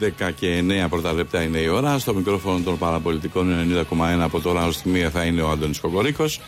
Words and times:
11 0.00 0.30
και 0.34 0.64
9 0.84 0.86
πρώτα 0.90 1.12
λεπτά 1.12 1.42
είναι 1.42 1.58
η 1.58 1.68
ώρα. 1.68 1.98
Στο 1.98 2.14
μικρόφωνο 2.14 2.60
των 2.64 2.78
παραπολιτικών 2.78 3.74
90,1 3.90 4.20
από 4.20 4.40
τώρα 4.40 4.66
ως 4.66 4.80
τη 4.80 4.88
μία 4.88 5.10
θα 5.10 5.24
είναι 5.24 5.42
ο 5.42 5.50
Αντώνης 5.50 5.80
Κοκορίκος. 5.80 6.40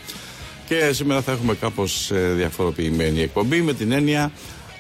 Και 0.69 0.93
σήμερα 0.93 1.21
θα 1.23 1.33
έχουμε 1.33 1.55
κάπως 1.55 2.11
ε, 2.11 2.33
διαφοροποιημένη 2.37 3.21
εκπομπή 3.21 3.61
με 3.61 3.73
την 3.73 3.93
έννοια 3.93 4.33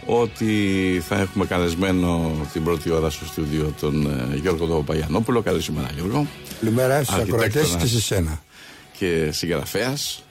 ότι 0.07 1.03
θα 1.09 1.19
έχουμε 1.21 1.47
καλεσμένο 1.47 2.31
την 2.53 2.65
πρώτη 2.65 2.91
ώρα 2.91 3.11
στο 3.11 3.25
στούντιο 3.25 3.75
τον 3.81 4.07
ε, 4.07 4.37
Γιώργο 4.37 4.67
Παπαγιανόπουλο. 4.67 5.43
Καλή 5.43 5.63
σήμερα 5.63 5.91
Γιώργο. 5.95 6.27
Καλημέρα 6.61 7.05
στους 7.05 7.17
ακροατές 7.17 7.77
και 7.81 7.87
σε 7.87 8.01
σένα. 8.01 8.43
Και 8.99 9.29
συγγραφέας. 9.33 10.25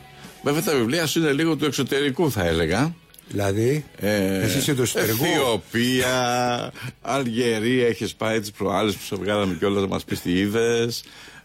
Βέβαια 0.43 0.61
τα 0.61 0.75
βιβλία 0.75 1.07
σου 1.07 1.19
είναι 1.19 1.31
λίγο 1.31 1.55
του 1.55 1.65
εξωτερικού 1.65 2.31
θα 2.31 2.45
έλεγα. 2.45 2.93
Δηλαδή, 3.31 3.85
ε, 3.99 4.41
εσύ 4.41 4.57
είσαι 4.57 4.73
το 4.73 4.81
εσωτερικό. 4.81 5.25
Αιθιοπία, 5.25 6.71
Αλγερία, 7.01 7.87
έχεις 7.87 8.15
πάει 8.15 8.39
τις 8.39 8.51
προάλλες 8.51 8.95
που 8.95 9.03
σε 9.03 9.15
βγάλαμε 9.15 9.55
κιόλας 9.59 9.81
να 9.81 9.87
μας 9.87 10.03
πεις 10.03 10.21
τι 10.21 10.39
είδες. 10.39 11.03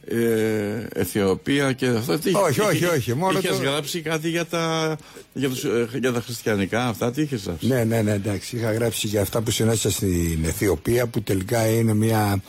Ε, 0.08 0.86
Αιθιοπία 0.92 1.72
και 1.72 1.86
αυτό. 1.86 2.19
Τι, 2.19 2.34
όχι, 2.34 2.60
όχι, 2.60 2.84
όχι. 2.84 3.14
Μόνο 3.14 3.38
είχες 3.38 3.56
το... 3.56 3.62
γράψει 3.62 4.00
κάτι 4.00 4.28
για 4.28 4.44
τα, 4.44 4.96
για, 5.32 5.48
τους, 5.48 5.64
ε, 5.64 5.88
για 6.00 6.12
τα 6.12 6.20
χριστιανικά, 6.20 6.86
αυτά 6.86 7.10
τι 7.10 7.22
είχες 7.22 7.42
γράψει; 7.44 7.66
Ναι, 7.66 7.84
ναι, 7.84 8.02
ναι, 8.02 8.12
εντάξει. 8.12 8.56
Είχα 8.56 8.72
γράψει 8.72 9.06
για 9.06 9.20
αυτά 9.20 9.41
που 9.41 9.50
συνάντησα 9.50 9.91
στην 9.91 10.44
Αιθιοπία 10.44 11.06
που 11.06 11.22
τελικά 11.22 11.66
είναι 11.66 11.94
μια 11.94 12.42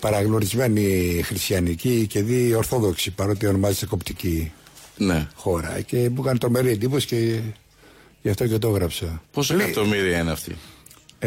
παραγνωρισμένη 0.00 1.20
χριστιανική 1.24 2.06
και 2.06 2.22
δι 2.22 2.54
ορθόδοξη 2.54 3.10
παρότι 3.10 3.46
ονομάζεται 3.46 3.86
κοπτική 3.86 4.52
ναι. 4.96 5.26
χώρα. 5.34 5.80
Και 5.80 5.96
μου 5.96 6.20
έκανε 6.20 6.38
τρομερή 6.38 6.70
εντύπωση 6.70 7.06
και 7.06 7.40
Γι' 8.22 8.28
αυτό 8.28 8.46
και 8.46 8.58
το 8.58 8.68
έγραψα. 8.68 9.22
Πόσα 9.32 9.54
εκατομμύρια 9.54 10.18
είναι 10.18 10.30
αυτή, 10.30 10.56
98. 11.20 11.26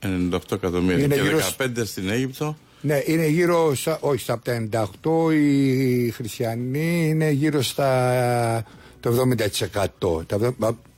98 0.00 0.38
εκατομμύρια. 0.52 1.04
Είναι 1.04 1.14
και 1.14 1.20
γύρω... 1.20 1.38
15 1.58 1.68
στην 1.84 2.08
Αίγυπτο. 2.08 2.56
Ναι, 2.80 3.02
είναι 3.04 3.26
γύρω 3.26 3.74
στα. 3.74 3.98
Όχι, 4.00 4.22
στα 4.22 4.40
98 5.02 5.32
οι 5.32 6.10
χριστιανοί 6.10 7.08
είναι 7.08 7.30
γύρω 7.30 7.62
στα. 7.62 8.64
το 9.00 9.28
70%. 10.00 10.24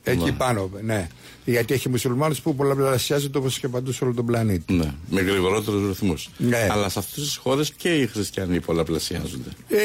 Εκεί 0.03 0.23
ναι. 0.23 0.31
πάνω, 0.31 0.69
ναι. 0.81 1.07
Γιατί 1.49 1.73
έχει 1.73 1.89
μουσουλμάνους 1.89 2.41
που 2.41 2.55
πολλαπλασιάζονται 2.55 3.37
όπως 3.37 3.59
και 3.59 3.67
παντού 3.67 3.91
σε 3.91 4.03
όλο 4.03 4.13
τον 4.13 4.25
πλανήτη. 4.25 4.73
Ναι, 4.73 4.91
με 5.09 5.21
γρηγορότερους 5.21 5.87
ρυθμούς. 5.87 6.29
Ναι. 6.37 6.67
Αλλά 6.71 6.89
σε 6.89 6.99
αυτές 6.99 7.23
τις 7.23 7.35
χώρες 7.35 7.71
και 7.71 7.89
οι 7.89 8.07
χριστιανοί 8.07 8.59
πολλαπλασιάζονται. 8.59 9.49
Ε, 9.67 9.77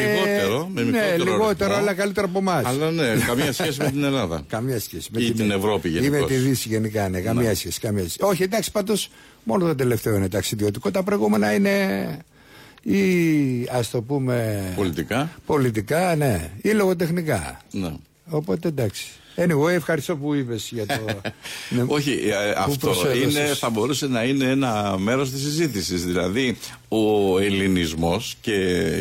λιγότερο, 0.00 0.70
με 0.74 0.82
ναι, 0.82 0.86
μικρότερο. 0.86 1.24
Ναι, 1.24 1.30
λιγότερο, 1.30 1.74
αλλά 1.74 1.94
καλύτερα 1.94 2.26
από 2.26 2.38
εμάς. 2.38 2.64
Αλλά 2.64 2.90
ναι, 2.90 3.14
καμία 3.26 3.52
σχέση 3.52 3.82
με 3.82 3.90
την 3.90 4.04
Ελλάδα. 4.04 4.44
καμία 4.48 4.80
σχέση. 4.80 5.08
Με 5.12 5.20
ή 5.20 5.24
την, 5.24 5.36
την 5.36 5.50
Ευρώπη 5.50 5.88
γενικώ. 5.88 6.16
Ή 6.16 6.20
με 6.20 6.26
τη 6.26 6.34
Δύση 6.34 6.68
γενικά, 6.68 7.08
ναι, 7.08 7.20
καμία 7.20 7.48
ναι. 7.48 7.54
σχέση. 7.54 7.80
Καμία 7.80 8.02
σχέση. 8.02 8.18
Όχι, 8.20 8.42
εντάξει, 8.42 8.72
πάντως 8.72 9.10
μόνο 9.42 9.66
το 9.66 9.74
τελευταίο 9.74 10.16
είναι 10.16 10.28
ταξιδιωτικό. 10.28 10.90
Τα 10.90 11.02
προηγούμενα 11.02 11.54
είναι 11.54 12.18
ή 12.82 13.68
ας 13.70 13.90
το 13.90 14.02
πούμε. 14.02 14.64
Πολιτικά. 14.76 15.30
Πολιτικά, 15.46 16.14
ναι. 16.16 16.50
Ή 16.62 16.70
λογοτεχνικά. 16.70 17.60
Ναι. 17.70 17.92
Οπότε 18.28 18.68
εντάξει. 18.68 19.06
Anyway, 19.36 19.68
ευχαριστώ 19.68 20.16
που 20.16 20.34
είπες 20.34 20.68
για 20.72 20.86
το. 20.86 20.94
ναι, 21.76 21.84
Όχι, 21.86 22.10
ε, 22.10 22.50
αυτό 22.56 22.92
είναι, 23.22 23.44
θα 23.54 23.70
μπορούσε 23.70 24.06
να 24.06 24.22
είναι 24.22 24.44
ένα 24.44 24.96
μέρος 24.98 25.30
της 25.30 25.40
συζήτησης. 25.40 26.04
Δηλαδή, 26.04 26.56
ο 26.88 27.38
ελληνισμός 27.38 28.36
και 28.40 28.54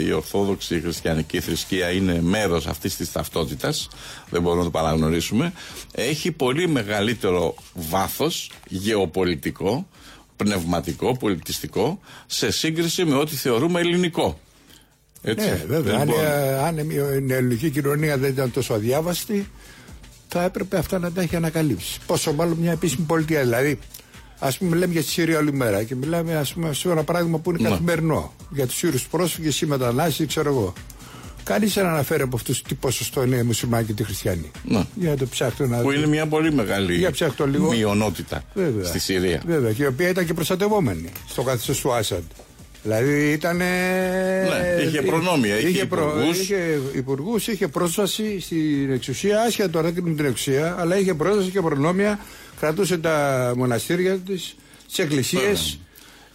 η 0.05 0.11
ορθόδοξη 0.11 0.79
χριστιανική 0.79 1.39
θρησκεία 1.39 1.89
είναι 1.89 2.21
μέρος 2.21 2.67
αυτής 2.67 2.95
της 2.95 3.11
ταυτότητας. 3.11 3.87
Δεν 4.29 4.41
μπορούμε 4.41 4.63
να 4.63 4.71
το 4.71 4.77
παραγνωρίσουμε. 4.77 5.53
Έχει 5.91 6.31
πολύ 6.31 6.67
μεγαλύτερο 6.67 7.55
βάθος 7.73 8.51
γεωπολιτικό, 8.67 9.87
πνευματικό, 10.35 11.17
πολιτιστικό, 11.17 11.99
σε 12.25 12.51
σύγκριση 12.51 13.05
με 13.05 13.15
ό,τι 13.15 13.35
θεωρούμε 13.35 13.79
ελληνικό. 13.79 14.39
Έτσι. 15.21 15.49
Ναι, 15.49 15.63
βέβαια. 15.67 15.99
Αν, 15.99 16.09
αν 16.65 16.89
η 17.29 17.33
ελληνική 17.33 17.69
κοινωνία 17.69 18.17
δεν 18.17 18.29
ήταν 18.29 18.51
τόσο 18.51 18.73
αδιάβαστη, 18.73 19.49
θα 20.37 20.43
έπρεπε 20.43 20.77
αυτά 20.77 20.99
να 20.99 21.11
τα 21.11 21.21
έχει 21.21 21.35
ανακαλύψει. 21.35 21.99
Πόσο 22.05 22.33
μάλλον 22.33 22.57
μια 22.57 22.71
επίσημη 22.71 23.05
πολιτεία. 23.05 23.41
Δηλαδή, 23.41 23.79
ας 24.39 24.57
πούμε, 24.57 24.75
λέμε 24.75 24.93
για 24.93 25.01
τη 25.01 25.07
Συρία 25.07 25.37
όλη 25.37 25.53
μέρα 25.53 25.83
και 25.83 25.95
μιλάμε, 25.95 26.35
ας 26.35 26.53
πούμε, 26.53 26.73
σε 26.73 26.89
ένα 26.89 27.03
πράγμα 27.03 27.37
που 27.37 27.49
είναι 27.49 27.59
ναι. 27.61 27.69
καθημερινό. 27.69 28.33
Για 28.49 28.65
τους 28.67 28.75
Σύρους 28.75 29.07
πρόσφυγες 29.07 29.61
ή 29.61 29.65
μετανάστες, 29.65 30.27
ξέρω 30.27 30.49
εγώ. 30.49 30.73
Κανείς 31.43 31.73
δεν 31.73 31.85
αναφέρει 31.85 32.21
από 32.21 32.35
αυτούς 32.35 32.61
τι 32.61 32.75
ποσοστό 32.75 33.23
είναι 33.23 33.35
οι 33.35 33.43
μουσουλμάνοι 33.43 33.85
και 33.85 34.01
οι 34.01 34.05
χριστιανοί. 34.05 34.51
Ναι. 34.63 34.83
Για 34.95 35.09
να 35.09 35.17
το 35.17 35.25
ψάχνω 35.25 35.67
να 35.67 35.77
Που 35.81 35.91
είναι 35.91 36.07
μια 36.07 36.27
πολύ 36.27 36.53
μεγάλη 36.53 36.95
για 36.95 37.11
λίγο. 37.45 37.69
μειονότητα 37.69 38.43
Βέβαια. 38.53 38.85
στη 38.85 38.99
Συρία. 38.99 39.41
Βέβαια, 39.45 39.71
και 39.71 39.83
η 39.83 39.85
οποία 39.85 40.09
ήταν 40.09 40.25
και 40.25 40.33
προστατευόμενη 40.33 41.09
στο 41.27 41.43
καθεστώς 41.43 41.79
του 41.79 41.93
Άσαντ. 41.93 42.23
Δηλαδή 42.85 43.31
ήταν. 43.31 43.57
Ναι, 43.57 44.81
είχε 44.85 45.01
προνόμια, 45.01 45.57
είχε, 45.57 45.67
είχε 45.67 45.81
υπουργούς. 45.81 46.39
Είχε 46.39 46.81
υπουργούς, 46.95 47.47
είχε 47.47 47.67
πρόσβαση 47.67 48.39
στην 48.39 48.91
εξουσία, 48.91 49.41
άσχετα 49.41 49.69
τώρα 49.69 49.91
με 50.01 50.13
την 50.13 50.25
εξουσία, 50.25 50.75
αλλά 50.79 50.97
είχε 50.97 51.13
πρόσβαση 51.13 51.49
και 51.49 51.61
προνόμια. 51.61 52.19
Κρατούσε 52.59 52.97
τα 52.97 53.53
μοναστήρια 53.57 54.17
της, 54.17 54.55
τις 54.87 54.99
εκκλησίες. 54.99 55.79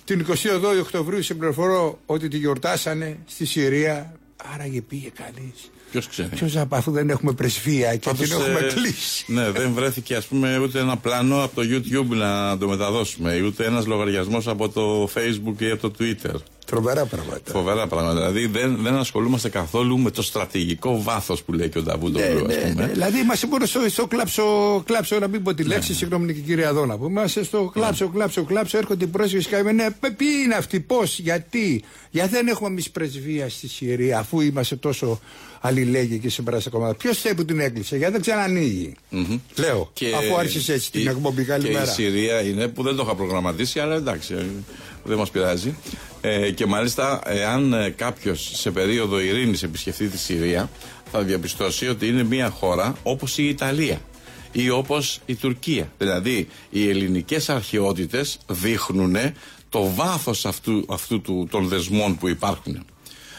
Την 0.05 0.27
22 0.29 0.81
Οκτωβρίου 0.81 1.23
συμπληροφορώ 1.23 1.99
ότι 2.07 2.29
τη 2.29 2.37
γιορτάσανε 2.39 3.19
στη 3.27 3.45
Συρία. 3.47 4.13
Άραγε 4.55 4.81
πήγε 4.81 5.09
κανείς. 5.15 5.71
Ποιος 5.91 6.09
ξέρει. 6.09 6.29
Ποιος 6.29 6.57
από 6.57 6.77
αφού 6.77 6.91
δεν 6.91 7.11
έχουμε 7.11 7.33
πρεσβεία 7.33 7.97
και 7.97 8.11
την 8.11 8.33
έχουμε 8.33 8.59
ε, 8.59 8.73
κλείσει. 8.73 9.25
Ναι, 9.27 9.51
δεν 9.51 9.73
βρέθηκε 9.73 10.15
ας 10.15 10.27
πούμε 10.27 10.59
ούτε 10.59 10.79
ένα 10.79 10.97
πλάνο 10.97 11.43
από 11.43 11.55
το 11.55 11.63
YouTube 11.71 12.17
να 12.17 12.59
το 12.59 12.69
μεταδώσουμε, 12.69 13.41
ούτε 13.41 13.65
ένας 13.65 13.87
λογαριασμός 13.87 14.49
από 14.49 14.69
το 14.69 15.09
Facebook 15.15 15.63
ή 15.63 15.71
από 15.71 15.91
το 15.91 15.93
Twitter. 15.99 16.35
Φοβερά 16.75 17.05
πράγματα. 17.07 17.41
Φοβερά 17.45 17.87
πράγματα. 17.87 18.15
Δηλαδή 18.15 18.47
δεν, 18.47 18.77
δεν 18.83 18.95
ασχολούμαστε 18.95 19.49
καθόλου 19.49 19.99
με 19.99 20.11
το 20.11 20.23
στρατηγικό 20.23 21.03
βάθος 21.03 21.43
που 21.43 21.53
λέει 21.53 21.69
και 21.69 21.79
ο 21.79 21.83
Νταβούντο. 21.83 22.19
Ναι, 22.19 22.27
ναι, 22.27 22.73
ναι. 22.77 22.87
Δηλαδή 22.87 23.19
είμαστε 23.19 23.47
μόνο 23.47 23.67
στο, 23.67 23.81
στο 23.89 24.07
κλάψο, 24.07 24.43
κλάψο, 24.87 25.19
να 25.19 25.29
μην 25.29 25.43
πω 25.43 25.55
τη 25.55 25.63
λέξη, 25.63 25.91
ναι. 25.91 25.97
συγγνώμη 25.97 26.35
και 26.35 26.41
κυρία 26.41 26.73
Δόνα. 26.73 26.99
Που 26.99 27.07
είμαστε 27.07 27.45
στο 27.45 27.71
κλάψο, 27.73 28.05
ναι. 28.05 28.11
κλάψο, 28.11 28.43
κλάψο. 28.43 28.79
Έρχονται 28.79 29.05
οι 29.05 29.09
πρόσφυγε 29.09 29.49
και 29.49 29.57
λέμε, 29.57 29.73
ναι, 29.73 29.91
ποιοι 30.17 30.29
είναι 30.45 30.55
αυτοί, 30.55 30.81
πώς, 30.81 31.19
γιατί. 31.19 31.83
Γιατί 32.11 32.31
δεν 32.31 32.49
έχουμε 32.49 32.69
εμείς 32.69 32.91
πρεσβεία 32.91 33.49
στη 33.49 33.69
Συρία, 33.69 34.19
αφού 34.19 34.41
είμαστε 34.41 34.77
τόσο 34.77 35.21
αλληλέγγυοι 35.61 36.19
και 36.19 36.31
σε 36.31 36.43
πράσινα 36.43 36.75
κομμάτια. 36.75 36.97
Ποιος 36.97 37.21
θέλει 37.21 37.35
που 37.35 37.45
την 37.45 37.61
έκλεισε, 37.61 37.97
γιατί 37.97 38.13
δεν 38.13 38.21
ξανανοίγει. 38.21 38.95
Mm-hmm. 39.13 39.39
Λέω, 39.55 39.91
και 39.93 40.07
αφού 40.07 40.39
άρχισε 40.39 40.73
έτσι 40.73 40.91
την 40.91 41.07
εκπομπή, 41.07 41.45
καλημέρα. 41.45 41.85
Και 41.85 41.91
η 41.91 41.95
Συρία 41.95 42.41
είναι 42.41 42.69
που 42.69 42.83
δεν 42.83 42.97
το 42.97 43.03
είχα 43.03 43.15
προγραμματίσει, 43.15 43.81
αλλά 43.81 43.95
εντάξει, 43.95 44.35
δεν 45.05 45.19
μας 45.19 45.31
πειράζει. 45.31 45.77
Ε, 46.21 46.51
και 46.51 46.67
μάλιστα, 46.67 47.21
εάν 47.25 47.73
ε, 47.73 47.91
κάποιος 47.91 48.51
σε 48.55 48.71
περίοδο 48.71 49.21
ειρήνης 49.21 49.63
επισκεφτεί 49.63 50.09
τη 50.09 50.19
Συρία, 50.19 50.71
θα 51.11 51.23
διαπιστώσει 51.23 51.89
ότι 51.89 52.09
είναι 52.09 52.23
μια 52.23 52.51
χώρα 52.51 52.97
όπως 53.03 53.39
η 53.39 53.49
Ιταλία 53.49 54.01
ή 54.53 54.71
όπως 54.71 55.21
η 55.27 55.35
Τουρκία. 55.35 55.93
Δηλαδή, 55.99 56.49
οι 56.71 56.89
ελληνικές 56.89 57.49
αρχαιότητες 57.49 58.39
δείχνουν 58.49 59.17
το 59.69 59.95
βάθος 59.95 60.47
αυτού, 60.47 60.85
αυτού 60.89 61.21
του, 61.21 61.49
των 61.51 61.69
δεσμών 61.69 62.19
που 62.19 62.29
υπάρχουν. 62.29 62.85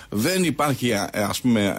Δεν 0.10 0.44
υπάρχει, 0.44 0.94
ας 1.14 1.42
πούμε, 1.42 1.76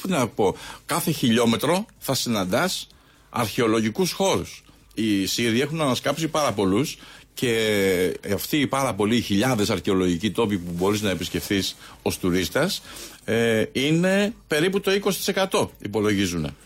πού 0.00 0.08
να 0.08 0.28
πω, 0.28 0.56
κάθε 0.86 1.10
χιλιόμετρο 1.10 1.86
θα 1.98 2.14
συναντάς 2.14 2.86
αρχαιολογικούς 3.30 4.12
χώρους. 4.12 4.64
Οι 4.94 5.26
Σύριοι 5.26 5.60
έχουν 5.60 5.80
ανασκάψει 5.80 6.28
πάρα 6.28 6.52
πολλούς 6.52 6.98
και 7.34 8.16
αυτοί 8.34 8.56
οι 8.56 8.66
πάρα 8.66 8.94
πολλοί 8.94 9.20
χιλιάδες 9.20 9.70
αρχαιολογικοί 9.70 10.30
τόποι 10.30 10.58
που 10.58 10.70
μπορείς 10.76 11.00
να 11.02 11.10
επισκεφθείς 11.10 11.76
ως 12.02 12.18
τουρίστας 12.18 12.82
ε, 13.24 13.64
είναι 13.72 14.34
περίπου 14.46 14.80
το 14.80 14.90
20% 15.50 15.68
υπολογίζουν. 15.82 16.56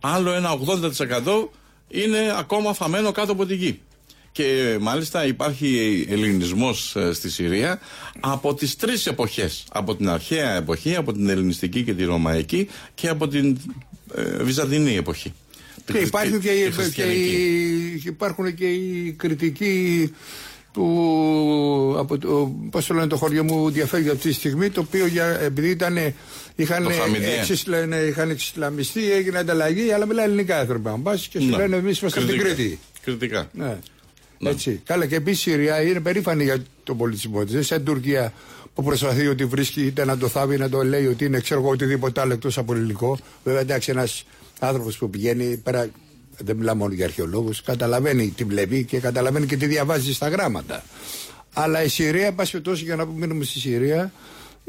Άλλο 0.00 0.32
ένα 0.32 0.50
80% 0.66 1.48
είναι 1.88 2.34
ακόμα 2.38 2.72
φαμένο 2.72 3.12
κάτω 3.12 3.32
από 3.32 3.46
τη 3.46 3.54
γη. 3.54 3.80
Και 4.32 4.78
μάλιστα 4.80 5.26
υπάρχει 5.26 6.06
ελληνισμός 6.10 6.96
ε, 6.96 7.12
στη 7.12 7.30
Συρία 7.30 7.80
από 8.20 8.54
τις 8.54 8.76
τρεις 8.76 9.06
εποχές. 9.06 9.64
Από 9.72 9.96
την 9.96 10.08
αρχαία 10.08 10.50
εποχή, 10.56 10.94
από 10.96 11.12
την 11.12 11.28
ελληνιστική 11.28 11.82
και 11.82 11.94
τη 11.94 12.04
ρωμαϊκή 12.04 12.68
και 12.94 13.08
από 13.08 13.28
την 13.28 13.58
ε, 14.14 14.42
βυζαντινή 14.42 14.96
εποχή. 14.96 15.32
Και, 15.84 15.98
υπάρχει 15.98 16.38
και, 16.38 16.70
και, 16.94 17.04
και 18.02 18.08
υπάρχουν 18.08 18.54
και 18.54 18.66
οι 18.66 19.12
κριτικοί 19.12 20.12
του, 20.72 21.94
από 21.98 22.18
το, 22.18 22.54
πώς 22.70 22.86
το 22.86 22.94
λένε 22.94 23.06
το 23.06 23.16
χωριό 23.16 23.44
μου 23.44 23.70
διαφεύγει 23.70 24.08
αυτή 24.08 24.28
τη 24.28 24.34
στιγμή 24.34 24.70
το 24.70 24.80
οποίο 24.80 25.06
για, 25.06 25.40
επειδή 25.40 25.68
ήταν 25.68 26.14
είχαν, 26.56 26.88
εξισλα, 27.38 28.06
είχαν 28.06 28.30
εξισλαμιστεί 28.30 29.12
έγινε 29.12 29.38
ανταλλαγή 29.38 29.92
αλλά 29.92 30.06
μιλάει 30.06 30.24
ελληνικά 30.24 30.58
άνθρωποι 30.58 30.88
αν 30.88 31.02
πας 31.02 31.28
και 31.28 31.40
σου 31.40 31.48
ναι. 31.48 31.56
λένε 31.56 31.76
εμείς 31.76 31.98
είμαστε 31.98 32.20
στην 32.20 32.38
Κρήτη 32.38 32.78
κριτικά 33.02 33.48
ναι. 33.52 33.78
ναι. 34.38 34.50
Έτσι. 34.50 34.80
Καλά 34.84 35.06
και 35.06 35.14
επίσης 35.14 35.46
η 35.46 35.50
Συρία 35.50 35.82
είναι 35.82 36.00
περήφανη 36.00 36.44
για 36.44 36.62
τον 36.84 36.96
πολιτισμό 36.96 37.44
τη. 37.44 37.52
Δεν 37.52 37.62
σαν 37.62 37.84
Τουρκία 37.84 38.32
που 38.74 38.82
προσπαθεί 38.82 39.26
ότι 39.26 39.44
βρίσκει 39.44 39.82
είτε 39.82 40.04
να 40.04 40.18
το 40.18 40.28
θάβει 40.28 40.56
να 40.56 40.68
το 40.68 40.84
λέει 40.84 41.06
ότι 41.06 41.24
είναι 41.24 41.40
ξέρω 41.40 41.60
εγώ 41.60 41.70
οτιδήποτε 41.70 42.20
άλλο 42.20 42.32
εκτός 42.32 42.58
από 42.58 42.74
ελληνικό. 42.74 43.18
Βέβαια 43.44 43.60
εντάξει 43.60 43.90
ένας 43.90 44.24
άνθρωπος 44.66 44.98
που 44.98 45.10
πηγαίνει 45.10 45.56
πέρα, 45.56 45.88
δεν 46.38 46.56
μιλάω 46.56 46.74
μόνο 46.74 46.94
για 46.94 47.04
αρχαιολόγους, 47.04 47.62
καταλαβαίνει 47.62 48.28
τι 48.28 48.44
βλέπει 48.44 48.84
και 48.84 48.98
καταλαβαίνει 48.98 49.46
και 49.46 49.56
τι 49.56 49.66
διαβάζει 49.66 50.14
στα 50.14 50.28
γράμματα. 50.28 50.84
Αλλά 51.52 51.82
η 51.82 51.88
Συρία, 51.88 52.26
εν 52.26 52.34
πάση 52.34 52.60
για 52.74 52.96
να 52.96 53.04
μείνουμε 53.04 53.44
στη 53.44 53.58
Συρία, 53.58 54.12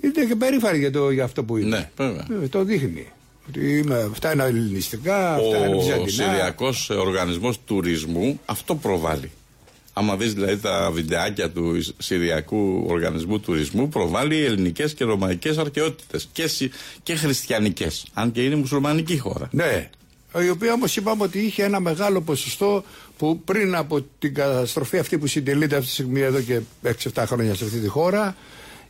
είναι 0.01 0.25
και 0.25 0.35
περήφανη 0.35 0.77
για, 0.77 0.91
το, 0.91 1.11
για 1.11 1.23
αυτό 1.23 1.43
που 1.43 1.57
είναι. 1.57 1.77
Ναι, 1.77 1.89
βέβαια. 1.95 2.27
Ε, 2.43 2.47
το 2.47 2.63
δείχνει. 2.63 3.07
Ότι 3.47 3.77
είμαι, 3.77 4.09
αυτά 4.11 4.33
είναι 4.33 4.43
ελληνιστικά, 4.43 5.33
αυτά 5.33 5.57
είναι 5.57 5.75
βυζαντινά. 5.77 6.03
Ο 6.03 6.07
Συριακός 6.07 6.89
Οργανισμός 6.89 7.59
Τουρισμού 7.65 8.39
αυτό 8.45 8.75
προβάλλει. 8.75 9.31
Άμα 9.93 10.15
δεις 10.15 10.33
δηλαδή 10.33 10.57
τα 10.57 10.91
βιντεάκια 10.93 11.49
του 11.49 11.81
Συριακού 11.97 12.85
Οργανισμού 12.87 13.39
Τουρισμού, 13.39 13.89
προβάλλει 13.89 14.45
ελληνικές 14.45 14.93
και 14.93 15.03
ρωμαϊκές 15.03 15.57
αρχαιότητε 15.57 16.19
και, 16.31 16.49
και 17.03 17.15
χριστιανικές. 17.15 18.05
Αν 18.13 18.31
και 18.31 18.43
είναι 18.43 18.55
μουσουλμανική 18.55 19.17
χώρα. 19.17 19.49
Ναι. 19.51 19.89
Η 20.45 20.49
οποία 20.49 20.73
όμως 20.73 20.95
είπαμε 20.95 21.23
ότι 21.23 21.39
είχε 21.39 21.63
ένα 21.63 21.79
μεγάλο 21.79 22.21
ποσοστό 22.21 22.83
που 23.17 23.41
πριν 23.45 23.75
από 23.75 24.05
την 24.19 24.33
καταστροφή 24.33 24.97
αυτή 24.97 25.17
που 25.17 25.27
συντελείται 25.27 25.75
αυτή 25.75 25.87
τη 25.87 25.93
στιγμή 25.93 26.21
εδώ 26.21 26.41
και 26.41 26.59
6-7 27.13 27.23
χρόνια 27.25 27.55
σε 27.55 27.63
αυτή 27.63 27.79
τη 27.79 27.87
χώρα, 27.87 28.35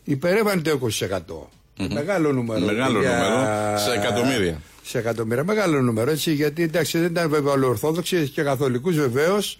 υπερεύανε 0.04 0.62
το 0.62 0.88
20%. 0.98 1.06
Mm-hmm. 1.08 1.88
Μεγάλο 1.92 2.32
νούμερο. 2.32 2.64
Μεγάλο 2.64 3.00
για... 3.00 3.10
νούμερο 3.10 3.78
σε 3.78 3.92
εκατομμύρια. 3.92 4.60
Σε 4.82 4.98
εκατομμύρια. 4.98 5.44
Μεγάλο 5.44 5.80
νούμερο 5.82 6.10
έτσι, 6.10 6.32
γιατί 6.32 6.62
εντάξει 6.62 6.98
δεν 6.98 7.10
ήταν 7.10 7.30
βέβαια 7.30 7.52
ολοορθόδοξοι 7.52 8.28
και 8.28 8.42
καθολικούς 8.42 8.96
βεβαίως 8.96 9.58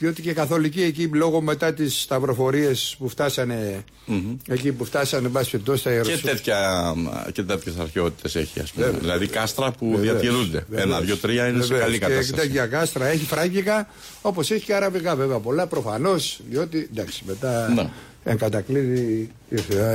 διότι 0.00 0.22
και 0.22 0.30
οι 0.30 0.32
καθολικοί 0.32 0.82
εκεί 0.82 1.10
λόγω 1.12 1.40
μετά 1.40 1.74
τις 1.74 2.00
σταυροφορίες 2.00 2.96
που 2.98 3.08
φτάσανε 3.08 3.84
mm-hmm. 4.08 4.36
εκεί 4.48 4.72
που 4.72 4.84
φτάσανε 4.84 5.28
μπας 5.28 5.48
περιπτώσει 5.48 5.80
στα 5.80 5.90
Ιερουσαλήμ. 5.90 6.20
Και, 6.20 6.28
τέτοια, 6.28 6.94
και 7.32 7.42
τέτοιες 7.42 7.76
αρχαιότητες 7.78 8.34
έχει 8.34 8.60
ας 8.60 8.70
πούμε. 8.70 8.84
Βέβαια. 8.84 9.00
Δηλαδή 9.00 9.26
κάστρα 9.26 9.70
που 9.70 9.90
Βεβαίως. 9.90 10.20
διατηρούνται. 10.20 10.64
Βεβαίως. 10.68 10.88
Ένα, 10.88 11.00
δύο, 11.00 11.16
τρία 11.16 11.42
είναι 11.48 11.58
Βεβαίως. 11.58 11.66
σε 11.66 11.74
καλή 11.74 11.98
κατάσταση. 11.98 12.32
Και 12.32 12.40
τέτοια 12.40 12.66
κάστρα 12.66 13.06
έχει 13.06 13.24
φράγκικα 13.24 13.88
όπως 14.22 14.50
έχει 14.50 14.64
και 14.64 14.74
αραβικά 14.74 15.16
βέβαια 15.16 15.38
πολλά 15.38 15.66
προφανώς 15.66 16.40
διότι 16.48 16.88
εντάξει 16.92 17.22
μετά 17.26 17.68
ναι. 17.68 17.90
εν 18.24 18.38
κατακλείδη 18.38 19.30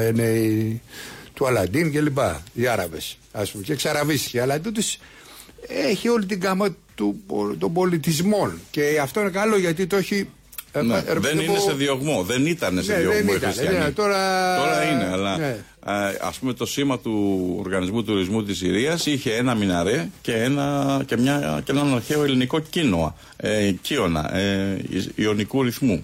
είναι 0.10 0.24
η, 0.24 0.82
του 1.34 1.48
Αλαντίν 1.48 1.92
και 1.92 2.02
λοιπά 2.02 2.44
οι 2.54 2.68
Άραβες 2.68 3.18
ας 3.32 3.52
πούμε 3.52 3.64
και 3.64 3.76
ξαραβίστηκε 3.76 4.42
αλλά 4.42 4.60
τούτος 4.60 5.00
έχει 5.68 6.10
όλη 6.10 6.26
την 6.26 6.40
γάμα 6.44 6.76
του, 6.96 7.24
των 7.60 7.74
πολιτισμών. 7.74 8.60
Και 8.72 9.00
αυτό 9.02 9.20
είναι 9.20 9.30
καλό 9.30 9.58
γιατί 9.58 9.88
το 9.88 9.96
έχει. 9.96 10.30
Ε, 10.72 10.82
ναι, 10.82 10.98
ε, 10.98 11.20
δεν 11.20 11.40
είναι 11.40 11.60
σε 11.60 11.74
διωγμό. 11.74 12.24
Δεν 12.24 12.46
ήταν 12.46 12.84
σε 12.84 12.94
ναι, 12.94 13.00
διωγμό 13.00 13.34
οι 13.36 13.40
χριστιανοί. 13.40 13.78
Ναι, 13.78 13.92
τώρα... 13.92 14.18
τώρα 14.58 14.84
είναι, 14.84 15.10
αλλά 15.12 15.38
ναι. 15.38 15.58
ας 16.22 16.38
πούμε 16.38 16.54
το 16.54 16.66
σήμα 16.66 17.00
του 17.00 17.56
Οργανισμού 17.60 18.04
Τουρισμού 18.04 18.44
της 18.44 18.58
Συρίας 18.58 19.06
είχε 19.06 19.34
ένα 19.34 19.56
μιναρέ 19.56 20.10
και, 20.22 20.34
ένα, 20.34 21.02
και, 21.06 21.18
μια, 21.18 21.62
και 21.66 21.72
έναν 21.72 21.94
αρχαίο 21.94 22.24
ελληνικό 22.24 22.60
κίνοα, 22.60 23.16
ε, 23.38 23.72
κύωνα, 23.72 24.36
ε, 24.36 24.78
ιονικού 25.16 25.64
ρυθμού. 25.64 26.04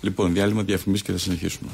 Λοιπόν, 0.00 0.32
διάλειμμα 0.32 0.62
διαφημίσεις 0.62 1.06
και 1.06 1.12
θα 1.12 1.18
συνεχίσουμε. 1.18 1.70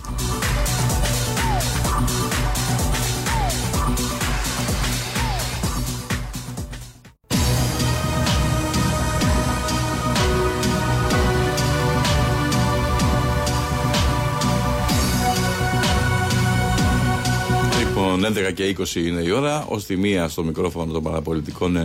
11 18.29 18.53
και 18.55 18.77
20 18.79 18.95
είναι 18.95 19.21
η 19.21 19.31
ώρα. 19.31 19.67
Ω 19.69 19.77
τη 19.77 19.97
μία 19.97 20.29
στο 20.29 20.45
μικρόφωνο 20.45 20.93
των 20.93 21.03
παραπολιτικών 21.03 21.77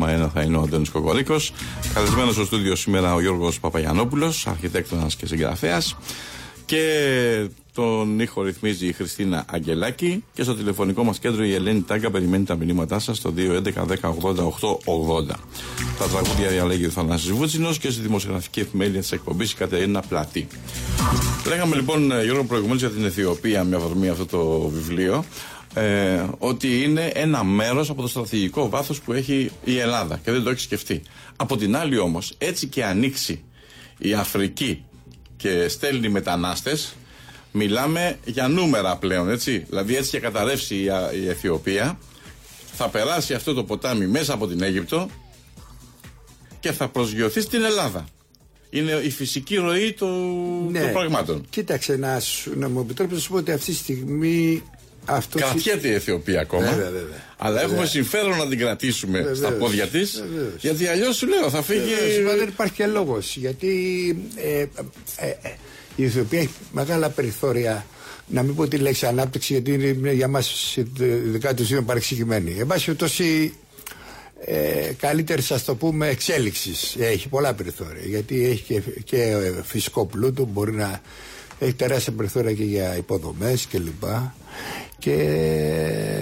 90,1 0.00 0.28
θα 0.34 0.42
είναι 0.42 0.56
ο 0.56 0.60
Αντώνης 0.60 0.90
Κοκορίκο. 0.90 1.36
Καλεσμένος 1.94 2.34
στο 2.34 2.44
στούντιο 2.44 2.76
σήμερα 2.76 3.14
ο 3.14 3.20
Γιώργος 3.20 3.60
Παπαγιανόπουλος, 3.60 4.46
αρχιτέκτονας 4.46 5.16
και 5.16 5.26
συγγραφέας. 5.26 5.96
Και 6.64 6.84
τον 7.74 8.20
ήχο 8.20 8.42
ρυθμίζει 8.42 8.86
η 8.86 8.92
Χριστίνα 8.92 9.44
Αγγελάκη. 9.50 10.24
Και 10.32 10.42
στο 10.42 10.54
τηλεφωνικό 10.54 11.04
μας 11.04 11.18
κέντρο 11.18 11.44
η 11.44 11.54
Ελένη 11.54 11.80
Τάγκα 11.80 12.10
περιμένει 12.10 12.44
τα 12.44 12.56
μηνύματά 12.56 12.98
σας 12.98 13.16
στο 13.16 13.32
211-1080-880. 13.36 15.38
Τα 15.98 16.08
τραγούδια 16.08 16.48
διαλέγει 16.48 16.86
ο 16.86 16.90
Θανάσης 16.90 17.30
Βούτσινος 17.30 17.78
και 17.78 17.90
στη 17.90 18.00
δημοσιογραφική 18.00 18.60
επιμέλεια 18.60 19.00
της 19.00 19.12
εκπομπής 19.12 19.52
η 19.52 19.54
Κατερίνα 19.54 20.02
Πλατή. 20.08 20.46
Λέγαμε 21.46 21.76
λοιπόν, 21.76 22.22
Γιώργο, 22.22 22.44
προηγουμένως 22.44 22.80
για 22.80 22.90
την 22.90 23.04
Αιθιοπία 23.04 23.64
με 23.64 23.76
αφορμή 23.76 24.08
αυτό 24.08 24.26
το 24.26 24.70
βιβλίο 24.74 25.24
ε, 25.74 26.24
ότι 26.38 26.82
είναι 26.82 27.06
ένα 27.14 27.44
μέρος 27.44 27.90
από 27.90 28.02
το 28.02 28.08
στρατηγικό 28.08 28.68
βάθος 28.68 29.00
που 29.00 29.12
έχει 29.12 29.50
η 29.64 29.78
Ελλάδα 29.78 30.20
και 30.24 30.30
δεν 30.30 30.42
το 30.42 30.50
έχει 30.50 30.60
σκεφτεί. 30.60 31.02
Από 31.36 31.56
την 31.56 31.76
άλλη 31.76 31.98
όμως, 31.98 32.34
έτσι 32.38 32.66
και 32.66 32.84
ανοίξει 32.84 33.44
η 33.98 34.14
Αφρική 34.14 34.84
και 35.36 35.68
στέλνει 35.68 36.08
μετανάστες, 36.08 36.94
μιλάμε 37.52 38.18
για 38.24 38.48
νούμερα 38.48 38.96
πλέον, 38.96 39.30
έτσι. 39.30 39.58
Δηλαδή 39.68 39.96
έτσι 39.96 40.10
και 40.10 40.18
καταρρεύσει 40.18 40.74
η, 40.74 40.88
η 41.22 41.28
Αιθιοπία, 41.28 41.98
θα 42.72 42.88
περάσει 42.88 43.34
αυτό 43.34 43.54
το 43.54 43.64
ποτάμι 43.64 44.06
μέσα 44.06 44.34
από 44.34 44.46
την 44.46 44.62
Αίγυπτο 44.62 45.08
και 46.60 46.72
θα 46.72 46.88
προσγειωθεί 46.88 47.40
στην 47.40 47.64
Ελλάδα. 47.64 48.04
Είναι 48.70 48.92
η 48.92 49.10
φυσική 49.10 49.56
ροή 49.56 49.92
του, 49.92 50.06
ναι. 50.70 50.80
των 50.80 50.92
πραγμάτων. 50.92 51.44
Κοίταξε, 51.50 51.96
να, 51.96 52.20
να 52.54 52.68
μου 52.68 52.80
επιτρέψεις 52.80 53.16
να 53.16 53.22
σου 53.22 53.30
πω 53.30 53.36
ότι 53.36 53.52
αυτή 53.52 53.70
τη 53.70 53.76
στιγμή 53.76 54.62
αυτός 55.04 55.40
Κρατιέται 55.40 55.88
η 55.88 55.92
Αιθιοπία 55.92 56.40
ακόμα. 56.40 56.70
Βέβαια, 56.70 56.90
βέβαια. 56.90 57.22
Αλλά 57.36 57.54
βέβαια. 57.54 57.68
έχουμε 57.68 57.86
συμφέρον 57.86 58.36
να 58.36 58.48
την 58.48 58.58
κρατήσουμε 58.58 59.18
βέβαια, 59.18 59.34
στα 59.34 59.52
πόδια 59.52 59.86
της. 59.86 60.24
Γιατί 60.58 60.86
αλλιώς 60.86 61.16
σου 61.16 61.26
λέω 61.26 61.50
θα 61.50 61.62
φύγει. 61.62 61.94
Βέβαια, 62.16 62.36
δεν 62.36 62.48
υπάρχει 62.48 62.72
και 62.72 62.86
λόγος. 62.86 63.36
Γιατί 63.36 63.72
ε, 64.36 64.60
ε, 64.60 64.66
ε, 65.26 65.50
η 65.96 66.04
Αιθιοπία 66.04 66.40
έχει 66.40 66.50
μεγάλα 66.72 67.08
περιθώρια. 67.08 67.86
Να 68.26 68.42
μην 68.42 68.54
πω 68.54 68.68
τη 68.68 68.76
λέξη 68.76 69.06
ανάπτυξη, 69.06 69.52
γιατί 69.52 69.72
είναι 69.72 70.12
για 70.12 70.28
μας 70.28 70.76
ειδικά 71.26 71.54
τους 71.54 71.68
δύο 71.68 71.82
παρεξηγημένη. 71.82 72.56
Εν 72.58 72.66
πάση 72.66 72.84
περιπτώσει, 72.84 73.54
ε, 74.44 74.92
καλύτερη 74.98 75.42
σας 75.42 75.64
το 75.64 75.74
πούμε 75.74 76.08
εξέλιξης. 76.08 76.96
Έχει 76.98 77.28
πολλά 77.28 77.54
περιθώρια. 77.54 78.02
Γιατί 78.04 78.46
έχει 78.46 78.62
και, 78.62 78.80
και 79.04 79.52
φυσικό 79.64 80.06
πλούτο, 80.06 80.44
μπορεί 80.44 80.72
να 80.72 81.00
έχει 81.58 81.74
τεράστια 81.74 82.12
περιθώρια 82.12 82.52
και 82.52 82.64
για 82.64 82.96
υποδομές 82.96 83.66
κλπ 83.70 84.04
και 85.00 85.14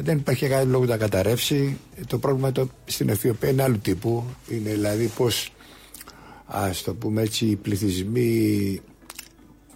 δεν 0.05 0.17
υπάρχει 0.17 0.47
κανένα 0.47 0.71
λόγο 0.71 0.85
να 0.85 0.97
καταρρεύσει. 0.97 1.77
Το 2.07 2.19
πρόβλημα 2.19 2.53
το, 2.53 2.69
στην 2.85 3.09
Αιθιοπία 3.09 3.51
είναι 3.51 3.63
άλλου 3.63 3.79
τύπου. 3.79 4.25
Είναι 4.49 4.71
δηλαδή 4.71 5.11
πώς, 5.17 5.53
ας 6.47 6.83
το 6.83 6.95
πούμε 6.95 7.23
έτσι, 7.23 7.47
οι 7.47 7.57
πληθυσμοί, 7.57 8.81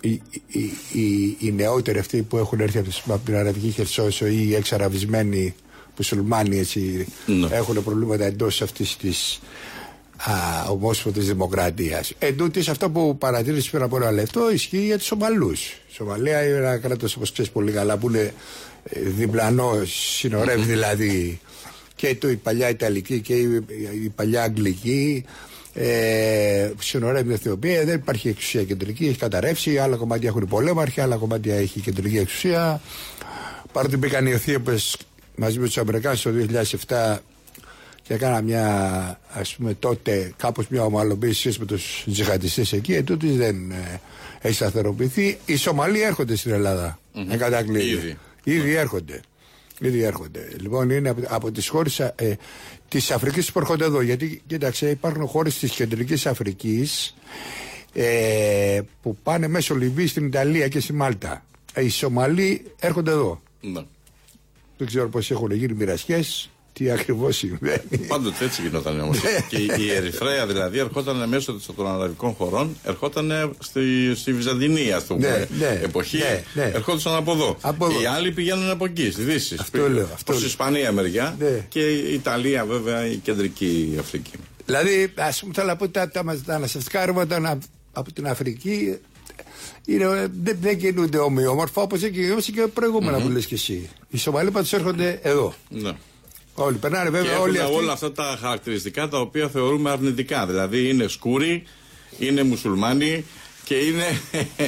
οι, 0.01 0.11
οι, 0.47 0.71
οι, 0.93 1.37
οι 1.39 1.53
νεότεροι 1.53 1.99
αυτοί 1.99 2.23
που 2.23 2.37
έχουν 2.37 2.61
έρθει 2.61 2.79
από 3.07 3.21
την 3.25 3.37
Αραβική 3.37 3.71
Χερσόσο 3.71 4.27
ή 4.27 4.47
οι 4.49 4.55
εξαραβισμένοι 4.55 5.55
μουσουλμάνοι 5.97 6.59
έτσι, 6.59 7.07
ναι. 7.27 7.49
έχουν 7.51 7.85
προβλήματα 7.85 8.25
εντός 8.25 8.63
αυτής 8.63 8.97
της 8.97 9.41
ομόσπονδης 10.71 11.27
δημοκρατίας. 11.27 12.13
Εν 12.19 12.37
τούτης, 12.37 12.69
αυτό 12.69 12.91
που 12.91 13.19
παρατήρησε 13.19 13.71
πριν 13.71 13.83
από 13.83 13.97
ένα 13.97 14.11
λεπτό 14.11 14.53
ισχύει 14.53 14.85
για 14.85 14.99
τους 14.99 15.07
Σομαλούς. 15.07 15.67
Η 15.67 15.95
Σομαλία 15.95 16.47
είναι 16.47 16.57
ένα 16.57 16.79
κράτος, 16.79 17.17
όπως 17.17 17.33
ξέρεις 17.33 17.51
πολύ 17.51 17.73
καλά, 17.73 17.97
που 17.99 18.09
είναι 18.09 18.19
ε, 18.19 18.33
διπλανό, 18.91 19.85
συνορεύει 19.85 20.63
δηλαδή 20.63 21.41
και 21.95 22.15
το, 22.15 22.31
η 22.31 22.37
παλιά 22.37 22.69
Ιταλική 22.69 23.21
και 23.21 23.35
η, 23.35 23.65
η 24.05 24.09
παλιά 24.09 24.43
Αγγλική. 24.43 25.25
Ε, 25.75 26.71
συνορεύει 26.79 27.23
την 27.23 27.33
Αιθιοπία, 27.33 27.85
δεν 27.85 27.95
υπάρχει 27.95 28.29
εξουσία 28.29 28.65
κεντρική, 28.65 29.07
έχει 29.07 29.19
καταρρεύσει. 29.19 29.79
Άλλα 29.79 29.97
κομμάτια 29.97 30.29
έχουν 30.29 30.47
πολέμαρχοι, 30.49 31.01
άλλα 31.01 31.17
κομμάτια 31.17 31.55
έχει 31.55 31.81
κεντρική 31.81 32.19
εξουσία. 32.19 32.81
Παρότι 33.73 33.97
μπήκαν 33.97 34.27
οι 34.27 34.31
Αιθίωπες 34.31 34.97
μαζί 35.35 35.59
με 35.59 35.67
τους 35.67 35.79
Αμερικάνους 35.79 36.23
το 36.23 36.31
2007 36.89 37.17
και 38.03 38.15
έκανα 38.15 38.43
μια, 38.43 39.21
ας 39.29 39.55
πούμε 39.55 39.75
τότε, 39.75 40.33
κάπως 40.37 40.69
μια 40.69 40.85
ομαλοποίηση 40.85 41.55
με 41.59 41.65
τους 41.65 42.05
τζιχαντιστές 42.13 42.73
εκεί, 42.73 42.95
ετούτης 42.95 43.37
δεν 43.37 43.71
ε, 43.71 44.01
έχει 44.41 44.55
σταθεροποιηθεί. 44.55 45.39
Οι 45.45 45.57
Σομαλοί 45.57 46.03
έρχονται 46.03 46.37
στην 46.37 46.53
Ελλάδα, 46.53 46.99
mm-hmm. 47.15 48.15
Ήδη. 48.45 48.59
Ήδη 48.59 48.75
έρχονται. 48.75 49.21
Ήδη 49.81 50.03
έρχονται. 50.03 50.49
Λοιπόν, 50.61 50.91
είναι 50.91 51.09
από, 51.09 51.21
από 51.29 51.53
τις 51.53 51.69
χώρες 51.69 51.99
ε, 51.99 52.39
της 52.89 53.11
Αφρικής 53.11 53.53
που 53.53 53.59
έρχονται 53.59 53.85
εδώ. 53.85 54.01
Γιατί, 54.01 54.43
κοίταξε, 54.47 54.91
υπάρχουν 54.91 55.27
χώρες 55.27 55.59
της 55.59 55.71
κεντρικής 55.71 56.27
Αφρικής 56.27 57.15
ε, 57.93 58.81
που 59.03 59.17
πάνε 59.23 59.49
μέσω 59.49 59.75
Λιβύη 59.75 60.07
στην 60.07 60.27
Ιταλία 60.27 60.69
και 60.69 60.81
στη 60.81 60.93
Μάλτα. 60.93 61.45
Ε, 61.73 61.85
οι 61.85 61.89
Σομαλοί 61.89 62.65
έρχονται 62.79 63.11
εδώ. 63.11 63.43
Ναι. 63.61 63.83
Δεν 64.77 64.87
ξέρω 64.87 65.09
πώς 65.09 65.31
έχουν 65.31 65.51
γίνει 65.51 65.73
μοιρασιές 65.73 66.51
τι 66.73 66.91
ακριβώς 66.91 67.37
συμβαίνει. 67.37 67.99
Πάντοτε 68.09 68.45
έτσι 68.45 68.63
γινόταν 68.63 69.01
όμως. 69.01 69.23
Ναι. 69.23 69.47
και 69.49 69.57
η 69.57 69.91
Ερυθρέα 69.91 70.47
δηλαδή 70.47 70.79
ερχόταν 70.79 71.29
μέσω 71.29 71.61
των 71.77 71.87
αραβικών 71.87 72.33
χωρών, 72.33 72.77
ερχόταν 72.85 73.55
στη, 73.59 74.15
στη 74.15 74.33
Βυζαντινή 74.33 74.93
ας 74.93 75.05
πούμε, 75.05 75.29
ναι, 75.29 75.67
ναι, 75.67 75.81
εποχή. 75.83 76.19
Ναι, 76.19 76.43
ναι. 76.55 76.71
Ερχόντουσαν 76.75 77.15
από 77.15 77.33
εδώ. 77.33 77.57
από 77.61 77.89
Οι 78.03 78.07
άλλοι 78.07 78.33
πηγαίνουν 78.33 78.71
από 78.71 78.85
εκεί, 78.85 79.11
στη 79.11 79.23
Δύση. 79.23 79.57
Αυτό 79.61 79.89
λέω. 79.89 80.09
Προς 80.25 80.45
Ισπανία 80.45 80.93
μεριά 80.93 81.37
ναι. 81.39 81.67
και 81.69 81.91
η 81.91 82.13
Ιταλία 82.13 82.65
βέβαια 82.65 83.07
η 83.07 83.17
κεντρική 83.17 83.97
Αφρική. 83.99 84.33
Δηλαδή, 84.67 85.13
ας 85.17 85.41
πούμε, 85.41 85.53
θέλω 85.55 85.67
να 85.67 85.77
πω 85.77 85.89
τα, 85.89 86.09
τα 86.09 86.25
μεταναστευτικά 86.25 87.07
ρεύματα 87.07 87.59
από 87.93 88.13
την 88.13 88.27
Αφρική 88.27 88.99
είναι, 89.87 90.29
δεν, 90.43 90.57
δεν 90.61 90.79
κινούνται 90.79 91.19
ομοιόμορφα 91.19 91.83
όπως 91.83 92.01
και 92.01 92.11
και 92.53 92.67
προηγούμενα 92.75 93.19
mm-hmm. 93.19 93.23
που 93.23 93.29
λες 93.29 93.47
και 93.47 93.55
εσύ. 93.55 93.91
Οι 94.09 94.19
Σομαλοί 94.19 94.51
πάντως 94.51 94.73
έρχονται 94.73 95.21
εδώ. 95.23 95.55
Ναι. 95.69 95.93
Όλοι 96.55 96.77
περνάνε 96.77 97.11
βέβαια. 97.11 97.33
Και 97.33 97.39
όλοι 97.39 97.59
αυτοί... 97.61 97.75
όλα 97.75 97.93
αυτά 97.93 98.13
τα 98.13 98.39
χαρακτηριστικά 98.41 99.09
τα 99.09 99.21
οποία 99.21 99.49
θεωρούμε 99.49 99.91
αρνητικά. 99.91 100.47
Δηλαδή 100.47 100.89
είναι 100.89 101.09
σκούροι, 101.09 101.65
είναι 102.19 102.43
μουσουλμάνοι 102.43 103.25
και 103.65 103.75
είναι. 103.75 104.05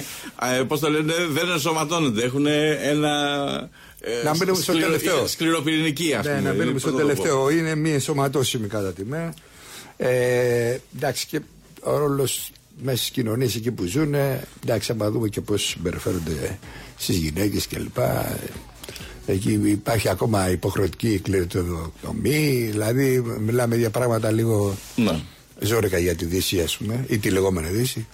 Πώς 0.68 0.80
το 0.80 0.90
λένε, 0.90 1.12
δεν 1.30 1.50
ενσωματώνονται. 1.50 2.24
Έχουν 2.24 2.46
ένα. 2.46 3.70
Ε, 4.00 4.22
να 4.24 4.36
μπαίνουμε 4.36 4.62
στο 4.62 4.72
τελευταίο. 4.72 5.26
Σκληροπυρηνική, 5.26 6.14
ας 6.14 6.26
πούμε. 6.26 6.40
Ναι, 6.40 6.48
να 6.48 6.54
μπαίνουμε 6.54 6.78
στο 6.78 6.92
τελευταίο. 6.92 7.50
Είναι 7.50 7.74
μη 7.74 7.92
ενσωματώσιμη 7.92 8.68
κατά 8.68 8.92
τη 8.92 9.04
μέρα. 9.04 9.34
Ε, 9.96 10.78
εντάξει, 10.96 11.26
και 11.26 11.40
ο 11.80 11.96
ρόλος 11.98 12.50
μέσα 12.82 12.96
στι 12.96 13.10
κοινωνίε 13.12 13.46
εκεί 13.46 13.70
που 13.70 13.84
ζουν, 13.84 14.14
εντάξει, 14.62 14.92
άμα 14.92 15.10
δούμε 15.10 15.28
και 15.28 15.40
πώς 15.40 15.62
συμπεριφέρονται 15.62 16.58
στις 16.96 17.16
γυναίκες 17.16 17.66
κλπ. 17.66 17.96
Εκεί 19.26 19.60
υπάρχει 19.64 20.08
ακόμα 20.08 20.50
υποχρεωτική 20.50 21.18
κληροτοδομή, 21.18 22.68
δηλαδή 22.70 23.22
μιλάμε 23.40 23.76
για 23.76 23.90
πράγματα 23.90 24.30
λίγο 24.30 24.74
ναι. 24.96 25.20
ζώρικα 25.58 25.98
για 25.98 26.14
τη 26.14 26.24
Δύση, 26.24 26.60
ας 26.60 26.76
πούμε, 26.76 27.04
ή 27.08 27.18
τη 27.18 27.30
λεγόμενη 27.30 27.68
Δύση. 27.68 28.06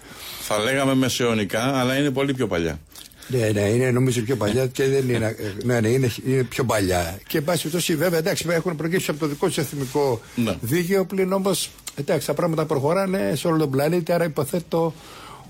Θα 0.43 0.59
λέγαμε 0.59 0.95
μεσαιωνικά, 0.95 1.79
αλλά 1.79 1.97
είναι 1.99 2.11
πολύ 2.11 2.35
πιο 2.35 2.47
παλιά. 2.47 2.81
Ναι, 3.29 3.51
ναι, 3.53 3.61
είναι 3.61 3.91
νομίζω 3.91 4.23
πιο 4.23 4.37
παλιά 4.37 4.67
και 4.67 4.85
δεν 4.85 5.09
είναι. 5.09 5.37
Ναι, 5.65 5.81
ναι, 5.81 5.89
είναι, 5.89 6.11
είναι 6.27 6.43
πιο 6.43 6.65
παλιά. 6.65 7.19
Και 7.27 7.39
εν 7.39 7.45
πάση 7.45 7.59
περιπτώσει, 7.59 7.97
βέβαια, 7.97 8.19
εντάξει, 8.19 8.47
έχουν 8.49 8.77
προκύψει 8.77 9.11
από 9.11 9.21
το 9.21 9.27
δικό 9.27 9.47
τους 9.47 9.59
εθνικό 9.59 10.21
ναι. 10.35 10.57
δίκαιο, 10.61 11.05
πλην 11.05 11.33
όμως 11.33 11.71
εντάξει, 11.95 12.27
τα 12.27 12.35
πράγματα 12.35 12.65
προχωράνε 12.65 13.33
σε 13.35 13.47
όλο 13.47 13.59
τον 13.59 13.71
πλανήτη. 13.71 14.13
Άρα 14.13 14.25
υποθέτω 14.25 14.95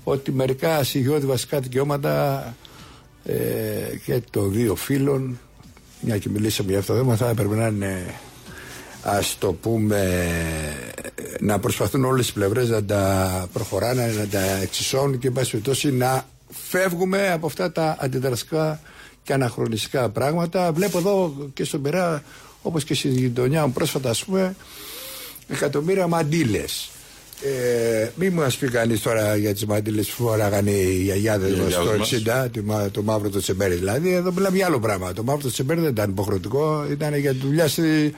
ότι 0.03 0.31
μερικά 0.31 0.83
συγγειώδη 0.83 1.25
βασικά 1.25 1.59
δικαιώματα 1.59 2.43
ε, 3.25 3.33
και 4.05 4.21
των 4.29 4.51
δύο 4.51 4.75
φίλων, 4.75 5.39
μια 6.01 6.17
και 6.17 6.29
μιλήσαμε 6.29 6.69
για 6.69 6.79
αυτό 6.79 6.93
το 6.93 6.99
θέμα, 6.99 7.15
θα 7.15 7.29
έπρεπε 7.29 7.55
να 7.55 7.67
είναι 7.67 8.13
ας 9.03 9.35
το 9.39 9.53
πούμε 9.53 10.27
να 11.39 11.59
προσπαθούν 11.59 12.05
όλες 12.05 12.29
οι 12.29 12.33
πλευρές 12.33 12.69
να 12.69 12.83
τα 12.83 13.47
προχωράνε, 13.53 14.13
να 14.17 14.27
τα 14.27 14.39
εξισώνουν 14.39 15.19
και 15.19 15.27
εν 15.27 15.33
πάση 15.33 15.51
περιπτώσει 15.51 15.91
να 15.91 16.25
φεύγουμε 16.49 17.31
από 17.31 17.45
αυτά 17.45 17.71
τα 17.71 17.97
αντιδραστικά 17.99 18.81
και 19.23 19.33
αναχρονιστικά 19.33 20.09
πράγματα. 20.09 20.71
Βλέπω 20.71 20.97
εδώ 20.97 21.35
και 21.53 21.63
στον 21.63 21.81
Περά, 21.81 22.23
όπως 22.61 22.83
και 22.83 22.93
στη 22.93 23.07
γειτονιά 23.07 23.65
μου 23.65 23.71
πρόσφατα, 23.71 24.09
ας 24.09 24.23
πούμε, 24.23 24.55
εκατομμύρια 25.47 26.07
μαντήλες. 26.07 26.89
Ε, 27.43 28.09
μη 28.15 28.29
μου 28.29 28.47
πει 28.59 28.69
κανείς 28.69 29.01
τώρα 29.01 29.35
για 29.35 29.53
τις 29.53 29.65
μαντήλες 29.65 30.07
που 30.07 30.23
φοράγανε 30.23 30.71
οι 30.71 31.01
γιαγιάδες 31.03 31.59
μας 31.59 31.73
το 31.73 31.91
60, 32.85 32.89
το 32.91 33.01
μαύρο 33.01 33.29
το 33.29 33.39
τσεμπέρι. 33.39 33.75
Δηλαδή, 33.75 34.13
εδώ 34.13 34.31
μιλάμε 34.31 34.57
για 34.57 34.65
άλλο 34.65 34.79
πράγμα. 34.79 35.13
Το 35.13 35.23
μαύρο 35.23 35.41
το 35.41 35.51
τσεμπέρι 35.51 35.79
δεν 35.81 35.89
ήταν 35.89 36.09
υποχρεωτικό, 36.09 36.85
ήταν 36.91 37.15
για 37.15 37.33
δουλειά 37.33 37.67
στη, 37.67 38.13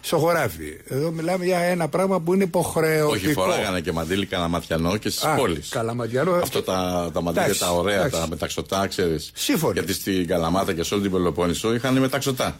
στο 0.00 0.18
χωράφι. 0.18 0.80
Εδώ 0.88 1.10
μιλάμε 1.10 1.44
για 1.44 1.58
ένα 1.58 1.88
πράγμα 1.88 2.20
που 2.20 2.34
είναι 2.34 2.44
υποχρεωτικό. 2.44 3.12
Όχι, 3.12 3.32
φοράγανε 3.32 3.80
και 3.80 3.92
μαντήλι 3.92 4.26
καλαματιανό 4.26 4.96
και 4.96 5.10
στις 5.10 5.24
πόλεις. 5.36 5.68
Καλαματιανό. 5.68 6.32
Αυτό 6.32 6.62
τα, 6.62 7.10
τα 7.12 7.22
μαντήλια 7.22 7.56
τα 7.56 7.70
ωραία, 7.70 8.00
τάξη. 8.00 8.20
τα 8.20 8.26
μεταξωτά, 8.28 8.86
ξέρεις. 8.86 9.30
Σύμφωνοι. 9.34 9.72
Γιατί 9.72 9.92
στην 9.92 10.26
Καλαμάτα 10.26 10.72
και 10.72 10.82
σε 10.82 10.94
όλη 10.94 11.02
την 11.02 11.12
Πελοπόννησο 11.12 11.74
είχαν 11.74 11.98
μεταξωτά. 11.98 12.58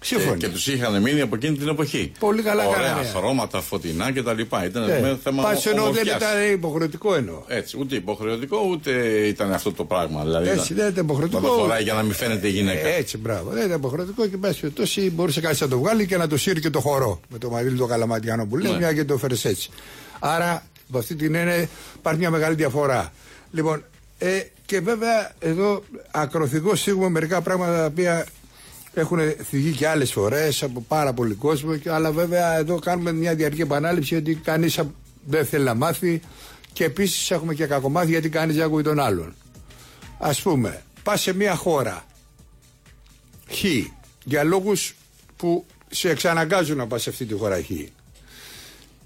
Σύμφωνοι. 0.00 0.36
Και, 0.36 0.46
και 0.46 0.52
τους 0.52 0.66
είχαν 0.66 1.02
μείνει 1.02 1.20
από 1.20 1.34
εκείνη 1.34 1.56
την 1.56 1.68
εποχή. 1.68 2.12
Πολύ 2.18 2.42
καλά 2.42 2.66
Ωραία 2.66 2.80
κάνανε. 2.80 3.08
χρώματα, 3.08 3.60
φωτεινά 3.60 4.12
κτλ. 4.12 4.40
Ήταν 4.64 4.84
ναι. 4.84 5.16
θέμα 5.22 5.42
Πάση 5.42 5.68
εννοώ 5.68 5.90
δεν 5.90 6.06
ήταν 6.06 6.52
υποχρεωτικό 6.52 7.14
εννοώ. 7.14 7.42
Έτσι, 7.46 7.76
ούτε 7.80 7.94
υποχρεωτικό 7.94 8.66
ούτε 8.70 8.90
ήταν 9.26 9.52
αυτό 9.52 9.72
το 9.72 9.84
πράγμα. 9.84 10.22
Δηλαδή, 10.22 10.48
έτσι, 10.48 10.74
δεν 10.74 10.88
ήταν 10.88 11.04
υποχρεωτικό. 11.04 11.40
Να 11.40 11.48
το 11.48 11.54
φοράει 11.54 11.82
για 11.82 11.94
να 11.94 12.02
μην 12.02 12.12
φαίνεται 12.12 12.46
η 12.46 12.50
γυναίκα. 12.50 12.88
Ε, 12.88 12.94
έτσι, 12.94 13.18
μπράβο. 13.18 13.50
Δεν 13.50 13.64
ήταν 13.64 13.76
υποχρεωτικό 13.76 14.26
και 14.26 14.36
πάση 14.36 14.60
περιπτώσει 14.60 15.10
μπορούσε 15.10 15.40
κανείς 15.40 15.60
να 15.60 15.68
το 15.68 15.78
βγάλει 15.78 16.06
και 16.06 16.16
να 16.16 16.28
το 16.28 16.36
σύρει 16.36 16.60
και 16.60 16.70
το 16.70 16.80
χορό. 16.80 17.20
Με 17.28 17.38
το 17.38 17.50
μαδίλι 17.50 17.76
το 17.76 17.86
καλαματιάνο 17.86 18.46
που 18.46 18.56
λέει, 18.56 18.72
ναι. 18.72 18.78
μια 18.78 18.92
και 18.92 19.04
το 19.04 19.16
φέρες 19.16 19.44
έτσι. 19.44 19.70
Άρα, 20.18 20.66
από 20.88 20.98
αυτή 20.98 21.14
την 21.14 21.34
έννοια 21.34 21.68
υπάρχει 21.96 22.18
μια 22.18 22.30
μεγάλη 22.30 22.54
διαφορά. 22.54 23.12
Λοιπόν, 23.50 23.84
ε, 24.18 24.40
και 24.66 24.80
βέβαια 24.80 25.32
εδώ 25.38 25.82
ακροθυγώς 26.10 26.80
σίγουρα 26.80 27.08
μερικά 27.08 27.40
πράγματα 27.40 27.76
τα 27.76 27.84
οποία 27.84 28.26
έχουν 29.00 29.18
θυγεί 29.50 29.70
και 29.70 29.88
άλλες 29.88 30.12
φορές 30.12 30.62
από 30.62 30.84
πάρα 30.88 31.12
πολύ 31.12 31.34
κόσμο. 31.34 31.78
Αλλά 31.86 32.12
βέβαια 32.12 32.56
εδώ 32.56 32.78
κάνουμε 32.78 33.12
μια 33.12 33.34
διαρκή 33.34 33.60
επανάληψη 33.60 34.16
ότι 34.16 34.34
κανείς 34.34 34.80
δεν 35.24 35.46
θέλει 35.46 35.64
να 35.64 35.74
μάθει. 35.74 36.20
Και 36.72 36.84
επίσης 36.84 37.30
έχουμε 37.30 37.54
και 37.54 37.66
κακομάθη 37.66 38.10
γιατί 38.10 38.28
κανείς 38.28 38.56
δεν 38.56 38.64
ακούει 38.64 38.82
τον 38.82 39.00
άλλον. 39.00 39.34
Α 40.18 40.30
πούμε, 40.42 40.82
πας 41.02 41.20
σε 41.20 41.34
μια 41.34 41.54
χώρα 41.54 42.04
Χ 43.50 43.64
για 44.24 44.44
λόγους 44.44 44.94
που 45.36 45.66
σε 45.90 46.10
εξαναγκάζουν 46.10 46.76
να 46.76 46.86
πας 46.86 47.02
σε 47.02 47.10
αυτή 47.10 47.24
τη 47.24 47.34
χώρα 47.34 47.56
Χ. 47.56 47.70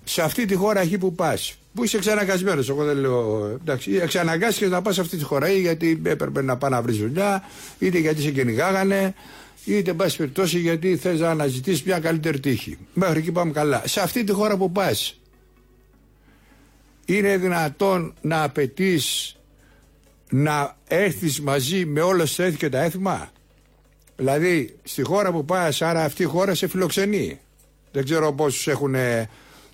Σε 0.04 0.22
αυτή 0.22 0.44
τη 0.44 0.54
χώρα 0.54 0.84
Χ 0.84 0.88
που 0.98 1.14
πας, 1.14 1.54
που 1.74 1.84
είσαι 1.84 1.96
εξαναγκασμένος, 1.96 2.68
εγώ 2.68 2.84
δεν 2.84 2.96
λέω. 2.96 3.46
Εντάξει, 3.60 3.92
εξαναγκάστηκες 3.92 4.70
να 4.70 4.82
πας 4.82 4.94
σε 4.94 5.00
αυτή 5.00 5.16
τη 5.16 5.24
χώρα 5.24 5.50
ή 5.50 5.60
γιατί 5.60 6.00
έπρεπε 6.04 6.42
να 6.42 6.56
πάει 6.56 6.70
να 6.70 6.82
βρεις 6.82 6.96
δουλειά, 6.96 7.42
είτε 7.78 7.98
γιατί 7.98 8.22
σε 8.22 8.30
κυνηγάγανε, 8.30 9.14
είτε 9.64 9.94
πα 9.94 10.10
περιπτώσει 10.16 10.58
γιατί 10.58 10.96
θες 10.96 11.20
να 11.20 11.30
αναζητήσεις 11.30 11.82
μια 11.82 11.98
καλύτερη 11.98 12.40
τύχη. 12.40 12.78
Μέχρι 12.92 13.18
εκεί 13.18 13.32
πάμε 13.32 13.52
καλά. 13.52 13.82
Σε 13.86 14.00
αυτή 14.00 14.24
τη 14.24 14.32
χώρα 14.32 14.56
που 14.56 14.72
πας, 14.72 15.20
είναι 17.04 17.36
δυνατόν 17.36 18.14
να 18.20 18.42
απαιτείς 18.42 19.36
να 20.30 20.76
έρθεις 20.88 21.40
μαζί 21.40 21.84
με 21.86 22.00
όλα 22.00 22.24
τα 22.36 22.44
έθη 22.44 22.56
και 22.56 22.68
τα 22.68 22.82
έθιμα; 22.82 23.30
Δηλαδή, 24.16 24.76
στη 24.82 25.02
χώρα 25.02 25.32
που 25.32 25.44
πας, 25.44 25.82
άρα 25.82 26.04
αυτή 26.04 26.22
η 26.22 26.26
χώρα 26.26 26.54
σε 26.54 26.66
φιλοξενεί. 26.66 27.40
Δεν 27.92 28.04
ξέρω 28.04 28.32
πόσους 28.32 28.66
έχουν. 28.66 28.94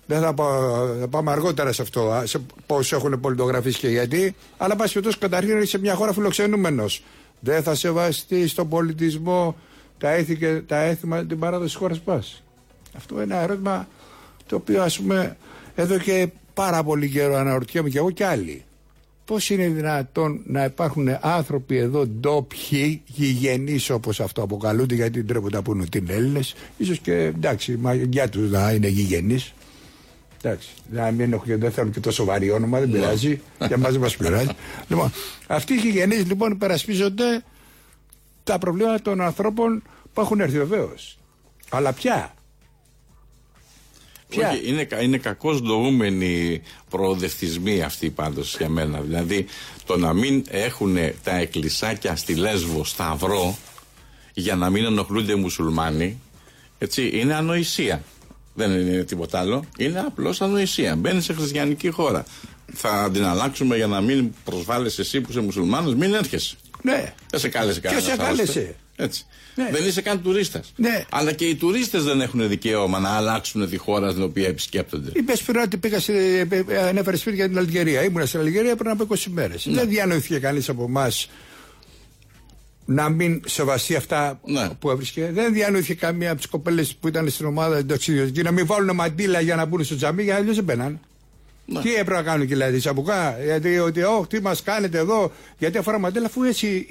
Δεν 0.09 0.21
θα, 0.21 0.33
θα 0.99 1.07
πάμε 1.09 1.31
αργότερα 1.31 1.71
σε 1.71 1.81
αυτό, 1.81 2.21
σε 2.25 2.41
πόσους 2.65 2.91
έχουν 2.91 3.19
πολιτογραφήσει 3.19 3.79
και 3.79 3.87
γιατί. 3.87 4.35
Αλλά 4.57 4.75
πα 4.75 4.83
περιπτώσει, 4.83 5.17
καταρχήν 5.17 5.61
είσαι 5.61 5.79
μια 5.79 5.95
χώρα 5.95 6.13
φιλοξενούμενος. 6.13 7.03
Δεν 7.39 7.63
θα 7.63 7.75
σεβαστείς 7.75 8.51
στον 8.51 8.69
πολιτισμό 8.69 9.55
τα 9.97 10.09
έθι 10.09 10.37
και 10.37 10.61
τα 10.65 10.77
έθιμα 10.77 11.25
την 11.25 11.39
παράδοση 11.39 11.69
της 11.69 11.75
χώρας 11.77 11.99
πας. 11.99 12.43
Αυτό 12.95 13.13
είναι 13.21 13.23
ένα 13.23 13.41
ερώτημα 13.41 13.87
το 14.45 14.55
οποίο 14.55 14.83
ας 14.83 14.99
πούμε 14.99 15.37
εδώ 15.75 15.97
και 15.97 16.27
πάρα 16.53 16.83
πολύ 16.83 17.09
καιρό 17.09 17.35
αναρωτιέμαι 17.35 17.89
και 17.89 17.97
εγώ 17.97 18.11
και 18.11 18.25
άλλοι. 18.25 18.63
Πώς 19.25 19.49
είναι 19.49 19.67
δυνατόν 19.67 20.41
να 20.45 20.63
υπάρχουν 20.63 21.07
άνθρωποι 21.21 21.77
εδώ 21.77 22.07
ντόπιοι, 22.07 23.01
γηγενείς 23.05 23.89
όπως 23.89 24.19
αυτό 24.19 24.41
αποκαλούνται, 24.41 24.95
γιατί 24.95 25.23
τρέπονται 25.23 25.55
να 25.55 25.61
πούνε 25.61 25.83
ότι 25.83 25.97
είναι 25.97 26.13
Έλληνες, 26.13 26.55
ίσως 26.77 26.99
και 26.99 27.13
εντάξει, 27.13 27.79
για 28.09 28.29
τους 28.29 28.49
να 28.51 28.71
είναι 28.71 28.87
γηγενείς. 28.87 29.53
Εντάξει, 30.41 30.69
να 30.91 31.11
μην 31.11 31.33
έχω 31.33 31.43
και 31.45 31.55
δεν 31.55 31.71
θέλουν 31.71 31.91
και 31.91 31.99
τόσο 31.99 32.25
βαρύ 32.25 32.51
όνομα, 32.51 32.79
δεν 32.79 32.89
ναι. 32.89 32.97
πειράζει. 32.97 33.41
Για 33.67 33.77
μας 33.77 33.91
δεν 33.91 34.01
μας 34.01 34.17
πειράζει. 34.17 34.47
λοιπόν, 34.87 35.11
αυτοί 35.47 35.73
οι 35.73 35.77
γηγενείς 35.77 36.25
λοιπόν 36.25 36.51
υπερασπίζονται 36.51 37.43
τα 38.47 38.57
προβλήματα 38.57 39.01
των 39.01 39.21
ανθρώπων 39.21 39.83
που 40.13 40.21
έχουν 40.21 40.39
έρθει 40.39 40.57
βεβαίως. 40.57 41.17
Αλλά 41.69 41.93
ποια. 41.93 42.33
Ποια. 44.29 44.49
Όχι, 44.49 44.69
είναι, 44.69 44.87
είναι 45.01 45.17
κακώς 45.17 45.59
δοούμενοι 45.59 46.61
προοδευτισμοί 46.89 47.81
αυτοί 47.81 48.09
πάντως 48.09 48.57
για 48.57 48.69
μένα. 48.69 49.01
Δηλαδή 49.01 49.45
το 49.85 49.97
να 49.97 50.13
μην 50.13 50.43
έχουν 50.47 50.97
τα 51.23 51.35
εκκλησάκια 51.35 52.15
στη 52.15 52.35
Λέσβο 52.35 52.83
σταυρό 52.83 53.57
για 54.33 54.55
να 54.55 54.69
μην 54.69 54.85
ενοχλούνται 54.85 55.31
οι 55.31 55.35
μουσουλμάνοι 55.35 56.21
έτσι, 56.77 57.09
είναι 57.13 57.33
ανοησία. 57.33 58.03
Δεν 58.53 58.71
είναι 58.71 59.03
τίποτα 59.03 59.39
άλλο. 59.39 59.63
Είναι 59.77 59.99
απλώς 59.99 60.41
ανοησία. 60.41 60.95
Μπαίνεις 60.95 61.25
σε 61.25 61.33
χριστιανική 61.33 61.89
χώρα. 61.89 62.25
Θα 62.73 63.09
την 63.13 63.25
αλλάξουμε 63.25 63.75
για 63.75 63.87
να 63.87 64.01
μην 64.01 64.33
προσβάλλεσαι 64.43 65.01
εσύ 65.01 65.21
που 65.21 65.29
είσαι 65.29 65.39
μουσουλμάνος, 65.39 65.95
μην 65.95 66.13
έρχεσαι. 66.13 66.57
Ναι. 66.81 67.13
Δεν 67.29 67.39
σε 67.39 67.49
κάλεσε 67.49 67.79
κανένας. 67.79 68.05
Ποιος 68.05 68.17
σε 68.17 68.23
κάλεσε; 68.23 68.75
Έτσι. 68.95 69.25
Ναι. 69.55 69.69
Δεν 69.71 69.87
είσαι 69.87 70.01
καν 70.01 70.21
τουρίστας. 70.21 70.73
Ναι. 70.75 71.05
Αλλά 71.09 71.31
και 71.31 71.45
οι 71.45 71.55
τουρίστες 71.55 72.03
δεν 72.03 72.21
έχουν 72.21 72.47
δικαίωμα 72.47 72.99
να 72.99 73.09
αλλάξουν 73.09 73.69
τη 73.69 73.77
χώρα 73.77 74.09
στην 74.09 74.23
οποία 74.23 74.47
επισκέπτονται. 74.47 75.11
Είπε 75.13 75.33
πριν 75.45 75.61
ότι 75.61 75.77
πήγα 75.77 75.99
σε. 75.99 76.13
Ε, 76.13 76.47
ε, 76.67 76.77
ανέφερες 76.77 77.19
σπίτι 77.19 77.35
για 77.35 77.47
την 77.47 77.57
Αλγερία. 77.57 78.03
Ήμουνα 78.03 78.25
στην 78.25 78.39
Αλγερία 78.39 78.75
πριν 78.75 78.91
από 78.91 79.07
20 79.09 79.23
μέρες. 79.27 79.65
Ναι. 79.65 79.73
Δεν 79.73 79.89
διανοήθηκε 79.89 80.39
κανείς 80.39 80.69
από 80.69 80.83
εμάς 80.83 81.29
να 82.85 83.09
μην 83.09 83.41
σεβαστεί 83.45 83.95
αυτά 83.95 84.39
ναι. 84.45 84.69
που 84.79 84.89
έβρισκε. 84.89 85.29
Δεν 85.33 85.53
διανοήθηκε 85.53 85.93
καμία 85.93 86.29
από 86.29 86.37
τις 86.37 86.49
κοπέλες 86.49 86.95
που 86.95 87.07
ήταν 87.07 87.29
στην 87.29 87.45
ομάδα 87.45 87.85
ταξιδιωτική 87.85 88.41
να 88.41 88.51
μην 88.51 88.65
βάλουν 88.65 88.95
μαντίλα 88.95 89.39
για 89.39 89.55
να 89.55 89.65
μπουν 89.65 89.83
στο 89.83 89.95
τζαμί, 89.95 90.23
γιατί 90.23 90.39
αλλιώς 90.39 90.55
δεν 90.55 90.63
μπαίναν. 90.63 90.99
Ναι. 91.69 91.81
Τι 91.81 91.89
έπρεπε 91.95 92.13
να 92.13 92.21
κάνουν 92.21 92.47
δηλαδή, 92.47 92.79
σαμπουκά, 92.79 93.37
γιατί 93.43 93.79
ότι, 93.79 94.01
oh, 94.19 94.29
τι 94.29 94.41
μας 94.41 94.63
κάνετε 94.63 94.97
εδώ, 94.97 95.31
γιατί 95.57 95.77
αφορά 95.77 95.99
μαντέλα, 95.99 96.25
αφού 96.25 96.43
έτσι 96.43 96.87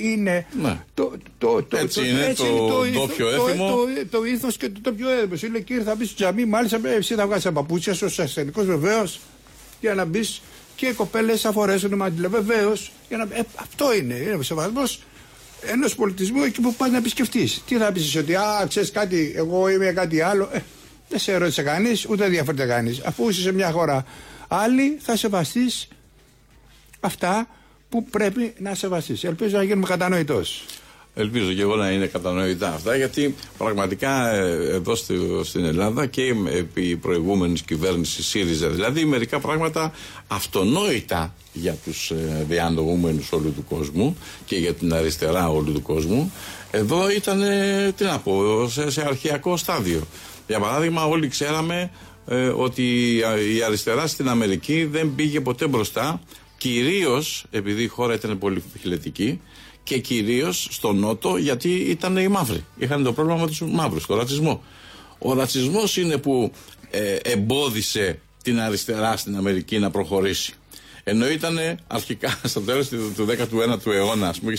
είναι. 0.00 0.46
Ναι. 0.62 0.80
Το, 0.94 1.12
το, 1.38 1.62
το, 1.62 1.76
έτσι 1.76 2.08
είναι 2.08 2.26
έτσι 2.26 2.42
το, 2.42 2.66
το, 2.66 3.06
το, 3.18 3.28
έθιμο. 3.28 3.68
Το, 3.68 3.76
το, 4.10 4.18
το 4.18 4.24
ήθος 4.24 4.56
και 4.56 4.68
το 4.68 4.80
τοπιο 4.82 5.08
έθιμο. 5.08 5.52
Λέει 5.52 5.62
κύριε, 5.62 5.82
θα 5.82 5.94
μπεις 5.94 6.06
στο 6.06 6.16
τζαμί, 6.16 6.44
μάλιστα 6.44 6.80
εσύ 6.84 7.14
θα 7.14 7.26
βγάλει 7.26 7.42
τα 7.42 7.52
παπούτσια 7.52 7.94
σου, 7.94 8.22
ασθενικός 8.22 8.66
βεβαίως, 8.66 9.20
για 9.80 9.94
να 9.94 10.04
μπεις 10.04 10.42
και 10.76 10.86
οι 10.86 10.92
κοπέλες 10.92 11.40
θα 11.40 11.52
φορέσουν 11.52 11.94
μαντιλέ. 11.94 12.28
Βεβαίως, 12.28 12.92
ε, 13.08 13.40
αυτό 13.54 13.94
είναι. 13.94 14.14
Είναι 14.14 14.34
ο 14.34 14.42
σεβασμός 14.42 15.00
ενός 15.66 15.94
πολιτισμού 15.94 16.42
εκεί 16.42 16.60
που 16.60 16.74
πας 16.74 16.90
να 16.90 16.96
επισκεφτείς. 16.96 17.62
Τι 17.66 17.76
θα 17.76 17.92
πεις 17.92 18.16
ότι, 18.16 18.34
Α, 18.34 18.66
ξέρεις 18.68 18.90
κάτι, 18.90 19.32
εγώ 19.36 19.68
είμαι 19.68 19.92
κάτι 19.92 20.20
άλλο. 20.20 20.48
Ε, 20.52 20.58
δεν 21.12 21.20
σε 21.20 21.36
ρώτησε 21.36 21.62
κανείς, 21.62 22.06
ούτε 22.08 22.24
ενδιαφέρεται 22.24 22.66
κανείς. 22.66 23.00
Αφού 23.04 23.28
είσαι 23.28 23.40
σε 23.40 23.52
μια 23.52 23.70
χώρα 23.70 24.04
άλλη, 24.48 24.98
θα 25.00 25.16
σεβαστείς 25.16 25.88
αυτά 27.00 27.48
που 27.88 28.04
πρέπει 28.04 28.54
να 28.58 28.74
σεβαστείς. 28.74 29.24
Ελπίζω 29.24 29.56
να 29.56 29.62
γίνουμε 29.62 29.86
κατανοητός. 29.86 30.64
Ελπίζω 31.14 31.52
και 31.52 31.62
εγώ 31.62 31.76
να 31.76 31.90
είναι 31.90 32.06
κατανοητά 32.06 32.72
αυτά, 32.72 32.96
γιατί 32.96 33.34
πραγματικά 33.58 34.34
ε, 34.34 34.74
εδώ 34.74 34.94
στην 35.44 35.64
Ελλάδα 35.64 36.06
και 36.06 36.34
επί 36.58 36.96
προηγούμενη 36.96 37.58
κυβέρνηση 37.58 38.22
ΣΥΡΙΖΑ, 38.22 38.68
δηλαδή 38.68 39.04
μερικά 39.04 39.40
πράγματα 39.40 39.92
αυτονόητα 40.26 41.34
για 41.52 41.76
τους 41.84 42.10
ε, 42.10 42.44
διανομούμενου 42.48 43.26
όλου 43.30 43.52
του 43.52 43.64
κόσμου 43.68 44.16
και 44.44 44.56
για 44.56 44.74
την 44.74 44.94
αριστερά 44.94 45.48
όλου 45.48 45.72
του 45.72 45.82
κόσμου, 45.82 46.32
εδώ 46.70 47.10
ήταν, 47.10 47.42
τι 47.96 48.04
να 48.04 48.18
πω, 48.18 48.68
σε, 48.68 48.90
σε 48.90 49.04
αρχαιακό 49.06 49.56
στάδιο. 49.56 50.06
Για 50.52 50.60
παράδειγμα, 50.60 51.04
όλοι 51.04 51.28
ξέραμε 51.28 51.90
ε, 52.26 52.46
ότι 52.46 53.16
η 53.56 53.62
αριστερά 53.62 54.06
στην 54.06 54.28
Αμερική 54.28 54.84
δεν 54.84 55.14
πήγε 55.14 55.40
ποτέ 55.40 55.66
μπροστά, 55.66 56.20
κυρίως 56.58 57.44
επειδή 57.50 57.82
η 57.82 57.86
χώρα 57.86 58.14
ήταν 58.14 58.38
πολύ 58.38 58.62
φιλετική 58.80 59.40
και 59.82 59.98
κυρίως 59.98 60.68
στο 60.70 60.92
Νότο 60.92 61.36
γιατί 61.36 61.68
ήταν 61.68 62.16
οι 62.16 62.28
μαύροι. 62.28 62.64
Είχαν 62.76 63.02
το 63.02 63.12
πρόβλημα 63.12 63.40
με 63.40 63.46
τους 63.46 63.60
μαύρους, 63.60 64.06
το 64.06 64.16
ρατσισμό. 64.16 64.62
Ο 65.18 65.32
ρατσισμός 65.34 65.96
είναι 65.96 66.16
που 66.16 66.52
ε, 66.90 67.16
εμπόδισε 67.22 68.18
την 68.42 68.60
αριστερά 68.60 69.16
στην 69.16 69.36
Αμερική 69.36 69.78
να 69.78 69.90
προχωρήσει. 69.90 70.52
Ενώ 71.04 71.28
ήταν 71.28 71.58
αρχικά 71.86 72.40
στο 72.52 72.60
τέλος 72.60 72.88
του 72.88 73.26
19ου 73.28 73.92
αιώνα, 73.92 74.28
ας 74.28 74.38
πούμε, 74.40 74.54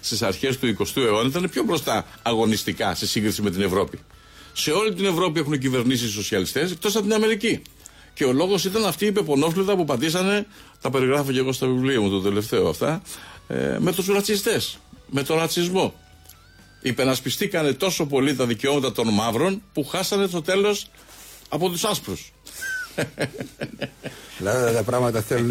στις 0.00 0.22
αρχές 0.22 0.58
του 0.58 0.76
20ου 0.78 1.02
αιώνα, 1.02 1.28
ήταν 1.28 1.50
πιο 1.50 1.62
μπροστά 1.62 2.06
αγωνιστικά 2.22 2.94
σε 2.94 3.06
σύγκριση 3.06 3.42
με 3.42 3.50
την 3.50 3.60
Ευρώπη. 3.62 3.98
Σε 4.52 4.70
όλη 4.70 4.94
την 4.94 5.04
Ευρώπη 5.04 5.40
έχουν 5.40 5.58
κυβερνήσει 5.58 6.04
οι 6.04 6.08
σοσιαλιστές, 6.08 6.70
εκτός 6.70 6.94
από 6.94 7.04
την 7.04 7.14
Αμερική. 7.14 7.62
Και 8.14 8.24
ο 8.24 8.32
λόγος 8.32 8.64
ήταν 8.64 8.84
αυτή 8.84 9.06
η 9.06 9.12
πεπονόφλητα 9.12 9.76
που 9.76 9.84
πατήσανε, 9.84 10.46
τα 10.80 10.90
περιγράφω 10.90 11.32
και 11.32 11.38
εγώ 11.38 11.52
στο 11.52 11.66
βιβλίο 11.66 12.02
μου 12.02 12.10
το 12.10 12.20
τελευταίο 12.20 12.68
αυτά, 12.68 13.02
ε, 13.48 13.76
με 13.78 13.92
τους 13.92 14.06
ρατσιστές, 14.06 14.78
με 15.06 15.22
τον 15.22 15.36
ρατσισμό. 15.36 15.94
Υπερασπιστήκανε 16.82 17.72
τόσο 17.72 18.06
πολύ 18.06 18.36
τα 18.36 18.46
δικαιώματα 18.46 18.92
των 18.92 19.08
μαύρων 19.08 19.62
που 19.72 19.84
χάσανε 19.84 20.26
το 20.26 20.42
τέλος 20.42 20.90
από 21.48 21.68
τους 21.68 21.84
άσπρους. 21.84 22.32
Δηλαδή 24.38 24.74
τα 24.74 24.82
πράγματα 24.82 25.20
θέλουν, 25.22 25.50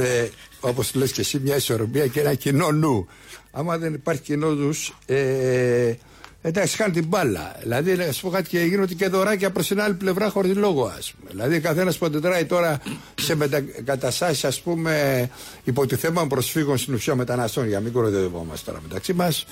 όπως 0.60 0.94
λες 0.94 1.12
και 1.12 1.22
εσύ, 1.22 1.40
μια 1.40 1.56
ισορροπία 1.56 2.08
και 2.08 2.20
ένα 2.20 2.34
κοινό 2.34 2.72
νου. 2.72 3.08
Άμα 3.52 3.78
δεν 3.78 3.94
υπάρχει 3.94 4.22
κοινό 4.22 4.50
νους, 4.50 4.96
ε, 5.06 5.94
Εντάξει, 6.42 6.76
χάνει 6.76 6.94
την 6.94 7.06
μπάλα. 7.08 7.56
Δηλαδή, 7.62 7.96
να 7.96 8.12
σου 8.12 8.22
πω 8.22 8.30
κάτι 8.30 8.50
και 8.50 8.60
γίνονται 8.60 8.94
και 8.94 9.08
δωράκια 9.08 9.52
προς 9.52 9.68
την 9.68 9.82
άλλη 9.82 9.94
πλευρά 9.94 10.30
χωρίς 10.30 10.56
λόγο, 10.56 10.94
ας 10.98 11.14
πούμε. 11.14 11.30
Δηλαδή, 11.32 11.60
καθένας 11.60 11.98
που 11.98 12.06
αντιδράει 12.06 12.46
τώρα 12.46 12.82
σε 13.16 13.36
μετακαταστάσεις, 13.36 14.44
ας 14.44 14.62
πούμε, 14.62 15.30
υπό 15.64 15.86
τη 15.86 15.96
θέμα 15.96 16.28
προσφύγων 16.28 16.78
στην 16.78 16.94
ουσία 16.94 17.16
μεταναστών, 17.16 17.68
για 17.68 17.80
μην 17.80 17.92
κοροϊδευόμαστε 17.92 18.72
τώρα 18.72 18.82
μεταξύ 18.88 19.14
μας. 19.14 19.46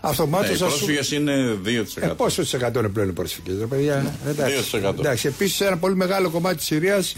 Αυτομάτως. 0.00 0.48
Ναι, 0.48 0.54
οι 0.54 0.58
πρόσφυγες 0.58 1.10
είναι 1.10 1.58
2%. 1.62 2.10
Ε, 2.10 2.14
πόσο 2.16 2.42
τη 2.42 2.50
εκατό 2.54 2.78
είναι 2.78 2.88
πλέον 2.88 3.08
οι 3.08 3.12
πρόσφυγες, 3.12 3.58
ρε 3.58 3.66
παιδιά; 3.66 4.14
Ναι, 4.24 4.30
εντάξει. 4.30 4.80
2%. 4.84 4.94
εντάξει 4.98 5.26
επίσης, 5.26 5.60
ένα 5.60 5.76
πολύ 5.76 5.96
μεγάλο 5.96 6.30
κομμάτι 6.30 6.56
της 6.56 6.66
Συρίας 6.66 7.16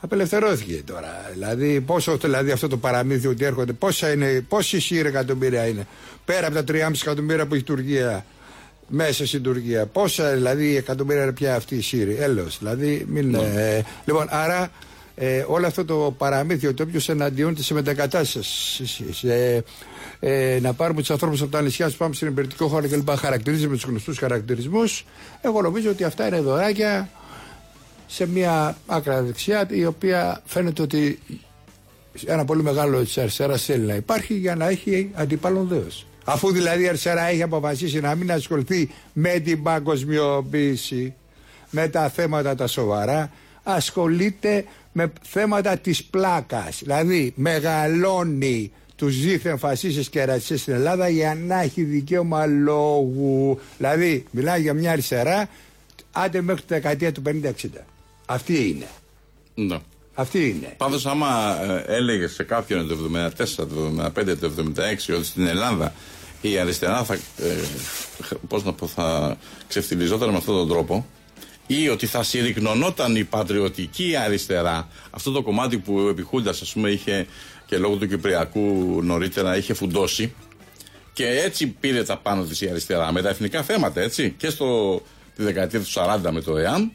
απελευθερώθηκε 0.00 0.82
τώρα. 0.86 1.30
Δηλαδή, 1.32 1.80
πόσο 1.80 2.16
δηλαδή 2.16 2.50
αυτό 2.50 2.68
το 2.68 2.76
παραμύθι 2.76 3.26
ότι 3.26 3.44
έρχονται, 3.44 3.72
πόσα 3.72 4.12
είναι, 4.12 4.44
πόσοι 4.48 4.80
Σύριοι 4.80 5.08
εκατομμύρια 5.08 5.66
είναι, 5.66 5.86
πέρα 6.24 6.46
από 6.46 6.54
τα 6.54 6.64
3,5 6.64 7.00
εκατομμύρια 7.02 7.46
που 7.46 7.54
έχει 7.54 7.62
η 7.62 7.66
Τουρκία 7.66 8.24
μέσα 8.88 9.26
στην 9.26 9.42
Τουρκία. 9.42 9.86
Πόσα 9.86 10.32
δηλαδή 10.32 10.76
εκατομμύρια 10.76 11.22
είναι 11.22 11.32
πια 11.32 11.54
αυτή 11.54 11.74
η 11.76 11.80
Σύριοι. 11.80 12.16
Έλεος. 12.20 12.58
Δηλαδή, 12.58 13.06
μην, 13.08 13.30
ναι. 13.30 13.38
ε, 13.38 13.82
λοιπόν, 14.04 14.26
άρα 14.30 14.70
ε, 15.14 15.44
όλο 15.46 15.66
αυτό 15.66 15.84
το 15.84 16.14
παραμύθι 16.18 16.66
ότι 16.66 16.82
όποιος 16.82 17.08
εναντιώνεται 17.08 17.62
σε 17.62 17.74
μετακατάστασης, 17.74 18.80
σε, 19.10 19.64
ε, 20.20 20.58
να 20.60 20.72
πάρουμε 20.72 21.00
τους 21.00 21.10
ανθρώπους 21.10 21.42
από 21.42 21.50
τα 21.50 21.62
νησιά, 21.62 21.88
του 21.88 21.96
πάμε 21.96 22.14
στην 22.14 22.26
εμπειρητικό 22.26 22.68
χώρο 22.68 22.88
κλπ. 22.88 23.10
Χαρακτηρίζει 23.16 23.68
με 23.68 23.74
τους 23.74 23.84
γνωστούς 23.84 24.18
χαρακτηρισμούς. 24.18 25.04
Εγώ 25.40 25.62
νομίζω 25.62 25.90
ότι 25.90 26.04
αυτά 26.04 26.26
είναι 26.26 26.40
δωράκια 26.40 27.08
σε 28.06 28.26
μια 28.26 28.76
άκρα 28.86 29.22
δεξιά 29.22 29.66
η 29.70 29.86
οποία 29.86 30.42
φαίνεται 30.44 30.82
ότι 30.82 31.18
ένα 32.26 32.44
πολύ 32.44 32.62
μεγάλο 32.62 33.04
της 33.04 33.18
αριστεράς 33.18 33.64
θέλει 33.64 33.86
να 33.86 33.94
υπάρχει 33.94 34.34
για 34.34 34.54
να 34.54 34.68
έχει 34.68 35.10
αντιπάλων 35.14 35.68
δέος. 35.68 36.07
Αφού 36.30 36.52
δηλαδή 36.52 36.82
η 36.82 36.88
αριστερά 36.88 37.28
έχει 37.28 37.42
αποφασίσει 37.42 38.00
να 38.00 38.14
μην 38.14 38.32
ασχοληθεί 38.32 38.90
με 39.12 39.38
την 39.38 39.62
παγκοσμιοποίηση, 39.62 41.14
με 41.70 41.88
τα 41.88 42.08
θέματα 42.08 42.54
τα 42.54 42.66
σοβαρά, 42.66 43.30
ασχολείται 43.62 44.64
με 44.92 45.12
θέματα 45.22 45.76
της 45.76 46.04
πλάκας. 46.04 46.78
Δηλαδή 46.82 47.32
μεγαλώνει 47.36 48.72
τους 48.96 49.20
δίθεν 49.20 49.58
φασίστες 49.58 50.08
και 50.08 50.24
ρατσιστές 50.24 50.60
στην 50.60 50.74
Ελλάδα 50.74 51.08
για 51.08 51.34
να 51.46 51.60
έχει 51.60 51.82
δικαίωμα 51.82 52.46
λόγου. 52.46 53.58
Δηλαδή 53.78 54.24
μιλάει 54.30 54.60
για 54.60 54.74
μια 54.74 54.92
αριστερά 54.92 55.48
άντε 56.12 56.40
μέχρι 56.40 56.60
τη 56.60 56.74
δεκαετία 56.74 57.12
του 57.12 57.22
50-60. 57.26 57.50
Αυτή 58.26 58.68
είναι. 58.68 58.88
Ναι. 59.54 59.78
Αυτή 60.14 60.48
είναι. 60.48 60.74
Πάντως 60.76 61.06
άμα 61.06 61.58
ε, 61.62 61.84
έλεγες 61.86 62.32
σε 62.32 62.42
κάποιον 62.42 62.88
το 62.88 62.96
74, 63.38 63.44
το 63.56 64.10
75, 64.16 64.36
το 64.40 64.52
76 64.56 65.14
ότι 65.14 65.24
στην 65.24 65.46
Ελλάδα 65.46 65.92
η 66.40 66.58
αριστερά 66.58 67.04
θα, 67.04 67.14
ε, 67.14 67.54
πώς 68.48 68.64
να 68.64 68.72
πω, 68.72 68.86
θα 68.86 69.36
ξεφτυλιζόταν 69.68 70.30
με 70.30 70.36
αυτόν 70.36 70.54
τον 70.54 70.68
τρόπο 70.68 71.06
ή 71.66 71.88
ότι 71.88 72.06
θα 72.06 72.22
συρρυκνωνόταν 72.22 73.16
η 73.16 73.24
πατριωτική 73.24 74.16
αριστερά, 74.16 74.88
αυτό 75.10 75.30
το 75.30 75.42
κομμάτι 75.42 75.78
που 75.78 75.94
ο 75.94 76.08
Επιχούντας 76.08 76.60
ας 76.60 76.72
πούμε 76.72 76.90
είχε 76.90 77.26
και 77.66 77.78
λόγω 77.78 77.96
του 77.96 78.08
Κυπριακού 78.08 78.98
νωρίτερα 79.02 79.56
είχε 79.56 79.74
φουντώσει 79.74 80.34
και 81.12 81.26
έτσι 81.26 81.66
πήρε 81.66 82.02
τα 82.02 82.16
πάνω 82.16 82.44
της 82.44 82.60
η 82.60 82.68
αριστερά 82.68 83.12
με 83.12 83.22
τα 83.22 83.28
εθνικά 83.28 83.62
θέματα 83.62 84.00
έτσι 84.00 84.34
και 84.36 84.50
στο, 84.50 85.00
τη 85.36 85.42
δεκαετία 85.42 85.80
του 85.80 85.90
40 85.94 86.30
με 86.30 86.40
το 86.40 86.56
ΕΑΜ 86.56 86.88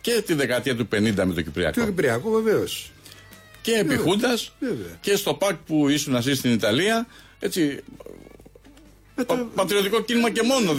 και 0.00 0.22
τη 0.26 0.34
δεκαετία 0.34 0.76
του 0.76 0.88
50 0.92 1.12
με 1.14 1.32
το 1.34 1.42
Κυπριακό. 1.42 1.80
Το 1.80 1.86
Κυπριακό 1.86 2.30
βεβαίως. 2.30 2.92
Και 3.60 3.72
επιχούντα 3.72 4.38
και 5.00 5.16
στο 5.16 5.34
ΠΑΚ 5.34 5.56
που 5.56 5.88
ήσουν 5.88 6.14
εσύ 6.14 6.34
στην 6.34 6.52
Ιταλία. 6.52 7.06
Έτσι, 7.38 7.82
το... 9.14 9.48
Πατριωτικό 9.54 10.00
κίνημα 10.02 10.30
και 10.30 10.42
μόνο 10.42 10.72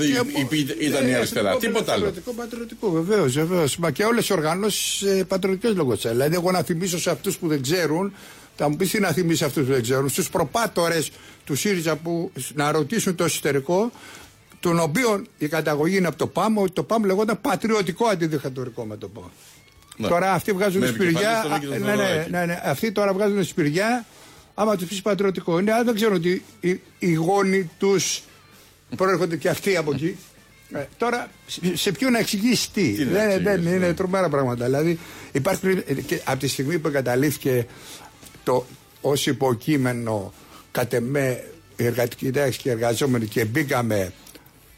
ήταν 0.79 1.07
η 1.07 1.11
ε, 1.11 1.15
αριστερά. 1.15 1.57
Τίποτα 1.57 1.93
άλλο. 1.93 2.03
Πατριωτικό, 2.03 2.31
πατριωτικό, 2.31 2.91
βεβαίως. 2.91 3.33
Βεβαίως. 3.33 3.77
Μα 3.77 3.91
και 3.91 4.03
όλες 4.03 4.27
οι 4.27 4.33
οργανώσεις 4.33 5.01
ε, 5.01 5.23
πατριωτικές 5.23 5.75
λόγω 5.75 5.95
Δηλαδή, 5.95 6.35
εγώ 6.35 6.51
να 6.51 6.61
θυμίσω 6.61 6.99
σε 6.99 7.09
αυτούς 7.09 7.37
που 7.37 7.47
δεν 7.47 7.61
ξέρουν, 7.61 8.13
θα 8.55 8.69
μου 8.69 8.75
πεις 8.75 8.91
τι 8.91 8.99
να 8.99 9.11
θυμίσει 9.11 9.43
αυτούς 9.43 9.65
που 9.65 9.71
δεν 9.71 9.81
ξέρουν, 9.81 10.09
στους 10.09 10.29
προπάτορες 10.29 11.11
του 11.43 11.55
ΣΥΡΙΖΑ 11.55 11.95
που 11.95 12.31
να 12.53 12.71
ρωτήσουν 12.71 13.15
το 13.15 13.23
εσωτερικό, 13.23 13.91
τον 14.59 14.79
οποίο 14.79 15.21
η 15.37 15.47
καταγωγή 15.47 15.97
είναι 15.97 16.07
από 16.07 16.17
το 16.17 16.27
ΠΑΜ, 16.27 16.57
ότι 16.57 16.71
το 16.71 16.83
ΠΑΜ 16.83 17.03
λεγόταν 17.03 17.41
πατριωτικό 17.41 18.07
αντιδικατορικό 18.07 18.85
μέτωπο. 18.85 19.31
Ναι. 19.97 20.07
Τώρα 20.07 20.33
αυτοί 20.33 20.51
βγάζουν 20.51 20.87
σπηριά. 20.87 21.59
Ναι, 21.69 21.77
ναι, 21.77 22.25
ναι, 22.29 22.45
ναι, 22.45 22.61
αυτοί 22.63 22.91
τώρα 22.91 23.13
βγάζουν 23.13 23.43
σπηριά 23.43 24.05
άμα 24.55 24.75
τους 24.75 24.87
πεις 24.87 25.01
πατριωτικό. 25.01 25.59
Είναι, 25.59 25.73
αν 25.73 25.85
δεν 25.85 25.95
ξέρω 25.95 26.15
ότι 26.15 26.43
οι, 26.59 26.81
οι 26.99 27.13
γόνοι 27.13 27.69
τους 27.77 28.21
προέρχονται 28.95 29.37
και 29.37 29.49
αυτοί 29.49 29.77
από 29.77 29.93
εκεί. 29.93 30.17
Ε, 30.71 30.85
τώρα, 30.97 31.29
σε 31.73 31.91
ποιον 31.91 32.11
να 32.11 32.19
εξηγήσεις 32.19 32.71
τι; 32.71 32.93
τι 32.93 33.03
δεν, 33.03 33.43
δεν 33.43 33.61
είναι 33.61 33.77
ναι. 33.77 33.93
τρομερά 33.93 34.29
πράγματα. 34.29 34.65
Δηλαδή, 34.65 34.99
υπάρχει 35.31 35.83
και 36.05 36.21
από 36.25 36.39
τη 36.39 36.47
στιγμή 36.47 36.79
που 36.79 36.87
εγκαταλείφθηκε 36.87 37.65
το 38.43 38.65
ως 39.01 39.25
υποκείμενο 39.25 40.33
κατ' 40.71 40.93
εμέ 40.93 41.43
η 41.75 41.85
εργατική 41.85 42.31
τάξη 42.31 42.59
και 42.59 42.69
οι 42.69 42.71
εργαζόμενοι 42.71 43.25
και 43.25 43.45
μπήκαμε 43.45 44.13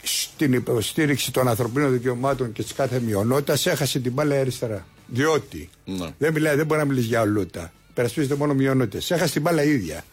στην 0.03 0.53
υποστήριξη 0.53 1.31
των 1.31 1.47
ανθρωπίνων 1.47 1.91
δικαιωμάτων 1.91 2.51
και 2.51 2.63
της 2.63 2.73
κάθε 2.73 2.99
μειονότητας, 2.99 3.65
έχασε 3.65 3.99
την 3.99 4.11
μπάλα 4.11 4.39
αριστερά. 4.39 4.85
Διότι 5.07 5.69
ναι. 5.85 6.07
δεν, 6.17 6.33
μιλάει, 6.33 6.55
δεν 6.55 6.65
μπορεί 6.65 6.79
να 6.79 6.85
μιλήσει 6.85 7.07
για 7.07 7.21
ολούτα 7.21 7.71
περασπίζεται 7.97 8.35
μόνο 8.35 8.53
μειονότητες. 8.53 9.11
Έχασε 9.11 9.33
την 9.33 9.41
μπάλα 9.41 9.63
η 9.63 9.69
ίδια. 9.69 10.03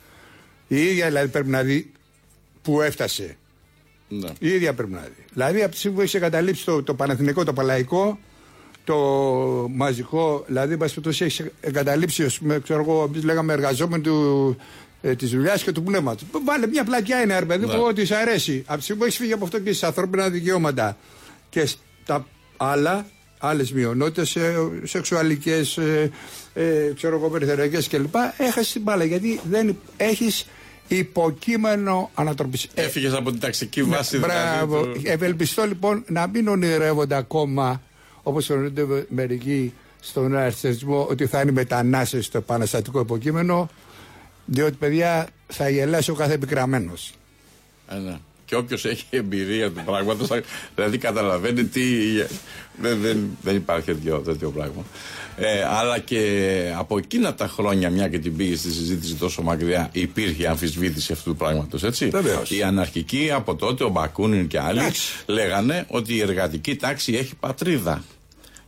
Η 0.68 0.82
ίδια 0.82 1.06
δηλαδή 1.06 1.28
πρέπει 1.28 1.48
να 1.48 1.62
δει 1.62 1.92
που 2.62 2.80
έφτασε. 2.80 3.36
Ναι. 4.08 4.28
Η 4.38 4.48
ίδια 4.48 4.74
πρέπει 4.74 4.92
να 4.92 5.00
δει. 5.00 5.24
Δηλαδή 5.32 5.62
από 5.62 5.70
τη 5.70 5.76
στιγμή 5.78 5.96
που 5.96 6.02
έχεις 6.02 6.14
εγκαταλείψει 6.14 6.64
το, 6.64 6.82
το 6.82 6.94
Παναθηνικό, 6.94 7.44
το 7.44 7.52
Παλαϊκό, 7.52 8.18
το 8.84 8.96
μαζικό, 9.70 10.44
δηλαδή 10.46 10.76
πάση 10.76 11.00
έχεις 11.04 11.42
εγκαταλείψει, 11.60 12.26
ξέρω 12.62 12.80
εγώ, 12.80 13.10
λέγαμε 13.22 13.52
εργαζόμενοι 13.52 14.02
του, 14.02 14.56
ε, 15.02 15.14
της 15.14 15.30
δουλειάς 15.30 15.62
και 15.62 15.72
του 15.72 15.82
πνεύματος. 15.82 16.26
Βάλε 16.44 16.66
μια 16.66 16.84
πλακιά 16.84 17.22
είναι, 17.22 17.38
ρε 17.38 17.44
παιδί, 17.44 17.66
ναι. 17.66 17.74
που 17.74 17.82
ό,τι 17.82 18.14
αρέσει. 18.14 18.62
Από 18.66 18.76
τη 18.76 18.82
στιγμή 18.82 19.00
που 19.00 19.06
έχεις 19.06 19.18
φύγει 19.18 19.32
από 19.32 19.44
αυτό 19.44 19.60
και 19.60 19.72
στι 19.72 19.86
ανθρώπινα 19.86 20.28
δικαιώματα 20.28 20.96
και 21.50 21.66
στα 21.66 22.26
άλλα, 22.56 23.06
άλλες 23.38 23.72
μειονότητες, 23.72 24.36
ε, 24.36 24.70
σεξουαλικές, 24.82 25.76
ε, 25.76 26.10
ε, 26.54 26.92
ξέρω 26.96 27.16
εγώ, 27.16 27.28
περιθωριακέ 27.28 27.88
κλπ. 27.96 28.14
Έχασε 28.36 28.72
την 28.72 28.82
μπάλα 28.82 29.04
γιατί 29.04 29.40
δεν 29.50 29.76
έχεις 29.96 30.46
υποκείμενο 30.88 32.10
ανατροπής. 32.14 32.68
Έφυγες 32.74 33.12
από 33.12 33.30
την 33.30 33.40
ταξική 33.40 33.82
ναι, 33.82 33.96
βάση, 33.96 34.16
δηλαδή. 34.16 34.32
Μπράβο. 34.32 34.92
Ευελπιστώ 35.02 35.66
λοιπόν 35.66 36.04
να 36.08 36.26
μην 36.26 36.48
ονειρεύονται 36.48 37.16
ακόμα 37.16 37.82
όπως 38.22 38.50
ονειρεύονται 38.50 39.06
μερικοί 39.08 39.74
στον 40.00 40.36
αριστερισμό 40.36 41.06
ότι 41.10 41.26
θα 41.26 41.40
είναι 41.40 41.52
μετανάστες 41.52 42.24
στο 42.24 42.38
επαναστατικό 42.38 43.00
υποκείμενο. 43.00 43.68
Διότι 44.46 44.76
παιδιά 44.76 45.28
θα 45.46 45.68
γελάσει 45.68 46.10
ο 46.10 46.14
κάθε 46.14 46.32
επικραμένος. 46.32 47.12
Ε, 47.88 47.94
ναι. 47.94 48.18
Και 48.44 48.56
όποιος 48.56 48.84
έχει 48.84 49.04
εμπειρία 49.10 49.70
του 49.70 49.82
πράγματος, 49.84 50.28
δηλαδή 50.74 50.98
καταλαβαίνει 50.98 51.64
τι. 51.64 51.82
Δεν, 52.80 53.00
δεν, 53.00 53.36
δεν 53.42 53.56
υπάρχει 53.56 53.86
τέτοιο, 53.86 54.18
τέτοιο 54.18 54.50
πράγμα. 54.50 54.84
Ε, 55.36 55.64
αλλά 55.64 55.98
και 55.98 56.72
από 56.78 56.98
εκείνα 56.98 57.34
τα 57.34 57.48
χρόνια, 57.48 57.90
μια 57.90 58.08
και 58.08 58.18
την 58.18 58.36
πήγε 58.36 58.56
στη 58.56 58.72
συζήτηση 58.72 59.14
τόσο 59.14 59.42
μακριά, 59.42 59.88
υπήρχε 59.92 60.48
αμφισβήτηση 60.48 61.12
αυτού 61.12 61.30
του 61.30 61.36
πράγματος. 61.36 61.82
Έτσι. 61.82 62.10
Οι 62.48 62.62
αναρχικοί 62.62 63.30
από 63.32 63.54
τότε, 63.54 63.84
ο 63.84 63.88
Μπακούνιν 63.88 64.46
και 64.46 64.60
άλλοι, 64.60 64.80
λέγανε 65.26 65.86
ότι 65.88 66.14
η 66.14 66.20
εργατική 66.20 66.76
τάξη 66.76 67.12
έχει 67.12 67.34
πατρίδα. 67.34 68.04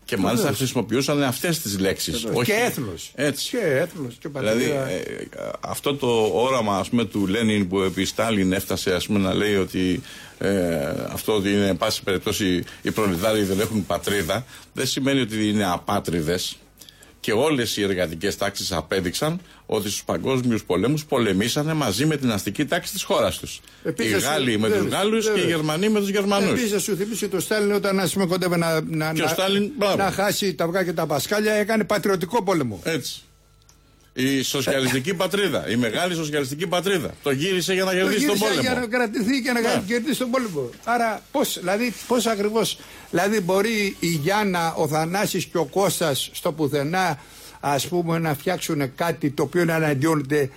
Και 0.06 0.16
μάλιστα 0.16 0.52
χρησιμοποιούσαν 0.52 1.22
αυτές 1.22 1.60
τις 1.60 1.78
λέξεις. 1.78 2.26
Και 2.44 2.52
έθνος. 2.52 3.12
Έτσι. 3.14 3.48
Και 3.50 3.64
έθνος. 3.66 4.16
Και 4.20 4.28
δηλαδή 4.28 4.64
ε, 4.64 5.24
αυτό 5.60 5.94
το 5.94 6.30
όραμα 6.32 6.78
ας 6.78 6.88
πούμε, 6.88 7.04
του 7.04 7.26
Λένιν 7.26 7.68
που 7.68 7.80
επί 7.80 8.04
Στάλιν 8.04 8.52
έφτασε 8.52 8.94
ας 8.94 9.06
πούμε, 9.06 9.18
να 9.18 9.34
λέει 9.34 9.56
ότι 9.56 10.02
ε, 10.38 10.76
αυτό 11.10 11.32
ότι 11.34 11.52
είναι, 11.52 11.66
εν 11.66 11.76
πάση 11.76 12.02
περιπτώσει, 12.02 12.64
οι 12.82 12.90
προληπτάριοι 12.90 13.42
δεν 13.42 13.60
έχουν 13.60 13.86
πατρίδα, 13.86 14.44
δεν 14.72 14.86
σημαίνει 14.86 15.20
ότι 15.20 15.48
είναι 15.48 15.64
απάτριδες 15.70 16.56
και 17.26 17.32
όλες 17.32 17.76
οι 17.76 17.82
εργατικές 17.82 18.36
τάξεις 18.36 18.72
απέδειξαν 18.72 19.40
ότι 19.66 19.88
στους 19.88 20.04
παγκόσμιους 20.04 20.64
πολέμους 20.64 21.04
πολεμήσανε 21.04 21.74
μαζί 21.74 22.06
με 22.06 22.16
την 22.16 22.32
αστική 22.32 22.64
τάξη 22.64 22.92
της 22.92 23.02
χώρας 23.02 23.38
τους. 23.38 23.60
Οι 23.98 24.08
Γάλλοι 24.08 24.58
με 24.58 24.70
τους 24.70 24.86
Γάλλους 24.86 25.30
και 25.30 25.40
οι 25.40 25.46
Γερμανοί 25.46 25.88
με 25.88 26.00
τους 26.00 26.08
Γερμανούς. 26.08 26.50
Επίσης, 26.50 26.82
σου 26.82 26.96
θυμίσει 26.96 27.28
το 27.28 27.40
Στάλιν 27.40 27.72
όταν 27.72 28.00
ας 28.00 28.12
πούμε 28.12 28.26
κοντεύε 28.26 28.56
να, 28.56 28.80
να, 28.80 29.12
να, 29.78 29.96
να 29.96 30.10
χάσει 30.10 30.54
τα 30.54 30.64
αυγά 30.64 30.84
και 30.84 30.92
τα 30.92 31.06
πασκάλια, 31.06 31.52
έκανε 31.52 31.84
πατριωτικό 31.84 32.42
πόλεμο. 32.42 32.80
Έτσι. 32.84 33.25
Η 34.18 34.42
σοσιαλιστική 34.42 35.14
πατρίδα, 35.14 35.68
η 35.68 35.76
μεγάλη 35.76 36.14
σοσιαλιστική 36.14 36.66
πατρίδα. 36.66 37.14
Το 37.22 37.30
γύρισε 37.30 37.72
για 37.74 37.84
να 37.84 37.92
κερδίσει 37.92 38.26
τον 38.26 38.38
πόλεμο. 38.38 38.60
Για 38.60 38.74
να 38.74 38.86
κρατηθεί 38.86 39.42
και 39.42 39.52
να 39.52 39.60
yeah. 39.60 39.62
Ναι. 39.62 39.82
κερδίσει 39.86 40.18
τον 40.18 40.30
πόλεμο. 40.30 40.70
Άρα 40.84 41.22
πώς 41.30 41.58
δηλαδή, 41.58 41.94
πώς 42.06 42.26
ακριβώς. 42.26 42.78
Δηλαδή 43.10 43.40
μπορεί 43.40 43.96
η 44.00 44.06
Γιάννα, 44.06 44.74
ο 44.74 44.88
Θανάσης 44.88 45.44
και 45.44 45.58
ο 45.58 45.64
Κώστας 45.64 46.30
στο 46.32 46.52
πουθενά 46.52 47.18
ας 47.60 47.88
πούμε 47.88 48.18
να 48.18 48.34
φτιάξουν 48.34 48.94
κάτι 48.94 49.30
το 49.30 49.42
οποίο 49.42 49.64
να 49.64 49.74
αναντιώνεται 49.74 50.50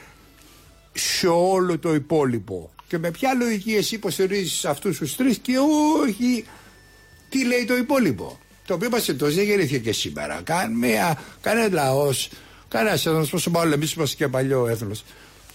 σε 0.93 1.27
όλο 1.27 1.79
το 1.79 1.93
υπόλοιπο; 1.93 2.71
Και 2.87 2.97
με 2.97 3.11
ποια 3.11 3.33
λογική 3.33 3.75
εσύ 3.75 3.95
υποστηρίζεις 3.95 4.65
αυτούς 4.65 4.97
τους 4.97 5.15
τρεις 5.15 5.37
και 5.37 5.53
όχι 6.03 6.45
τι 7.29 7.45
λέει 7.45 7.65
το 7.65 7.77
υπόλοιπο; 7.77 8.39
Το 8.65 8.73
οποίο 8.73 8.89
μας 8.89 9.09
εντός 9.09 9.35
δεν 9.35 9.43
γεννήθηκε 9.43 9.77
και 9.79 9.91
σήμερα. 9.91 10.41
Κανένα 11.41 11.69
λαός 11.71 12.29
Κανένας 12.69 13.05
έθνο, 13.05 13.25
πόσο 13.31 13.49
μάλλον 13.49 13.73
εμείς 13.73 13.93
είμαστε 13.93 14.15
και 14.15 14.27
παλιό 14.27 14.67
έθνος. 14.67 15.03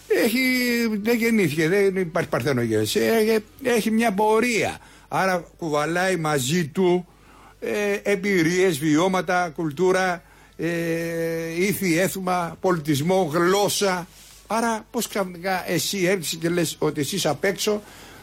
Έχει, 0.08 0.38
δεν 1.02 1.16
γεννήθηκε, 1.16 1.68
δεν 1.68 1.96
υπάρχει 1.96 2.28
παρθενογέννηση. 2.28 3.00
Έχει, 3.00 3.44
έχει 3.62 3.90
μια 3.90 4.12
πορεία. 4.12 4.78
Άρα 5.08 5.44
κουβαλάει 5.56 6.16
μαζί 6.16 6.66
του 6.66 7.06
ε, 7.60 7.92
εμπειρίες, 8.02 8.78
βιώματα, 8.78 9.52
κουλτούρα, 9.54 10.22
ε, 10.56 10.68
ήθη, 11.58 11.98
έθιμα, 11.98 12.56
πολιτισμό, 12.60 13.30
γλώσσα. 13.32 14.06
Άρα 14.46 14.86
πώς 14.90 15.08
ξαφνικά 15.08 15.70
εσύ 15.70 16.04
έρχεσαι 16.04 16.36
και 16.36 16.48
λες 16.48 16.76
ότι 16.78 17.00
εσύ 17.00 17.28
απ' 17.28 17.44
έξω 17.44 17.82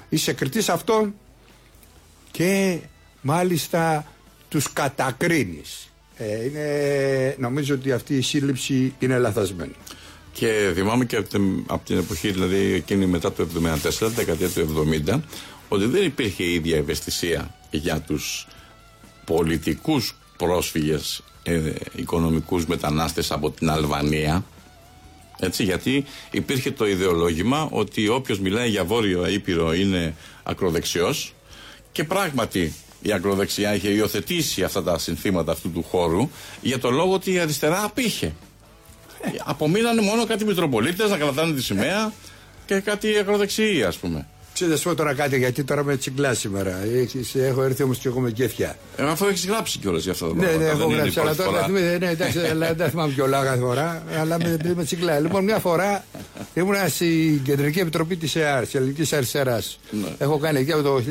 είσαι 0.09 0.33
κριτής 0.33 0.69
αυτών 0.69 1.15
και 2.31 2.79
μάλιστα 3.21 4.11
τους 4.49 4.73
κατακρίνεις. 4.73 5.90
Ε, 6.21 6.45
είναι, 6.45 7.35
νομίζω 7.39 7.73
ότι 7.73 7.91
αυτή 7.91 8.17
η 8.17 8.21
σύλληψη 8.21 8.93
είναι 8.99 9.17
λαθασμένη. 9.17 9.75
Και 10.33 10.71
θυμάμαι 10.73 11.05
και 11.05 11.15
από 11.15 11.85
την, 11.85 11.97
εποχή, 11.97 12.31
δηλαδή 12.31 12.73
εκείνη 12.73 13.05
μετά 13.05 13.31
το 13.31 13.47
1974, 13.83 13.93
τη 13.97 14.05
δεκαετία 14.05 14.49
του 14.49 14.87
70, 15.07 15.19
ότι 15.67 15.85
δεν 15.85 16.03
υπήρχε 16.03 16.43
η 16.43 16.53
ίδια 16.53 16.77
ευαισθησία 16.77 17.55
για 17.71 17.99
τους 17.99 18.47
πολιτικούς 19.25 20.15
πρόσφυγες 20.37 21.23
ε, 21.43 21.71
οικονομικούς 21.95 22.65
μετανάστες 22.65 23.31
από 23.31 23.51
την 23.51 23.69
Αλβανία 23.69 24.45
έτσι, 25.39 25.63
γιατί 25.63 26.05
υπήρχε 26.31 26.71
το 26.71 26.87
ιδεολόγημα 26.87 27.67
ότι 27.71 28.07
όποιος 28.07 28.39
μιλάει 28.39 28.69
για 28.69 28.83
βόρειο 28.83 29.27
Ήπειρο 29.27 29.73
είναι 29.73 30.15
ακροδεξιός 30.43 31.33
και 31.91 32.03
πράγματι 32.03 32.73
η 33.01 33.11
ακροδεξιά 33.13 33.75
είχε 33.75 33.89
υιοθετήσει 33.89 34.63
αυτά 34.63 34.83
τα 34.83 34.97
συνθήματα 34.97 35.51
αυτού 35.51 35.71
του 35.71 35.83
χώρου 35.83 36.29
για 36.61 36.79
το 36.79 36.89
λόγο 36.89 37.13
ότι 37.13 37.31
η 37.31 37.39
αριστερά 37.39 37.83
απήχε. 37.83 38.33
Ε. 39.21 39.29
Απομείνανε 39.45 40.01
μόνο 40.01 40.25
κάτι 40.25 40.45
Μητροπολίτες 40.45 41.09
να 41.09 41.17
κρατάνε 41.17 41.53
τη 41.53 41.63
σημαία 41.63 42.13
και 42.65 42.79
κάτι 42.79 43.17
ακροδεξιοί, 43.17 43.83
ας 43.83 43.97
πούμε. 43.97 44.27
Ξέρετε, 44.61 44.79
σου 44.79 44.89
πω 44.89 44.95
τώρα 44.95 45.13
κάτι, 45.13 45.37
γιατί 45.37 45.63
τώρα 45.63 45.83
με 45.83 45.97
τσιγκλά 45.97 46.33
σήμερα. 46.33 46.83
Έχεις, 46.93 47.35
έχω 47.35 47.63
έρθει 47.63 47.83
όμως 47.83 47.97
και 47.97 48.07
εγώ 48.07 48.19
με 48.19 48.31
κέφια. 48.31 48.77
Ε, 48.97 49.03
αφού 49.03 49.25
έχεις 49.25 49.45
γράψει 49.45 49.79
κιόλας 49.79 50.03
για 50.03 50.11
αυτό 50.11 50.27
το 50.27 50.33
πράγμα. 50.33 50.57
Ναι, 50.57 50.63
ναι, 50.63 50.69
έχω 50.69 50.87
γράψει. 50.87 51.19
Αλλά 51.19 51.35
τώρα 51.35 51.67
ναι, 51.67 52.07
εντάξει, 52.09 52.39
δεν 52.77 52.89
θυμάμαι 52.89 53.13
κιόλας 53.13 53.43
κάθε 53.43 53.59
φορά. 53.59 54.03
Αλλά 54.19 54.37
με, 54.37 54.73
με 54.75 54.83
τσιγκλά. 54.83 55.19
Λοιπόν, 55.19 55.43
μια 55.43 55.59
φορά 55.59 56.05
ήμουν 56.53 56.75
στην 56.87 57.43
Κεντρική 57.43 57.79
Επιτροπή 57.79 58.15
της 58.15 58.35
ΕΑΡ, 58.35 58.63
της 58.63 58.75
Ελληνικής 58.75 59.13
Αριστεράς. 59.13 59.79
Ναι. 59.91 60.07
Έχω 60.17 60.37
κάνει 60.37 60.59
εκεί 60.59 60.71
από 60.71 60.81
το 60.81 61.01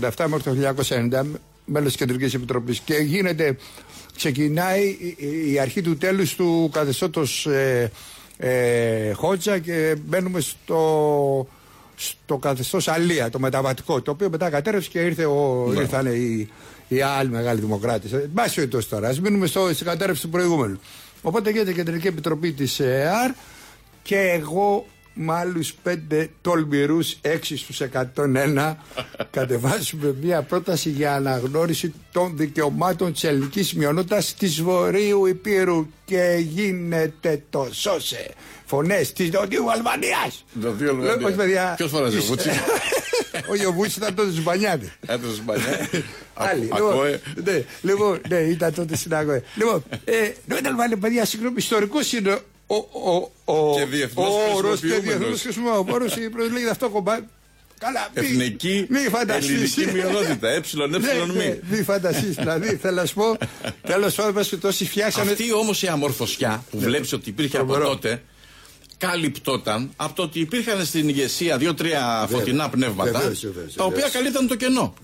1987 0.00 0.26
μέχρι 0.26 0.42
το 0.42 0.74
1990 0.88 1.22
μέλος 1.64 1.88
της 1.88 1.96
Κεντρικής 1.96 2.34
Επιτροπής. 2.34 2.78
Και 2.78 2.94
γίνεται, 2.94 3.56
ξεκινάει 4.16 4.96
η 5.52 5.58
αρχή 5.58 5.82
του 5.82 5.96
τέλους 5.96 6.34
του 6.34 6.70
καθεστώτος 6.72 7.46
ε, 7.46 7.90
ε, 8.36 9.12
Χότζα 9.12 9.58
και 9.58 9.96
μπαίνουμε 10.06 10.40
στο 10.40 11.48
στο 11.96 12.36
καθεστώς 12.36 12.88
Αλία, 12.88 13.30
το 13.30 13.38
μεταβατικό, 13.38 14.02
το 14.02 14.10
οποίο 14.10 14.30
μετά 14.30 14.50
κατέρευσε 14.50 14.90
και 14.90 14.98
ήρθε 15.00 15.24
ο, 15.24 15.66
ναι. 15.72 15.80
ήρθαν 15.80 16.06
οι, 16.06 16.48
οι 16.88 17.00
άλλοι 17.00 17.28
μεγάλοι 17.28 17.60
δημοκράτες. 17.60 18.12
Εν 18.12 18.30
πάση 18.34 18.54
περιπτώσει 18.54 18.88
τώρα, 18.88 19.08
ας 19.08 19.20
μείνουμε 19.20 19.46
στο, 19.46 19.68
στην 19.72 19.86
κατέρευση 19.86 20.22
του 20.22 20.28
προηγούμενου. 20.28 20.80
Οπότε 21.22 21.50
γίνεται 21.50 21.70
η 21.70 21.74
Κεντρική 21.74 22.06
Επιτροπή 22.06 22.52
της 22.52 22.80
ΕΑΡ 22.80 23.30
και 24.02 24.16
εγώ 24.18 24.86
με 25.14 25.34
άλλους 25.34 25.72
πέντε 25.82 26.30
τολμηρού, 26.40 26.98
έξι 27.20 27.56
στους 27.56 27.80
101, 27.80 28.74
κατεβάζουμε 29.30 30.14
μια 30.22 30.42
πρόταση 30.42 30.90
για 30.90 31.14
αναγνώριση 31.14 31.94
των 32.12 32.36
δικαιωμάτων 32.36 33.12
της 33.12 33.24
ελληνικής 33.24 33.74
μειονότητας 33.74 34.34
της 34.34 34.62
Βορείου 34.62 35.26
Υπήρου. 35.26 35.86
Και 36.04 36.44
γίνεται 36.48 37.42
το 37.50 37.68
σώσε. 37.72 38.30
Φωνές 38.64 39.12
της 39.12 39.30
Νοτιού 39.30 39.70
Αλβανίας. 39.70 40.44
Νοτιού 40.52 41.26
Αλβανίας. 41.26 41.76
Ποιος 41.76 41.90
φοράζει 41.90 42.18
ο 42.22 42.22
Βούτσι. 42.22 42.50
Ο 43.68 43.72
Βούτσι 43.72 43.98
ήταν 43.98 44.14
τότε 44.14 44.30
Ζουμπανιάδη. 44.30 44.92
Ήταν 45.04 45.20
Ζουμπανιάδη. 45.34 46.04
Άλλη. 46.34 46.64
Λοιπόν, 46.64 47.20
ναι, 47.44 47.64
λοιπόν, 47.82 48.20
ναι, 48.28 48.36
ήταν 48.36 48.74
τότε 48.74 48.96
στην 48.96 49.14
Αγωέ. 49.14 49.42
Λοιπόν, 49.54 49.84
ε, 50.04 50.32
Νότια 50.46 50.70
Αλβανία, 50.70 50.96
παιδιά, 50.96 51.24
συγγνώμη, 51.24 51.54
ιστορικό 51.58 51.98
είναι 52.18 52.38
ο, 52.66 52.74
ο, 52.74 53.30
ο, 53.44 53.74
και 53.74 53.84
διεθνώς 53.84 54.54
όρος 54.54 54.80
και 54.80 54.86
διεθνώς 54.86 55.40
χρησιμοποιημένος 55.40 56.16
λέγεται 56.52 56.70
αυτό 56.70 56.88
κομμάτι 56.88 57.26
Καλά, 57.78 58.08
Εθνική 58.14 58.86
μη, 58.88 58.98
μη 58.98 59.08
ελληνική 59.34 59.86
μειονότητα. 59.92 60.48
Ε, 60.48 60.54
ε, 60.54 60.86
ναι, 60.86 60.98
ναι, 61.32 61.58
μη. 61.68 61.82
φανταστείς. 61.82 62.34
δηλαδή, 62.34 62.76
θέλω 62.76 62.94
να 62.94 63.06
σου 63.06 63.14
πω, 63.14 63.36
τέλος 63.92 64.14
πάντων, 64.14 64.60
τόσοι 64.60 64.84
φτιάξανε. 64.84 65.30
Αυτή 65.30 65.52
όμως 65.52 65.82
η 65.82 65.86
αμορφωσιά 65.86 66.64
που 66.70 66.78
ναι. 66.78 66.84
βλέπεις 66.84 67.12
ότι 67.12 67.28
υπήρχε 67.28 67.58
από 67.58 67.78
τότε, 67.78 68.22
καλυπτόταν 69.06 69.90
από 69.96 70.14
το 70.14 70.22
ότι 70.22 70.40
υπήρχαν 70.40 70.84
στην 70.84 71.08
ηγεσία 71.08 71.56
δύο-τρία 71.58 72.26
φωτεινά 72.30 72.68
πνεύματα, 72.68 73.32
τα 73.76 73.84
οποία 73.84 74.08
καλύπταν 74.12 74.48
το 74.48 74.56
κενό. 74.56 74.94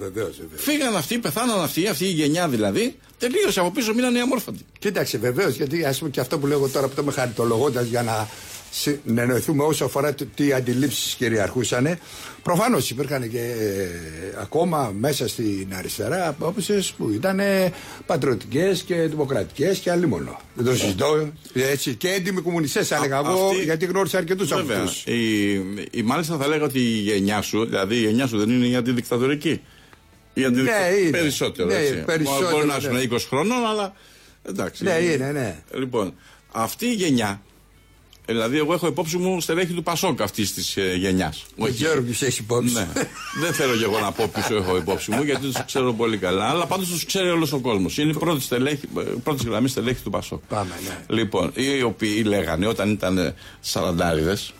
Φύγαν 0.55 0.97
αυτοί, 0.97 1.19
πεθάναν 1.19 1.61
αυτοί, 1.63 1.87
αυτή 1.87 2.05
η 2.05 2.11
γενιά 2.11 2.49
δηλαδή, 2.49 2.97
τελείωσε 3.19 3.61
από 3.61 3.71
πίσω, 3.71 3.95
μείναν 3.95 4.15
οι 4.15 4.21
αμόρφωτοι. 4.21 4.65
Κοίταξε, 4.79 5.19
βεβαίως, 5.19 5.55
γιατί 5.55 5.85
ας 5.85 5.99
πούμε 5.99 6.11
και 6.11 6.21
αυτό 6.21 6.39
που 6.39 6.47
λέγω 6.47 6.69
τώρα 6.69 6.89
που 6.89 6.95
το 6.95 7.05
με 7.05 7.13
χαριτολογώντας 7.13 7.87
για 7.87 8.03
να 8.03 8.29
συνεννοηθούμε 8.71 9.65
όσο 9.65 9.85
αφορά 9.85 10.15
το 10.15 10.27
τι 10.35 10.53
αντιλήψεις 10.53 11.15
κυριαρχούσαν. 11.15 11.99
Προφανώς 12.43 12.91
υπήρχαν 12.91 13.31
και 13.31 13.39
ε, 13.39 13.87
ακόμα 14.41 14.93
μέσα 14.99 15.29
στην 15.29 15.69
αριστερά 15.79 16.29
απόψεις 16.29 16.93
που 16.93 17.11
ήταν 17.11 17.41
πατριωτικές 18.07 18.83
και 18.83 18.95
δημοκρατικές 18.95 19.79
και 19.79 19.91
άλλη 19.91 20.07
μόνο. 20.07 20.41
Δεν 20.55 20.65
το 20.65 20.77
συζητώ. 20.77 21.33
Έτσι, 21.55 21.95
και 21.95 22.09
έντιμοι 22.09 22.41
κομμουνιστές, 22.41 22.89
θα 22.89 22.97
έλεγα 22.97 23.19
εγώ, 23.19 23.51
γιατί 23.65 23.87
γνώρισα 23.87 24.19
αρκετούς 24.19 24.53
από 24.53 24.73
αυτούς. 24.73 25.05
Η, 25.05 25.53
η, 25.91 26.03
μάλιστα 26.05 26.37
θα 26.37 26.47
λέγα 26.47 26.65
ότι 26.65 26.79
η 26.79 26.99
γενιά 27.01 27.43
σου, 27.43 27.65
δηλαδή 27.65 27.95
η 27.95 28.01
γενιά 28.01 28.27
σου 28.27 28.39
δεν 28.39 28.51
είναι 28.51 28.67
η 28.67 28.77
αντιδικτατορική. 28.77 29.61
Για 30.35 30.53
την 30.53 30.63
Ναι, 30.63 30.71
είναι. 31.01 31.11
περισσότερο. 31.11 31.69
Ναι, 31.69 31.75
έτσι. 31.75 32.03
περισσότερο, 32.05 32.51
Μπορεί 32.51 32.67
να 32.67 32.79
ναι. 32.81 33.01
είναι 33.01 33.09
20 33.15 33.19
χρονών, 33.29 33.67
αλλά 33.67 33.95
εντάξει. 34.43 34.85
Ναι, 34.85 34.93
είναι, 34.93 35.31
ναι. 35.33 35.63
Λοιπόν, 35.75 36.15
αυτή 36.53 36.87
η 36.87 36.93
γενιά, 36.93 37.43
δηλαδή 38.31 38.59
εγώ 38.59 38.73
έχω 38.73 38.87
υπόψη 38.87 39.17
μου 39.17 39.41
στελέχη 39.41 39.73
του 39.73 39.83
Πασόκ 39.83 40.21
αυτής 40.21 40.55
της 40.55 40.77
ε, 40.77 40.95
γενιάς. 40.95 41.45
Δεν 41.57 41.75
ξέρω 41.75 42.03
ποιου 42.03 42.27
έχει 42.27 42.41
υπόψη. 42.41 42.73
Ναι. 42.73 42.89
Δεν 43.41 43.53
θέλω 43.53 43.77
και 43.77 43.85
εγώ 43.85 43.99
να 44.01 44.13
πω 44.13 44.31
ποιου 44.33 44.57
έχω 44.57 44.77
υπόψη 44.77 45.11
μου, 45.11 45.23
γιατί 45.23 45.41
τους 45.41 45.65
ξέρω 45.65 45.93
πολύ 45.93 46.17
καλά. 46.17 46.49
Αλλά 46.49 46.67
πάντως 46.67 46.89
τους 46.89 47.05
ξέρει 47.05 47.29
όλος 47.29 47.53
ο 47.53 47.59
κόσμος. 47.59 47.99
Είναι 47.99 48.11
η 48.11 48.19
πρώτη, 48.19 48.43
στελέχη, 48.43 48.89
πρώτη 49.23 49.47
γραμμή 49.47 49.69
στελέχη 49.69 50.03
του 50.03 50.11
Πασόκ. 50.11 50.43
Πάμε, 50.49 50.75
ναι. 50.85 51.17
Λοιπόν, 51.17 51.53
οι 51.55 51.83
οποίοι 51.83 52.23
λέγανε 52.27 52.67
όταν 52.67 52.91
ήταν 52.91 53.35
σαραντάριδες, 53.61 54.53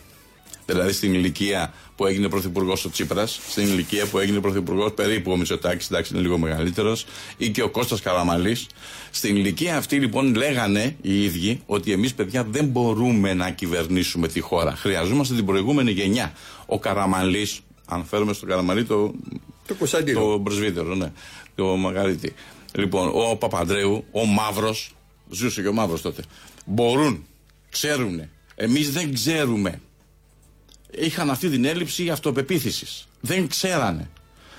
δηλαδή 0.65 0.91
στην 0.91 1.13
ηλικία 1.13 1.73
που 1.95 2.05
έγινε 2.05 2.29
πρωθυπουργός 2.29 2.85
ο 2.85 2.89
Τσίπρας, 2.89 3.39
στην 3.49 3.63
ηλικία 3.63 4.05
που 4.05 4.19
έγινε 4.19 4.39
πρωθυπουργός 4.39 4.93
περίπου 4.93 5.31
ο 5.31 5.37
Μητσοτάκης, 5.37 5.87
εντάξει 5.87 6.13
είναι 6.13 6.21
λίγο 6.21 6.37
μεγαλύτερος, 6.37 7.05
ή 7.37 7.49
και 7.49 7.61
ο 7.61 7.69
Κώστας 7.69 8.01
Καραμαλής. 8.01 8.67
Στην 9.11 9.35
ηλικία 9.35 9.77
αυτή 9.77 9.95
λοιπόν 9.95 10.35
λέγανε 10.35 10.95
οι 11.01 11.23
ίδιοι 11.23 11.61
ότι 11.65 11.91
εμείς 11.91 12.13
παιδιά 12.13 12.43
δεν 12.43 12.65
μπορούμε 12.65 13.33
να 13.33 13.49
κυβερνήσουμε 13.49 14.27
τη 14.27 14.39
χώρα. 14.39 14.75
Χρειαζόμαστε 14.75 15.35
την 15.35 15.45
προηγούμενη 15.45 15.91
γενιά. 15.91 16.33
Ο 16.65 16.79
Καραμαλής, 16.79 17.59
αν 17.85 18.05
φέρουμε 18.05 18.33
στον 18.33 18.49
Καραμαλή 18.49 18.85
το, 18.85 19.13
Το 19.67 19.75
Κωνσταντίνο. 19.75 20.19
το 20.19 20.39
πρεσβύτερο, 20.39 20.95
ναι, 20.95 21.11
το 21.55 21.65
Μαγαρίτη. 21.65 22.33
Λοιπόν, 22.73 23.11
ο 23.13 23.35
Παπαντρέου, 23.35 24.05
ο 24.11 24.25
Μαύρος, 24.25 24.95
ζούσε 25.29 25.61
και 25.61 25.67
ο 25.67 25.73
Μαύρος 25.73 26.01
τότε. 26.01 26.21
Μπορούν, 26.65 27.25
ξέρουν. 27.69 28.21
Εμείς 28.55 28.91
δεν 28.91 29.13
ξέρουμε. 29.13 29.81
Είχαν 30.97 31.29
αυτή 31.29 31.49
την 31.49 31.65
έλλειψη 31.65 32.09
αυτοπεποίθησης. 32.09 33.07
Δεν 33.21 33.47
ξέρανε. 33.47 34.09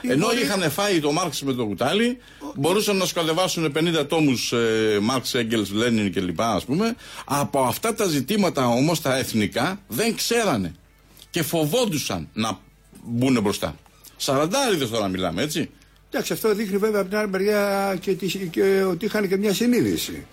Ενώ 0.02 0.26
μπορεί- 0.26 0.38
είχαν 0.40 0.70
φάει 0.70 1.00
το 1.00 1.12
Μάρξ 1.12 1.42
με 1.42 1.52
το 1.52 1.66
κουτάλι, 1.66 2.18
μπορούσαν 2.56 2.96
να 2.96 3.04
σκαλεβάσουν 3.04 3.72
50 3.72 4.06
τόμους 4.08 4.52
ε, 4.52 4.98
Μάρξ, 5.02 5.34
Έγκελς, 5.34 5.70
Λένιν 5.70 6.12
κλπ. 6.12 6.40
Α 6.40 6.60
πούμε. 6.66 6.96
Από 7.24 7.62
αυτά 7.62 7.94
τα 7.94 8.04
ζητήματα 8.06 8.66
όμως 8.68 9.00
τα 9.00 9.16
εθνικά 9.16 9.80
δεν 9.88 10.14
ξέρανε. 10.14 10.74
Και 11.30 11.42
φοβόντουσαν 11.42 12.28
να 12.32 12.58
μπουν 13.04 13.40
μπροστά. 13.42 13.76
Σαραντάριδες 14.16 14.88
τώρα 14.90 15.08
μιλάμε, 15.08 15.42
έτσι. 15.42 15.70
Εντάξει, 16.10 16.32
αυτό 16.32 16.54
δείχνει 16.54 16.76
βέβαια 16.78 17.00
από 17.00 17.08
την 17.08 17.18
άλλη 17.18 17.28
μεριά 17.28 17.96
και, 18.00 18.12
τη- 18.14 18.46
και 18.46 18.82
ότι 18.82 19.04
είχαν 19.04 19.28
και 19.28 19.36
μια 19.36 19.54
συνείδηση. 19.54 20.26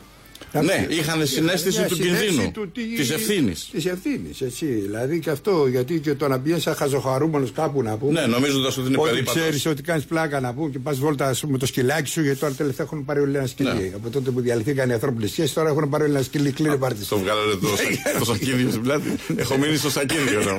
Ναι, 0.54 0.86
είχαν 0.90 1.28
συνέστηση 1.28 1.80
Μια 1.80 1.88
του 1.88 1.96
συνέστηση 1.96 2.26
κινδύνου, 2.30 2.52
του 2.52 2.72
τι- 2.74 2.96
της 2.96 3.10
ευθύνης. 3.10 3.70
Της 3.72 3.86
ευθύνης, 3.86 4.42
έτσι. 4.42 4.66
Δηλαδή 4.66 5.20
και 5.20 5.30
αυτό, 5.30 5.68
γιατί 5.68 6.00
και 6.00 6.14
το 6.14 6.28
να 6.28 6.40
πηγαίνει 6.40 6.62
σαν 6.62 6.76
χαζοχαρούμενος 6.76 7.52
κάπου 7.52 7.84
να 7.84 7.98
πούμε. 7.98 8.20
Ναι, 8.22 8.28
νομίζοντας 8.28 8.78
ότι 8.78 8.88
είναι 8.88 8.98
Ότι 9.00 9.10
περίπατος. 9.10 9.42
ξέρεις 9.42 9.66
ότι 9.66 9.82
κάνεις 9.82 10.04
πλάκα 10.06 10.40
να 10.40 10.54
πούμε 10.54 10.70
και 10.70 10.80
πας 10.80 10.98
βόλτα 11.00 11.28
ας 11.28 11.40
πούμε, 11.40 11.52
με 11.52 11.58
το 11.58 11.66
σκυλάκι 11.66 12.10
σου, 12.10 12.22
γιατί 12.22 12.40
τώρα 12.40 12.54
τελευταία 12.54 12.86
έχουν 12.86 13.06
πάρει 13.06 13.20
όλοι 13.20 13.38
ένα 13.38 13.48
σκυλί. 13.48 13.70
Ναι. 13.74 13.92
Από 13.96 14.10
τότε 14.10 14.32
που 14.32 14.42
διαλυθήκαν 14.42 14.90
οι 14.90 14.94
ανθρώπινες 14.94 15.30
σχέσεις, 15.32 15.54
τώρα 15.54 15.70
έχουν 15.70 15.90
πάρει 15.90 16.04
όλοι 16.04 16.14
ένα 16.14 16.24
σκυλί. 16.24 16.52
Κλείνει 16.52 16.78
πάρτι. 16.78 17.06
Το 17.06 17.18
βγάλανε 17.18 17.54
το, 17.54 17.68
σα- 18.14 18.20
το 18.20 18.26
σακίδιο 18.26 18.70
στην 18.70 18.82
πλάτη. 18.82 19.16
Έχω 19.36 19.58
μείνει 19.58 19.76
στο 19.78 19.90
σακίδιο. 19.90 20.42
το- 20.44 20.56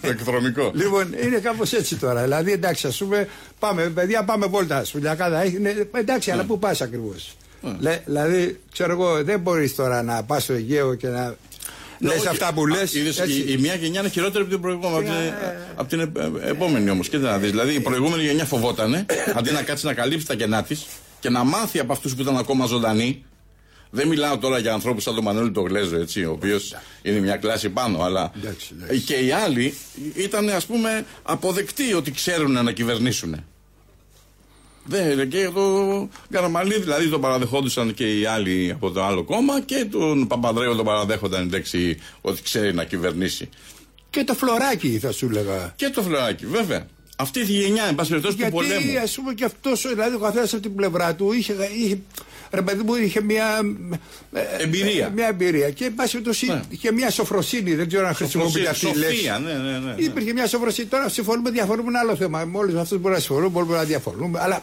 Το 0.00 0.08
εκδρομικό. 0.08 0.70
Λοιπόν, 0.74 1.14
είναι 1.24 1.38
κάπως 1.38 1.72
έτσι 1.72 1.96
τώρα. 1.96 2.22
Δηλαδή, 2.22 2.52
εντάξει, 2.52 2.86
ας 2.86 2.96
πούμε, 2.98 3.28
πάμε, 3.58 3.82
παιδιά, 3.94 4.24
πάμε 4.24 4.46
βόλτα. 4.46 4.84
Σουλιακάδα 4.84 5.42
έχει. 5.42 5.58
Ναι, 5.58 5.74
εντάξει, 5.94 6.30
αλλά 6.30 6.44
πού 6.44 6.58
πας 6.58 6.80
ακριβώς; 6.80 7.36
Δηλαδή, 8.04 8.60
ξέρω 8.72 8.92
εγώ, 8.92 9.24
δεν 9.24 9.40
μπορείς 9.40 9.74
τώρα 9.74 10.02
να 10.02 10.22
πας 10.22 10.42
στο 10.42 10.52
Αιγαίο 10.52 10.94
και 10.94 11.08
να. 11.08 11.36
Λες 12.00 12.18
όχι. 12.18 12.28
αυτά 12.28 12.52
που 12.52 12.66
λες. 12.66 12.94
Α, 12.94 12.98
είδες, 12.98 13.18
η, 13.18 13.44
η 13.52 13.56
μία 13.56 13.74
γενιά 13.74 14.00
είναι 14.00 14.08
χειρότερη 14.08 14.42
από 14.42 14.52
την 14.52 14.60
προηγούμενη. 14.60 15.08
Από 15.76 15.88
την, 15.88 16.00
από 16.00 16.12
την 16.22 16.40
ε- 16.40 16.46
ε- 16.46 16.50
επόμενη 16.50 16.90
όμως. 16.90 17.08
Κοίτα 17.08 17.30
να 17.30 17.38
δεις. 17.38 17.50
Δηλαδή 17.50 17.74
η 17.74 17.80
προηγούμενη 17.80 18.22
γενιά 18.22 18.44
φοβότανε 18.44 19.06
αντί 19.38 19.50
να 19.52 19.62
κάτσει 19.62 19.86
να 19.86 19.94
καλύψει 19.94 20.26
τα 20.26 20.34
κενά 20.34 20.62
της 20.62 20.86
και 21.20 21.28
να 21.30 21.44
μάθει 21.44 21.78
από 21.78 21.92
αυτούς 21.92 22.14
που 22.14 22.22
ήταν 22.22 22.36
ακόμα 22.36 22.66
ζωντανοί. 22.66 23.24
Δεν 23.90 24.08
μιλάω 24.08 24.38
τώρα 24.38 24.58
για 24.58 24.72
ανθρώπους 24.72 25.02
σαν 25.02 25.14
τον 25.14 25.24
Μανώλη 25.24 25.50
το 25.50 25.60
Γλέζο, 25.60 25.96
έτσι, 25.96 26.24
ο 26.24 26.30
οποίος 26.32 26.76
είναι 27.02 27.18
μια 27.20 27.36
κλάση 27.36 27.68
πάνω, 27.68 28.02
αλλά 28.02 28.32
Εντάξει, 28.42 28.74
εντάξει. 28.76 29.00
και 29.00 29.14
οι 29.14 29.30
άλλοι 29.30 29.74
ήταν 30.14 30.48
ας 30.48 30.66
πούμε 30.66 31.04
αποδεκτοί 31.22 31.94
ότι 31.94 32.10
ξέρουν 32.10 32.52
να 32.64 32.72
κυβερνήσουν. 32.72 33.44
Δεν, 34.88 35.28
και 35.28 35.50
το 35.54 36.08
Καραμαλή 36.30 36.80
δηλαδή 36.80 37.08
τον 37.08 37.20
παραδεχόντουσαν 37.20 37.94
και 37.94 38.18
οι 38.18 38.24
άλλοι 38.24 38.70
από 38.74 38.90
το 38.90 39.04
άλλο 39.04 39.24
κόμμα 39.24 39.60
και 39.60 39.86
τον 39.90 40.26
Παπαδρέο 40.26 40.74
τον 40.76 40.84
παραδέχονταν 40.84 41.42
εντάξει 41.42 41.98
ότι 42.20 42.42
ξέρει 42.42 42.74
να 42.74 42.84
κυβερνήσει. 42.84 43.48
Και 44.10 44.24
το 44.24 44.34
φλωράκι, 44.34 44.98
θα 44.98 45.12
σου 45.12 45.26
έλεγα. 45.26 45.72
Και 45.76 45.88
το 45.88 46.02
φλωράκι, 46.02 46.46
βέβαια. 46.46 46.86
Αυτή 47.20 47.40
η 47.40 47.42
γενιά, 47.44 47.84
εν 47.84 47.94
πάση 47.94 48.08
περιπτώσει, 48.08 48.36
του 48.36 48.40
Γιατί 48.40 48.54
πολέμου. 48.56 48.98
ας 49.02 49.14
πούμε 49.14 49.34
και 49.34 49.44
αυτός, 49.44 49.86
δηλαδή 49.88 50.14
ο 50.14 50.18
καθένας 50.18 50.52
από 50.52 50.62
την 50.62 50.74
πλευρά 50.74 51.14
του 51.14 51.32
είχε, 51.32 51.54
είχε, 51.78 51.98
ρε 52.50 52.62
παιδί 52.62 52.82
μου, 52.82 52.94
είχε 52.94 53.20
μια. 53.22 53.60
ε, 54.32 54.62
Εμπειρία. 54.62 55.06
ε, 55.06 55.10
Μια 55.14 55.26
εμπειρία. 55.26 55.70
Και 55.70 55.84
εν 55.84 55.94
πάση 55.94 56.10
περιπτώσει 56.12 56.46
Ναι. 56.46 56.60
είχε 56.68 56.92
μια 56.92 57.10
σοφροσύνη. 57.10 57.74
Δεν 57.74 57.88
ξέρω 57.88 58.06
αν 58.06 58.14
χρησιμοποιείται 58.14 58.68
αυτή 58.68 58.88
η 58.88 58.94
λέξη. 58.94 59.14
Σοφία, 59.16 59.38
ναι, 59.38 59.52
ναι, 59.52 59.70
ναι. 59.70 59.78
ναι. 59.78 59.94
Υπήρχε 59.96 60.32
μια 60.32 60.46
σοφροσύνη. 60.46 60.86
Τώρα 60.88 61.08
συμφωνούμε, 61.08 61.50
διαφωνούμε 61.50 61.88
είναι 61.88 61.98
άλλο 61.98 62.16
θέμα. 62.16 62.44
Με 62.44 62.58
όλους 62.58 62.74
αυτούς 62.74 62.98
μπορούμε 62.98 63.14
να 63.14 63.20
συμφωνούμε, 63.20 63.48
μπορούμε 63.50 63.76
να 63.76 63.84
διαφωνούμε. 63.84 64.38
Αλλά 64.42 64.62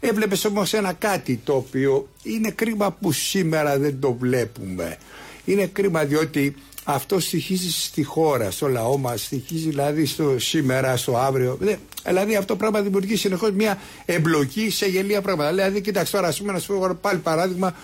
έβλεπες 0.00 0.44
όμως 0.44 0.72
ένα 0.72 0.92
κάτι 0.92 1.40
το 1.44 1.52
οποίο 1.54 2.08
είναι 2.22 2.50
κρίμα 2.50 2.92
που 3.00 3.12
σήμερα 3.12 3.78
δεν 3.78 4.00
το 4.00 4.12
βλέπουμε. 4.12 4.96
Είναι 5.44 5.66
κρίμα 5.66 6.04
διότι 6.04 6.54
αυτό 6.84 7.20
στοιχίζει 7.20 7.70
στη 7.72 8.02
χώρα, 8.02 8.50
στο 8.50 8.68
λαό 8.68 8.96
μας, 8.98 9.22
στοιχίζει 9.24 9.68
δηλαδή 9.68 10.06
στο 10.06 10.38
σήμερα, 10.38 10.96
στο 10.96 11.16
αύριο. 11.16 11.56
Δε- 11.60 11.76
Δηλαδή 12.06 12.36
αυτό 12.36 12.56
πράγμα 12.56 12.80
δημιουργεί 12.80 13.16
συνεχώς 13.16 13.50
μια 13.50 13.78
εμπλοκή 14.04 14.70
σε 14.70 14.86
γελία 14.86 15.22
πράγματα. 15.22 15.50
Δηλαδή, 15.50 15.80
κοίταξε 15.80 16.12
τώρα, 16.12 16.28
ας 16.28 16.38
πούμε, 16.38 16.52
να 16.52 16.58
σου 16.58 16.66
πω 16.66 16.74
εγώ 16.84 16.94
πάλι 16.94 17.18
παράδειγμα, 17.18 17.74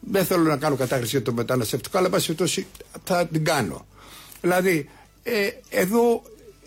δεν 0.00 0.24
θέλω 0.24 0.42
να 0.42 0.56
κάνω 0.56 0.76
κατάχρηση 0.76 1.10
για 1.10 1.22
το 1.24 1.32
μεταναστευτικό, 1.32 1.96
αλλά 1.98 2.06
εν 2.06 2.12
πάση 2.12 2.26
περιπτώσει 2.26 2.66
θα 3.04 3.26
την 3.26 3.44
κάνω. 3.44 3.86
Δηλαδή, 4.40 4.88
ε, 5.22 5.48
εδώ 5.70 6.22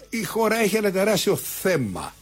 η 0.10 0.24
χώρα 0.24 0.60
έχει 0.62 0.76
ένα 0.76 0.92
τεράστιο 0.92 1.36
θέμα 1.36 2.14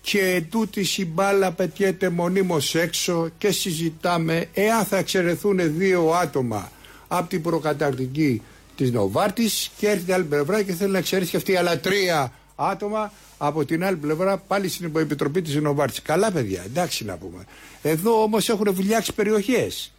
και 0.00 0.42
τούτη 0.50 0.86
η 0.96 1.04
μπάλα 1.06 1.52
πετιέται 1.52 2.08
μονίμως 2.08 2.74
έξω 2.74 3.28
και 3.38 3.50
συζητάμε 3.50 4.46
εάν 4.54 4.84
θα 4.84 4.96
εξαιρεθούν 4.96 5.76
δύο 5.78 6.10
άτομα 6.10 6.70
από 7.08 7.28
την 7.28 7.42
προκαταρκτική 7.42 8.42
της 8.80 8.92
Νοβάρτης 8.92 9.70
και 9.76 9.88
έρχεται 9.88 10.10
η 10.10 10.14
άλλη 10.14 10.24
πλευρά 10.24 10.62
και 10.62 10.72
θέλει 10.72 10.90
να 10.90 10.98
εξαιρέσει 10.98 11.30
και 11.30 11.36
αυτή 11.36 11.56
άλλα 11.56 11.78
τρία 11.78 12.32
άτομα 12.56 13.12
από 13.38 13.64
την 13.64 13.84
άλλη 13.84 13.96
πλευρά 13.96 14.38
πάλι 14.38 14.68
στην 14.68 14.86
υποεπιτροπή 14.86 15.42
της 15.42 15.54
Νοβάρτης. 15.54 16.02
Καλά 16.02 16.30
παιδιά, 16.32 16.62
εντάξει 16.66 17.04
να 17.04 17.16
πούμε. 17.16 17.44
Εδώ 17.82 18.22
όμως 18.22 18.48
έχουν 18.48 18.72
βουλιάξει 18.72 19.12
περιοχές. 19.12 19.92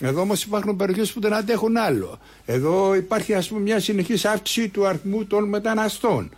Εδώ 0.00 0.20
όμως 0.20 0.42
υπάρχουν 0.42 0.76
περιοχές 0.76 1.12
που 1.12 1.20
δεν 1.20 1.32
αντέχουν 1.32 1.76
άλλο. 1.76 2.18
Εδώ 2.44 2.94
υπάρχει 2.94 3.34
ας 3.34 3.48
πούμε 3.48 3.60
μια 3.60 3.80
συνεχής 3.80 4.24
αύξηση 4.24 4.68
του 4.68 4.86
αριθμού 4.86 5.24
των 5.24 5.48
μεταναστών. 5.48 6.30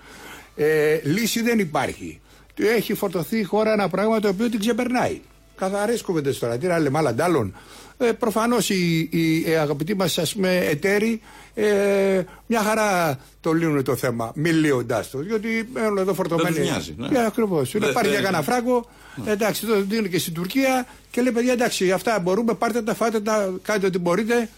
Ε, 0.56 1.00
λύση 1.04 1.42
δεν 1.42 1.58
υπάρχει. 1.58 2.20
Έχει 2.56 2.94
φορτωθεί 2.94 3.38
η 3.38 3.42
χώρα 3.42 3.72
ένα 3.72 3.88
πράγμα 3.88 4.20
το 4.20 4.28
οποίο 4.28 4.50
την 4.50 4.60
ξεπερνάει. 4.60 5.20
Καθαρές 5.56 6.02
κουβέντες 6.02 6.38
τώρα. 6.38 6.58
Τι 6.58 6.66
να 6.66 6.78
λέμε, 6.78 6.98
άλλα 6.98 7.08
αντάλλων. 7.08 7.54
Ε, 7.98 8.12
Προφανώς 8.12 8.70
οι, 8.70 9.08
οι, 9.12 9.40
οι 9.40 9.56
αγαπητοί 9.56 9.94
μας 9.94 10.18
εταίροι 10.42 11.20
ε, 11.54 12.22
μια 12.46 12.62
χαρά 12.62 13.18
το 13.40 13.52
λύνουν 13.52 13.84
το 13.84 13.96
θέμα, 13.96 14.32
μιλίοντά 14.34 15.04
το. 15.12 15.18
Διότι 15.18 15.68
μένουν 15.72 15.98
εδώ 15.98 16.14
φορτωμένοι. 16.14 16.56
τους 16.56 16.64
νοιάζει, 16.64 16.94
ναι. 16.98 17.08
Ναι, 17.08 17.26
ακριβώς. 17.26 17.74
Είναι 17.74 17.84
Δεν- 17.84 17.94
πάρει 17.94 18.06
για 18.08 18.16
δεν- 18.16 18.24
κανένα 18.24 18.42
φράγκο. 18.42 18.88
Εντάξει, 19.26 19.66
το 19.66 19.80
δίνουν 19.80 20.10
και 20.10 20.18
στην 20.18 20.32
Τουρκία 20.34 20.86
και 21.10 21.22
λέει 21.22 21.32
παιδιά, 21.32 21.52
εντάξει, 21.52 21.92
αυτά 21.92 22.18
μπορούμε, 22.20 22.54
πάρτε 22.54 22.82
τα, 22.82 22.94
φάτε 22.94 23.20
τα, 23.20 23.54
κάντε 23.62 23.86
ό,τι 23.86 23.98
μπορείτε. 23.98 24.48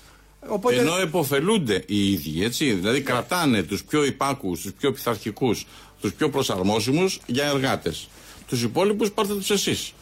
Οπότε. 0.49 0.77
Ενώ 0.77 0.97
εποφελούνται 0.97 1.83
οι 1.87 2.13
ίδιοι, 2.13 2.45
έτσι. 2.45 2.73
Δηλαδή 2.73 3.01
κρατάνε 3.01 3.63
τους 3.63 3.85
πιο 3.85 4.05
υπάκους, 4.05 4.61
τους 4.61 4.73
πιο 4.73 4.93
πειθαρχικούς, 4.93 5.67
τους 6.01 6.13
πιο 6.13 6.31
προσαρμόσιμους 6.31 7.21
για 7.27 7.45
εργάτες. 7.47 8.09
Τους 8.47 8.63
υπόλοιπους 8.63 9.11
πάρτε 9.11 9.35
τους 9.35 9.51
εσείς. 9.51 9.93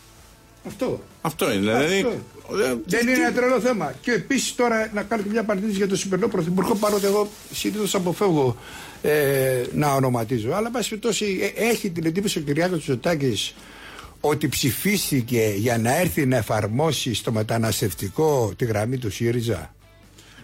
Αυτό. 0.67 1.01
Αυτό 1.21 1.51
είναι. 1.51 1.59
Δηλαδή. 1.61 1.97
Αυτό. 1.97 2.63
ε, 2.65 2.75
Δεν 2.87 3.09
είναι 3.09 3.17
ένα 3.17 3.33
τρελό 3.33 3.61
θέμα. 3.61 3.95
Και 4.01 4.13
επίσης 4.13 4.55
τώρα 4.55 4.91
να 4.95 5.03
κάνω 5.03 5.23
και 5.23 5.29
μια 5.29 5.45
παρατήρηση 5.45 5.77
για 5.77 5.89
τον 5.89 5.97
σημερινό 5.97 6.29
πρωθυπουργό, 6.29 6.75
παρότι 6.75 7.07
εγώ 7.07 7.29
συνήθως 7.53 7.95
αποφεύγω 7.95 8.57
ε, 9.03 9.63
να 9.75 9.95
ονοματίζω. 9.95 10.53
Αλλά, 10.53 10.67
εν 10.67 10.73
πάση 10.73 10.89
περιπτώσει, 10.89 11.53
ε, 11.57 11.69
έχει 11.69 11.91
την 11.91 12.07
εντύπωση 12.07 12.39
ο 12.39 12.43
Κυριάκος 12.43 12.81
Τσοτάκη 12.81 13.53
ότι 14.21 14.49
ψηφίστηκε 14.49 15.53
για 15.57 15.79
να 15.79 15.97
έρθει 15.99 16.27
να 16.27 16.37
εφαρμόσει 16.37 17.15
στο 17.15 17.33
μεταναστευτικό 17.33 18.53
τη 18.57 18.65
γραμμή 18.65 18.99
του 18.99 19.11
ΣΥΡΙΖΑ. 19.11 19.75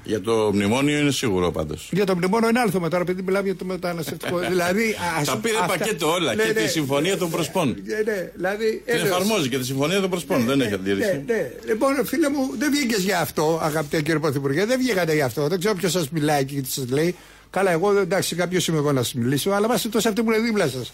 Για 0.07 0.21
το 0.21 0.51
μνημόνιο 0.55 0.99
είναι 0.99 1.11
σίγουρο 1.11 1.51
πάντως. 1.51 1.89
Για 1.93 2.07
το 2.07 2.17
μνημόνιο 2.17 2.49
είναι 2.49 2.61
άλλο 2.61 2.71
θέμα 2.71 2.89
τώρα, 2.89 3.03
επειδή 3.03 3.23
μιλάμε 3.23 3.45
για 3.45 3.57
το 3.57 3.65
μεταναστευτικό. 3.65 4.39
δηλαδή, 4.53 4.97
ας- 5.21 5.27
Τα 5.27 5.37
πήρε 5.39 5.55
αυτά- 5.57 5.67
πακέτο 5.79 6.11
όλα 6.13 6.35
Ναι, 6.35 6.43
και 6.43 6.53
ναι, 6.53 6.61
τη 6.61 6.69
συμφωνία 6.69 7.17
των 7.17 7.31
προσπών. 7.31 7.77
Ναι, 7.87 8.13
ναι, 8.13 8.31
δηλαδή, 8.37 8.83
Την 8.85 8.95
έλεος. 8.95 9.09
εφαρμόζει 9.09 9.49
και 9.49 9.59
τη 9.59 9.65
συμφωνία 9.65 10.01
των 10.01 10.11
προσπών. 10.11 10.45
Δεν 10.45 10.61
έχει 10.61 10.73
αντίρρηση. 10.75 11.23
Ναι, 11.27 11.35
ναι. 11.35 11.51
Λοιπόν, 11.67 12.07
φίλε 12.07 12.29
μου, 12.29 12.51
δεν 12.59 12.71
βγήκες 12.71 13.03
για 13.03 13.21
αυτό, 13.21 13.61
αγαπητέ 13.63 14.03
κύριε 14.03 14.19
Πρωθυπουργέ. 14.21 14.65
Δεν 14.65 14.79
βγήκατε 14.79 15.15
για 15.15 15.25
αυτό. 15.25 15.49
Δεν 15.49 15.59
ξέρω 15.59 15.75
ποιος 15.75 15.93
σας 15.93 16.11
μιλάει 16.11 16.45
και 16.45 16.61
τι 16.61 16.71
σας 16.71 16.89
λέει. 16.91 17.15
Καλά, 17.51 17.71
εγώ 17.71 17.99
εντάξει, 17.99 18.35
κάποιος 18.35 18.67
είμαι 18.69 18.79
εγώ 18.79 18.93
να 18.93 19.03
σας 19.03 19.15
μιλήσω, 19.15 19.51
αλλά 19.51 19.67
βάσει 19.69 19.89
τόσο 19.89 20.09
αυτοί 20.09 20.23
που 20.23 20.33
είναι 20.33 20.41
δίπλα 20.43 20.69
σας. 20.69 20.93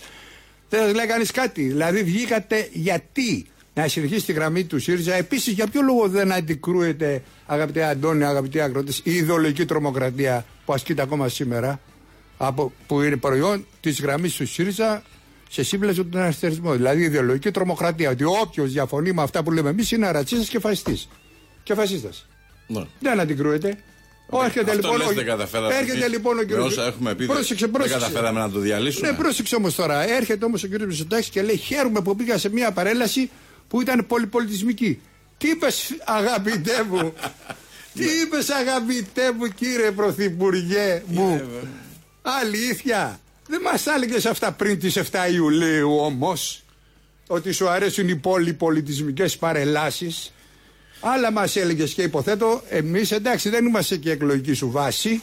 Δεν 0.68 0.80
σας 0.82 0.94
λέει 0.94 1.06
κανείς 1.06 1.30
κάτι. 1.30 1.62
Δηλαδή, 1.62 2.02
βγήκατε 2.02 2.68
γιατί. 2.72 3.46
Να 3.74 3.88
συνεχίσει 3.88 4.24
τη 4.26 4.32
γραμμή 4.32 4.64
του 4.64 4.78
ΣΥΡΙΖΑ. 4.78 5.14
Επίσης, 5.14 5.52
για 5.52 5.66
ποιο 5.66 5.82
λόγο 5.82 6.08
δεν 6.08 6.32
αντικρούεται, 6.32 7.22
αγαπητέ 7.46 7.84
Αντώνη, 7.84 8.24
αγαπητοί 8.24 8.60
αγρότες, 8.60 9.00
η 9.04 9.10
ιδεολογική 9.10 9.64
τρομοκρατία 9.64 10.44
που 10.64 10.72
ασκείται 10.72 11.02
ακόμα 11.02 11.28
σήμερα, 11.28 11.80
από, 12.36 12.72
που 12.86 13.02
είναι 13.02 13.16
προϊόν 13.16 13.66
της 13.80 14.00
γραμμής 14.00 14.34
του 14.34 14.46
ΣΥΡΙΖΑ 14.46 15.02
σε 15.50 15.62
σύμπλαση 15.62 15.98
με 15.98 16.04
τον 16.04 16.20
αριστερισμό. 16.20 16.72
Δηλαδή, 16.72 17.00
η 17.00 17.04
ιδεολογική 17.04 17.50
τρομοκρατία. 17.50 18.10
Ότι 18.10 18.24
όποιος 18.24 18.72
διαφωνεί 18.72 19.12
με 19.12 19.22
αυτά 19.22 19.42
που 19.42 19.52
λέμε 19.52 19.70
εμείς 19.70 19.90
είναι 19.90 20.10
ρατσίστας 20.10 20.48
και 20.48 20.58
φασιστής. 20.58 21.08
Και 21.62 21.74
φασίστας. 21.74 22.26
Ναι. 22.66 22.84
Δεν 23.00 23.20
αντικρούεται. 23.20 23.78
Όχι, 24.34 24.44
έρχεται 24.44 24.74
λοιπόν, 24.74 25.00
έρχεται 25.80 26.08
λοιπόν 26.08 26.38
ο 26.38 26.42
κύριο. 26.42 26.64
Όσα 26.64 26.86
έχουμε 26.86 27.14
πει, 27.14 27.26
πρόσεξε, 27.26 27.68
πρόσεξε. 27.68 27.98
δεν 27.98 28.08
καταφέραμε 28.08 28.40
να 28.40 28.50
το 28.50 28.58
διαλύσουμε. 28.58 29.10
Ναι, 29.10 29.16
πρόσεξε 29.16 29.56
όμως 29.56 29.74
τώρα. 29.74 30.10
Έρχεται 30.16 30.44
όμως 30.44 30.62
ο 30.62 30.66
κύριο 30.66 30.86
Μητσοτάκης 30.86 31.28
και 31.28 31.42
λέει: 31.42 31.56
Χαίρομαι 31.56 32.00
που 32.00 32.16
πήγα 32.16 32.38
σε 32.38 32.50
μια 32.50 32.70
παρέλαση 32.70 33.30
που 33.72 33.80
ήταν 33.80 34.06
πολυπολιτισμική. 34.06 35.00
Τι 35.38 35.48
είπες, 35.48 35.96
αγαπητέ 36.04 36.82
μου, 36.90 37.12
τι 37.96 38.04
είπες, 38.04 38.50
αγαπητέ 38.50 39.32
μου, 39.32 39.48
κύριε 39.48 39.90
Πρωθυπουργέ 39.90 41.02
μου; 41.06 41.42
Αλήθεια. 42.22 43.20
Δεν 43.48 43.60
μας 43.60 43.86
έλεγε 43.86 44.28
αυτά 44.28 44.52
πριν 44.52 44.78
τις 44.78 44.98
7 44.98 45.02
Ιουλίου 45.32 45.96
όμως. 45.96 46.62
Ότι 47.26 47.52
σου 47.52 47.68
αρέσουν 47.68 48.08
οι 48.08 48.16
πολυπολιτισμικές 48.16 49.36
παρελάσεις. 49.36 50.32
Άλλα 51.00 51.32
μας 51.32 51.56
έλεγες 51.56 51.92
και 51.94 52.02
υποθέτω, 52.02 52.62
εμείς 52.68 53.10
εντάξει 53.10 53.48
δεν 53.48 53.66
είμαστε 53.66 53.96
και 53.96 54.10
εκλογική 54.10 54.52
σου 54.52 54.70
βάση. 54.70 55.22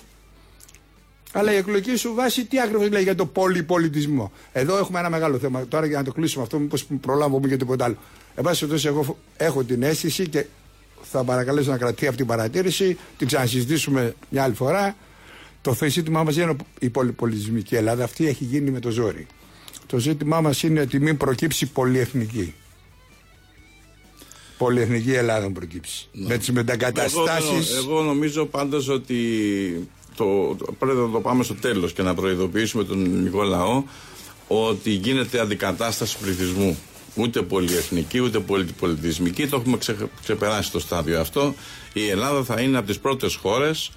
Αλλά 1.32 1.54
η 1.54 1.56
εκλογική 1.56 1.96
σου 1.96 2.14
βάση 2.14 2.46
τι 2.46 2.60
ακριβώς 2.60 2.90
λέει 2.90 3.04
για 3.04 3.16
το 3.16 3.26
πολυπολιτισμό; 3.26 4.32
Εδώ 4.52 4.78
έχουμε 4.78 5.00
ένα 5.00 5.10
μεγάλο 5.10 5.38
θέμα. 5.38 5.68
Τώρα 5.68 5.86
για 5.86 5.98
να 5.98 6.04
το 6.04 6.12
κλείσουμε 6.12 6.44
αυτό, 6.44 6.60
μήπως 6.60 6.86
προλάβουμε 7.02 7.48
και 7.48 7.58
τίποτα 7.58 7.86
άλλο. 7.86 7.98
Εν 8.36 8.44
πάση 8.44 8.60
περιπτώσει, 8.60 8.88
εγώ 8.88 9.18
έχω 9.38 9.64
την 9.64 9.84
αίσθηση 9.84 10.28
και 10.30 10.46
θα 11.02 11.24
παρακαλέσω 11.24 11.72
να 11.72 11.78
κρατεί 11.78 12.06
αυτή 12.06 12.18
την 12.18 12.28
παρατήρηση, 12.28 12.98
την 13.18 13.28
ξανασυζητήσουμε 13.28 14.16
μια 14.30 14.44
άλλη 14.44 14.54
φορά. 14.54 14.96
Το 15.62 15.76
ζήτημά 15.88 16.24
μας 16.24 16.36
είναι 16.36 16.56
η 16.80 16.90
πολυπολιτισμική 16.90 17.76
Ελλάδα. 17.76 18.04
Αυτή 18.04 18.28
έχει 18.28 18.44
γίνει 18.44 18.72
με 18.72 18.80
το 18.80 18.90
ζόρι. 18.90 19.28
Το 19.86 19.98
ζήτημά 19.98 20.42
μας 20.42 20.64
είναι 20.64 20.80
ότι 20.80 21.00
μην 21.00 21.18
προκύψει 21.18 21.66
πολυεθνική. 21.66 22.54
Πολυεθνική 24.58 25.14
Ελλάδα 25.14 25.52
προκύψει. 25.52 26.08
Ναι. 26.12 26.28
Με 26.28 26.38
τι 26.38 26.52
μετακαταστάσει. 26.52 27.74
Εγώ, 27.78 27.92
εγώ 27.92 28.02
νομίζω 28.02 28.46
πάντως 28.46 28.88
ότι 28.88 29.18
το, 30.16 30.58
πρέπει 30.80 30.98
να 30.98 31.10
το 31.10 31.20
πάμε 31.22 31.44
στο 31.44 31.54
τέλος 31.54 31.94
και 31.94 32.02
να 32.02 32.14
προειδοποιήσουμε 32.14 32.84
τον 32.84 33.06
ελληνικό 33.06 33.44
λαό 33.44 33.84
ότι 34.48 34.90
γίνεται 34.90 35.40
αντικατάσταση 35.40 36.18
πληθυσμού 36.18 36.78
ούτε 37.16 37.42
πολυεθνική 37.42 38.20
ούτε 38.20 38.40
πολιτισμική. 38.80 39.48
Το 39.48 39.56
έχουμε 39.56 39.78
ξεπεράσει 40.22 40.72
το 40.72 40.80
στάδιο 40.80 41.20
αυτό. 41.20 41.54
Η 41.94 42.10
Ελλάδα 42.10 42.44
θα 42.44 42.62
είναι 42.62 42.78
από 42.78 42.88
τις 42.88 43.00
πρώτες 43.00 43.36
χώρες 43.36 43.92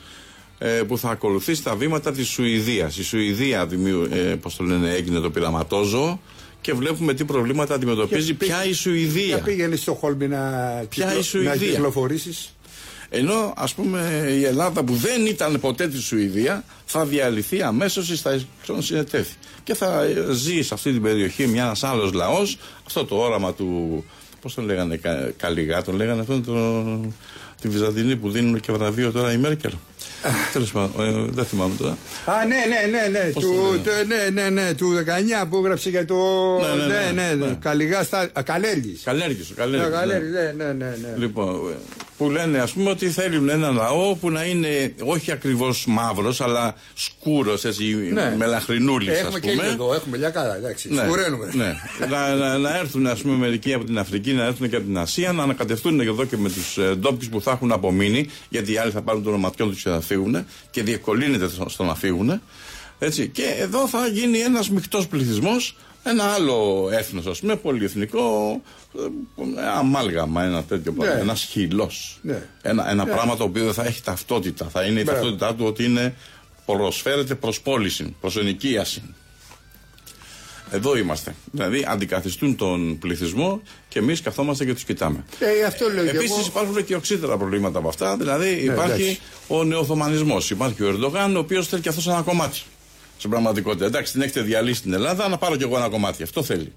ε, 0.58 0.68
που 0.68 0.98
θα 0.98 1.10
ακολουθήσει 1.10 1.62
τα 1.62 1.76
βήματα 1.76 2.12
της 2.12 2.28
Σουηδίας. 2.28 2.96
Η 2.96 3.04
Σουηδία, 3.04 3.68
ε, 4.10 4.16
πώς 4.16 4.56
το 4.56 4.64
λένε, 4.64 4.90
έγινε 4.90 5.20
το 5.20 5.30
πειραματόζωο 5.30 6.20
και 6.60 6.72
βλέπουμε 6.72 7.14
τι 7.14 7.24
προβλήματα 7.24 7.74
αντιμετωπίζει. 7.74 8.34
Ποια 8.34 8.64
η 8.64 8.72
Σουηδία; 8.72 9.34
Ποια 9.34 9.44
πήγαινε 9.44 9.76
στο 9.76 9.94
Χόλμη 9.94 10.28
να, 10.28 10.40
Ποια 10.88 11.12
η 11.14 11.38
να 11.38 11.56
κυκλοφορήσεις; 11.56 12.54
Ενώ 13.14 13.52
α 13.56 13.64
πούμε 13.76 14.26
η 14.38 14.44
Ελλάδα 14.44 14.82
που 14.82 14.94
δεν 14.94 15.26
ήταν 15.26 15.60
ποτέ 15.60 15.88
τη 15.88 16.00
Σουηδία 16.00 16.64
θα 16.84 17.04
διαλυθεί 17.04 17.62
αμέσω 17.62 18.00
ή 18.00 18.16
θα 18.16 18.40
συνετέθει. 18.78 19.34
Και 19.64 19.74
θα 19.74 20.06
ζει 20.30 20.62
σε 20.62 20.74
αυτή 20.74 20.92
την 20.92 21.02
περιοχή 21.02 21.46
μια 21.46 21.76
άλλο 21.80 22.10
λαό 22.14 22.42
αυτό 22.86 23.04
το 23.04 23.16
όραμα 23.16 23.52
του. 23.52 24.04
Πώ 24.40 24.52
τον 24.54 24.64
λέγανε, 24.64 25.00
Καλιγά, 25.36 25.82
τον 25.82 25.94
λέγανε 25.94 26.20
αυτό 26.20 26.40
το, 26.40 26.84
τη 27.60 27.68
Βυζαντινή 27.68 28.16
που 28.16 28.30
δίνουν 28.30 28.60
και 28.60 28.72
βραβείο 28.72 29.12
τώρα 29.12 29.32
η 29.32 29.36
Μέρκελ. 29.36 29.72
Τέλο 30.52 30.66
πάντων, 30.72 31.06
ε, 31.06 31.30
δεν 31.30 31.44
θυμάμαι 31.44 31.74
τώρα. 31.78 31.96
Α, 32.24 32.46
ναι, 32.46 32.56
ναι, 32.56 32.98
ναι, 32.98 33.18
ναι. 33.18 33.32
Του, 33.32 33.80
ναι, 34.06 34.42
ναι, 34.42 34.50
ναι, 34.50 34.74
του 34.74 35.04
19 35.42 35.46
που 35.50 35.56
έγραψε 35.56 35.90
για 35.90 36.04
το. 36.04 36.16
Ναι, 36.60 36.84
ναι, 36.86 37.10
ναι. 37.12 37.34
ναι, 37.34 37.46
ναι. 37.46 37.58
Καλιγά 37.60 38.02
στα. 38.02 38.26
Καλέργη. 38.44 38.98
Καλέργη, 39.04 39.52
καλέργη. 39.54 40.30
Ναι, 40.56 40.64
ναι, 40.64 40.72
ναι. 40.72 41.14
Λοιπόν, 41.16 41.74
που 42.22 42.30
λένε 42.30 42.58
ας 42.58 42.72
πούμε 42.72 42.90
ότι 42.90 43.10
θέλουν 43.10 43.48
ένα 43.48 43.70
λαό 43.70 44.14
που 44.14 44.30
να 44.30 44.44
είναι 44.44 44.94
όχι 45.04 45.32
ακριβώς 45.32 45.84
μαύρος, 45.86 46.40
αλλά 46.40 46.74
σκούρος, 46.94 47.64
έτσι, 47.64 47.84
ναι. 48.12 48.34
μελαχρινούλης. 48.36 49.18
Έχουμε 49.18 49.38
πούμε. 49.38 49.52
και 49.52 49.66
εδώ, 49.66 49.94
έχουμε 49.94 50.18
μια 50.18 50.30
καλά, 50.30 50.56
εντάξει. 50.56 50.92
Ναι, 50.92 51.02
σκουραίνουμε. 51.02 51.50
Ναι. 51.54 51.74
να, 52.10 52.34
να, 52.34 52.58
να, 52.58 52.78
έρθουν 52.78 53.06
ας 53.06 53.20
πούμε, 53.20 53.36
μερικοί 53.36 53.74
από 53.74 53.84
την 53.84 53.98
Αφρική, 53.98 54.32
να 54.32 54.44
έρθουν 54.44 54.68
και 54.68 54.76
από 54.76 54.84
την 54.84 54.98
Ασία, 54.98 55.32
να 55.32 55.42
ανακατευτούν 55.42 56.00
εδώ 56.00 56.24
και 56.24 56.36
με 56.36 56.48
τους 56.48 56.78
ε, 56.78 56.94
ντόπιους 56.94 57.28
που 57.28 57.40
θα 57.40 57.50
έχουν 57.50 57.72
απομείνει, 57.72 58.28
γιατί 58.48 58.72
οι 58.72 58.76
άλλοι 58.76 58.90
θα 58.90 59.02
πάρουν 59.02 59.22
το 59.22 59.28
ονοματιό 59.28 59.66
τους 59.66 59.82
και 59.82 59.88
θα 59.88 60.00
φύγουν 60.00 60.46
και 60.70 60.82
διευκολύνεται 60.82 61.48
στο 61.66 61.84
να 61.84 61.94
φύγουν. 61.94 62.40
Έτσι. 62.98 63.28
Και 63.28 63.54
εδώ 63.58 63.88
θα 63.88 64.06
γίνει 64.06 64.38
ένας 64.38 64.70
μεικτός 64.70 65.06
πληθυσμός 65.06 65.76
ένα 66.02 66.24
άλλο 66.24 66.88
έθνος, 66.92 67.26
ας 67.26 67.40
πούμε, 67.40 67.56
πολυεθνικό, 67.56 68.60
ε, 69.56 69.68
αμάλγαμα, 69.76 70.44
ένα 70.44 70.62
τέτοιο 70.62 70.92
πράγμα. 70.92 71.14
Ναι. 71.14 71.20
Ένας 71.20 71.42
χυλό. 71.42 71.90
Ναι. 72.22 72.42
Ένα, 72.62 72.90
ένα 72.90 73.04
ναι. 73.04 73.12
πράγμα 73.12 73.36
το 73.36 73.44
οποίο 73.44 73.64
δεν 73.64 73.74
θα 73.74 73.84
έχει 73.84 74.02
ταυτότητα. 74.02 74.68
Θα 74.68 74.82
είναι 74.82 75.00
η 75.00 75.04
ταυτότητά 75.04 75.54
του 75.54 75.64
ότι 75.64 75.84
είναι, 75.84 76.14
προσφέρεται 76.66 77.34
προς 77.34 77.60
πώληση, 77.60 78.16
προς 78.20 78.36
ενοικίαση. 78.36 79.02
Εδώ 80.70 80.96
είμαστε. 80.96 81.34
Δηλαδή 81.50 81.84
αντικαθιστούν 81.88 82.56
τον 82.56 82.98
πληθυσμό 82.98 83.62
και 83.88 83.98
εμείς 83.98 84.20
καθόμαστε 84.20 84.64
και 84.64 84.74
τους 84.74 84.84
κοιτάμε. 84.84 85.24
Ε, 85.38 86.08
Επίσης 86.08 86.46
υπάρχουν 86.46 86.84
και 86.84 86.94
οξύτερα 86.94 87.36
προβλήματα 87.36 87.78
από 87.78 87.88
αυτά. 87.88 88.16
Δηλαδή 88.16 88.48
υπάρχει 88.48 89.18
ο 89.46 89.64
νεοθωμανισμό. 89.64 90.36
Υπάρχει 90.50 90.82
ο 90.82 90.88
Ερντογάν, 90.88 91.36
ο 91.36 91.38
οποίος 91.38 91.68
θέλει 91.68 91.82
και 91.82 91.88
αυτός 91.88 92.08
ένα 92.08 92.22
κομμάτι 92.22 92.62
στην 93.22 93.34
πραγματικότητα. 93.34 93.84
Εντάξει, 93.84 94.12
την 94.12 94.22
έχετε 94.22 94.40
διαλύσει 94.40 94.78
στην 94.78 94.92
Ελλάδα, 94.92 95.28
να 95.28 95.36
πάρω 95.36 95.56
κι 95.56 95.62
εγώ 95.62 95.76
ένα 95.76 95.88
κομμάτι. 95.88 96.22
Αυτό 96.22 96.42
θέλει 96.42 96.72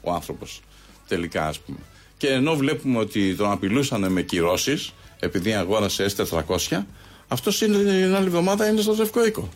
ο 0.00 0.12
άνθρωπος. 0.12 0.60
Τελικά, 1.08 1.46
ας 1.46 1.58
πούμε. 1.58 1.78
Και 2.16 2.28
ενώ 2.28 2.54
βλέπουμε 2.56 2.98
ότι 2.98 3.34
τον 3.34 3.50
απειλούσαν 3.50 4.12
με 4.12 4.22
κυρώσεις, 4.22 4.92
επειδή 5.20 5.52
αγόρασε 5.52 6.06
S400, 6.16 6.84
αυτός 7.28 7.58
την 7.58 7.74
άλλη 8.14 8.26
εβδομάδα 8.26 8.68
είναι 8.68 8.80
στο 8.80 8.92
Ζευκό 8.92 9.26
Οίκο. 9.26 9.48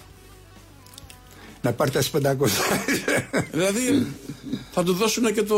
Να 1.63 1.73
πάρει 1.73 1.91
τα 1.91 2.03
500. 2.13 2.37
δηλαδή 3.53 4.07
θα 4.73 4.83
του 4.83 4.93
δώσουν 4.93 5.35
και 5.35 5.43
το 5.43 5.57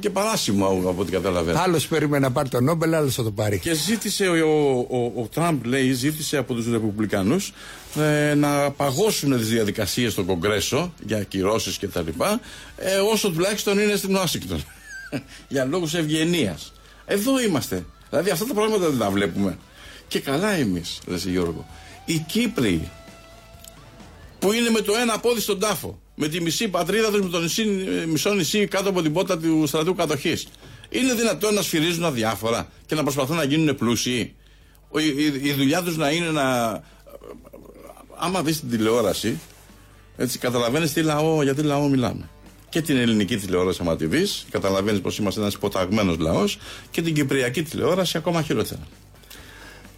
και 0.00 0.10
παράσημο 0.10 0.66
από 0.66 0.94
ό,τι 0.98 1.10
καταλαβαίνω. 1.10 1.58
Άλλος 1.60 1.86
περίμενε 1.86 2.26
να 2.26 2.32
πάρει 2.32 2.48
το 2.48 2.60
Νόμπελ, 2.60 2.94
άλλος 2.94 3.14
θα 3.14 3.22
το 3.22 3.30
πάρει. 3.30 3.58
Και 3.58 3.74
ζήτησε 3.74 4.26
ο, 4.26 4.34
ο, 4.48 4.96
ο, 4.98 5.22
ο 5.22 5.28
Τραμπ, 5.34 5.64
λέει, 5.64 5.92
ζήτησε 5.92 6.36
από 6.36 6.54
τους 6.54 6.70
Ρεπουμπλικανούς 6.70 7.52
ε, 8.00 8.34
να 8.34 8.70
παγώσουν 8.70 9.38
τις 9.38 9.48
διαδικασίες 9.48 10.12
στο 10.12 10.22
Κογκρέσο 10.24 10.94
για 11.06 11.16
ακυρώσει 11.16 11.78
κτλ. 11.78 12.08
Ε, 12.76 12.96
όσο 12.96 13.30
τουλάχιστον 13.30 13.78
είναι 13.78 13.96
στην 13.96 14.14
Ουάσιγκτον. 14.14 14.64
για 15.48 15.64
λόγους 15.64 15.94
ευγενίας. 15.94 16.72
Εδώ 17.04 17.40
είμαστε. 17.40 17.84
Δηλαδή 18.10 18.30
αυτά 18.30 18.44
τα 18.46 18.54
πράγματα 18.54 18.88
δεν 18.88 18.98
τα 18.98 19.10
βλέπουμε. 19.10 19.58
Και 20.08 20.20
καλά 20.20 20.50
εμείς, 20.50 21.00
λες 21.06 21.24
Γιώργο. 21.24 21.66
Οι 22.04 22.18
Κύπροι 22.18 22.90
που 24.38 24.52
είναι 24.52 24.70
με 24.70 24.80
το 24.80 24.92
ένα 24.94 25.18
πόδι 25.18 25.40
στον 25.40 25.58
τάφο, 25.58 26.00
με 26.14 26.28
τη 26.28 26.40
μισή 26.40 26.68
πατρίδα 26.68 27.10
τους, 27.10 27.20
με 27.20 27.28
το 27.28 27.40
νησί, 27.40 27.64
μισό 28.08 28.34
νησί 28.34 28.66
κάτω 28.66 28.88
από 28.88 29.02
την 29.02 29.12
πότα 29.12 29.38
του 29.38 29.64
στρατού 29.66 29.94
κατοχής. 29.94 30.46
Είναι 30.88 31.14
δυνατόν 31.14 31.54
να 31.54 31.62
σφυρίζουν 31.62 32.04
αδιάφορα 32.04 32.68
και 32.86 32.94
να 32.94 33.02
προσπαθούν 33.02 33.36
να 33.36 33.44
γίνουν 33.44 33.76
πλούσιοι; 33.76 34.34
Η, 34.98 35.06
η, 35.06 35.40
η 35.42 35.52
δουλειά 35.52 35.82
τους 35.82 35.96
να 35.96 36.10
είναι 36.10 36.30
να 36.30 36.82
άμα 38.24 38.42
δεις 38.42 38.60
την 38.60 38.70
τηλεόραση, 38.70 39.38
έτσι 40.16 40.38
καταλαβαίνεις 40.38 40.92
τι 40.92 41.02
λαό, 41.02 41.42
γιατί 41.42 41.62
λαό 41.62 41.88
μιλάμε. 41.88 42.28
Και 42.68 42.80
την 42.82 42.96
ελληνική 42.96 43.36
τηλεόραση, 43.36 43.78
άμα 43.82 43.96
τη 43.96 44.06
δεις, 44.06 44.46
καταλαβαίνεις 44.50 45.00
πως 45.00 45.18
είμαστε 45.18 45.40
ένας 45.40 45.54
υποταγμένος 45.54 46.18
λαός, 46.18 46.58
και 46.90 47.02
την 47.02 47.14
κυπριακή 47.14 47.62
τηλεόραση 47.62 48.16
ακόμα 48.16 48.42
χειρότερα. 48.42 48.80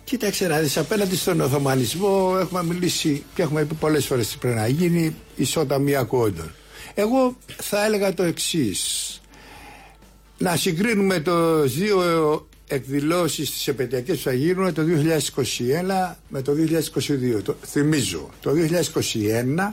Κοίταξε 0.05 0.47
να 0.47 0.59
δεις, 0.59 0.77
απέναντι 0.77 1.17
στον 1.17 1.41
Οθωμανισμό 1.41 2.37
έχουμε 2.41 2.63
μιλήσει 2.65 3.25
και 3.35 3.43
έχουμε 3.43 3.65
πει 3.65 3.75
πολλές 3.75 4.07
φορές 4.07 4.29
τι 4.29 4.37
πρέπει 4.39 4.57
να 4.57 4.69
γίνει 4.69 5.17
ισότα 5.37 5.79
μία 5.79 6.03
κόντων. 6.03 6.51
Εγώ 6.95 7.37
θα 7.63 7.85
έλεγα 7.85 8.15
το 8.15 8.23
εξής. 8.23 9.21
Να 10.39 10.57
συγκρίνουμε 10.57 11.21
το 11.21 11.63
δύο 11.63 12.49
εκδηλώσεις 12.69 13.51
τις 13.51 13.69
επαιτειακές 13.69 14.17
που 14.17 14.23
θα 14.23 14.33
γίνουν 14.33 14.75
το 14.75 14.83
2021 14.83 16.17
με 16.29 16.43
το 16.43 16.53
2022. 17.39 17.43
Το, 17.43 17.57
θυμίζω, 17.67 18.31
το 18.41 18.51
2021 18.51 19.73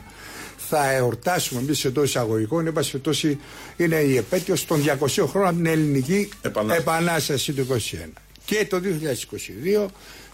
θα 0.56 0.90
εορτάσουμε 0.90 1.60
εμείς 1.60 1.84
εντό 1.84 2.02
εισαγωγικών, 2.02 2.66
εν 2.66 2.72
πάση 2.72 3.38
είναι 3.76 3.96
η 3.96 4.16
επέτειος 4.16 4.64
των 4.64 4.84
200 5.00 5.26
χρόνων 5.26 5.48
από 5.48 5.56
την 5.56 5.66
ελληνική 5.66 6.28
επανάσταση, 6.42 6.80
επανάσταση 6.80 7.52
του 7.52 7.66
2021. 7.66 8.08
Και 8.44 8.66
το 8.68 8.80
2022 9.84 9.86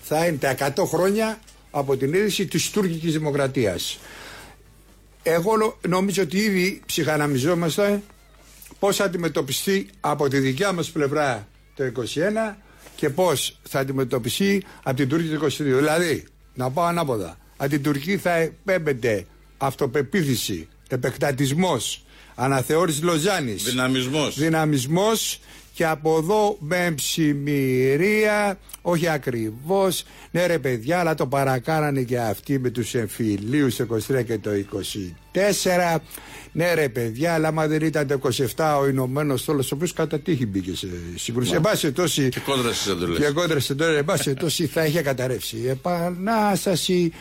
θα 0.03 0.27
είναι 0.27 0.37
τα 0.37 0.75
100 0.77 0.85
χρόνια 0.87 1.41
από 1.71 1.97
την 1.97 2.15
ίδρυση 2.15 2.47
της 2.47 2.71
τουρκικής 2.71 3.13
δημοκρατίας. 3.13 3.99
Εγώ 5.23 5.79
νομίζω 5.89 6.23
ότι 6.23 6.39
ήδη 6.39 6.83
ψυχαναμιζόμαστε 6.87 8.03
πώς 8.79 8.97
θα 8.97 9.05
αντιμετωπιστεί 9.05 9.89
από 10.01 10.29
τη 10.29 10.39
δικιά 10.39 10.73
μας 10.73 10.91
πλευρά 10.91 11.49
το 11.81 12.03
21 12.51 12.57
και 12.97 13.11
πώς 13.11 13.59
θα 13.69 13.79
αντιμετωπιστεί 13.79 14.65
από 14.83 14.97
την 14.97 15.09
Τουρκία 15.09 15.39
το 15.39 15.47
22. 15.47 15.51
Δηλαδή, 15.57 16.27
να 16.55 16.71
πάω 16.71 16.85
ανάποδα. 16.85 17.39
Από 17.57 17.71
την 17.71 17.83
Τουρκία 17.83 18.19
θα 18.19 18.35
επέμπεται 18.35 19.27
αυτοπεποίθηση, 19.59 20.69
επεκτατισμός, 20.89 22.05
αναθεώρηση 22.35 23.03
Λοζάνης. 23.03 23.63
Δυναμισμός. 23.63 24.39
Δυναμισμός 24.39 25.41
και 25.75 25.87
από 25.87 26.19
εδώ 26.19 26.57
με 26.61 26.93
ψημυρία, 26.95 28.59
όχι 28.83 29.09
ακριβώς, 29.09 30.05
ναι 30.31 30.47
ρε 30.47 30.59
παιδιά, 30.59 30.99
αλλά 30.99 31.15
το 31.15 31.27
παρακάνανε 31.27 32.03
και 32.03 32.19
αυτοί 32.19 32.59
με 32.59 32.71
τους 32.71 32.95
εμφυλίους 32.95 33.77
το 33.77 33.87
23 34.09 34.25
και 34.25 34.39
το 34.39 34.51
24. 35.33 35.97
Ναι 36.53 36.75
ρε 36.75 36.89
παιδιά, 36.89 37.35
αλλά 37.35 37.49
άμα 37.49 37.67
δεν 37.67 37.83
ήταν 37.83 38.07
το 38.07 38.21
27 38.57 38.79
ο 38.81 38.89
Ηνωμένος 38.89 39.45
Τόλο, 39.45 39.61
ο 39.65 39.69
οποίος 39.75 39.93
κατά 39.93 40.21
τύχη 40.21 40.47
μπήκε 40.47 40.77
σε 40.77 40.89
σύγκρουση. 41.15 41.55
Εν 41.55 41.61
πάση 41.61 41.93
τόση. 41.93 42.29
Και 42.29 42.41
κόντρα 42.41 42.73
στις 42.73 42.93
εντολές. 42.93 43.19
Και 43.19 43.33
κόντρα 43.33 43.59
στις 43.59 43.71
εντολές. 43.71 43.97
Εν 43.99 44.05
πάση 44.05 44.35
τόση 44.35 44.67
θα 44.67 44.85
είχε 44.85 45.03
καταρρεύσει. 45.03 45.65
Επανάσταση 45.69 47.13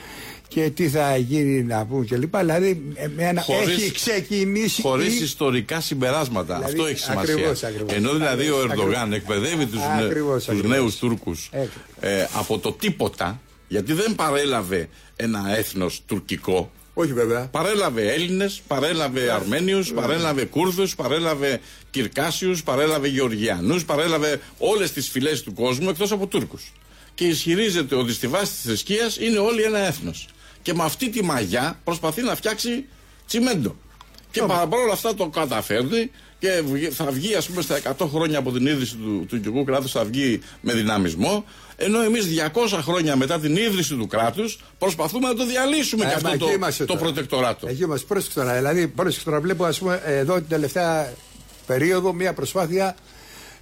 και 0.50 0.70
τι 0.70 0.89
θα 0.89 1.18
γίνει 1.18 1.64
να 1.64 1.86
πούμε 1.86 2.06
κλπ. 2.06 2.38
Δηλαδή, 2.38 2.84
εμένα 2.95 3.41
χωρίς, 3.41 3.68
έχει 3.68 3.91
ξεκινήσει. 3.91 4.82
Χωρίς 4.82 5.20
η... 5.20 5.24
ιστορικά 5.24 5.82
συμπεράσματα. 5.82 6.56
Δηλαδή, 6.56 6.72
Αυτό 6.72 6.86
έχει 6.86 7.00
σημασία. 7.00 7.34
Ακριβώς, 7.34 7.64
ακριβώς, 7.64 7.93
Ενώ 7.93 8.14
δηλαδή 8.14 8.47
ακριβώς, 8.47 8.64
ο 8.64 8.68
Ερντογάν 8.72 9.14
εκπαιδεύει 9.14 9.66
τους 9.66 10.64
νέους 10.64 10.97
Τούρκους 10.97 11.50
ε, 12.00 12.26
από 12.34 12.60
το 12.60 12.72
τίποτα, 12.72 13.41
γιατί 13.68 13.93
δεν 13.93 14.16
παρέλαβε 14.16 14.89
ένα 15.16 15.58
έθνος 15.58 16.02
τουρκικό. 16.06 16.72
Όχι 16.93 17.14
βέβαια. 17.14 17.45
Παρέλαβε 17.45 18.14
Έλληνες, 18.14 18.62
παρέλαβε 18.68 19.32
Αρμένιους, 19.32 19.93
παρέλαβε 19.93 20.45
Κούρδους, 20.45 20.95
παρέλαβε 20.95 21.60
Κυρκάσιους, 21.89 22.64
παρέλαβε 22.64 23.08
Γεωργιανούς, 23.08 23.86
παρέλαβε 23.86 24.41
όλες 24.58 24.91
τις 24.91 25.10
φυλές 25.10 25.41
του 25.41 25.54
κόσμου 25.54 25.89
εκτός 25.89 26.12
από 26.12 26.28
Τούρκους. 26.28 26.72
Και 27.14 27.26
ισχυρίζεται 27.26 27.95
ότι 27.95 28.14
στη 28.14 28.28
βάση 28.28 28.52
της 28.52 28.62
θρησκείας 28.62 29.18
είναι 29.18 29.38
όλοι 29.38 29.62
ένα 29.62 29.80
έθνος 29.80 30.28
και 30.62 30.74
με 30.74 30.84
αυτή 30.84 31.10
τη 31.10 31.24
μαγιά 31.24 31.80
προσπαθεί 31.84 32.22
να 32.22 32.36
φτιάξει 32.36 32.86
τσιμέντο. 33.28 33.76
Και 34.32 34.41
παρόλα 34.41 34.93
αυτά 34.93 35.14
το 35.16 35.28
καταφέρνει 35.28 36.12
και 36.39 36.64
θα 36.91 37.05
βγει, 37.05 37.36
ας 37.36 37.47
πούμε, 37.47 37.62
στα 37.62 37.80
100 37.97 38.07
χρόνια 38.10 38.38
από 38.38 38.51
την 38.51 38.66
ίδρυση 38.66 38.95
του 38.95 39.26
τουρκικού 39.30 39.64
κράτους, 39.64 39.91
θα 39.91 40.03
βγει 40.03 40.39
με 40.62 40.74
δυναμισμό. 40.74 41.45
Ενώ 41.76 42.01
εμείς 42.01 42.26
200 42.26 42.80
χρόνια 42.82 43.16
μετά 43.16 43.39
την 43.39 43.55
ίδρυση 43.55 43.95
του 43.95 44.07
κράτους 44.07 44.60
προσπαθούμε 44.78 45.28
να 45.28 45.36
το 45.36 45.45
διαλύσουμε 45.45 46.05
ε, 46.05 46.07
και 46.07 46.14
αυτό 46.14 46.38
το, 46.38 46.86
το 46.86 46.95
προτεκτοράτο. 46.95 47.68
Εκεί 47.68 47.84
είμαστε. 47.84 48.05
Πρόσεξε 48.07 48.39
τώρα. 48.39 48.55
Δηλαδή, 48.55 48.88
πρόσεξε 48.88 49.26
τώρα. 49.26 49.39
Βλέπω, 49.39 49.66
ας 49.66 49.80
πούμε, 49.80 50.01
εδώ 50.05 50.36
την 50.36 50.47
τελευταία 50.47 51.14
περίοδο 51.66 52.14
μια 52.14 52.34
προσπάθεια 52.34 52.95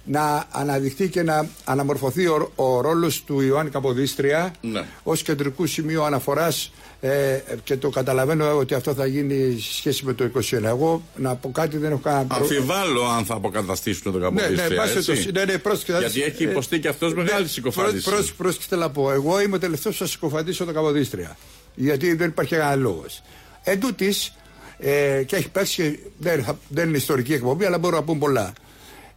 να 0.04 0.46
αναδειχθεί 0.50 1.08
και 1.08 1.22
να 1.22 1.48
αναμορφωθεί 1.64 2.26
ο, 2.26 2.52
ο 2.54 2.80
ρόλος 2.80 3.22
του 3.24 3.40
Ιωάννη 3.40 3.70
Καποδίστρια 3.70 4.54
ναι. 4.60 4.84
ως 5.02 5.22
κεντρικού 5.22 5.66
σημείου 5.66 6.02
αναφοράς 6.02 6.72
ε, 7.00 7.40
και 7.64 7.76
το 7.76 7.90
καταλαβαίνω 7.90 8.56
ότι 8.56 8.74
αυτό 8.74 8.94
θα 8.94 9.06
γίνει 9.06 9.58
σε 9.60 9.74
σχέση 9.74 10.04
με 10.04 10.12
το 10.12 10.30
21. 10.50 10.62
Εγώ 10.62 11.02
να 11.16 11.34
πω 11.34 11.50
κάτι 11.50 11.76
δεν 11.76 11.90
έχω 11.90 12.00
κανένα 12.00 12.24
πρόβλημα. 12.24 12.74
Αμφιβάλλω 12.74 13.04
αν 13.04 13.24
θα 13.24 13.34
αποκαταστήσουν 13.34 14.12
τον 14.12 14.20
Καποδίστρια. 14.20 14.68
Ναι, 14.68 14.74
ναι, 14.74 15.44
ναι, 15.44 15.52
ναι, 15.52 15.58
πρόσεχε, 15.58 15.98
Γιατί 15.98 16.22
έχει 16.22 16.44
ε, 16.44 16.50
υποστεί 16.50 16.80
και 16.80 16.88
αυτός 16.88 17.14
μεγάλης 17.14 17.42
ναι, 17.42 17.48
συκοφάντηση. 17.48 18.34
Πρόσεχε, 18.36 18.76
να 18.76 18.90
πω. 18.90 19.12
Εγώ 19.12 19.40
είμαι 19.40 19.56
ο 19.56 19.58
τελευταίος 19.58 19.94
που 19.96 20.00
θα 20.04 20.10
συκοφαντήσω 20.10 20.64
τον 20.64 20.74
Καποδίστρια. 20.74 21.36
Γιατί 21.74 22.14
δεν 22.14 22.28
υπάρχει 22.28 22.54
κανένα 22.54 22.76
λόγος. 22.76 23.22
Εν 23.62 23.80
τούτης, 23.80 24.34
ε, 24.78 25.22
και 25.26 25.36
έχει 25.36 25.48
παίξει, 25.48 26.12
δεν, 26.18 26.58
δεν 26.68 26.88
είναι 26.88 26.96
ιστορική 26.96 27.32
εκπομπή, 27.32 27.64
αλλά 27.64 27.78
μπορώ 27.78 27.96
να 27.96 28.02
πούμε 28.02 28.18
πολλά. 28.18 28.52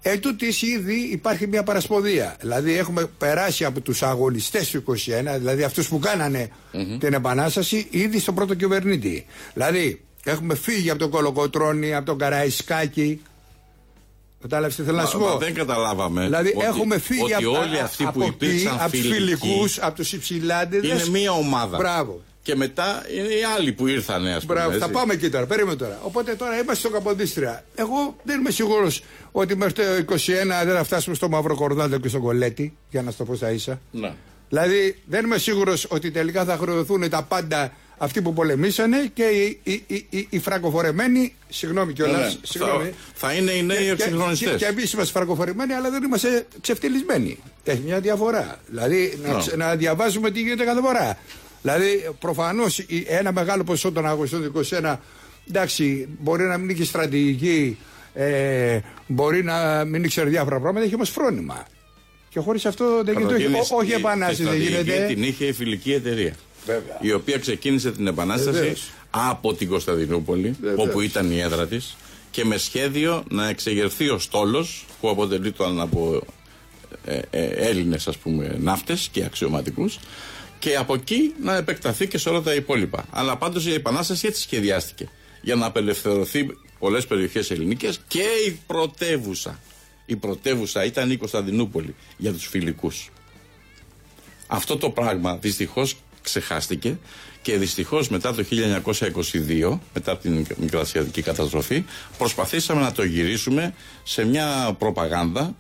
Εν 0.02 0.22
τούτης 0.22 0.62
ήδη 0.62 1.10
υπάρχει 1.12 1.48
μια 1.48 1.64
παρασποδία. 1.64 2.36
Δηλαδή 2.40 2.78
έχουμε 2.78 3.10
περάσει 3.18 3.66
από 3.66 3.82
τους 3.82 4.04
αγωνιστές 4.04 4.70
του 4.70 4.84
21, 4.88 4.94
δηλαδή 5.38 5.64
αυτούς 5.64 5.88
που 5.88 6.00
κανανε 6.00 6.50
την 7.00 7.14
επανάσταση, 7.14 7.88
ήδη 7.90 8.20
στον 8.20 8.36
πρώτο 8.36 8.54
κυβερνήτη. 8.54 9.26
Δηλαδή 9.54 10.02
έχουμε 10.24 10.56
φύγει 10.56 10.90
από 10.90 11.00
τον 11.00 11.10
Κολοκοτρώνη, 11.10 11.96
από 11.96 12.06
τον 12.06 12.18
Καραϊσκάκη, 12.18 13.22
Κατάλαβες 14.42 14.76
τι 14.76 14.84
θέλω 14.84 14.98
να 14.98 15.06
σου 15.06 15.20
πω; 15.20 15.38
Δεν 15.38 15.54
καταλάβαμε. 15.54 16.24
Δηλαδή 16.24 16.54
ότι, 16.56 16.66
έχουμε 16.66 17.00
φύγει 17.00 17.22
ότι 17.22 17.34
από, 17.34 17.58
όλοι 17.60 17.80
αυτοί 17.80 18.10
που 18.14 18.24
υπήρξαν 18.24 18.78
από 18.80 18.92
τους 18.92 19.08
φιλικούς, 19.08 19.80
από 19.80 19.96
τους 19.96 20.14
υψηλάντιδες. 20.14 20.90
Είναι 20.90 21.10
μία 21.10 21.32
ομάδα. 21.32 21.78
Μπράβο 21.78 22.22
και 22.44 22.56
μετά 22.56 23.04
είναι 23.18 23.28
οι 23.28 23.44
άλλοι 23.58 23.72
που 23.72 23.88
ήρθαν, 23.88 24.28
ας 24.28 24.46
πούμε. 24.46 24.54
Μπράβο, 24.60 24.78
θα 24.78 24.90
πάμε 24.90 25.14
εκεί 25.14 25.30
τώρα. 25.30 25.46
Περίμενε 25.46 25.76
τώρα. 25.76 26.00
Οπότε 26.04 26.36
τώρα 26.36 26.54
είμαστε 26.54 26.76
στο 26.76 26.90
Καποδίστρια. 26.90 27.64
Εγώ 27.76 28.16
δεν 28.24 28.40
είμαι 28.40 28.52
σίγουρος 28.52 29.04
ότι 29.32 29.56
μέχρι 29.56 29.74
το 29.74 29.82
21 30.10 30.16
δεν 30.66 30.76
θα 30.76 30.84
φτάσουμε 30.84 31.16
στο 31.16 31.30
Μαύρο 31.30 31.56
Κορδάλτο 31.56 31.98
και 31.98 32.08
στο 32.08 32.20
Κολέτη, 32.20 32.78
για 32.90 33.02
να 33.02 33.12
στο 33.12 33.24
πω 33.24 33.36
στα 33.36 33.52
ίσα. 33.52 33.82
Ναι. 33.92 34.14
Δηλαδή 34.50 34.96
δεν 35.06 35.26
είμαι 35.26 35.38
σίγουρος 35.38 35.86
ότι 35.90 36.12
τελικά 36.12 36.46
θα 36.46 36.58
χρεωθούν 36.58 37.10
τα 37.10 37.24
πάντα 37.24 37.72
αυτοί 37.98 38.22
που 38.22 38.34
πολεμήσανε 38.34 39.12
και 39.14 39.24
οι, 39.24 39.60
οι, 39.64 40.06
οι, 40.10 40.28
οι 40.30 40.40
φραγκοφορεμένοι, 40.40 41.36
συγγνώμη 41.50 41.94
κιόλας. 41.94 42.40
Ναι, 42.58 42.66
θα, 42.66 42.90
θα 43.14 43.34
είναι 43.34 43.52
οι 43.52 43.64
νέοι 43.64 43.88
εξυγχρονιστέ. 43.88 44.46
Και, 44.46 44.52
και, 44.52 44.58
και 44.58 44.66
εμείς 44.66 44.94
είμαστε 44.94 45.14
φραγκοφορεμένοι, 45.14 45.74
αλλά 45.74 45.90
δεν 45.90 46.04
είμαστε 46.04 46.48
ξεφτυλισμένοι. 46.62 47.38
Έχει 47.64 47.82
μια 47.86 48.00
διαφορά. 48.00 48.60
Δηλαδή 48.68 49.20
να, 49.24 49.56
να 49.66 49.76
διαβάζουμε 49.76 50.32
τι 50.32 50.40
γίνεται 50.40 50.64
κάθε 50.64 50.82
φορά. 50.82 51.18
Δηλαδή, 51.62 52.10
προφανώς 52.20 52.80
ένα 53.08 53.32
μεγάλο 53.32 53.64
ποσό 53.64 53.92
των 53.92 54.06
αγωνιστών 54.06 54.52
του 54.54 54.66
21 54.70 54.96
εντάξει, 55.48 56.08
μπορεί 56.20 56.44
να 56.44 56.58
μην 56.58 56.70
είναι 56.70 56.80
και 56.80 56.84
στρατηγική, 56.84 57.78
ε, 58.14 58.80
μπορεί 59.08 59.44
να 59.44 59.86
μην 59.86 60.04
ήξερε 60.04 60.30
διάφορα 60.30 60.60
πράγματα, 60.60 60.86
έχει 60.86 60.96
όμως 60.96 61.10
φρόνημα. 61.10 61.66
Και 62.30 62.40
χωρίς 62.40 62.66
αυτό 62.66 63.02
δεν 63.04 63.18
γίνεται. 63.18 63.34
Όχι, 63.34 63.74
όχι 63.74 63.92
επανάσταση 63.92 64.44
δεν 64.44 64.62
γίνεται. 64.62 65.06
Την 65.08 65.24
είχε 65.24 65.46
η 65.46 65.54
φιλική 65.54 65.94
εταιρεία. 65.94 66.36
Βέβαια. 66.66 66.98
Η 67.02 67.14
οποία 67.14 67.38
ξεκίνησε 67.38 67.92
την 67.92 68.08
επανάσταση 68.08 68.74
από 69.10 69.54
την 69.54 69.70
Κωνσταντινούπολη, 69.70 70.56
όπου 70.76 71.02
ήταν 71.02 71.32
η 71.32 71.40
έδρα 71.40 71.68
της, 71.68 71.96
και 72.32 72.46
με 72.46 72.58
σχέδιο 72.58 73.24
να 73.30 73.50
εξεγερθεί 73.50 74.10
ο 74.10 74.20
στόλος, 74.20 74.86
που 75.02 75.10
αποτελεί 75.10 75.52
το 75.52 75.76
από 75.80 76.22
ε, 77.06 77.20
ε, 77.30 77.46
Έλληνες 77.46 78.10
ναύτες 78.60 79.10
και 79.12 79.24
αξιωματικούς, 79.24 80.00
και 80.62 80.76
από 80.76 80.94
εκεί 80.94 81.34
να 81.42 81.56
επεκταθεί 81.56 82.08
και 82.08 82.18
σε 82.18 82.30
όλα 82.30 82.42
τα 82.42 82.54
υπόλοιπα. 82.54 83.06
Αλλά 83.10 83.38
πάντως 83.38 83.66
η 83.66 83.74
Επανάσταση 83.74 84.28
έτσι 84.28 84.42
σχεδιάστηκε. 84.42 85.10
Για 85.42 85.56
να 85.56 85.66
απελευθερωθεί 85.66 86.48
πολλές 86.80 87.08
περιοχές 87.08 87.52
ελληνικές 87.52 88.02
και 88.08 88.24
η 88.48 88.60
πρωτεύουσα. 88.68 89.60
Η 90.06 90.16
πρωτεύουσα 90.16 90.86
ήταν 90.86 91.12
η 91.12 91.18
Κωνσταντινούπολη 91.18 91.96
για 92.18 92.32
τους 92.32 92.48
φιλικούς. 92.48 93.10
Αυτό 94.48 94.78
το 94.78 94.90
πράγμα 94.90 95.38
δυστυχώς 95.38 95.96
ξεχάστηκε 96.22 96.98
και 97.42 97.58
δυστυχώς 97.58 98.10
μετά 98.10 98.34
το 98.34 98.46
1922, 98.50 99.80
μετά 99.94 100.18
την 100.18 100.46
μικρασιατική 100.58 101.22
καταστροφή, 101.22 101.86
προσπαθήσαμε 102.18 102.82
να 102.82 102.92
το 102.92 103.04
γυρίσουμε 103.04 103.74
σε 104.04 104.26
μια 104.26 104.76
προπαγάνδα 104.80 105.56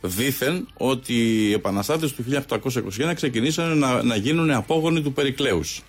δήθεν 0.00 0.68
ότι 0.76 1.14
οι 1.14 1.52
επαναστάτες 1.52 2.12
του 2.12 2.24
1821 2.48 3.12
ξεκινήσαν 3.14 3.78
να, 3.78 4.02
να 4.02 4.16
γίνουν 4.16 4.50
απόγονοι 4.50 5.02
του 5.02 5.12
Περικλέους. 5.12 5.82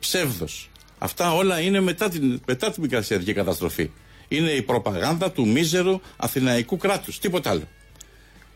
Ψεύδος. 0.00 0.70
Αυτά 0.98 1.32
όλα 1.34 1.60
είναι 1.60 1.80
μετά 1.80 2.08
την, 2.08 2.40
μετά 2.46 2.70
την 2.70 2.82
μικρασιατική 2.82 3.32
καταστροφή. 3.32 3.90
Είναι 4.28 4.50
η 4.50 4.62
προπαγάνδα 4.62 5.30
του 5.30 5.48
μίζερου 5.48 6.00
αθηναϊκού 6.16 6.76
κράτους. 6.76 7.18
Τίποτα 7.18 7.50
άλλο. 7.50 7.68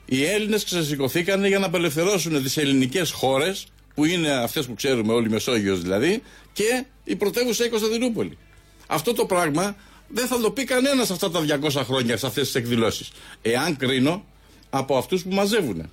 Οι 0.04 0.24
Έλληνες 0.24 0.64
ξεσηκωθήκαν 0.64 1.44
για 1.44 1.58
να 1.58 1.66
απελευθερώσουν 1.66 2.42
τις 2.42 2.56
ελληνικές 2.56 3.10
χώρες 3.10 3.66
που 3.94 4.04
είναι 4.04 4.30
αυτές 4.30 4.66
που 4.66 4.74
ξέρουμε 4.74 5.12
όλοι, 5.12 5.30
Μεσόγειος 5.30 5.82
δηλαδή, 5.82 6.22
και 6.52 6.84
η 7.04 7.16
πρωτεύουσα 7.16 7.64
η 7.64 7.68
Κωνσταντινούπολη. 7.68 8.38
Αυτό 8.86 9.12
το 9.12 9.26
πράγμα 9.26 9.76
δεν 10.08 10.26
θα 10.26 10.40
το 10.40 10.50
πει 10.50 10.64
κανένας 10.64 11.10
αυτά 11.10 11.30
τα 11.30 11.44
200 11.62 11.70
χρόνια 11.84 12.16
σε 12.16 12.26
αυτές 12.26 12.44
τις 12.44 12.54
εκδηλώσεις. 12.54 13.10
Εάν 13.42 13.76
κρίνω 13.76 14.24
από 14.78 14.96
αυτούς 14.96 15.22
που 15.22 15.34
μαζεύουν. 15.34 15.90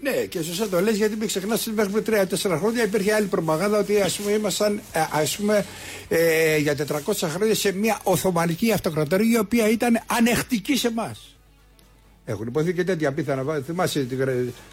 Ναι, 0.00 0.10
και 0.10 0.42
σωστά 0.42 0.68
το 0.68 0.80
λες, 0.80 0.96
γιατί 0.96 1.16
μην 1.16 1.26
ξεχνάς 1.26 1.66
ότι 1.66 1.76
μέχρι 1.76 2.02
πριν 2.02 2.26
3-4 2.28 2.56
χρόνια 2.58 2.84
υπήρχε 2.84 3.14
άλλη 3.14 3.26
προπαγάνδα 3.26 3.78
ότι 3.78 4.00
ας 4.00 4.16
πούμε 4.16 4.30
ήμασταν 4.30 4.80
ε, 4.92 5.00
ας 5.12 5.36
πούμε, 5.36 5.66
ε, 6.08 6.56
για 6.56 6.74
400 7.06 7.28
χρόνια 7.28 7.54
σε 7.54 7.72
μια 7.72 8.00
Οθωμανική 8.02 8.72
αυτοκρατορία 8.72 9.32
η 9.32 9.38
οποία 9.38 9.68
ήταν 9.68 10.02
ανεχτική 10.06 10.76
σε 10.76 10.86
εμάς. 10.86 11.35
Έχουν 12.28 12.46
υποθεί 12.46 12.72
και 12.72 12.84
τέτοια 12.84 13.12
πίθανα. 13.12 13.62
Θυμάσαι 13.66 14.06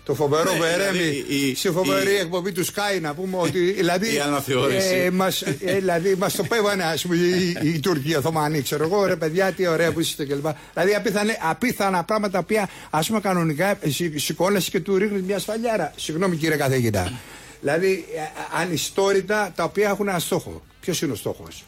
το 0.03 0.13
φοβερό 0.13 0.53
ναι, 0.53 0.59
Βερέμι, 0.59 0.97
δηλαδή, 0.97 1.55
στη 1.55 1.69
φοβερή 1.69 2.11
η, 2.11 2.15
εκπομπή 2.15 2.51
του 2.51 2.65
Sky 2.65 3.01
να 3.01 3.13
πούμε 3.13 3.37
ότι. 3.37 3.59
Δηλαδή, 3.71 4.15
η 4.15 4.19
αναθεώρηση. 4.19 4.95
Ε, 4.95 5.11
μας, 5.11 5.41
ε, 5.41 5.79
δηλαδή, 5.79 6.15
μας 6.15 6.35
το 6.35 6.43
πέβανε 6.43 6.83
ας 6.83 7.01
πούμε, 7.01 7.15
η, 7.15 7.57
η 7.63 7.79
Τουρκία 7.79 8.17
Οθωμανή, 8.17 8.61
ξέρω 8.61 8.83
εγώ, 8.83 9.05
ρε 9.05 9.15
παιδιά, 9.15 9.51
τι 9.51 9.67
ωραία 9.67 9.91
που 9.91 9.99
είστε 9.99 10.25
κλπ. 10.25 10.45
Δηλαδή 10.73 10.95
απίθανε, 10.95 11.37
απίθανα 11.41 12.03
πράγματα 12.03 12.31
τα 12.33 12.39
οποία 12.39 12.69
ας 12.89 13.07
πούμε 13.07 13.19
κανονικά 13.19 13.77
σηκώνεσαι 14.15 14.69
και 14.69 14.79
του 14.79 14.97
ρίχνεις 14.97 15.21
μια 15.21 15.39
σφαλιάρα. 15.39 15.93
Συγγνώμη 15.95 16.35
κύριε 16.35 16.57
καθηγητά. 16.57 17.11
δηλαδή 17.59 18.05
ε, 18.15 18.19
ανιστόρυτα 18.61 19.51
τα 19.55 19.63
οποία 19.63 19.89
έχουν 19.89 20.07
ένα 20.07 20.19
στόχο. 20.19 20.61
Ποιος 20.79 21.01
είναι 21.01 21.11
ο 21.11 21.15
στόχος; 21.15 21.65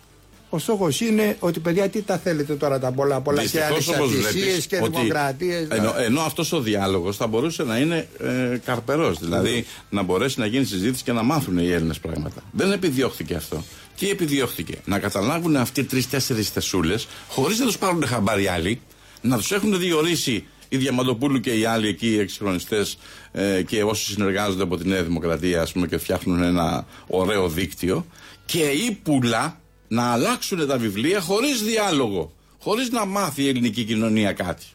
Ο 0.55 0.57
Ο 0.57 0.59
στόχος 0.59 1.01
είναι 1.01 1.37
ότι 1.39 1.59
παιδιά 1.59 1.89
τι 1.89 2.01
τα 2.01 2.17
θέλετε 2.17 2.55
τώρα 2.55 2.79
τα 2.79 2.91
πολλά 2.91 3.21
πολλά 3.21 3.45
και 3.45 3.63
ανεξαρτησίε 3.63 4.57
και 4.67 4.77
δημοκρατίες. 4.77 5.67
Ενώ, 5.69 5.93
ενώ 5.97 6.21
αυτός 6.21 6.51
ο 6.51 6.59
διάλογος 6.59 7.17
θα 7.17 7.27
μπορούσε 7.27 7.63
να 7.63 7.77
είναι 7.77 8.07
ε, 8.17 8.57
καρπερός. 8.65 9.19
Δηλαδή 9.19 9.65
να 9.89 10.03
μπορέσει 10.03 10.39
να 10.39 10.45
γίνει 10.45 10.65
συζήτηση 10.65 11.03
και 11.03 11.11
να 11.11 11.23
μάθουν 11.23 11.57
οι 11.57 11.71
Έλληνες 11.71 11.99
πράγματα. 11.99 12.41
Δεν 12.51 12.71
επιδιώχθηκε 12.71 13.35
αυτό. 13.35 13.63
Τι 13.97 14.09
επιδιώχθηκε, 14.09 14.73
να 14.85 14.99
καταλάβουν 14.99 15.55
αυτοί 15.55 15.83
τρει-τέσσερι 15.83 16.41
θεσούλες, 16.41 17.07
χωρίς 17.27 17.59
να 17.59 17.65
τους 17.65 17.77
πάρουν 17.77 18.05
χαμπάρι 18.05 18.47
άλλοι, 18.47 18.81
να 19.21 19.37
τους 19.37 19.51
έχουν 19.51 19.79
διορίσει 19.79 20.43
η 20.69 20.77
Διαμαντοπούλου 20.77 21.39
και 21.39 21.51
οι 21.51 21.65
άλλοι 21.65 21.87
εκεί 21.87 22.07
οι 22.07 22.19
εξυγχρονιστές 22.19 22.97
ε, 23.31 23.61
και 23.61 23.83
όσοι 23.83 24.11
συνεργάζονται 24.11 24.63
από 24.63 24.77
τη 24.77 24.87
Νέα 24.87 25.03
Δημοκρατία 25.03 25.61
ας 25.61 25.71
πούμε, 25.71 25.87
και 25.87 25.97
φτιάχνουν 25.97 26.43
ένα 26.43 26.85
ωραίο 27.07 27.49
δίκτυο 27.49 28.05
και 28.45 28.61
ή 28.61 28.99
πουλά 29.03 29.59
να 29.95 30.11
αλλάξουν 30.11 30.67
τα 30.67 30.77
βιβλία 30.77 31.21
χωρίς 31.21 31.63
διάλογο. 31.63 32.33
Χωρίς 32.59 32.89
να 32.89 33.05
μάθει 33.05 33.43
η 33.43 33.47
ελληνική 33.47 33.83
κοινωνία 33.83 34.33
κάτι. 34.33 34.65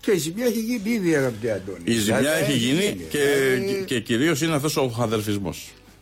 Και 0.00 0.10
η 0.10 0.16
ζημιά 0.18 0.46
έχει 0.46 0.60
γίνει 0.60 0.90
ήδη, 0.90 1.16
αγαπητέ 1.16 1.52
Αντώνη. 1.52 1.78
Η 1.84 1.98
ζημιά 1.98 2.32
έχει 2.32 2.56
γίνει, 2.56 3.06
και, 3.10 3.18
και, 3.66 3.84
και 3.84 4.00
κυρίως 4.00 4.40
είναι 4.40 4.54
αυτός 4.54 4.76
ο 4.76 4.88
χαδερφισμό. 4.88 5.54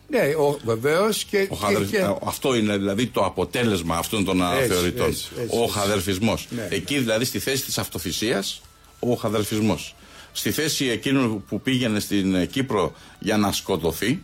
Ναι, 0.09 0.19
βεβαίως 0.65 1.23
και, 1.23 1.49
και, 1.89 2.05
Αυτό 2.23 2.55
είναι 2.55 2.77
δηλαδή 2.77 3.07
το 3.07 3.25
αποτέλεσμα 3.25 3.97
αυτών 3.97 4.25
των 4.25 4.41
αναθεωρητών. 4.41 5.13
Ο 5.49 5.65
χαδερφισμό. 5.65 6.37
Ναι. 6.49 6.67
Εκεί 6.69 6.97
δηλαδή 6.97 7.25
στη 7.25 7.39
θέση 7.39 7.63
της 7.63 7.77
αυτοθυσίας, 7.77 8.61
ο 8.99 9.13
χαδερφισμό. 9.13 9.79
Στη 10.31 10.51
θέση 10.51 10.85
εκείνου 10.85 11.43
που 11.47 11.61
πήγαινε 11.61 11.99
στην 11.99 12.49
Κύπρο 12.49 12.93
για 13.19 13.37
να 13.37 13.51
σκοτωθεί, 13.51 14.23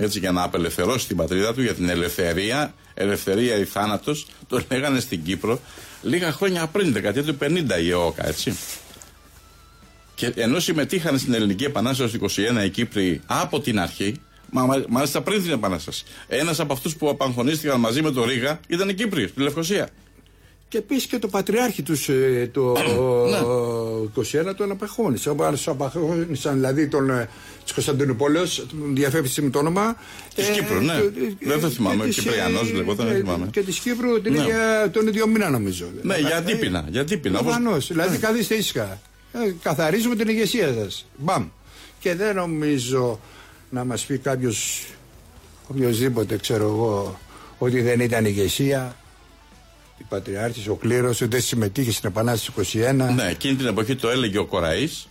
έτσι 0.00 0.18
για 0.18 0.32
να 0.32 0.42
απελευθερώσει 0.42 1.06
την 1.06 1.16
πατρίδα 1.16 1.54
του 1.54 1.62
για 1.62 1.74
την 1.74 1.88
ελευθερία, 1.88 2.74
ελευθερία 2.94 3.56
ή 3.56 3.64
θάνατος, 3.64 4.26
το 4.48 4.62
λέγανε 4.70 5.00
στην 5.00 5.22
Κύπρο 5.22 5.60
λίγα 6.02 6.32
χρόνια 6.32 6.66
πριν, 6.66 6.92
δεκαετία 6.92 7.24
του 7.24 7.36
50 7.40 7.82
η 7.82 7.90
ΕΟΚΑ, 7.90 8.26
έτσι. 8.26 8.56
Και 10.14 10.32
ενώ 10.36 10.60
συμμετείχαν 10.60 11.18
στην 11.18 11.34
Ελληνική 11.34 11.64
Επανάσταση 11.64 12.18
του 12.18 12.30
21 12.60 12.64
οι 12.64 12.68
Κύπροι 12.68 13.20
από 13.26 13.60
την 13.60 13.80
αρχή, 13.80 14.20
Μα, 14.52 14.84
μάλιστα 14.88 15.22
πριν 15.22 15.42
την 15.42 15.52
Επανάσταση. 15.52 16.04
Ένας 16.28 16.60
από 16.60 16.72
αυτούς 16.72 16.96
που 16.96 17.08
απαγχωνίστηκαν 17.08 17.80
μαζί 17.80 18.02
με 18.02 18.10
το 18.10 18.24
Ρίγα 18.24 18.60
ήταν 18.68 18.88
οι 18.88 18.94
Κύπροι, 18.94 19.28
στη 19.28 19.40
Λευκοσία. 19.40 19.88
Και 20.68 20.78
επίσης 20.78 21.06
και 21.06 21.18
το 21.18 21.28
πατριάρχη 21.28 21.82
τους 21.82 22.08
ε, 22.08 22.50
το 22.52 22.72
ναι. 22.72 23.38
21 24.16 24.54
τον 24.56 24.70
απαγχώνησε. 24.70 25.30
Όπω 25.30 25.52
απαγχώνησαν 25.66 26.54
δηλαδή 26.54 26.88
τον 26.88 27.10
ε, 27.10 27.28
της 27.62 27.72
Κωνσταντινούπολης, 27.72 28.66
διαφεύγει 28.92 29.42
με 29.42 29.50
το 29.50 29.58
όνομα. 29.58 29.96
Της 30.34 30.48
ε, 30.48 30.52
Κύπρου, 30.52 30.80
ναι. 30.80 30.94
δεν 31.40 31.60
το 31.60 31.68
θυμάμαι. 31.68 32.08
Κυπριανός 32.08 32.72
λεγόταν, 32.72 33.06
δεν 33.06 33.16
θυμάμαι. 33.16 33.46
Και 33.50 33.60
της 33.60 33.78
Κύπρου 33.78 34.20
την 34.20 34.32
ναι. 34.32 34.38
ίδια, 34.38 34.90
τον 34.92 35.06
ίδιο 35.06 35.26
μήνα 35.26 35.50
νομίζω. 35.50 35.86
Ναι, 36.02 36.16
για 36.16 36.42
τύπηνα. 36.42 36.84
Για 36.90 37.04
τύπηνα 37.04 37.42
Προφανώς. 37.42 37.86
Δηλαδή 37.86 38.10
ναι. 38.10 38.16
καθίστε 38.16 38.54
ήσυχα. 38.54 39.00
Καθαρίζουμε 39.62 40.16
την 40.16 40.28
ηγεσία 40.28 40.74
σας. 40.82 41.06
Μπαμ. 41.16 41.48
Και 41.98 42.14
δεν 42.14 42.34
νομίζω 42.34 43.20
να 43.70 43.84
μας 43.84 44.04
πει 44.04 44.18
κάποιος 44.18 44.86
οποιοδήποτε 45.66 46.36
ξέρω 46.36 46.64
εγώ 46.64 47.18
ότι 47.58 47.80
δεν 47.80 48.00
ήταν 48.00 48.24
ηγεσία 48.24 48.96
η 50.00 50.04
Πατριάρχης, 50.08 50.68
ο 50.68 50.74
κλήρος, 50.74 51.20
ότι 51.20 51.30
δεν 51.30 51.42
συμμετείχε 51.42 51.92
στην 51.92 52.08
Επανάσταση 52.08 52.78
21. 52.90 52.94
Ναι, 53.14 53.28
εκείνη 53.30 53.54
την 53.54 53.66
εποχή 53.66 53.96
το 53.96 54.08
έλεγε 54.08 54.38
ο 54.38 54.44
Κοραής, 54.44 55.08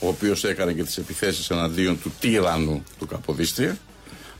ο 0.00 0.08
οποίος 0.08 0.44
έκανε 0.44 0.72
και 0.72 0.82
τις 0.82 0.96
επιθέσεις 0.96 1.50
εναντίον 1.50 2.00
του 2.02 2.12
τύραννου 2.20 2.84
του 2.98 3.06
Καποδίστρια. 3.06 3.78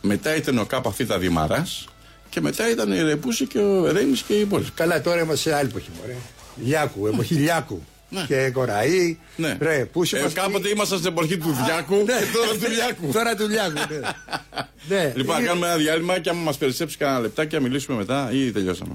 Μετά 0.01 0.37
ήταν 0.37 0.59
ο 0.59 0.65
Κάπα 0.65 0.93
Θήτα 0.93 1.19
Δημαράς 1.19 1.89
και 2.29 2.41
μετά 2.41 2.71
ήταν 2.71 2.93
η 2.93 3.03
Ρεπούση 3.03 3.47
και 3.47 3.59
ο 3.59 3.93
Ρέμις 3.93 4.23
και 4.23 4.35
οι 4.35 4.41
υπόλοιποι. 4.41 4.71
Καλά, 4.71 5.01
τώρα 5.01 5.21
είμαστε 5.21 5.51
σε 5.51 5.57
άλλη 5.57 5.69
εποχή, 5.69 5.89
μωρέ. 6.01 6.17
Λιάκου, 6.65 7.07
εποχή 7.07 7.35
Λιάκου 7.35 7.83
ναι. 8.13 8.25
και 8.27 8.51
Κοραή. 8.51 9.19
Ναι. 9.37 9.57
Ρε, 9.61 9.85
πού 9.93 10.03
ε, 10.03 10.27
κάποτε 10.33 10.69
ήμασταν 10.69 10.99
στην 10.99 11.11
εποχή 11.11 11.39
του 11.39 11.57
Διάκου 11.65 11.95
ναι. 11.95 12.03
και 12.03 12.25
τώρα 12.33 12.53
του 12.53 12.71
Λιάκου. 12.71 13.13
τώρα 13.19 13.35
του 13.35 13.49
Λιάκου, 13.49 13.73
ναι. 13.93 14.97
ναι. 14.97 15.13
Λοιπόν, 15.17 15.41
να 15.41 15.47
κάνουμε 15.47 15.67
ένα 15.67 15.77
διάλειμμα 15.77 16.19
και 16.19 16.31
άμα 16.31 16.41
μας 16.41 16.57
περισσέψει 16.57 16.97
κανένα 16.97 17.21
λεπτάκι, 17.21 17.55
να 17.55 17.61
μιλήσουμε 17.61 17.97
μετά 17.97 18.31
ή 18.33 18.53
τελειώσαμε. 18.53 18.95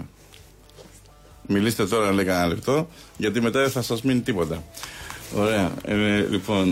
Μιλήστε 1.48 1.86
τώρα, 1.86 2.12
λέει 2.14 2.26
κανένα 2.26 2.48
λεπτό, 2.48 2.90
γιατί 3.18 3.42
μετά 3.42 3.60
δεν 3.60 3.72
θα 3.72 3.82
σας 3.82 4.02
μείνει 4.02 4.20
τίποτα. 4.20 4.64
Ωραία. 5.36 5.72
Ε, 5.86 6.26
λοιπόν. 6.30 6.70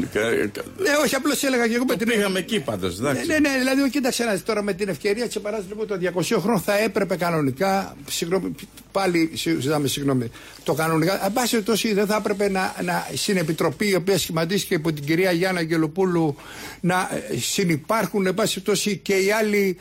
Ναι, 0.77 0.89
όχι, 1.03 1.15
απλώς 1.15 1.43
έλεγα 1.43 1.67
και 1.67 1.75
εγώ 1.75 1.85
με 1.85 1.95
την. 1.95 2.07
Πήγαμε 2.07 2.39
εκεί 2.39 2.59
πάντως. 2.59 2.99
Ναι, 2.99 3.11
ναι, 3.11 3.39
ναι, 3.39 3.57
δηλαδή, 3.57 3.89
κοίταξε 3.89 4.23
ένα 4.23 4.39
τώρα 4.39 4.63
με 4.63 4.73
την 4.73 4.89
ευκαιρία 4.89 5.27
τη 5.27 5.33
επανάσταση 5.37 5.69
λοιπόν, 5.69 5.87
το 5.87 6.21
200 6.37 6.41
χρόνο 6.41 6.59
θα 6.59 6.77
έπρεπε 6.77 7.15
κανονικά. 7.15 7.95
Συγγνώμη, 8.09 8.55
πάλι 8.91 9.31
ζητάμε 9.59 9.87
συγγνώμη. 9.87 10.31
Το 10.63 10.73
κανονικά. 10.73 11.25
Εν 11.25 11.33
πάση 11.33 11.49
περιπτώσει, 11.49 11.93
δεν 11.93 12.05
θα 12.05 12.15
έπρεπε 12.15 12.49
να, 12.49 12.75
να, 12.83 13.07
στην 13.15 13.37
επιτροπή 13.37 13.89
η 13.89 13.95
οποία 13.95 14.17
σχηματίστηκε 14.17 14.73
υπό 14.73 14.93
την 14.93 15.05
κυρία 15.05 15.31
Γιάννα 15.31 15.61
Γελοπούλου 15.61 16.35
να 16.79 17.09
ε, 17.31 17.37
συνεπάρχουν, 17.37 18.25
εν 18.25 18.33
πάση 18.33 18.53
περιπτώσει, 18.53 18.97
και 18.97 19.13
οι 19.13 19.31
άλλοι 19.31 19.77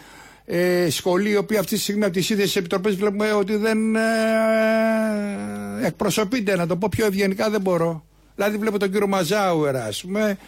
ε, 0.46 0.90
σχολοί, 0.90 1.30
οι 1.30 1.36
οποίοι 1.36 1.56
αυτή 1.56 1.74
τη 1.74 1.80
στιγμή 1.80 2.04
από 2.04 2.12
τις 2.12 2.30
ίδιες 2.30 2.56
επιτροπές 2.56 2.94
βλέπουμε 2.94 3.32
ότι 3.32 3.56
δεν 3.56 3.96
ε, 3.96 4.00
εκπροσωπείται. 5.86 6.56
Να 6.56 6.66
το 6.66 6.76
πω 6.76 6.88
πιο 6.90 7.06
ευγενικά 7.06 7.50
δεν 7.50 7.60
μπορώ. 7.60 8.04
Δηλαδή 8.34 8.56
βλέπω 8.56 8.78
τον 8.78 8.90
κύριο 8.90 9.06
Μαζάουερ, 9.06 9.76
ας 9.76 10.00
πούμε, 10.02 10.38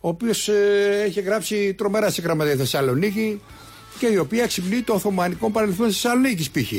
ο 0.00 0.08
οποίος 0.08 0.48
ε, 0.48 1.02
έχει 1.04 1.20
γράψει 1.20 1.74
τρομερά 1.74 2.10
σε 2.10 2.22
γραμματεία 2.22 2.56
Θεσσαλονίκη 2.56 3.40
και 3.98 4.06
η 4.06 4.16
οποία 4.16 4.46
ξυπνεί 4.46 4.82
το 4.82 4.94
Οθωμανικό 4.94 5.50
παρελθόν 5.50 5.86
τη 5.86 5.92
Θεσσαλονίκης 5.92 6.50
π.χ. 6.50 6.72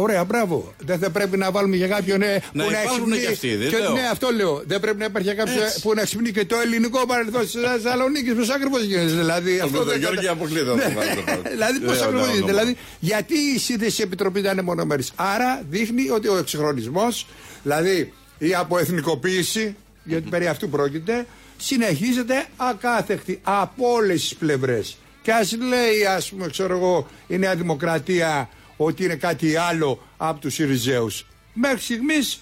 Ωραία, 0.00 0.24
μπράβο. 0.24 0.74
Δεν 0.84 0.98
θα 0.98 1.10
πρέπει 1.10 1.36
να 1.36 1.50
βάλουμε 1.50 1.76
για 1.76 1.88
κάποιον 1.88 2.22
ε, 2.22 2.42
να 2.52 2.64
που 2.64 2.70
να 2.70 2.78
εξυπνεί. 2.78 3.18
Και 3.18 3.26
αυτοί, 3.26 3.56
δεν 3.56 3.68
και, 3.68 3.76
ναι, 3.76 4.08
αυτό 4.10 4.30
λέω. 4.30 4.62
Δεν 4.66 4.80
πρέπει 4.80 4.98
να 4.98 5.04
υπάρχει 5.04 5.34
κάποιο 5.34 5.52
που 5.82 5.94
να 5.94 6.02
ξυπνεί 6.02 6.30
και 6.30 6.44
το 6.44 6.56
ελληνικό 6.64 7.06
παρελθόν 7.06 7.40
τη 7.40 7.58
Θεσσαλονίκη. 7.58 8.34
Πώ 8.34 8.52
ακριβώς 8.54 8.82
γίνεται. 8.82 9.12
Δηλαδή, 9.12 9.60
αυτό 9.60 9.84
δεν 9.84 9.98
Γιώργη 9.98 10.28
αποκλείται. 10.28 10.74
Ναι. 10.74 10.94
δηλαδή, 11.54 11.80
πώς 11.80 12.00
ακριβώς 12.00 12.28
γίνεται. 12.28 12.46
Δηλαδή, 12.46 12.76
γιατί 13.00 13.34
η 13.34 13.58
σύνδεση 13.58 14.02
επιτροπή 14.02 14.40
δεν 14.40 14.52
είναι 14.52 14.62
μονομερής. 14.62 15.12
Άρα 15.14 15.62
δείχνει 15.70 16.10
ότι 16.10 16.28
ο 16.28 16.36
εξυγχρονισμός, 16.36 17.26
δηλαδή 17.62 18.12
η 18.38 18.54
αποεθνικοποίηση, 18.54 19.76
γιατί 20.04 20.28
περί 20.28 20.46
αυτού 20.46 20.68
πρόκειται, 20.68 21.26
συνεχίζεται 21.56 22.46
ακάθεκτη 22.56 23.40
από 23.42 23.92
όλες 23.92 24.20
τις 24.20 24.34
πλευρές. 24.34 24.96
Και 25.22 25.32
ας 25.32 25.56
λέει, 25.68 26.04
ας 26.16 26.28
πούμε, 26.28 26.48
ξέρω 26.48 26.76
εγώ, 26.76 27.06
η 27.26 27.38
Νέα 27.38 27.54
Δημοκρατία 27.54 28.48
ότι 28.80 29.04
είναι 29.04 29.14
κάτι 29.14 29.56
άλλο 29.56 30.02
από 30.16 30.40
τους 30.40 30.58
Ιριζέους. 30.58 31.26
Μέχρι 31.52 31.80
στιγμής 31.80 32.40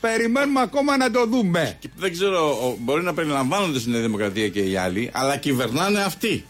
περιμένουμε 0.00 0.60
ακόμα 0.60 0.96
να 0.96 1.10
το 1.10 1.26
δούμε. 1.26 1.78
δεν 1.96 2.12
ξέρω, 2.12 2.76
μπορεί 2.80 3.02
να 3.02 3.14
περιλαμβάνονται 3.14 3.78
στην 3.78 3.92
Νέα 3.92 4.00
Δημοκρατία 4.00 4.48
και 4.48 4.60
οι 4.60 4.76
άλλοι, 4.76 5.10
αλλά 5.12 5.36
κυβερνάνε 5.36 6.00
αυτοί. 6.00 6.44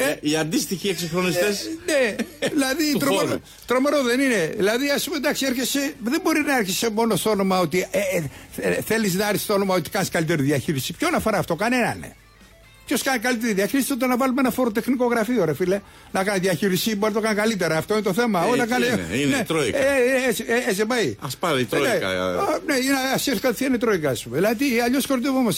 Ε, 0.00 0.16
οι 0.20 0.36
αντίστοιχοι 0.36 0.88
εξυγχρονιστές. 0.88 1.64
Ε, 1.64 1.70
ναι, 1.86 2.16
δηλαδή 2.48 2.96
τρομερό, 2.98 3.40
τρομερό 3.66 4.02
δεν 4.02 4.20
είναι. 4.20 4.54
Δηλαδή, 4.56 4.90
ας 4.90 5.04
πούμε, 5.04 5.16
εντάξει, 5.16 5.46
έρχεσαι, 5.46 5.94
δεν 6.02 6.20
μπορεί 6.22 6.40
να 6.40 6.56
έρχεσαι 6.56 6.90
μόνο 6.90 7.16
στο 7.16 7.30
όνομα 7.30 7.58
ότι 7.58 7.88
ε, 7.90 7.98
ε, 8.56 8.68
ε 8.68 8.82
θέλεις 8.82 9.14
να 9.14 9.26
έρθεις 9.28 9.42
στο 9.42 9.54
όνομα 9.54 9.74
ότι 9.74 9.90
κάνεις 9.90 10.08
καλύτερη 10.08 10.42
διαχείριση. 10.42 10.92
Ποιον 10.92 11.14
αφορά 11.14 11.38
αυτό, 11.38 11.54
κανέναν. 11.54 11.98
Ναι. 11.98 12.14
Ποιος 12.88 13.02
κάνει 13.02 13.18
καλύτερη 13.18 13.52
διαχείριση, 13.52 13.88
τότε 13.88 14.06
να 14.06 14.16
βάλουμε 14.16 14.40
ένα 14.40 14.50
φοροτεχνικό 14.50 15.06
γραφείο, 15.06 15.44
ρε 15.44 15.54
φίλε. 15.54 15.80
Να 16.12 16.24
κάνει 16.24 16.38
διαχείριση, 16.38 16.96
μπορεί 16.96 17.12
να 17.12 17.20
το 17.20 17.26
κάνει 17.26 17.38
καλύτερα. 17.38 17.76
Αυτό 17.76 17.94
είναι 17.94 18.02
το 18.02 18.12
θέμα. 18.12 18.44
Ε, 18.62 18.66
κάνει... 18.66 18.86
Είναι, 18.86 19.16
είναι 19.16 19.36
ναι. 19.36 19.44
τρόικα. 19.44 19.78
Ε, 19.78 19.82
ε, 20.46 20.74
ε, 20.76 20.80
ε, 20.80 20.84
πάει. 20.84 21.16
Α 21.20 21.28
πάρει 21.38 21.60
η 21.60 21.64
τρόικα. 21.64 22.08
Ναι, 22.66 22.74
α 22.74 23.12
έρθει 23.12 23.40
κατευθείαν 23.40 23.74
η 23.74 23.78
τρόικα, 23.78 24.10
ας 24.10 24.22
πούμε. 24.22 24.36
Δηλαδή, 24.36 24.80
αλλιώς 24.80 25.06
κορυδεύουμε. 25.06 25.52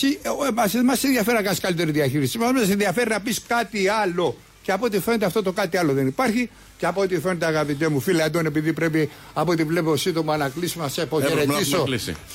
Μα 0.85 0.97
ενδιαφέρει 1.03 1.37
να 1.37 1.43
κάνεις 1.43 1.61
καλύτερη 1.61 1.91
διαχείριση. 1.91 2.39
Μας 2.39 2.70
ενδιαφέρει 2.70 3.11
να 3.11 3.20
πεις 3.20 3.43
κάτι 3.47 3.89
άλλο 3.89 4.37
και 4.62 4.72
από 4.72 4.85
ό,τι 4.85 5.01
φαίνεται 5.01 5.24
αυτό 5.24 5.43
το 5.43 5.53
κάτι 5.53 5.76
άλλο 5.76 5.93
δεν 5.93 6.07
υπάρχει. 6.07 6.51
Και 6.81 6.87
από 6.87 7.01
ό,τι 7.01 7.20
φαίνεται, 7.20 7.47
αγαπητέ 7.47 7.89
μου 7.89 8.01
φίλε 8.01 8.22
Αντών, 8.22 8.47
επειδή 8.47 8.72
πρέπει 8.72 9.11
από 9.33 9.53
ό,τι 9.53 9.64
βλέπω 9.64 9.97
σύντομα 9.97 10.37
να 10.37 10.49
κλείσουμε, 10.49 10.85
να 10.85 10.91
σε 10.91 11.03
αποχαιρετήσω 11.03 11.85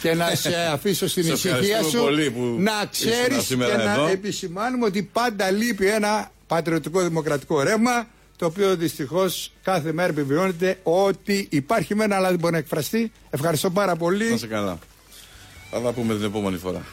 και 0.02 0.14
να 0.14 0.36
σε 0.36 0.56
αφήσω 0.74 1.08
στην 1.08 1.34
ησυχία 1.34 1.84
σου. 1.84 2.04
Να 2.58 2.72
ξέρεις 2.91 3.46
και 3.48 3.56
να 3.56 4.10
επισημάνουμε 4.10 4.86
ότι 4.86 5.04
πάντα 5.04 5.52
λείπει 5.52 5.88
ένα 5.88 6.32
πατριωτικό 6.48 7.02
δημοκρατικό 7.02 7.62
ρεύμα 7.62 8.08
το 8.38 8.46
οποίο 8.46 8.76
δυστυχώς 8.76 9.52
κάθε 9.64 9.93
μέρα 9.93 10.10
επιβιώνεται 10.10 10.80
ότι 10.84 11.48
υπάρχει 11.52 11.96
μένα 11.96 12.16
αλλά 12.16 12.30
δεν 12.30 12.39
μπορεί 12.39 12.54
να 12.54 12.60
εκφραστεί. 12.60 13.12
Ευχαριστώ 13.30 13.70
πάρα 13.70 13.96
πολύ. 13.96 14.30
Να 14.30 14.38
σε 14.38 14.48
καλά. 14.48 14.78
Θα 15.72 15.82
τα 15.82 15.91
πούμε 15.91 16.16
την 16.16 16.24
επόμενη 16.26 16.58
φορά. 16.58 16.86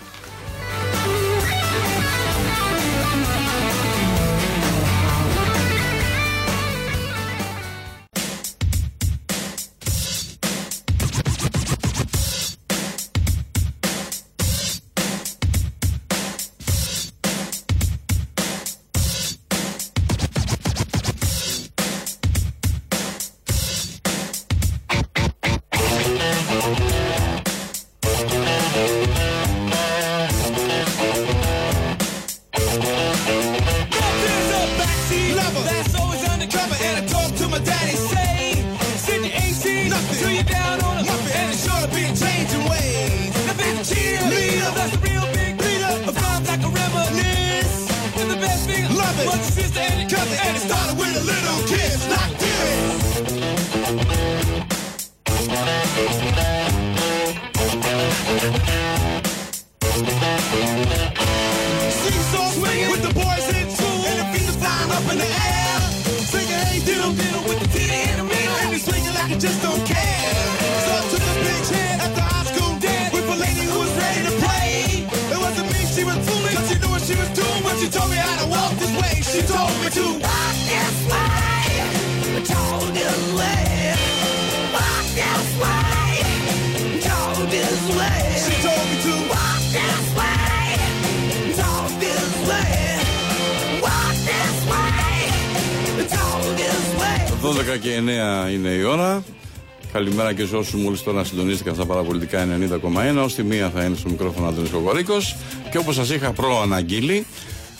Σε 100.52 100.58
όσου 100.58 100.78
μόλις 100.78 101.02
τώρα 101.02 101.24
συντονίστηκαν 101.24 101.74
στα 101.74 101.86
παραπολιτικά 101.86 102.48
90,1. 103.14 103.22
Ω 103.24 103.26
τη 103.26 103.42
μία 103.42 103.70
θα 103.70 103.84
είναι 103.84 103.96
στο 103.96 104.08
μικρόφωνο 104.08 104.48
Άντωνη 104.48 104.68
Κοκορίκος. 104.68 105.36
Και 105.70 105.78
όπως 105.78 105.94
σας 105.94 106.10
είχα 106.10 106.32
προαναγγείλει, 106.32 107.26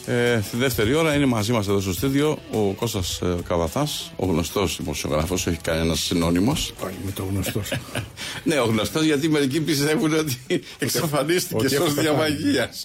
ε, 0.07 0.41
στη 0.43 0.57
δεύτερη 0.57 0.95
ώρα 0.95 1.15
είναι 1.15 1.27
μαζί 1.27 1.53
μας 1.53 1.69
εδώ 1.69 1.81
στο 1.81 1.93
στήδιο 1.93 2.39
ο 2.53 2.59
Κώστας 2.59 3.21
ε, 3.23 3.37
Καβαθάς, 3.49 4.13
ο 4.17 4.27
γνωστός 4.27 4.77
δημοσιογράφος, 4.81 5.47
έχει 5.47 5.57
κανένας 5.57 6.01
συνώνυμος. 6.01 6.73
Πάλι 6.81 6.95
με 7.05 7.11
το 7.11 7.25
γνωστός. 7.31 7.73
ναι, 8.45 8.61
ο 8.61 8.65
γνωστός 8.65 9.05
γιατί 9.05 9.29
μερικοί 9.29 9.61
πιστεύουν 9.61 10.15
ότι 10.15 10.63
εξαφανίστηκε 10.79 11.65
ότι 11.65 11.77
ω 11.77 11.85
έχω 11.85 11.93
διαμαγείας. 11.93 12.85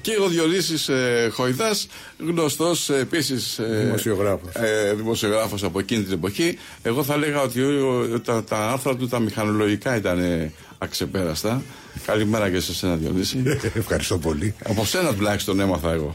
Και 0.00 0.16
ο 0.20 0.28
Διονύσης 0.28 0.88
ε, 0.88 1.30
Χοϊδάς, 1.32 1.86
γνωστός 2.18 2.90
ε, 2.90 2.98
επίσης 2.98 3.58
ε, 3.58 3.80
Δημοσιογράφος. 3.84 4.54
ε, 4.54 4.92
δημοσιογράφος 4.96 5.62
από 5.64 5.78
εκείνη 5.78 6.02
την 6.02 6.12
εποχή. 6.12 6.58
Εγώ 6.82 7.02
θα 7.04 7.14
έλεγα 7.14 7.40
ότι 7.40 7.60
ο- 7.62 8.08
ο- 8.14 8.20
τα, 8.20 8.44
τα 8.44 8.70
άρθρα 8.70 8.96
του 8.96 9.08
τα 9.08 9.18
μηχανολογικά 9.18 9.96
ήταν 9.96 10.18
ε, 10.18 10.52
αξεπέραστα. 10.78 11.62
Καλημέρα 12.06 12.50
και 12.50 12.60
σε 12.60 12.74
σένα 12.74 12.94
Διονύση. 12.96 13.42
Ευχαριστώ 13.74 14.18
πολύ. 14.18 14.54
από 14.64 14.84
σένα 14.84 15.14
τουλάχιστον 15.14 15.60
έμαθα 15.60 15.92
εγώ. 15.92 16.14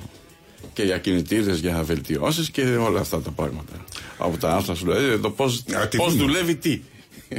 Και 0.73 0.83
για 0.83 0.97
κινητήρες, 0.97 1.59
για 1.59 1.83
βελτιώσεις 1.83 2.49
και 2.49 2.61
όλα 2.61 2.99
αυτά 2.99 3.21
τα 3.21 3.31
πράγματα. 3.31 3.73
Από 4.17 4.37
τα 4.37 4.49
άρθρα 4.55 4.75
σου 4.75 4.83
δηλαδή, 4.85 5.17
το 5.19 5.29
πώς, 5.29 5.63
Α, 5.73 5.87
τι 5.87 5.97
πώς 5.97 6.13
είναι; 6.13 6.23
δουλεύει 6.23 6.55
τι. 6.55 6.81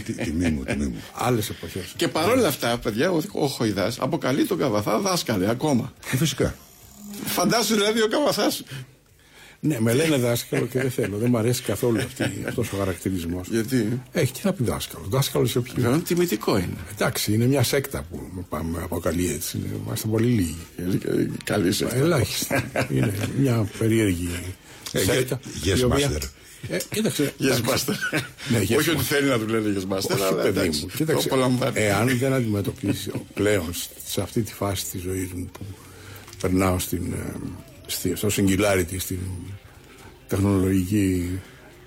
Τι- 0.05 0.13
Τιμή 0.13 0.51
μου, 0.51 0.65
τιμή 0.65 0.85
μου. 0.87 1.03
Άλλες 1.15 1.49
εποχές. 1.51 1.93
Και 1.97 2.09
παρόλα 2.09 2.49
αυτά, 2.49 2.79
παιδιά, 2.79 3.11
ο, 3.11 3.21
ο 3.33 3.47
Χοϊδάς 3.47 3.99
αποκαλεί 4.01 4.45
τον 4.45 4.59
Καβαθά 4.59 4.99
δάσκαλε 4.99 5.51
ακόμα. 5.51 5.93
Ε, 6.13 6.17
φυσικά. 6.17 6.55
Φαντάσου 7.25 7.75
δηλαδή 7.75 8.03
ο 8.03 8.09
Καβαθάς 8.09 8.63
Ναι, 9.61 9.81
με 9.81 9.93
λένε 9.93 10.17
δάσκαλο 10.17 10.67
και 10.67 10.81
δεν 10.81 10.91
θέλω. 10.91 11.17
Δεν 11.19 11.31
μου 11.31 11.39
αρέσει 11.39 11.63
καθόλου 11.63 12.01
αυτός 12.49 12.73
ο 12.73 12.77
χαρακτηρισμός. 12.77 13.49
Γιατί; 13.49 14.01
Έχει 14.13 14.33
τι 14.33 14.41
να 14.45 14.53
πει 14.53 14.65
δάσκαλος. 14.65 15.09
Δάσκαλος 15.09 15.51
σε 15.51 15.61
ποιον; 15.61 15.77
Βέβαια, 15.81 15.99
τιμητικό 15.99 16.57
είναι. 16.59 16.77
Εντάξει, 16.93 17.33
είναι 17.33 17.45
μια 17.47 17.63
σέκτα 17.63 18.03
που 18.11 18.29
με 18.33 18.45
πάμε 18.49 18.79
αποκαλεί 18.83 19.29
έτσι. 19.33 19.57
Είναι- 19.57 19.69
Είμαστε 19.87 20.09
πολύ 20.09 20.27
λίγοι. 20.27 20.57
Ε, 20.77 21.27
Καλή 21.45 21.73
σε 21.73 21.85
αυτό. 21.85 21.99
Ελάχιστα. 21.99 22.65
είναι 22.91 23.15
μια 23.39 23.69
περίεργη 23.79 24.29
Ε, 24.93 24.99
σέκτα. 24.99 25.41
yes, 25.65 25.79
η 25.79 25.83
οποία- 25.83 26.11
master. 26.11 26.23
Ε, 26.69 26.77
κοίταξε. 26.91 27.35
Yes, 27.41 27.71
master. 27.71 27.95
Ναι, 28.51 28.59
yes, 28.59 28.77
Όχι 28.79 28.91
ότι 28.91 28.99
master. 28.99 29.03
θέλει 29.03 29.29
να 29.29 29.39
του 29.39 29.47
λένε 29.49 29.75
yes, 29.79 29.93
master, 29.93 30.11
Όχι, 30.11 30.23
αλλά 30.23 30.35
παιδί 30.35 30.49
εντάξει, 30.49 30.81
μου. 30.81 30.87
το 30.87 30.97
Κοίταξε, 30.97 31.29
απολαμβάνει. 31.29 31.73
εάν 31.81 32.19
δεν 32.19 32.33
αντιμετωπίσει 32.33 33.11
πλέον 33.35 33.71
σε 34.07 34.21
αυτή 34.21 34.43
τη 34.43 34.53
φάση 34.55 34.85
της 34.91 35.01
ζωής 35.01 35.33
μου 35.33 35.49
που 35.53 35.65
περνάω 36.41 36.79
στην, 36.79 37.13
ε, 37.13 37.33
στη, 37.87 38.17
στο 38.17 38.29
singularity, 38.37 38.97
στην 38.99 39.19
τεχνολογική 40.29 41.41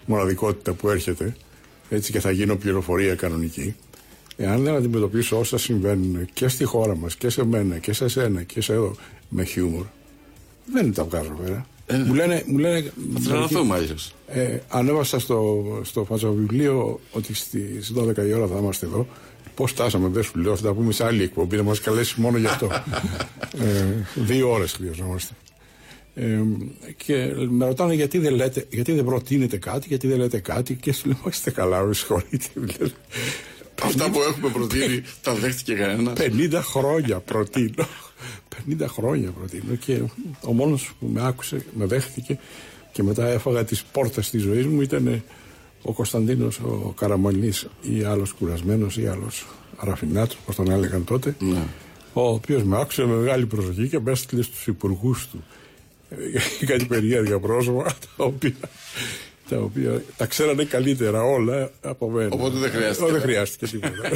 μοναδικότητα 0.05 0.73
που 0.73 0.89
έρχεται, 0.89 1.35
έτσι 1.89 2.11
και 2.11 2.19
θα 2.19 2.31
γίνω 2.31 2.55
πληροφορία 2.55 3.15
κανονική. 3.15 3.75
Εάν 4.37 4.63
δεν 4.63 4.75
αντιμετωπίσω 4.75 5.39
όσα 5.39 5.57
συμβαίνουν 5.57 6.27
και 6.33 6.47
στη 6.47 6.63
χώρα 6.63 6.95
μας 6.95 7.15
και 7.15 7.29
σε 7.29 7.45
μένα 7.45 7.77
και 7.77 7.93
σε 7.93 8.07
σένα 8.07 8.43
και 8.43 8.61
σε 8.61 8.73
εδώ 8.73 8.95
με 9.29 9.43
χιούμορ, 9.43 9.85
δεν 10.73 10.93
τα 10.93 11.03
βγάζω 11.03 11.39
πέρα. 11.43 11.67
Μου 11.93 12.13
λένε, 12.13 12.43
μου 12.47 12.57
λένε 12.57 12.91
Θα 13.13 13.29
τρελαθούμε 13.29 13.75
αλλιώς. 13.75 14.13
ε, 14.27 14.57
ανέβασα 14.67 15.19
στο, 15.19 15.63
στο 15.83 16.03
φατσοβιβλίο 16.03 16.99
ότι 17.11 17.33
στις 17.33 17.93
12 17.97 18.17
η 18.27 18.33
ώρα 18.33 18.47
θα 18.47 18.57
είμαστε 18.57 18.85
εδώ. 18.85 19.07
Πώς 19.55 19.71
φτάσαμε, 19.71 20.07
δεν 20.07 20.23
σου 20.23 20.39
λέω, 20.39 20.55
θα 20.55 20.61
τα 20.63 20.73
πούμε 20.73 20.91
σε 20.91 21.05
άλλη 21.05 21.23
εκπομπή, 21.23 21.55
να 21.57 21.63
μας 21.63 21.79
καλέσει 21.81 22.21
μόνο 22.21 22.37
γι' 22.37 22.45
αυτό. 22.45 22.69
ε, 23.65 23.83
δύο 24.15 24.51
ώρες 24.51 24.71
χρειαζόμαστε. 24.71 25.33
Ε, 26.15 26.39
και 26.97 27.33
με 27.49 27.65
ρωτάνε 27.65 27.93
γιατί 27.93 28.17
δεν, 28.17 28.33
λέτε, 28.35 28.65
γιατί 28.69 28.91
δεν 28.91 29.05
προτείνετε 29.05 29.57
κάτι, 29.57 29.85
γιατί 29.87 30.07
δεν 30.07 30.17
λέτε 30.17 30.39
κάτι 30.39 30.75
και 30.75 30.93
σου 30.93 31.07
λέω, 31.07 31.17
«Μα 31.23 31.29
είστε 31.33 31.51
καλά, 31.51 31.81
με 31.81 31.93
συγχωρείτε. 31.93 32.45
δηλαδή. 32.53 32.93
Αυτά 33.83 34.09
που 34.09 34.21
έχουμε 34.21 34.49
προτείνει 34.49 35.01
τα 35.21 35.33
δέχτηκε 35.33 35.73
κανένας. 35.73 36.17
50 36.19 36.59
χρόνια 36.63 37.19
προτείνω. 37.19 37.87
50 38.69 38.85
χρόνια 38.87 39.31
προτείνω 39.31 39.75
και 39.75 40.01
ο 40.41 40.53
μόνος 40.53 40.93
που 40.99 41.07
με 41.13 41.27
άκουσε, 41.27 41.65
με 41.73 41.85
δέχτηκε 41.85 42.39
και 42.91 43.03
μετά 43.03 43.27
έφαγα 43.27 43.63
τις 43.63 43.83
πόρτες 43.83 44.29
της 44.29 44.41
ζωής 44.41 44.65
μου 44.65 44.81
ήταν 44.81 45.23
ο 45.81 45.93
Κωνσταντίνος 45.93 46.59
ο 46.59 46.93
Καραμαλής 46.97 47.67
ή 47.81 48.03
άλλος 48.03 48.31
κουρασμένος 48.31 48.97
ή 48.97 49.07
άλλος 49.07 49.45
Ραφινάτος, 49.79 50.37
όπως 50.41 50.55
τον 50.55 50.71
έλεγαν 50.71 51.03
τότε 51.03 51.35
ο 52.13 52.27
οποίος 52.27 52.63
με 52.63 52.79
άκουσε 52.79 53.05
με 53.05 53.15
μεγάλη 53.15 53.45
προσοχή 53.45 53.87
και 53.87 53.99
με 53.99 54.11
έστειλε 54.11 54.41
στους 54.41 54.67
υπουργούς 54.67 55.27
του. 55.27 55.43
Ε, 56.09 56.65
κάτι 56.71 56.85
περίεργα 56.85 57.39
πρόσωπα 57.39 57.83
τα 57.83 58.23
οποία 58.23 58.55
τα 59.49 59.57
οποία 59.57 60.03
τα 60.17 60.25
ξέρανε 60.25 60.63
καλύτερα 60.63 61.23
όλα 61.23 61.71
από 61.81 62.09
μένα. 62.09 62.29
Οπότε 62.31 62.57
δεν 62.57 62.71
χρειάστηκε. 62.71 63.09
Ε, 63.09 63.11
Δεν 63.11 63.21
χρειάστηκε 63.21 63.67
τίποτα. 63.67 64.09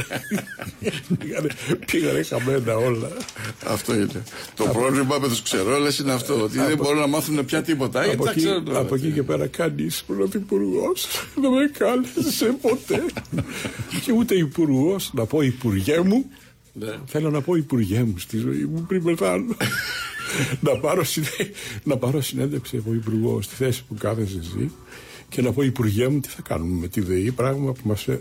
πήγανε, 1.18 1.48
πήγανε 1.92 2.22
χαμένα 2.22 2.76
όλα. 2.76 3.08
Αυτό 3.66 3.94
είναι. 3.94 4.22
Το 4.54 4.64
πρόβλημα 4.64 5.18
με 5.18 5.28
τους 5.28 5.42
ξερόλες 5.42 5.98
είναι 5.98 6.12
αυτό. 6.12 6.42
Ότι 6.42 6.58
δεν 6.58 6.76
μπορούν 6.76 6.98
να 6.98 7.06
μάθουν 7.06 7.44
πια 7.44 7.62
τίποτα. 7.62 8.04
Γιατί 8.04 8.16
από, 8.16 8.24
τα 8.24 8.30
εκεί, 8.30 8.40
ξέρουν 8.40 8.68
όλα. 8.68 8.78
από 8.78 8.94
εκεί 8.94 9.10
και 9.10 9.22
πέρα 9.22 9.46
κανείς 9.46 10.02
πρωθυπουργός 10.06 11.06
δεν 11.34 11.50
με 11.50 11.70
κάλεσε 11.78 12.56
ποτέ. 12.60 13.04
και 14.04 14.12
ούτε 14.12 14.34
υπουργός, 14.34 15.10
να 15.14 15.24
πω 15.26 15.40
υπουργέ 15.40 16.00
μου. 16.00 16.24
Ναι. 16.72 16.98
Θέλω 17.06 17.30
να 17.30 17.40
πω 17.40 17.54
υπουργέ 17.54 18.02
μου 18.02 18.18
στη 18.18 18.38
ζωή 18.38 18.68
μου 18.72 18.84
πριν 18.88 19.04
πεθάνω. 19.04 19.56
να, 20.66 20.76
πάρω 20.76 21.04
συνέ... 21.04 21.50
να 21.82 21.96
πάρω 21.96 22.20
συνέντευξη 22.20 22.76
από 22.76 22.94
υπουργό 22.94 23.42
στη 23.42 23.54
θέση 23.54 23.84
που 23.88 23.94
κάθεσαι 23.98 24.38
εσύ 24.40 24.70
και 25.30 25.42
να 25.42 25.52
πω 25.52 25.62
υπουργέ 25.62 26.08
μου 26.08 26.20
τι 26.20 26.28
θα 26.28 26.42
κάνουμε 26.42 26.80
με 26.80 26.88
τη 26.88 27.00
ΔΕΗ, 27.00 27.30
πράγμα 27.32 27.72
που 27.72 27.80
μας... 27.82 28.06
ε, 28.06 28.20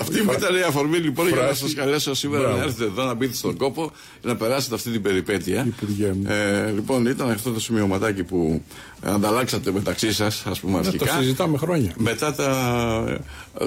Αυτή 0.00 0.18
που 0.20 0.32
ήταν 0.32 0.56
η 0.56 0.60
αφορμή 0.62 0.96
λοιπόν 0.96 1.26
για 1.26 1.36
να 1.36 1.42
Φράση. 1.42 1.60
σας 1.60 1.74
καλέσω 1.74 2.14
σήμερα 2.14 2.42
Μπράβο. 2.42 2.56
να 2.58 2.62
έρθετε 2.64 2.84
εδώ 2.84 3.04
να 3.04 3.14
μπείτε 3.14 3.34
στον 3.34 3.56
κόπο 3.56 3.92
να 4.22 4.36
περάσετε 4.36 4.74
αυτή 4.74 4.90
την 4.90 5.02
περιπέτεια. 5.02 5.64
Υπουργέ 5.66 6.12
μου. 6.12 6.24
Ε, 6.30 6.70
λοιπόν, 6.70 7.06
ήταν 7.06 7.30
αυτό 7.30 7.52
το 7.52 7.60
σημειωματάκι 7.60 8.24
που 8.24 8.62
ανταλλάξατε 9.02 9.72
μεταξύ 9.72 10.12
σας, 10.12 10.46
ας 10.46 10.60
πούμε, 10.60 10.76
να 10.76 10.82
το 10.82 10.88
αρχικά. 10.88 11.16
συζητάμε 11.20 11.58
χρόνια. 11.58 11.92
Μετά 11.98 12.34
τα, 12.34 13.20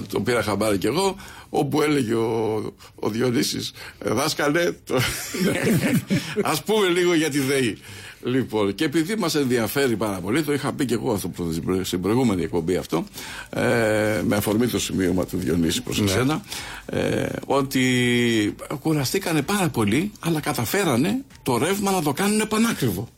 το 0.08 0.20
πήρα 0.22 0.44
χαμπάρι 0.44 0.78
κι 0.78 0.86
εγώ, 0.88 1.16
όπου 1.50 1.82
έλεγε 1.82 2.14
ο, 2.14 2.56
ο 2.96 3.10
Διονύσης, 3.10 3.74
«Ε, 4.00 4.10
δάσκαλε, 4.14 4.72
το... 4.72 4.96
ας 6.52 6.64
πούμε 6.64 6.88
λίγο 6.88 7.14
για 7.14 7.30
τη 7.30 7.40
ΔΕΗ. 7.40 7.78
Λοιπόν, 8.24 8.76
και 8.76 8.84
επειδή 8.84 9.16
μας 9.16 9.36
ενδιαφέρει 9.36 9.96
πάρα 9.96 10.20
πολύ, 10.20 10.44
το 10.44 10.54
είχα 10.54 10.74
πει 10.74 10.86
και 10.86 10.94
εγώ 10.94 11.12
αυτό 11.14 11.28
προ- 11.28 11.52
στην 11.52 11.64
προ- 11.66 11.86
στην 11.86 12.02
προηγούμενη 12.02 12.44
εκπομπή 12.44 12.76
αυτό, 12.76 13.06
ε, 13.50 13.62
με 14.26 14.36
αφορμή 14.36 14.68
το 14.68 14.80
σημείωμα 14.80 15.26
του 15.26 15.38
Διονύση 15.38 15.82
προς 15.82 16.00
εσένα, 16.00 16.42
ε, 16.86 17.26
ότι 17.46 18.56
κουραστήκανε 18.82 19.42
πάρα 19.42 19.70
πολύ, 19.70 20.12
αλλά 20.20 20.40
καταφέρανε 20.40 21.24
το 21.44 21.58
ρεύμα 21.58 21.92
να 21.92 22.02
το 22.02 22.14
κάνουν 22.14 22.48
πανάκριβο. 22.48 23.10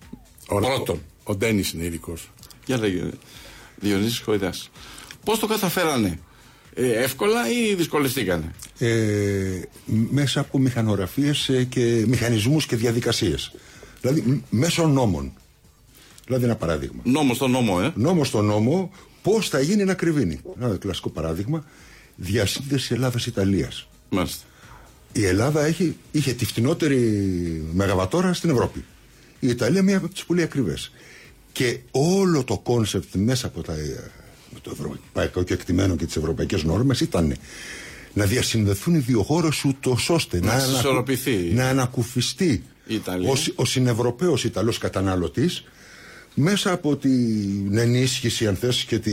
Ο, 0.48 0.56
Πρώτον. 0.60 0.96
Ο, 1.24 1.32
ο 1.32 1.36
Ντένις 1.36 1.72
είναι 1.72 1.86
ειδικός. 1.86 2.30
Για 2.66 2.78
λέγε, 2.78 3.04
Διονύσης 3.76 4.20
Χοϊδάς. 4.20 4.70
Πώς 5.26 5.40
το 5.40 5.48
καταφέρανε, 5.48 6.20
ε, 6.74 6.92
εύκολα 6.92 7.50
ή 7.52 7.74
δυσκολευτήκανε; 7.76 8.52
Ε, 8.80 9.62
μέσα 10.12 10.40
από 10.40 10.60
μηχανογραφίες 10.60 11.50
ε, 11.50 11.64
και 11.64 12.04
μηχανισμούς 12.08 12.66
και 12.66 12.76
διαδικασίες. 12.76 13.54
Δηλαδή 14.04 14.22
μ- 14.26 14.42
μέσω 14.50 14.88
νόμων. 14.88 15.32
Δηλαδή 16.26 16.44
ένα 16.46 16.56
παράδειγμα. 16.56 17.02
Νόμος 17.04 17.36
στο 17.36 17.48
νόμο, 17.48 17.80
ε. 17.84 17.92
Νόμος 17.96 18.28
στο 18.28 18.42
νόμο, 18.42 18.92
πώς 19.22 19.50
θα 19.50 19.60
γίνει 19.60 19.82
ένα 19.82 19.94
κρυβίνι. 19.94 20.40
Ένα 20.62 20.76
κλασικό 20.78 21.10
παράδειγμα. 21.10 21.66
Διασύνδεση 22.16 22.94
Ελλάδας-Ιταλίας. 22.94 23.88
Μάλιστα. 24.10 24.46
Η 25.14 25.26
Ελλάδα 25.26 25.66
έχει, 25.66 25.96
είχε 26.12 26.34
τη 26.34 26.46
φτηνότερη 26.46 26.98
μεγαβατόρα 27.74 28.34
στην 28.34 28.50
Ευρώπη. 28.50 28.84
Η 29.40 29.48
Ιταλία 29.48 29.82
μία 29.84 29.98
από 29.98 30.08
τις 30.08 30.24
πολύ 30.26 30.42
ακριβές. 30.42 30.92
Και 31.52 31.80
όλο 31.92 32.44
το 32.44 32.58
concept 32.58 33.16
μέσα 33.16 33.48
από 33.48 33.62
τα, 33.62 33.74
ε, 33.74 34.12
το 34.62 34.72
ευρωπαϊκό 34.74 35.44
κεκτημένο 35.44 35.96
και 35.96 36.06
τις 36.06 36.16
ευρωπαϊκές 36.16 36.64
νόρμες 36.64 37.02
ήταν 37.02 37.36
να 38.14 38.26
διασυνδεθούν 38.26 38.96
οι 38.96 39.00
δύο 39.00 39.24
χώρες 39.24 39.64
ούτως 39.64 40.10
ώστε 40.10 40.40
Να 40.40 40.52
ανακου- 40.54 40.74
συσσωροποιηθεί. 40.74 41.32
να 41.54 41.68
ανακουφιστεί 41.68 42.46
Η 42.46 42.52
Ιταλία. 42.52 42.73
Ο, 43.30 43.36
συ- 43.36 43.60
ο 43.60 43.66
συνευρωπαίος 43.66 44.44
Ιταλός 44.44 44.78
καταναλωτής 44.78 45.64
μέσα 46.36 46.72
από 46.72 46.96
την 46.98 47.78
ενίσχυση 47.78 48.48
αν 48.48 48.56
θες 48.56 48.84
και, 48.84 49.00
τη, 49.00 49.12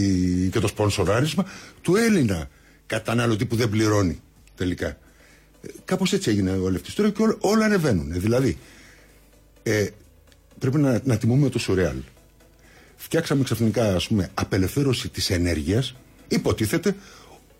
και 0.52 0.60
το 0.60 0.66
σπονσοράρισμα 0.68 1.44
του 1.82 1.96
Έλληνα 1.96 2.48
καταναλωτή 2.86 3.46
που 3.46 3.56
δεν 3.56 3.68
πληρώνει 3.70 4.20
τελικά. 4.54 4.86
Ε, 4.86 4.96
κάπως 5.84 6.12
έτσι 6.12 6.30
έγινε 6.30 6.50
όλη 6.50 6.74
αυτή 6.76 6.86
η 6.86 6.88
ιστορία 6.88 7.10
και 7.10 7.22
όλα, 7.22 7.36
όλα 7.40 7.64
ανεβαίνουν. 7.64 8.20
Δηλαδή, 8.20 8.58
ε, 9.62 9.86
πρέπει 10.58 10.78
να, 10.78 11.00
να 11.04 11.16
τιμούμε 11.18 11.48
το 11.48 11.58
σουρεάλ. 11.58 11.96
Φτιάξαμε 12.96 13.42
ξαφνικά 13.44 13.94
ας 13.94 14.06
πούμε, 14.08 14.30
απελευθέρωση 14.34 15.08
της 15.08 15.30
ενέργειας, 15.30 15.94
υποτίθεται, 16.28 16.96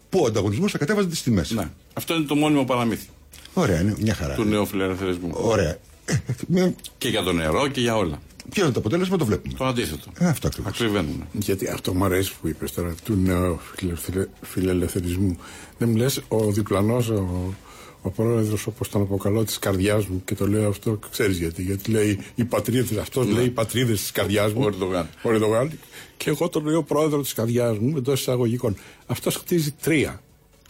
που 0.09 0.21
ο 0.23 0.27
ανταγωνισμός 0.27 0.73
θα 0.73 0.79
κατέβαζε 0.79 1.09
τις 1.09 1.23
τιμές. 1.23 1.51
Ναι. 1.51 1.69
Αυτό 1.93 2.15
είναι 2.15 2.25
το 2.27 2.35
μόνιμο 2.35 2.65
παραμύθι 2.65 3.07
Ωραία, 3.55 3.81
είναι 3.81 3.95
μια 4.01 4.15
χαρά. 4.15 4.35
του 4.35 4.45
νέου 4.45 4.67
φιλελευθερισμού. 4.67 5.31
Ωραία. 5.33 5.79
Ε, 6.05 6.15
μια- 6.49 6.75
Και 6.99 7.09
για 7.09 7.23
το 7.23 7.33
νερό 7.33 7.69
και 7.69 7.81
για 7.81 7.97
όλα. 7.97 8.21
Ποιο 8.51 8.65
είναι 8.65 8.73
το 8.73 8.79
αποτέλεσμα, 8.81 9.17
το 9.17 9.25
βλέπουμε. 9.25 9.55
Το 9.59 9.65
αντίθετο. 9.65 10.11
Ε, 10.19 10.27
αυτό 10.27 10.47
ακριβώς. 10.47 10.71
Ακριβένουν. 10.73 11.25
Γιατί 11.33 11.69
αυτό 11.69 11.95
μου 11.95 12.05
αρέσει 12.05 12.33
που 12.41 12.49
είπες 12.49 12.73
τώρα 12.73 12.95
του 13.05 13.15
νέου 13.25 13.59
φιλελευθε- 13.75 14.29
φιλελευθερισμού. 14.43 15.37
Δεν 15.79 15.89
μου 15.89 15.97
λες 15.97 16.21
ο 16.29 16.53
διπλανός, 16.53 17.09
ο, 17.09 17.55
ο 18.03 18.11
πρόεδρος, 18.11 18.67
όπως 18.67 18.89
τον 18.89 19.03
αποκαλώ, 19.03 19.45
της 19.45 19.59
καρδιάς 19.59 20.07
μου 20.07 20.23
και 20.25 20.35
το 20.35 20.47
λέω 20.49 20.69
αυτό, 20.69 20.99
ξέρεις 21.11 21.39
γιατί. 21.39 21.63
Γιατί 21.63 21.91
λέει 21.91 22.19
οι 22.35 22.45
πατρίδες, 22.45 22.99
αυτός 22.99 23.27
λέει 23.29 23.45
οι 23.45 23.51
πατρίδες 23.51 24.01
της 24.01 24.11
καρδιάς 24.11 24.53
μου. 24.53 24.63
Ο 24.65 24.67
Ερντογάν. 24.67 25.09
Ο 25.23 25.31
Ερντογάν. 25.31 25.71
Και 26.17 26.31
εγώ 26.31 26.49
τον 26.49 26.65
λέω 26.67 26.83
πρόεδρο 26.83 27.21
της 27.21 27.33
καρδιάς 27.33 27.79
μου 27.79 27.97
εντός 27.97 28.21
εισαγωγικών. 28.21 28.77
Αυτός 29.07 29.37
χτίζει 29.37 29.71
τρία 29.71 30.21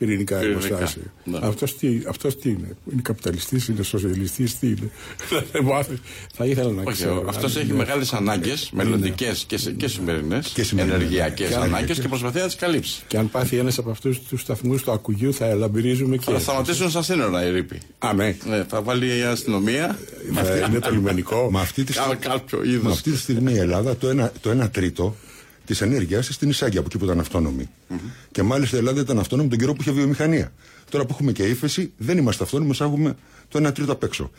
πυρηνικά 0.01 0.39
Πυρηνικά, 0.39 0.65
εργοστάσια. 0.67 1.03
ναι. 1.25 1.39
Αυτός 1.43 1.77
τι, 1.77 2.01
αυτός 2.09 2.39
τι 2.39 2.49
είναι, 2.49 2.77
είναι 2.93 3.01
καπιταλιστής, 3.03 3.69
είναι 3.69 3.83
σοσιαλιστής, 3.83 4.59
τι 4.59 4.67
είναι; 4.67 4.91
Δεν 5.53 5.65
μάθει. 5.65 5.99
Θα 6.35 6.45
ήθελα 6.45 6.71
να 6.71 6.83
Όχι, 6.83 6.93
ξέρω. 6.93 7.25
αυτός 7.29 7.55
αν 7.57 7.61
έχει 7.63 7.71
είναι- 7.71 7.79
μεγάλες 7.79 8.13
ανάγκες, 8.13 8.71
μελλοντικές 8.73 9.45
και, 9.47 9.57
σε- 9.57 9.71
και 9.73 9.89
σημερινές, 9.89 10.49
Και 10.49 10.63
σημερινές, 10.63 10.97
ενεργειακές 10.97 11.49
ναι. 11.51 11.57
ανάγκες 11.57 11.99
και 12.01 12.09
προσπαθεί 12.09 12.39
να 12.39 12.45
τις 12.47 12.55
καλύψει. 12.57 13.03
Και 13.07 13.17
αν 13.19 13.31
πάθει 13.31 13.57
ένας 13.57 13.79
από 13.79 13.91
αυτούς 13.91 14.21
τους 14.21 14.41
σταθμούς 14.41 14.83
του 14.83 14.93
ακουγιού, 14.93 15.35
θα 15.35 15.47
ελαμπυρίζουμε 15.47 16.17
και. 16.17 16.31
Θα 16.31 16.39
σταματήσουν 16.39 16.91
στα 16.91 17.03
σύνορα 17.03 17.47
οι 17.47 17.51
ρήποι. 17.51 17.79
Α, 17.99 18.13
ναι. 18.15 18.37
Ναι, 18.49 18.65
θα 18.69 18.83
βάλει 18.83 19.19
η 19.19 19.23
αστυνομία. 19.23 19.99
Ε, 20.45 20.65
είναι 20.69 20.79
το 20.79 20.91
λιμενικό. 20.91 21.49
Με 21.53 21.61
αυτή 21.61 21.85
τη, 21.85 21.93
Κα- 21.93 22.15
κάποιο 22.21 22.59
με 22.59 22.69
είδο. 22.73 22.91
αυτή 22.91 23.11
τη 23.11 23.17
στιγμή 23.19 23.53
η 23.53 23.59
Ελλάδα 23.59 23.97
το 23.97 24.09
ένα, 24.09 24.33
το 24.41 24.51
ένα 24.51 24.71
τρίτο 24.71 25.17
της 25.71 25.81
ενέργειας 25.81 26.27
στην 26.31 26.49
εισάγει 26.49 26.77
από 26.79 26.87
εκεί 26.87 26.99
που 26.99 27.05
ήταν 27.05 27.21
αυτόνομη. 27.21 27.69
Και 28.33 28.43
μάλιστα 28.43 28.77
η 28.77 28.79
Ελλάδα 28.79 29.01
ήταν 29.01 29.19
αυτόνομη 29.19 29.49
τον 29.49 29.59
καιρό 29.59 29.73
που 29.73 29.81
είχε 29.83 29.91
βιομηχανία. 29.91 30.53
Τώρα 30.91 31.05
που 31.05 31.13
έχουμε 31.13 31.33
και 31.33 31.43
ύφεση, 31.43 31.93
δεν 31.97 32.19
είμαστε 32.19 32.45
αυτόνομοι, 32.45 32.71
εισάγουμε 32.71 33.17
το 33.49 33.59
ένα 33.59 33.73
τρίτο 33.73 33.93
απ' 33.93 34.03
έξω. 34.03 34.31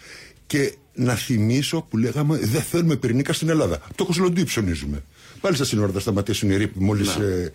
Και 0.48 0.74
να 0.94 1.16
θυμίσω 1.16 1.86
που 1.90 1.98
λέγαμε 1.98 2.38
δεν 2.38 2.62
θέλουμε 2.62 2.96
πυρηνικά 2.96 3.34
στην 3.34 3.50
Ελλάδα. 3.50 3.80
Το 3.96 4.06
Κοσλοντή 4.06 4.44
ψωνίζουμε. 4.44 5.04
Πάλι 5.42 5.56
στα 5.56 5.66
σύνορα 5.66 5.92
θα 5.92 6.00
σταματήσουν 6.00 6.50
οι 6.50 6.56
ρήποι 6.58 6.80
μόλις. 6.84 7.16
Ε, 7.16 7.54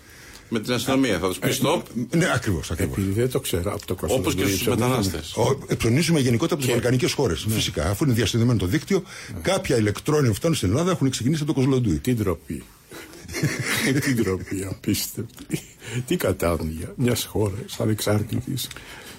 Με 0.48 0.60
την 0.60 0.72
αστυνομία 0.72 1.18
θα 1.18 1.28
τους 1.28 1.38
πει 1.38 1.48
stop, 1.62 1.82
ναι, 2.16 2.30
ακριβώς. 2.34 2.70
Ακριβώς. 2.70 2.96
Επειδή 2.96 3.20
δεν 3.20 3.30
το 3.30 3.40
ξέρω 3.40 3.72
από 3.72 3.86
το 3.86 3.94
κόσμο. 3.94 4.16
όπως 4.16 4.34
και 4.34 4.46
στους 4.46 4.66
μετανάστες. 4.66 5.34
Ο- 5.36 5.58
ε, 5.68 5.74
Ψωνίζουμε 5.74 6.20
γενικότερα 6.20 6.54
από 6.54 6.62
τις 6.62 6.72
Βαλκανικές 6.72 7.12
χώρες. 7.12 7.46
Φυσικά, 7.48 7.90
αφού 7.90 8.04
είναι 8.04 8.12
διασυνδεμένο 8.12 8.58
το 8.58 8.66
δίκτυο, 8.66 9.02
κάποια 9.42 9.76
ηλεκτρόνια 9.76 10.28
που 10.28 10.34
φτάνουν 10.34 10.56
στην 10.56 10.68
Ελλάδα 10.68 10.90
έχουν 10.90 11.10
ξεκινήσει 11.10 11.42
από 11.42 11.52
το 11.52 11.60
Κοσλοντούι. 11.60 11.98
Τι 11.98 12.14
ντροπή. 12.14 12.62
Τι 14.00 14.14
ντροπή, 14.14 14.66
απίστευτη. 14.70 15.60
Τι 16.06 16.16
κατάνοια 16.16 16.92
μιας 16.96 17.24
χώρας 17.24 17.80
ανεξάρτητης. 17.80 18.68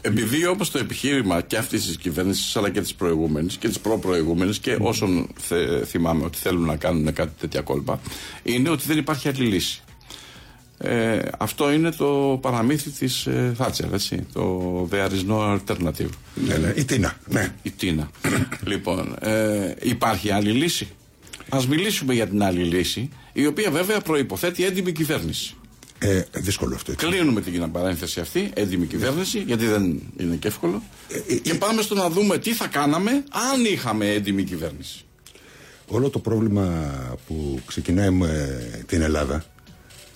Επειδή 0.02 0.46
όπως 0.46 0.72
το 0.72 0.78
επιχείρημα 0.80 1.42
και 1.42 1.58
αυτής 1.58 1.86
της 1.86 1.98
κυβέρνησης 1.98 2.56
αλλά 2.56 2.70
και 2.70 2.82
της 2.82 2.94
προηγούμενης 2.96 3.58
και 3.58 3.68
της 3.68 3.80
προπροηγούμενης 3.80 4.60
και 4.60 4.78
όσων 4.82 5.28
θε- 5.40 5.86
θυμάμαι 5.86 6.24
ότι 6.26 6.38
θέλουν 6.38 6.66
να 6.66 6.76
κάνουν 6.76 7.14
κάτι 7.14 7.32
τέτοια 7.40 7.62
κόλπα, 7.62 8.00
είναι 8.44 8.70
ότι 8.70 8.84
δεν 8.88 8.98
υπάρχει 8.98 9.28
άλλη 9.28 9.44
λύση. 9.46 9.82
Ε, 10.80 11.20
αυτό 11.38 11.72
είναι 11.72 11.92
το 11.92 12.40
παραμύθι 12.42 12.90
της 12.90 13.26
ε, 13.26 13.54
Θάτσερ, 13.58 13.94
έτσι. 13.94 14.26
Το 14.34 14.88
There 14.92 15.10
is 15.10 15.30
no 15.30 15.58
alternative. 15.60 16.10
Ναι, 16.48 16.58
ναι, 16.58 16.74
η 16.76 16.84
Τίνα. 16.86 17.18
Ναι. 17.28 17.54
Η 17.64 17.72
Τίνα. 17.72 18.10
λοιπόν, 18.66 19.16
ε, 19.20 19.74
υπάρχει 19.82 20.32
άλλη 20.32 20.52
λύση. 20.52 20.88
Α 21.50 21.60
μιλήσουμε 21.70 22.14
για 22.14 22.28
την 22.28 22.44
άλλη 22.44 22.64
λύση, 22.64 23.10
η 23.42 23.46
οποία 23.46 23.72
βέβαια 23.72 24.00
προποθέτει 24.00 24.66
έντιμη 24.66 24.92
κυβέρνηση. 24.92 25.54
Ε, 26.00 26.22
δύσκολο 26.34 26.76
αυτό. 26.76 26.92
Έτσι. 26.92 27.06
Κλείνουμε 27.08 27.42
την 27.42 27.72
παρένθεση 27.72 28.20
αυτή, 28.20 28.50
έντιμη 28.54 28.86
κυβέρνηση, 28.86 29.40
γιατί 29.40 29.66
δεν 29.66 30.02
είναι 30.18 30.36
και 30.36 30.48
εύκολο. 30.48 30.84
ε, 31.30 31.34
και 31.36 31.54
πάμε 31.54 31.82
στο 31.82 31.96
να 31.96 32.10
δούμε 32.10 32.38
τι 32.38 32.54
θα 32.54 32.68
κάναμε 32.68 33.12
αν 33.52 33.66
είχαμε 33.66 34.10
έντιμη 34.10 34.44
κυβέρνηση. 34.44 35.06
Όλο 35.88 36.10
το 36.10 36.20
πρόβλημα 36.20 36.94
που 37.28 37.60
ξεκινάει 37.66 38.10
με 38.10 38.60
την 38.88 39.02
Ελλάδα 39.02 39.46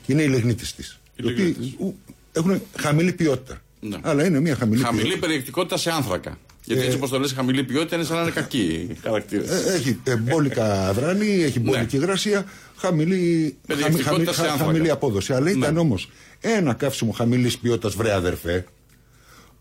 είναι 0.05 0.21
οι 0.23 0.27
λεγνίτε 0.27 0.63
της. 0.75 0.99
Οι 1.15 1.23
οποίοι 1.25 1.35
λιγνίτες. 1.37 1.75
ου, 1.79 1.95
έχουν 2.31 2.61
χαμηλή 2.79 3.11
ποιότητα. 3.13 3.61
Ναι. 3.79 3.97
Αλλά 4.01 4.25
είναι 4.25 4.39
μια 4.39 4.55
χαμηλή, 4.55 4.81
Χαμηλή 4.83 5.03
ποιότητα. 5.03 5.25
περιεκτικότητα 5.27 5.77
σε 5.77 5.91
άνθρακα. 5.91 6.37
Γιατί 6.65 6.81
Ε, 6.81 6.85
έτσι 6.85 6.97
όπως 6.97 7.09
το 7.09 7.19
λες 7.19 7.31
χαμηλή 7.31 7.63
ποιότητα 7.63 7.95
είναι 7.95 8.05
σαν 8.05 8.15
να 8.15 8.21
είναι 8.21 8.31
κακή 8.31 8.87
χαρακτήρα. 9.03 9.43
Ε, 9.53 9.73
έχει 9.73 9.99
μπόλικα 10.19 10.87
αδράνη, 10.87 11.43
έχει 11.43 11.59
μπόλικη 11.59 11.95
υγρασία, 11.95 12.45
χαμηλή, 12.81 13.55
Ναι. 13.67 13.75
Περιεκτικότητας 13.75 14.35
σε 14.35 14.41
άνθρακα. 14.41 14.63
χαμηλή 14.63 14.89
απόδοση. 14.89 15.33
Αλλά 15.33 15.49
ήταν 15.49 15.73
Ναι. 15.73 15.79
όμως 15.79 16.09
ένα 16.39 16.73
καύσιμο 16.73 17.11
χαμηλής 17.11 17.57
ποιότητας, 17.57 17.95
βρε 17.95 18.13
αδερφέ, 18.13 18.65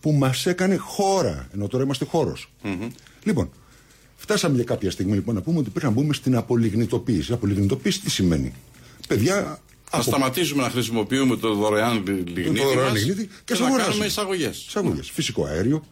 που 0.00 0.12
μας 0.12 0.46
έκανε 0.46 0.76
χώρα. 0.76 1.48
Ενώ 1.54 1.66
τώρα 1.66 1.84
είμαστε 1.84 2.04
χώρος. 2.04 2.52
Λοιπόν, 3.22 3.50
φτάσαμε 4.16 4.54
για 4.54 4.64
κάποια 4.64 4.90
στιγμή 4.90 5.14
λοιπόν 5.14 5.34
να 5.34 5.40
πούμε 5.40 5.58
ότι 5.58 5.70
πρέπει 5.70 5.86
να 5.86 5.92
μπούμε 5.92 6.14
στην 6.14 6.36
απολιγνητοποίηση. 6.36 7.32
Απολιγνητοποίηση 7.32 8.00
τι 8.00 8.10
σημαίνει; 8.10 8.52
Παιδιά, 9.08 9.34
Θα 9.92 9.96
από 9.98 10.02
σταματήσουμε 10.02 10.62
να 10.62 10.70
χρησιμοποιούμε 10.70 11.36
το 11.36 11.54
δωρεάν 11.54 12.02
λι- 12.06 12.28
λιγνίτη, 12.28 12.58
το 12.60 12.64
δωρεάν 12.64 12.90
μας 12.92 13.04
λιγνίτη 13.04 13.28
και, 13.44 13.54
σε 13.54 13.60
να 13.60 13.66
αγοράζουμε. 13.66 13.92
κάνουμε 13.92 14.06
εισαγωγές. 14.06 14.64
Εισαγωγές. 14.68 15.10
Φυσικό 15.10 15.44
αέριο, 15.44 15.84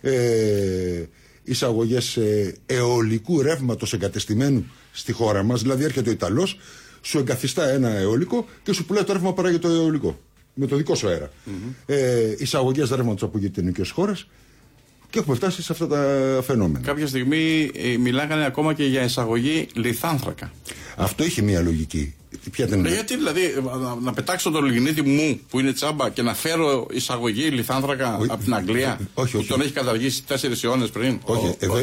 ε, 0.00 1.02
εισαγωγές 1.44 2.16
ε, 2.16 2.54
αιωλικού 2.66 3.42
ρεύματος 3.42 3.92
εγκατεστημένου 3.92 4.66
στη 4.96 5.12
χώρα 5.12 5.42
μας. 5.42 5.62
Δηλαδή, 5.62 5.84
έρχεται 5.84 6.08
ο 6.08 6.12
Ιταλός, 6.12 6.58
σου 7.02 7.18
εγκαθιστά 7.18 7.68
ένα 7.68 7.88
αιωλικό 7.88 8.46
και 8.62 8.72
σου 8.72 8.84
πουλάει 8.84 9.04
το 9.04 9.12
ρεύμα 9.12 9.28
που 9.28 9.34
παράγει 9.34 9.58
το 9.58 9.68
αιωλικό. 9.68 10.20
Με 10.54 10.66
το 10.66 10.76
δικό 10.76 10.94
σου 10.94 11.08
αέρα. 11.08 11.30
Ε, 11.86 12.34
Εισαγωγές 12.38 12.90
ρεύματο 12.90 13.24
από 13.24 13.38
γειτονικέ 13.38 13.82
χώρε 13.92 14.12
και 15.10 15.18
έχουμε 15.18 15.36
φτάσει 15.36 15.62
σε 15.62 15.72
αυτά 15.72 15.86
τα 15.86 16.42
φαινόμενα. 16.46 16.86
Κάποια 16.86 17.06
στιγμή 17.06 17.70
ε, 17.74 17.96
μιλάγανε 17.96 18.44
ακόμα 18.44 18.74
και 18.74 18.84
για 18.84 19.02
εισαγωγή 19.02 19.66
λιθάνθρακα. 19.74 20.52
Αυτό 20.96 21.24
είχε 21.24 21.42
μια 21.42 21.60
λογική. 21.60 22.14
Ποια 22.50 22.66
ήταν. 22.66 22.84
Ε, 22.86 22.88
Γιατί 22.88 23.16
δηλαδή 23.16 23.44
ε, 23.44 23.60
να, 23.82 23.94
να 23.94 24.12
πετάξω 24.12 24.50
το 24.50 24.60
λιγνίτη 24.60 25.02
μου 25.02 25.40
που 25.50 25.60
είναι 25.60 25.72
τσάμπα 25.72 26.10
και 26.10 26.22
να 26.22 26.34
φέρω 26.34 26.86
εισαγωγή 26.90 27.48
λιθάνθρακα 27.48 28.16
Όχι, 28.16 28.30
από 28.30 28.42
την 28.44 28.54
Αγγλία 28.54 29.00
όχι, 29.14 29.32
που 29.32 29.38
όχι. 29.38 29.48
τον 29.48 29.60
έχει 29.60 29.72
καταργήσει 29.72 30.24
τέσσερις 30.24 30.64
αιώνες 30.64 30.90
πριν; 30.90 31.18
Όχι, 31.22 31.54
εδώ, 31.58 31.74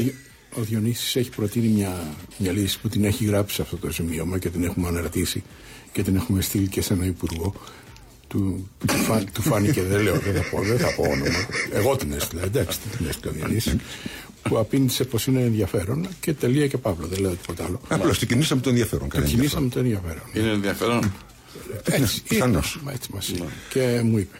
Ο, 0.55 0.59
ο 0.59 0.63
Διονύσης 0.63 1.15
έχει 1.15 1.29
προτείνει 1.29 1.67
μια, 1.67 2.15
μια 2.37 2.51
λύση 2.51 2.79
που 2.79 2.89
την 2.89 3.05
έχει 3.05 3.25
γράψει 3.25 3.55
σε 3.55 3.61
αυτό 3.61 3.77
το 3.77 3.91
σημείωμα 3.91 4.39
και 4.39 4.49
την 4.49 4.63
έχουμε 4.63 4.87
αναρτήσει 4.87 5.43
και 5.91 6.03
την 6.03 6.15
έχουμε 6.15 6.41
στείλει 6.41 6.67
και 6.67 6.81
σε 6.81 6.93
ένα 6.93 7.05
υπουργό. 7.05 7.53
Του, 8.27 8.69
του, 8.85 8.93
φα, 8.93 9.23
του 9.33 9.41
φάνηκε, 9.41 9.81
δεν 9.81 10.01
λέω, 10.01 10.19
δεν 10.19 10.33
θα 10.33 10.49
πω, 10.49 10.61
δεν 10.61 10.77
θα 10.77 10.93
πω 10.95 11.03
όνομα. 11.03 11.47
Εγώ 11.71 11.95
την 11.95 12.13
έστειλα, 12.13 12.43
εντάξει, 12.43 12.79
την 12.97 13.07
έστειλα 13.07 13.31
ο 13.31 13.35
Διονύσης, 13.35 13.75
που 14.41 14.57
απήντησε 14.57 15.03
πως 15.03 15.25
είναι 15.27 15.41
ενδιαφέρον 15.41 16.07
και 16.19 16.33
τελεία 16.33 16.67
και 16.67 16.77
παύλο, 16.77 17.07
δεν 17.07 17.19
λέω 17.19 17.31
τίποτα 17.31 17.65
άλλο. 17.65 17.79
Απλώς 17.87 18.19
την 18.19 18.27
κινήσαμε 18.27 18.61
το 18.61 18.69
ενδιαφέρον. 18.69 19.09
κανένα 19.09 19.29
Ξεκινήσαμε 19.29 19.69
το 19.69 19.79
ενδιαφέρον. 19.79 20.23
Είναι 20.33 20.49
ενδιαφέρον; 20.49 21.13
Έτσι, 21.83 22.23
πιθανώς. 22.23 22.79
ήταν, 22.81 22.93
έτσι 22.93 23.09
μας 23.13 23.27
είπε. 23.27 23.45
Και 23.69 24.01
μου 24.03 24.17
είπε. 24.17 24.39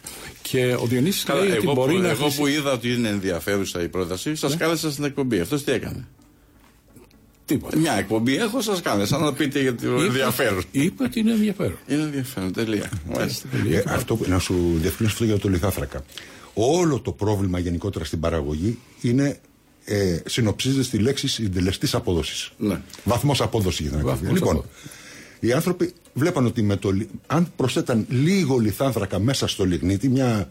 Και 0.50 0.74
ο 0.80 0.86
Διονύσης 0.86 1.22
Καλά, 1.24 1.40
λέει 1.40 1.50
ότι 1.50 1.60
εγώ, 1.64 1.72
μπορεί 1.74 1.94
που, 1.94 2.00
να 2.00 2.08
εγώ 2.08 2.22
χρησι- 2.22 2.38
που 2.38 2.46
είδα 2.46 2.72
ότι 2.72 2.92
είναι 2.92 3.08
ενδιαφέρουσα 3.08 3.82
η 3.82 3.88
πρόταση, 3.88 4.34
σας 4.34 4.56
κάλεσα 4.56 4.90
στην 4.90 5.04
εκπομπή. 5.04 5.40
Αυτός 5.40 5.64
τι 5.64 5.72
έκανε; 5.72 6.06
Τίποτα. 7.44 7.76
Μια 7.78 7.92
εκπομπή 7.92 8.36
έχω, 8.36 8.60
σας 8.60 8.80
κάλεσα 8.82 9.18
να 9.18 9.32
πείτε 9.32 9.60
για 9.60 9.74
το 9.74 9.86
Είπε- 9.94 10.04
ενδιαφέρον. 10.04 10.62
Είπε 10.70 11.02
ότι 11.04 11.20
είναι 11.20 11.32
ενδιαφέρον. 11.32 11.78
Είναι 11.86 12.02
ενδιαφέρον, 12.02 12.52
τελεία. 12.52 12.90
Μάλιστα. 13.14 13.48
Ε, 13.70 13.82
αυτό, 13.86 14.16
που- 14.16 14.24
να 14.28 14.38
σου 14.38 14.54
διευκρινίσω 14.74 15.14
αυτό 15.14 15.24
για 15.24 15.38
το 15.38 15.48
λιθάθρακα. 15.48 16.04
Όλο 16.54 17.00
το 17.00 17.12
πρόβλημα 17.12 17.58
γενικότερα 17.58 18.04
στην 18.04 18.20
παραγωγή 18.20 18.78
είναι 19.00 19.38
ε, 19.84 20.18
συνοψίζεται 20.26 20.82
στη 20.82 20.98
λέξη 20.98 21.28
συντελεστής 21.28 21.94
απόδοσης. 21.94 22.50
Ναι. 22.58 22.80
Βαθμός 23.04 23.40
απόδοσης 23.40 23.86
για 23.86 23.96
να 23.96 24.02
Βαθμός 24.02 24.16
ακριβώ. 24.18 24.34
Λοιπόν, 24.34 24.50
απόδοσης. 24.56 24.90
οι 25.40 25.52
άνθρωποι 25.52 25.92
βλέπαν 26.14 26.46
ότι 26.46 26.62
με 26.62 26.76
το, 26.76 26.90
λι- 26.90 27.08
αν 27.26 27.52
προσθέταν 27.56 28.06
λίγο 28.08 28.58
λιθάνθρακα 28.58 29.18
μέσα 29.18 29.46
στο 29.46 29.64
λιγνίτη, 29.64 30.08
μια 30.08 30.50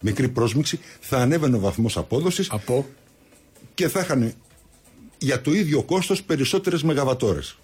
μικρή 0.00 0.28
πρόσμιξη, 0.28 0.78
θα 1.00 1.16
ανέβαινε 1.18 1.56
ο 1.56 1.60
βαθμός 1.60 1.96
απόδοσης 1.96 2.48
Από; 2.50 2.86
και 3.74 3.88
θα 3.88 4.00
είχαν 4.00 4.34
για 5.18 5.40
το 5.40 5.52
ίδιο 5.52 5.82
κόστος 5.82 6.22
περισσότερες 6.22 6.82
μεγαβατόρες. 6.82 7.58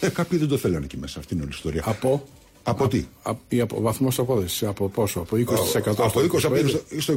Ε, 0.00 0.08
κάποιοι 0.08 0.38
δεν 0.38 0.48
το 0.48 0.56
θέλανε 0.56 0.84
εκεί 0.84 0.96
μέσα. 0.96 1.18
Αυτή 1.18 1.34
είναι 1.34 1.42
όλη 1.42 1.52
η 1.52 1.54
ιστορία. 1.56 1.82
Από, 1.84 2.28
Από 2.62 2.88
τι; 2.88 3.04
από, 3.22 3.40
ή 3.48 3.60
από 3.60 3.80
βαθμός 3.80 4.18
απόδοσης, 4.18 4.62
από 4.62 4.88
πόσο, 4.88 5.20
από 5.20 5.36
20% 5.36 5.94
Από 5.96 6.02
20% 6.04 6.08
στο 6.08 6.20
25%. 6.20 6.98
στο 6.98 7.14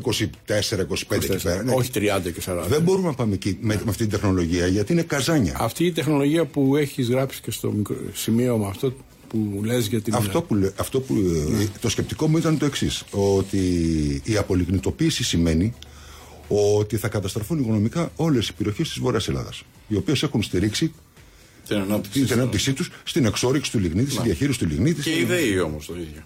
24-25 0.47 1.23
εκεί 1.23 1.41
πέρα. 1.43 1.63
ναι. 1.63 1.73
Όχι 1.75 1.89
30 1.93 1.99
και 2.23 2.41
40. 2.45 2.63
Δεν 2.67 2.81
μπορούμε 2.81 3.07
να 3.07 3.13
πάμε 3.13 3.33
εκεί 3.33 3.57
με, 3.61 3.73
με 3.75 3.89
αυτή 3.89 4.01
την 4.07 4.09
τεχνολογία 4.09 4.67
γιατί 4.67 4.91
είναι 4.93 5.01
καζάνια. 5.01 5.55
Αυτή 5.59 5.85
η 5.85 5.91
τεχνολογία 5.91 6.45
που 6.45 6.75
έχεις 6.75 7.09
γράψει 7.09 7.41
και 7.41 7.51
στο 7.51 7.71
μικρό 7.71 7.95
σημείωμα 8.13 8.67
αυτό 8.67 8.93
που 9.31 9.61
λες 9.63 9.87
για 9.87 10.01
την. 10.01 10.13
Αυτό 10.15 10.41
που, 10.41 10.55
λέ- 10.55 10.79
αυτό 10.79 10.99
που 10.99 11.13
Ναι. 11.13 11.63
ε, 11.63 11.67
το 11.81 11.89
σκεπτικό 11.89 12.27
μου 12.27 12.37
ήταν 12.37 12.57
το 12.57 12.65
εξής. 12.65 13.03
Ότι 13.11 13.57
η 14.25 14.37
απολιγνητοποίηση 14.37 15.23
σημαίνει 15.23 15.73
ότι 16.47 16.97
θα 16.97 17.07
καταστραφούν 17.07 17.59
οικονομικά 17.59 18.11
όλες 18.15 18.47
οι 18.47 18.53
περιοχές 18.53 18.87
της 18.89 18.99
Βόρειας 18.99 19.27
Ελλάδας. 19.27 19.63
Οι 19.87 19.95
οποίες 19.95 20.23
έχουν 20.23 20.43
στηρίξει 20.43 20.93
Την 21.67 21.77
ανάπτυξη. 21.77 22.23
την 22.23 22.33
ανάπτυξή 22.39 22.73
τους 22.73 22.89
στην 23.03 23.25
εξόριξη 23.25 23.71
του 23.71 23.79
λιγνίτη, 23.79 24.11
στη 24.11 24.21
διαχείριση 24.21 24.59
του 24.59 24.65
λιγνίτη. 24.67 25.01
Και 25.01 25.17
η 25.19 25.23
ΔΕΗ 25.25 25.59
όμως 25.59 25.85
το 25.85 25.93
ίδιο. 25.95 26.21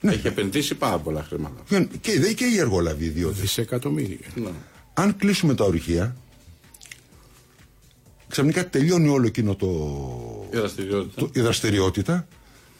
Έχει 0.00 0.26
επενδύσει 0.26 0.74
πάρα 0.74 0.98
πολλά 0.98 1.22
χρήματα. 1.28 1.62
Και 2.00 2.12
οι 2.12 2.18
ΔΕΗ 2.18 2.34
και 2.34 2.44
οι 2.44 2.58
εργολαβοί 2.58 3.04
ιδιώτες. 3.04 3.40
Δισεκατομμύρια. 3.40 4.16
Ναι. 4.34 4.48
Αν 4.94 5.16
κλείσουμε 5.16 5.54
τα 5.54 5.64
ορυχεία, 5.64 6.16
ξαφνικά 8.28 8.68
τελειώνει 8.68 9.08
όλο 9.08 9.26
εκείνο 9.26 9.54
το, 9.54 9.68
Η 10.52 10.56
δραστηριότητα. 10.56 11.20
το, 11.20 11.30
η 11.32 11.40
δραστηριότητα 11.40 12.28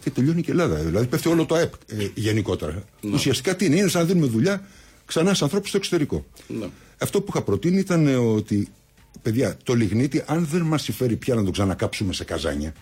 και 0.02 0.10
τελειώνει 0.10 0.42
και 0.42 0.50
η 0.50 0.52
Ελλάδα. 0.52 0.74
Δηλαδή 0.74 1.06
πέφτει 1.06 1.28
όλο 1.28 1.46
το 1.46 1.54
ΑΕΠ 1.54 1.72
ε, 1.86 2.08
γενικότερα. 2.14 2.84
Ουσιαστικά 3.12 3.56
τι 3.56 3.64
είναι, 3.64 3.76
είναι 3.76 3.88
σαν 3.88 4.00
να 4.00 4.06
δίνουμε 4.06 4.26
δουλειά 4.26 4.62
ξανά 5.06 5.34
σε 5.34 5.44
ανθρώπους 5.44 5.68
στο 5.68 5.76
εξωτερικό. 5.76 6.24
Ναι. 6.46 6.66
Αυτό 6.98 7.20
που 7.20 7.26
είχα 7.28 7.42
προτείνει 7.42 7.78
ήταν 7.78 8.06
ε, 8.06 8.14
ότι, 8.14 8.68
παιδιά, 9.22 9.56
το 9.64 9.74
λιγνίτι, 9.74 10.22
αν 10.26 10.46
δεν 10.46 10.62
μας 10.62 10.82
συμφέρει 10.82 11.16
πια 11.16 11.34
να 11.34 11.44
το 11.44 11.50
ξανακάψουμε 11.50 12.12
σε 12.12 12.24
καζάνια, 12.24 12.72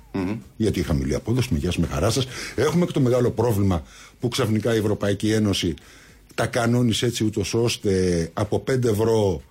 γιατί 0.57 0.79
η 0.79 0.83
χαμηλή 0.83 1.15
απόδοση, 1.15 1.49
με 1.53 1.59
γεια 1.59 1.71
σας, 1.71 1.81
με 1.81 1.87
χαρά 1.87 2.11
σας, 2.11 2.27
έχουμε 2.55 2.87
και 2.87 2.93
το 2.93 3.01
μεγάλο 3.01 3.31
πρόβλημα 3.31 3.83
που 4.21 4.29
ξαφνικά 4.29 4.75
η 4.75 4.79
Ευρωπαϊκή 4.79 5.33
Ένωση 5.33 5.75
τα 6.35 6.47
κανόνισε 6.47 7.07
έτσι 7.07 7.25
ούτως 7.25 7.55
ώστε 7.55 8.31
από 8.35 8.65
5 8.71 8.85
ευρώ 8.85 9.43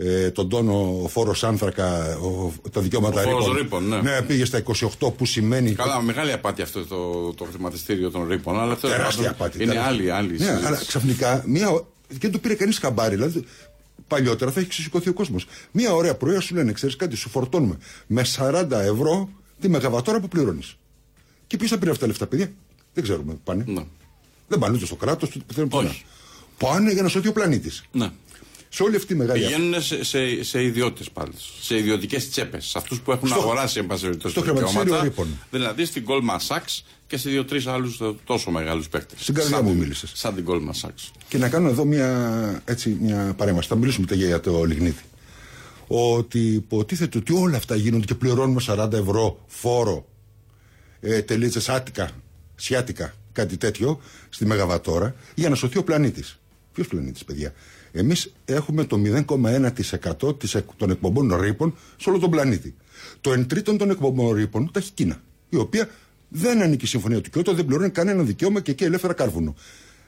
ε, 0.00 0.30
τον 0.30 0.48
τόνο 0.48 1.00
ο 1.04 1.08
φόρος 1.08 1.44
άνθρακα, 1.44 2.16
ο, 2.18 2.52
τα 2.72 2.80
δικαιώματα 2.80 3.20
Ο 3.20 3.22
φόρος 3.30 3.44
ρήπων. 3.44 3.56
ρήπων, 3.84 4.02
ναι. 4.02 4.22
πήγε 4.22 4.44
στα 4.44 4.62
28 5.00 5.12
που 5.16 5.26
σημαίνει. 5.26 5.72
Καλά, 5.72 6.00
μεγάλη 6.02 6.32
απάτη 6.32 6.62
αυτό 6.62 6.86
το, 6.86 7.32
το 7.34 7.44
χρηματιστήριο 7.44 8.10
των 8.10 8.28
ρήπων. 8.28 8.60
Αλλά 8.60 8.72
αυτό 8.72 8.88
Τεράστια 8.88 9.30
απάτη. 9.30 9.62
είναι 9.62 9.72
τεράστια. 9.72 9.92
άλλη, 9.94 10.10
άλλη 10.10 10.30
Ναι, 10.30 10.36
συζήτηση. 10.38 10.66
αλλά 10.66 10.76
ξαφνικά 10.86 11.42
μία. 11.46 11.68
ο- 11.70 11.86
Δεν 12.08 12.32
το 12.32 12.38
πήρε 12.38 12.54
κανείς 12.54 12.78
χαμπάρι. 12.78 13.14
Δηλαδή, 13.14 13.44
παλιότερα 14.06 14.50
θα 14.50 14.60
έχει 14.60 14.68
ξεσηκωθεί 14.68 15.08
ο 15.08 15.12
κόσμος. 15.12 15.46
Μία 15.70 15.92
ωραία 15.94 16.14
πρωί 16.14 16.38
σου 16.40 16.54
λένε, 16.54 16.72
ξέρεις 16.72 16.96
κάτι, 16.96 17.16
σου 17.16 17.28
φορτώνουμε 17.28 17.76
με 18.06 18.22
40 18.24 18.66
ευρώ 18.80 19.28
τη 19.60 19.68
μεγαβατόρα 19.68 20.20
που 20.20 20.28
πληρώνεις. 20.28 20.76
Και 21.46 21.56
ποιος 21.56 21.70
θα 21.70 21.78
πήρε 21.78 21.90
αυτά 21.90 22.02
τα 22.02 22.08
λεφτά, 22.08 22.26
παιδιά; 22.26 22.50
Δεν 22.94 23.02
ξέρουμε 23.04 23.32
που 23.32 23.40
πάνε. 23.44 23.64
Ναι. 23.66 23.84
Δεν 24.48 24.58
πάνε 24.58 24.76
ούτε 24.76 24.86
στο 24.86 24.96
κράτος, 24.96 25.28
ούτε 25.34 25.44
πουθενά. 25.46 25.66
πουθενά. 25.68 25.88
Όχι. 25.90 26.04
Πάνε 26.58 26.92
για 26.92 27.02
να 27.02 27.08
σωθεί 27.08 27.28
ο 27.28 27.32
πλανήτης. 27.32 27.84
Ναι. 27.92 28.10
Σε 28.68 28.82
όλη 28.82 28.94
αυτή 28.96 29.06
τη 29.06 29.14
μεγάλη. 29.14 29.40
Πηγαίνουν 29.44 29.82
σε, 29.82 30.04
σε, 30.04 30.42
σε 30.44 30.62
ιδιώτες 30.62 31.10
πάλι. 31.10 31.32
Σε 31.60 31.76
ιδιωτικές 31.78 32.30
τσέπες. 32.30 32.64
Σε 32.66 32.78
αυτούς 32.78 33.00
που 33.00 33.12
έχουν 33.12 33.28
Στο- 33.28 33.38
αγοράσει, 33.40 33.78
εν 33.78 33.86
πάση 33.86 34.02
περιπτώσει, 34.02 34.32
στο 34.34 34.40
τα 34.42 34.46
χρηματιστήριο 34.46 34.84
δικαιώματα. 34.84 35.08
ρήπων. 35.22 35.38
Δηλαδή 35.50 35.84
στην 35.84 36.04
Goldman 36.08 36.54
Sachs 36.56 36.80
και 37.06 37.16
σε 37.16 37.30
δύο-τρεις 37.30 37.66
άλλους 37.66 38.00
τόσο 38.24 38.50
μεγάλους 38.50 38.88
παίκτες. 38.88 39.20
Στην 39.22 39.34
καρδιά 39.34 39.62
μου 39.62 39.74
μίλησες. 39.74 40.12
Σαν 40.14 40.34
την 40.34 40.44
Goldman 40.48 40.86
Sachs. 40.88 41.10
Και 41.28 41.38
να 41.38 41.48
κάνω 41.48 41.68
εδώ 41.68 41.84
μια, 41.84 42.62
έτσι, 42.64 42.96
μια 43.00 43.34
παρέμβαση. 43.36 43.68
Θα 43.68 43.76
μιλήσουμε 43.76 44.06
μετά 44.10 44.24
για 44.26 44.40
το 44.40 44.64
λιγνίτη. 44.64 45.02
Ότι 45.86 46.38
υποτίθεται 46.40 47.18
ότι 47.18 47.32
όλα 47.32 47.56
αυτά 47.56 47.74
γίνονται 47.76 48.04
και 48.04 48.14
πληρώνουμε 48.14 48.60
40 48.66 48.92
ευρώ 48.92 49.44
φόρο 49.46 50.08
ε, 51.00 51.22
τελίτσες 51.22 51.68
άτικα, 51.68 52.10
σιάτικα, 52.54 53.14
κάτι 53.32 53.56
τέτοιο, 53.56 54.00
στη 54.28 54.46
Μεγαβατόρα, 54.46 55.14
για 55.34 55.48
να 55.48 55.54
σωθεί 55.54 55.78
ο 55.78 55.84
πλανήτης. 55.84 56.38
Ποιος 56.72 56.86
πλανήτης, 56.86 57.24
παιδιά; 57.24 57.52
Εμείς 57.92 58.32
έχουμε 58.44 58.84
το 58.84 58.96
0,1% 58.98 60.38
της 60.38 60.54
εκ- 60.54 60.74
των 60.76 60.90
εκπομπών 60.90 61.40
ρήπων 61.40 61.74
σε 61.96 62.10
όλο 62.10 62.18
τον 62.18 62.30
πλανήτη. 62.30 62.74
Το 63.20 63.32
εν 63.32 63.46
τρίτον 63.46 63.78
των 63.78 63.90
εκπομπών 63.90 64.34
ρήπων 64.34 64.70
τα 64.72 64.78
έχει 64.78 64.88
η 64.88 64.92
Κίνα, 64.94 65.20
η 65.48 65.56
οποία 65.56 65.88
δεν 66.28 66.62
ανήκει 66.62 66.84
η 66.84 66.88
Συμφωνία 66.88 67.20
του 67.20 67.30
Κιώτο, 67.30 67.52
δεν 67.54 67.64
πληρώνει 67.64 67.90
κανένα 67.90 68.22
δικαίωμα 68.22 68.60
και 68.60 68.70
εκεί 68.70 68.84
ελεύθερα 68.84 69.12
κάρβουνο. 69.12 69.54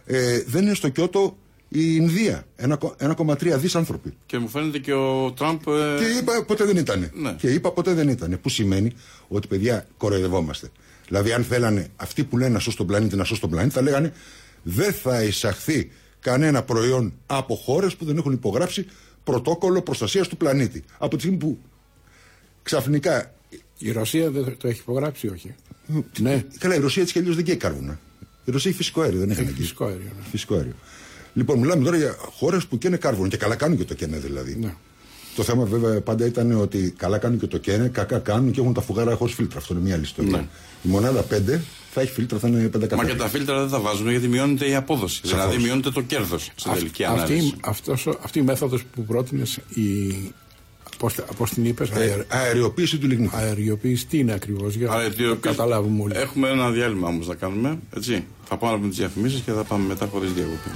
Ε, 0.06 0.42
δεν 0.46 0.62
είναι 0.62 0.74
στο 0.74 0.88
Κιώτο 0.88 1.36
η 1.68 1.80
Ινδία, 1.96 2.46
1,3 2.56 3.58
δις 3.58 3.74
άνθρωποι. 3.76 4.14
Και 4.26 4.38
μου 4.38 4.48
φαίνεται 4.48 4.78
και 4.78 4.92
ο 4.92 5.32
Τραμπ. 5.32 5.60
ε, 5.68 5.98
Και 5.98 6.18
είπα 6.20 6.44
ποτέ 6.44 6.64
δεν 6.64 6.76
ήταν. 6.76 7.10
Ναι. 7.14 7.32
Και 7.32 7.48
είπα 7.50 7.72
ποτέ 7.72 7.92
δεν 7.94 8.08
ήταν. 8.08 8.38
Που 8.42 8.48
σημαίνει 8.48 8.92
ότι 9.28 9.46
παιδιά 9.48 9.86
κοροϊδευόμαστε. 9.96 10.68
Δηλαδή, 11.08 11.32
αν 11.32 11.44
θέλανε 11.44 11.88
αυτοί 11.96 12.24
που 12.24 12.38
λένε 12.38 12.50
να 12.52 12.58
σώσουν 12.58 12.78
τον 12.78 12.86
πλανήτη, 12.86 13.16
να 13.16 13.24
σώσουν 13.24 13.40
τον 13.40 13.50
πλανήτη, 13.50 13.74
θα 13.74 13.82
λέγανε 13.82 14.12
δεν 14.62 14.92
θα 14.92 15.22
εισαχθεί 15.22 15.90
κανένα 16.20 16.62
προϊόν 16.62 17.12
από 17.26 17.54
χώρες 17.54 17.96
που 17.96 18.04
δεν 18.04 18.16
έχουν 18.16 18.32
υπογράψει 18.32 18.86
πρωτόκολλο 19.24 19.82
προστασίας 19.82 20.28
του 20.28 20.36
πλανήτη. 20.36 20.84
Από 20.98 21.14
τη 21.16 21.22
στιγμή 21.22 21.38
που 21.38 21.58
ξαφνικά. 22.62 23.34
Η 23.78 23.90
Ρωσία 23.92 24.30
δεν 24.30 24.56
το 24.58 24.68
έχει 24.68 24.80
υπογράψει, 24.80 25.28
όχι. 25.28 25.54
ναι, 26.18 26.44
Καλά, 26.58 26.74
η 26.74 26.78
Ρωσία 26.78 27.02
έτσι 27.02 27.14
κι 27.14 27.20
αλλιώς 27.20 27.34
δεν 27.36 27.44
καίει 27.44 27.56
κάρβουνα. 27.56 28.00
Η 28.44 28.50
Ρωσία 28.50 28.70
έχει 28.70 28.78
φυσικό 28.78 29.00
αέριο, 29.00 29.18
δεν 29.18 29.30
έχει 29.30 29.40
ανάγκη. 29.40 29.60
φυσικό 29.60 29.84
αέριο, 29.84 30.10
ναι. 30.16 30.24
Φυσικό 30.30 30.54
αέριο. 30.54 30.74
Λοιπόν, 31.34 31.58
μιλάμε 31.58 31.84
τώρα 31.84 31.96
για 31.96 32.16
χώρες 32.32 32.66
που 32.66 32.78
καίνε 32.78 32.96
κάρβουνο 32.96 33.28
και 33.28 33.36
καλά 33.36 33.54
κάνουν 33.56 33.76
και 33.78 33.84
το 33.84 33.94
καίνε 33.94 34.18
δηλαδή. 34.18 34.56
Ναι. 34.60 34.74
Το 35.36 35.42
θέμα 35.42 35.64
βέβαια 35.64 36.00
πάντα 36.00 36.26
ήταν 36.26 36.52
ότι 36.60 36.94
καλά 36.96 37.18
κάνουν 37.18 37.38
και 37.38 37.46
το 37.46 37.58
καίνε, 37.58 37.88
κακά 37.88 38.18
κάνουν 38.18 38.50
και 38.52 38.60
έχουν 38.60 38.72
τα 38.72 38.80
φουγάρα 38.80 39.14
χωρίς 39.14 39.34
φίλτρα. 39.34 39.58
Αυτό 39.58 39.74
είναι 39.74 39.82
μια 39.82 39.94
άλλη 39.94 40.02
ιστορία. 40.02 40.30
Ναι. 40.36 40.46
Η 40.82 40.88
μονάδα 40.88 41.24
5 41.30 41.58
θα 41.92 42.00
έχει 42.00 42.12
φίλτρα, 42.12 42.38
θα 42.38 42.48
είναι 42.48 42.68
5 42.68 42.80
Μα 42.80 42.86
κατά. 42.86 43.04
και 43.04 43.14
τα 43.14 43.28
φίλτρα 43.28 43.60
δεν 43.60 43.68
τα 43.70 43.80
βάζουν 43.80 44.10
γιατί 44.10 44.28
μειώνεται 44.28 44.68
η 44.68 44.74
απόδοση. 44.74 45.20
Σαφώς. 45.24 45.30
Δηλαδή 45.46 45.62
μειώνεται 45.64 45.90
το 45.90 46.00
κέρδος 46.00 46.50
στην 46.54 46.72
τελική 46.72 47.04
ανάλυση. 47.04 47.34
αυτή, 47.34 47.54
αυτός, 47.60 48.06
ο- 48.06 48.18
αυτή 48.24 48.38
η 48.38 48.42
μέθοδος 48.42 48.84
που 48.94 49.04
πρότεινες, 49.04 49.58
η, 49.74 50.14
πώς, 50.98 51.14
πώς 51.36 51.50
την 51.50 51.64
είπες, 51.64 51.90
Ε, 51.90 52.24
αεριοποίηση 52.28 52.98
του 52.98 53.06
λιγνίτη. 53.06 53.34
αεριοποίηση, 53.36 54.06
τι 54.06 54.18
είναι 54.18 54.32
ακριβώς, 54.32 54.74
για 54.74 54.90
Άρα, 54.90 55.02
να 55.02 55.10
τι- 55.10 55.22
το 55.28 55.36
καταλάβουμε 55.36 56.02
όλοι. 56.02 56.12
Έχουμε 56.16 56.48
ένα 56.48 56.70
διάλειμμα 56.70 57.08
όμως 57.08 57.26
να 57.26 57.34
κάνουμε. 57.34 57.78
Έτσι. 57.96 58.24
Θα 58.44 58.56
πάμε 58.56 58.78
με 58.82 58.88
τις 58.88 58.96
διαφημίσεις 58.98 59.40
και 59.40 59.52
θα 59.52 59.62
πάμε 59.64 59.86
μετά 59.86 60.06
χωρίς 60.06 60.32
διακοπή. 60.32 60.70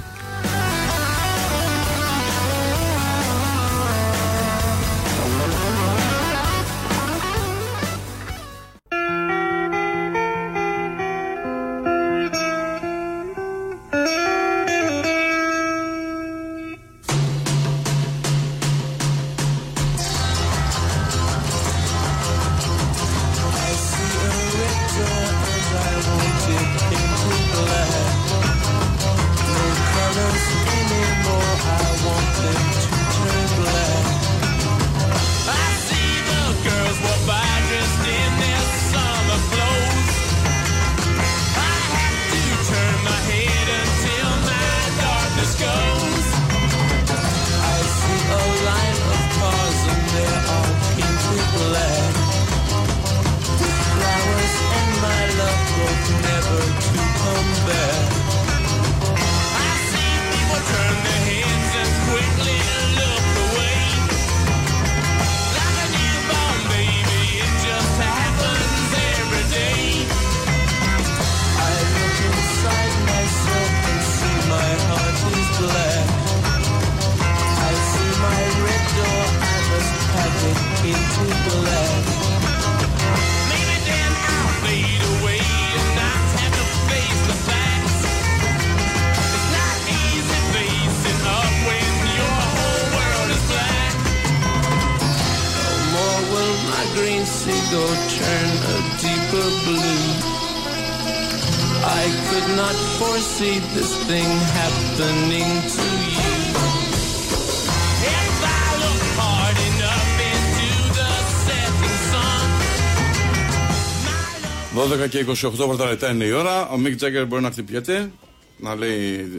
Και 115.19 115.47
28 115.49 115.53
πρώτα 115.57 115.89
λεπτά 115.89 116.11
είναι 116.11 116.25
η 116.25 116.31
ώρα. 116.31 116.69
Ο 116.69 116.77
Μικ 116.79 116.97
Τζάγκερ 116.97 117.27
μπορεί 117.27 117.43
να 117.43 117.51
χτυπιέται. 117.51 118.11
Να 118.59 118.75
λέει. 118.75 119.31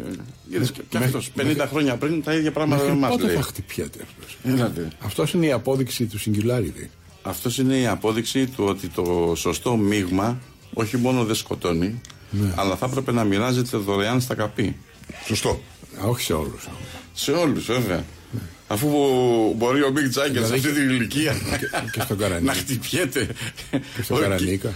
Είδες 0.50 0.72
και, 0.72 0.82
και 0.90 0.98
αυτός 0.98 1.32
50 1.40 1.66
χρόνια 1.70 1.96
πριν 1.96 2.24
τα 2.24 2.34
ίδια 2.34 2.52
πράγματα 2.52 2.82
Μέχρι 2.84 2.98
μας 2.98 3.10
πότε 3.10 3.26
λέει. 3.26 3.36
θα 3.36 3.42
χτυπιέται 3.42 4.00
αυτός; 4.10 4.38
Είδατε. 4.44 4.88
Αυτός 5.00 5.34
είναι 5.34 5.46
η 5.46 5.52
απόδειξη 5.52 6.06
του 6.06 6.20
Singularity. 6.20 6.88
Αυτός 7.22 7.58
είναι 7.58 7.78
η 7.80 7.88
απόδειξη 7.88 8.46
του 8.48 8.64
ότι 8.68 8.88
το 8.88 9.34
σωστό 9.36 9.76
μείγμα 9.76 10.38
όχι 10.74 10.98
μόνο 10.98 11.24
δεν 11.26 11.36
σκοτώνει, 11.36 12.02
Ναι. 12.30 12.54
αλλά 12.56 12.76
θα 12.76 12.86
έπρεπε 12.86 13.12
να 13.12 13.24
μοιράζεται 13.24 13.78
δωρεάν 13.78 14.22
στα 14.22 14.36
καπί. 14.36 14.76
Σωστό. 15.26 15.62
Α, 16.04 16.08
όχι 16.08 16.22
σε 16.24 16.34
όλους. 16.34 16.68
Σε 17.14 17.32
όλους, 17.32 17.66
βέβαια. 17.66 18.04
Αφού 18.68 18.88
μπορεί 19.56 19.84
ο 19.84 19.92
Μικ 19.92 20.10
Τζάγκερ 20.10 20.46
σε 20.46 20.54
αυτή 20.54 20.72
την 20.74 20.90
ηλικία 20.90 21.34
και 21.92 22.02
στον 22.02 22.18
Καρανίκα. 22.18 22.52
να 22.54 22.60
χτυπιέται. 22.60 23.28
Και 23.70 24.02
στο 24.04 24.14
Όχι, 24.14 24.24
Καρανίκα. 24.24 24.74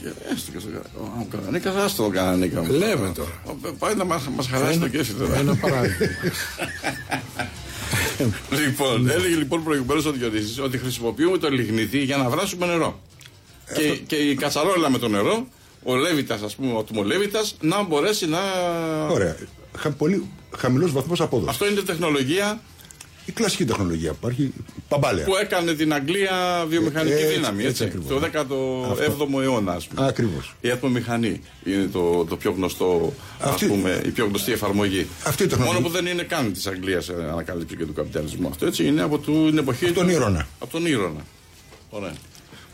Και- 0.00 0.32
Έστω 0.34 0.50
και 0.52 0.58
στον 0.58 0.72
Καρανίκα. 0.72 0.90
Ο 1.20 1.26
Καρανίκα, 1.30 1.84
άστο 1.84 2.02
τον 2.02 2.12
Καρανίκα. 2.12 2.62
μου. 2.62 2.72
Λέμε 2.72 3.12
τώρα. 3.14 3.42
Ο- 3.44 3.72
Πάει 3.78 3.94
να 3.94 4.04
μα 4.04 4.20
χαράσει 4.50 4.78
το 4.78 4.88
κέφι 4.88 5.12
τώρα. 5.12 5.36
Ένα 5.36 5.54
παράδειγμα. 5.56 6.06
Λοιπόν, 8.64 9.10
έλεγε 9.10 9.34
λοιπόν 9.34 9.64
προηγουμένως 9.64 10.04
ο 10.06 10.10
Διονύσης 10.12 10.58
ότι 10.58 10.78
χρησιμοποιούμε 10.78 11.38
το 11.38 11.48
λιγνίτη 11.50 11.98
για 11.98 12.16
να 12.16 12.28
βράσουμε 12.28 12.66
νερό. 12.66 13.00
Και, 13.74 13.96
και 14.06 14.16
η 14.16 14.34
κατσαρόλα 14.34 14.90
με 14.90 14.98
το 14.98 15.08
νερό, 15.08 15.46
ο 15.82 15.94
Λέβητας, 15.96 16.42
ας 16.42 16.54
πούμε, 16.54 16.72
ο 16.76 16.82
Τμολέβητα, 16.82 17.40
να 17.60 17.82
μπορέσει 17.82 18.26
να. 18.28 18.38
Ωραία. 19.10 19.36
Χα, 19.78 19.90
πολύ 19.90 20.24
χαμηλός 20.56 20.92
βαθμός 20.92 21.20
απόδοσης. 21.20 21.50
Αυτό 21.50 21.68
είναι 21.70 21.80
τεχνολογία 21.80 22.60
Η 23.30 23.32
κλασική 23.32 23.64
τεχνολογία 23.64 24.10
που 24.10 24.16
υπάρχει. 24.20 24.52
Παμπάλαια. 24.88 25.24
που 25.24 25.36
έκανε 25.36 25.74
την 25.74 25.92
Αγγλία 25.94 26.64
βιομηχανική 26.68 27.14
Ε, 27.14 27.20
έτσι, 27.20 27.34
δύναμη. 27.34 27.64
έτσι 27.64 27.84
Έτσι, 27.84 27.98
ακριβώς. 27.98 28.08
το 28.08 28.18
17ο 29.38 29.42
αιώνα, 29.42 29.72
ας 29.72 29.86
πούμε. 29.86 30.06
Ακριβώς. 30.06 30.54
Η 30.60 30.70
ατμομηχανή 30.70 31.40
είναι 31.64 31.84
το, 31.92 32.24
το 32.24 32.36
πιο 32.36 32.50
γνωστό, 32.52 33.12
ας 33.40 33.50
Αυτή- 33.50 33.66
πούμε, 33.66 34.00
η 34.04 34.08
πιο 34.08 34.26
γνωστή 34.26 34.52
εφαρμογή. 34.52 35.06
Αυτή 35.24 35.42
η 35.42 35.46
τεχνολογία. 35.46 35.80
Μόνο 35.80 35.86
που 35.88 35.92
δεν 36.02 36.06
είναι 36.12 36.22
καν 36.22 36.52
της 36.52 36.66
Αγγλίας 36.66 37.08
ανακάλυψη 37.08 37.76
και 37.76 37.84
του 37.86 37.92
καπιταλισμού. 37.92 38.48
Αυτό 38.48 38.66
έτσι 38.66 38.86
είναι 38.86 39.02
από 39.02 39.18
του- 39.18 39.46
την 39.48 39.58
εποχή. 39.58 39.84
Από 39.84 39.94
τον 39.94 40.04
του- 40.06 40.12
Ήρωνα. 40.12 40.48
Από 40.58 40.72
τον 40.72 40.86
Ήρωνα. 40.86 41.24
Ωραία. 41.90 42.12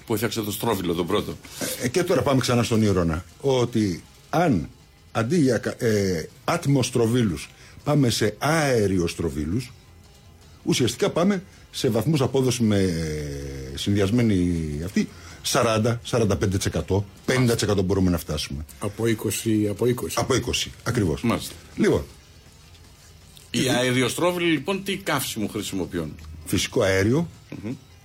Που 0.07 0.13
έφτιαξε 0.13 0.41
το 0.43 0.53
στρόβιλο 0.53 0.95
τον 0.95 1.07
πρώτο. 1.07 1.37
Ε, 1.83 1.89
και 1.89 2.03
τώρα 2.03 2.23
πάμε 2.23 2.41
ξανά 2.41 2.63
στον 2.63 2.83
Ήρωνα. 2.83 3.25
Ότι 3.41 4.03
αν 4.31 4.69
αντί 5.13 5.37
για 5.39 5.59
κα- 5.59 5.75
ε, 5.85 6.29
άτμοστροβίλους 6.45 7.49
πάμε 7.85 8.11
σε 8.11 8.35
αεριοστροβίλους, 8.39 9.73
ουσιαστικά 10.67 11.11
πάμε 11.11 11.43
σε 11.71 11.89
βαθμούς 11.91 12.21
απόδοση 12.21 12.63
με 12.63 12.79
ε, 12.81 13.77
συνδυασμένη 13.77 14.81
αυτή 14.85 15.09
40-45%, 15.53 17.03
50% 17.27 17.85
μπορούμε 17.85 18.11
να 18.11 18.19
φτάσουμε. 18.19 18.65
από 18.79 19.05
20. 19.05 19.67
Από 19.71 19.85
20. 19.85 19.91
Από 20.15 20.35
20, 20.35 20.69
ακριβώς. 20.83 21.23
Μάλιστα. 21.23 21.55
Λοιπόν, 21.77 22.05
Οι 23.51 23.69
αεριοστρόβιλοι 23.69 24.51
λοιπόν 24.51 24.85
τι 24.85 24.97
καύσιμο 24.97 25.47
χρησιμοποιούν; 25.47 26.15
φυσικό 26.45 26.83
αέριο 26.83 27.29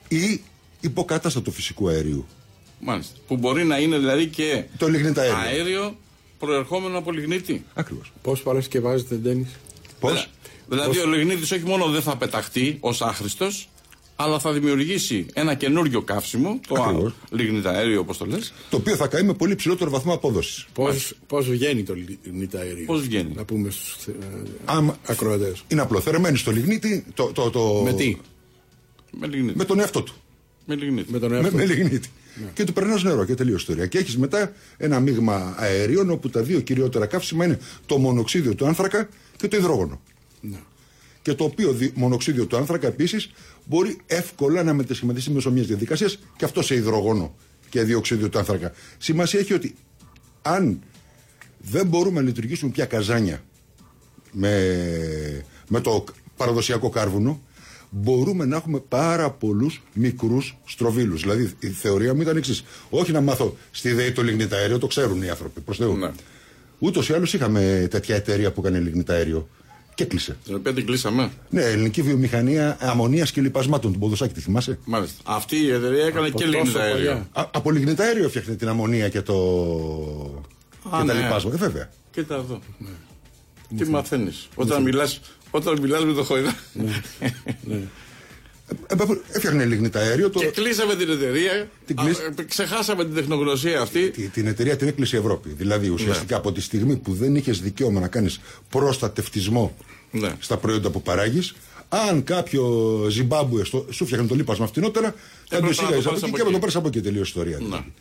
ή 0.07 0.41
υποκατάστατο 0.80 1.51
φυσικού 1.51 1.88
αερίου. 1.89 2.26
Μάλιστα. 2.80 3.16
Που 3.28 3.38
μπορεί 3.38 3.64
να 3.64 3.78
είναι 3.80 3.97
δηλαδή 3.97 4.26
και 4.28 4.64
Το 4.78 4.88
λιγνίτα 4.88 5.22
αέριο. 5.22 5.38
αέριο 5.38 5.97
προερχόμενο 6.39 6.97
από 6.97 7.12
λιγνίτη. 7.12 7.66
Ακριβώς. 7.74 8.12
Πώς 8.22 8.41
παρασκευάζεται, 8.41 9.16
Ντένις; 9.16 9.49
Πώς; 9.99 10.30
Δηλαδή 10.72 10.99
ο 10.99 11.05
λιγνίτης 11.07 11.51
όχι 11.51 11.63
μόνο 11.65 11.86
δεν 11.89 12.01
θα 12.01 12.17
πεταχτεί 12.17 12.78
ως 12.80 13.01
άχρηστος, 13.01 13.69
αλλά 14.15 14.39
θα 14.39 14.51
δημιουργήσει 14.51 15.26
ένα 15.34 15.53
καινούριο 15.53 16.01
καύσιμο, 16.01 16.59
το 16.67 16.82
Ακριβώς. 16.84 17.13
λιγνηταέριο 17.32 17.99
όπως 17.99 18.17
το 18.17 18.26
λες. 18.26 18.53
Το 18.69 18.78
οποίο 18.78 18.95
θα 18.95 19.07
καεί 19.07 19.24
με 19.24 19.34
πολύ 19.34 19.55
ψηλότερο 19.55 19.89
βαθμό 19.89 20.13
απόδοσης. 20.13 20.65
Πώ 21.28 21.41
βγαίνει 21.41 21.84
το 21.84 21.93
λιγνηταέριο. 21.93 22.86
Πώς 22.86 23.01
βγαίνει; 23.01 23.32
Να 23.36 23.43
πούμε 23.45 23.69
στους 23.69 23.95
Άμα 24.65 24.97
ακροατές. 25.05 25.63
είναι 25.67 25.82
απλό, 25.82 25.99
θερμαίνει 25.99 26.38
στο 26.38 26.51
λιγνίτη 26.51 27.05
το, 27.13 27.32
το, 27.34 27.49
το, 27.49 27.82
Με 27.84 27.93
τι, 27.93 28.17
Με 29.19 29.28
λιγνίτη. 29.28 29.57
με 29.57 29.65
τον 29.65 29.80
εαυτό 29.80 30.01
του. 30.03 30.13
Με 30.65 30.76
λιγνίτη. 30.76 31.11
με 31.11 31.19
τον 31.19 31.30
Με, 31.30 31.38
εαυτό. 31.38 31.55
με 31.57 31.65
λιγνίτη. 31.65 32.09
Και 32.53 32.63
του 32.63 32.74
περνάς 32.74 33.03
νερό 33.03 33.26
και 33.26 33.36
τελείω 33.36 33.55
ιστορία. 33.55 33.86
Και 33.88 33.97
έχεις 33.97 34.17
μετά 34.17 34.51
ένα 34.78 34.99
μείγμα 34.99 35.53
αερίων 35.57 36.09
όπου 36.09 36.30
τα 36.30 36.41
δύο 36.41 36.59
κυριότερα 36.59 37.05
καύσιμα 37.05 37.45
είναι 37.45 37.59
το 37.86 37.97
μονοξίδιο 37.97 38.55
του 38.55 38.65
άνθρακα 38.65 39.09
και 39.38 39.47
το 39.47 39.57
υδρόγονο. 39.57 40.01
Ναι. 40.42 40.58
Και 41.22 41.34
το 41.34 41.44
οποίο 41.44 41.72
δι- 41.74 41.96
μονοξίδιο 41.96 42.46
του 42.46 42.58
άνθρακα 42.58 42.88
επίσης 42.88 43.32
μπορεί 43.66 43.98
εύκολα 44.06 44.64
να 44.64 44.74
μετασχηματιστεί 44.74 45.32
μέσω 45.32 45.52
μιας 45.52 45.66
διαδικασίας 45.68 46.20
και 46.38 46.46
αυτό 46.46 46.62
σε 46.62 46.76
υδρογόνο 46.76 47.36
και 47.70 47.84
διοξίδιο 47.84 48.30
του 48.30 48.38
άνθρακα. 48.39 48.72
Σημασία 48.98 49.39
έχει 49.39 49.54
ότι 49.54 49.76
αν 50.42 50.82
δεν 51.58 51.88
μπορούμε 51.88 52.20
να 52.20 52.26
λειτουργήσουμε 52.26 52.72
πια 52.72 52.86
καζάνια 52.86 53.44
με, 54.32 55.46
με 55.68 55.80
το 55.82 56.04
παραδοσιακό 56.38 56.89
κάρβουνο, 56.89 57.42
μπορούμε 57.89 58.46
να 58.46 58.56
έχουμε 58.56 58.80
πάρα 58.80 59.32
πολλούς 59.32 59.82
μικρούς 59.94 60.58
στροβίλους. 60.66 61.22
Δηλαδή 61.22 61.52
η 61.60 61.68
θεωρία 61.68 62.14
μου 62.14 62.22
ήταν 62.22 62.38
εξής. 62.38 62.64
Όχι 62.89 63.12
να 63.12 63.22
μάθω 63.22 63.58
στη 63.72 63.92
ΔΕΗ 63.94 64.12
το 64.12 64.24
λιγνηταέριο, 64.24 64.78
το 64.80 64.88
ξέρουν 64.88 65.22
οι 65.22 65.30
άνθρωποι. 65.30 65.60
Προς 65.62 65.78
Θεού. 65.78 65.98
Ναι. 65.98 66.12
Ούτως 66.80 67.10
ή 67.10 67.14
άλλως 67.14 67.34
είχαμε 67.34 67.88
τέτοια 67.89 68.16
εταιρεία 68.16 68.52
που 68.52 68.62
έκανε 68.62 68.80
λιγνηταέριο. 68.80 69.50
Και 70.02 70.08
κλείσε. 70.08 70.38
Την 70.45 70.56
οποία 70.56 70.74
την 70.74 70.86
κλείσαμε. 70.86 71.32
Ναι, 71.49 71.62
ελληνική 71.62 72.02
βιομηχανία 72.02 72.78
αμμονίας 72.80 73.32
και 73.32 73.41
λιπασμάτων 73.41 73.93
του 73.93 73.99
Ποδοσάκη, 73.99 74.34
τη 74.34 74.41
θυμάσαι; 74.41 74.80
Μάλιστα. 74.86 75.22
Αυτή 75.26 75.56
η 75.56 75.72
εταιρεία 75.72 76.06
έκανε 76.06 76.28
Από 76.28 76.38
και 76.38 76.45
τόσο 76.45 76.58
λιγνηταέριο. 76.58 76.95
παλιά. 76.95 77.28
Α, 77.32 77.49
από 77.54 77.72
λιγνηταέριο 77.72 78.30
φτιάχνει 78.30 78.56
την 78.56 78.68
αμμονία 78.68 79.10
και, 79.10 79.22
το... 79.22 79.34
Α, 80.89 81.02
και 81.02 81.08
τα 81.08 81.14
ναι. 81.14 81.14
λιπάσματα. 81.14 81.56
Ε, 81.56 81.60
βέβαια. 81.60 81.89
Κοίτα 82.12 82.36
εδώ. 82.36 82.60
Τι 83.78 83.86
μαθαίνεις. 83.89 84.47
Όταν 84.56 84.82
μιλάς, 84.82 85.20
όταν 85.52 85.80
μιλάς 85.80 86.06
με 86.06 86.14
το 86.14 86.24
χωρινά. 86.24 86.56
Ε, 87.20 87.78
Έφτιαχνε 89.32 89.65
λιγνηταέριο. 89.65 90.30
Το... 90.30 90.39
Και 90.39 90.45
κλείσαμε 90.45 90.95
την 90.95 91.09
εταιρεία. 91.09 91.69
Την 91.86 91.99
Α, 91.99 92.03
κλείσ- 92.03 92.19
ε, 92.39 92.43
Ξεχάσαμε 92.43 93.03
την 93.05 93.13
τεχνογνωσία 93.13 93.82
αυτή. 93.82 94.09
Τη- 94.09 94.28
την 94.28 94.47
εταιρεία 94.47 94.76
την 94.78 94.88
έκλεισε 94.88 95.15
η 95.15 95.19
Ευρώπη. 95.19 95.49
Δηλαδή 95.49 95.89
ουσιαστικά 95.89 96.36
από 96.38 96.51
τη 96.51 96.61
στιγμή 96.61 96.95
που 96.95 97.13
δεν 97.13 97.36
είχες 97.36 97.61
δικαίωμα 97.61 97.99
να 97.99 98.07
κάνεις 98.07 98.39
προστατευτισμό 98.69 99.76
Ναι. 100.11 100.30
στα 100.39 100.57
προϊόντα 100.57 100.89
που 100.89 101.01
παράγεις, 101.01 101.53
αν 101.89 102.24
κάποιο 102.24 102.65
Ζιμπάμπουε 103.09 103.63
στο- 103.63 103.86
σου 103.89 104.05
φτιάχνει 104.05 104.28
το 104.28 104.36
λίπασμα 104.36 104.67
φτηνότερα, 104.67 105.07
θα 105.07 105.13
το 105.13 105.55
Έπρεπε 105.55 105.63
να 105.65 105.69
εισήγαγε 105.69 105.93
το 106.01 106.09
από 106.09 106.09
πάρεις 106.09 106.22
εκεί 106.24 106.30
από 106.30 106.38
και 106.38 106.38
να 106.38 106.43
το 106.43 106.49
εκεί. 106.49 106.59
πάρεις 106.59 106.76
από 106.76 106.88
εκεί 106.88 107.01
τελείω 107.01 107.22
ιστορία. 107.22 107.57
Ναι. 107.59 107.65
δηλαδή. 107.65 107.91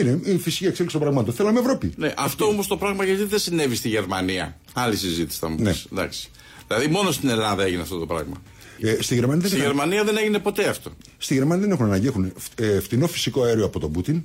Είναι 0.00 0.20
η 0.24 0.38
φυσική 0.38 0.64
εξέλιξη 0.66 0.96
των 0.98 1.00
πραγμάτων. 1.06 1.34
Θέλαμε 1.34 1.60
Ευρώπη. 1.60 1.92
Ναι, 1.96 2.14
αυτό 2.16 2.44
όμως 2.46 2.66
το 2.66 2.76
πράγμα 2.76 3.04
γιατί 3.04 3.24
δεν 3.24 3.38
συνέβη 3.38 3.74
στη 3.76 3.88
Γερμανία. 3.88 4.58
Άλλη 4.72 4.96
συζήτηση 4.96 5.38
θα 5.38 5.48
μου 5.48 5.56
πεις. 5.56 5.64
Ναι. 5.64 5.74
Εντάξει. 5.92 6.28
Δηλαδή 6.66 6.86
μόνο 6.86 7.10
στην 7.10 7.28
Ελλάδα 7.28 7.64
έγινε 7.64 7.82
αυτό 7.82 7.98
το 7.98 8.06
πράγμα. 8.06 8.42
Ε, 8.80 8.96
στη, 9.02 9.14
Γερμανία 9.14 9.40
δεν 9.40 9.50
Στη 9.50 9.58
είχαν- 9.58 9.70
Γερμανία 9.72 10.04
δεν 10.04 10.16
έγινε 10.16 10.38
ποτέ 10.38 10.68
αυτό. 10.68 10.92
στη 11.18 11.34
Γερμανία 11.34 11.62
δεν 11.62 11.72
έχουν 11.72 11.84
ανάγκη. 11.86 12.06
Έχουν 12.06 12.32
φ- 12.36 12.60
ε, 12.60 12.80
φτηνό 12.80 13.06
φυσικό 13.06 13.42
αέριο 13.42 13.64
από 13.64 13.78
τον 13.80 13.92
Πούτιν 13.92 14.22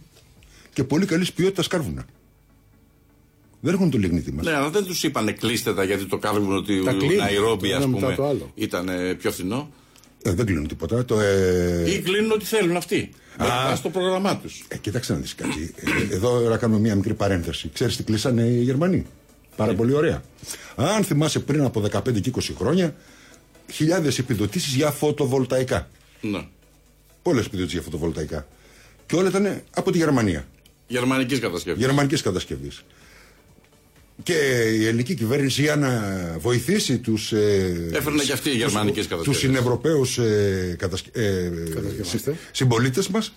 και 0.73 0.83
πολύ 0.83 1.05
καλής 1.05 1.33
ποιότητας 1.33 1.67
κάρβουνα. 1.67 2.05
Δεν 3.61 3.73
έχουν 3.73 3.89
το 3.89 3.97
λιγνίτι 3.97 4.31
μας. 4.31 4.45
Ναι, 4.45 4.53
αλλά 4.53 4.69
δεν 4.69 4.83
τους 4.83 5.03
είπανε 5.03 5.31
κλείστε 5.31 5.73
τα 5.73 5.83
γιατί 5.83 6.05
το 6.05 6.17
κάρβουνο 6.17 6.61
του 6.61 6.83
Τα 6.83 6.93
κλείνουν, 6.93 7.15
Ναϊρόμπι, 7.17 7.69
το 7.69 7.75
ας 7.75 7.83
ένα 7.83 7.87
μετά 7.91 8.03
πούμε, 8.05 8.15
το 8.15 8.25
άλλο. 8.27 8.51
ήταν 8.55 8.89
ε, 8.89 9.13
πιο 9.13 9.31
φθηνό. 9.31 9.69
Ε, 10.23 10.31
δεν 10.33 10.45
κλείνουν 10.45 10.67
τίποτα. 10.67 11.05
Το, 11.05 11.19
ε, 11.19 11.91
Ή 11.91 11.99
κλείνουν 11.99 12.31
ό,τι 12.31 12.45
θέλουν 12.45 12.75
αυτοί. 12.75 13.09
Α. 13.37 13.75
στο 13.75 13.89
πρόγραμμά 13.89 14.37
τους. 14.37 14.65
Ε, 14.67 14.77
κοίταξε 14.77 15.13
να 15.13 15.19
δεις 15.19 15.35
κάτι. 15.35 15.73
Ε, 16.09 16.15
εδώ 16.15 16.39
να 16.39 16.57
κάνουμε 16.57 16.79
μια 16.79 16.95
μικρή 16.95 17.13
παρένθεση. 17.13 17.69
Ξέρεις 17.73 17.95
τι 17.95 18.03
κλείσανε 18.03 18.41
οι 18.41 18.61
Γερμανοί; 18.63 19.05
Πάρα 19.55 19.73
πολύ 19.73 19.93
ωραία. 19.93 20.21
Αν 20.75 21.03
θυμάσαι 21.03 21.39
πριν 21.39 21.63
από 21.63 21.81
15 21.91 22.19
και 22.21 22.31
20 22.35 22.53
χρόνια, 22.57 22.95
χιλιάδες 23.71 24.19
επιδοτήσεις 24.19 24.73
για 24.75 24.91
φωτοβολταϊκά. 24.91 25.89
Ναι. 26.21 26.45
Πολλές 27.21 27.45
επιδοτήσεις 27.45 27.73
για 27.73 27.81
φωτοβολταϊκά. 27.81 28.47
Και 29.05 29.15
όλα 29.15 29.29
ήταν 29.29 29.61
από 29.73 29.91
τη 29.91 29.97
Γερμανία. 29.97 30.47
Γερμανικής 30.87 31.39
κατασκευής. 31.39 31.81
Γερμανικής 31.85 32.21
κατασκευής. 32.21 32.83
Και 34.23 34.33
η 34.79 34.85
ελληνική 34.85 35.13
κυβέρνηση 35.15 35.61
για 35.61 35.75
να 35.75 36.01
βοηθήσει 36.39 36.97
τους. 36.97 37.31
Ε, 37.31 37.89
Έφερνε 37.93 38.23
και 38.23 38.31
αυτή 38.31 38.49
η 38.49 38.55
γερμανικής 38.55 38.97
Τους 39.01 39.07
κατασκευής. 39.07 39.39
συνευρωπαίους 39.39 40.17
ε, 40.17 40.75
κατασκε... 40.79 41.09
ε, 41.13 41.51
Κατασκευαστές. 41.73 42.35
συμπολίτες 42.51 43.07
μας. 43.07 43.33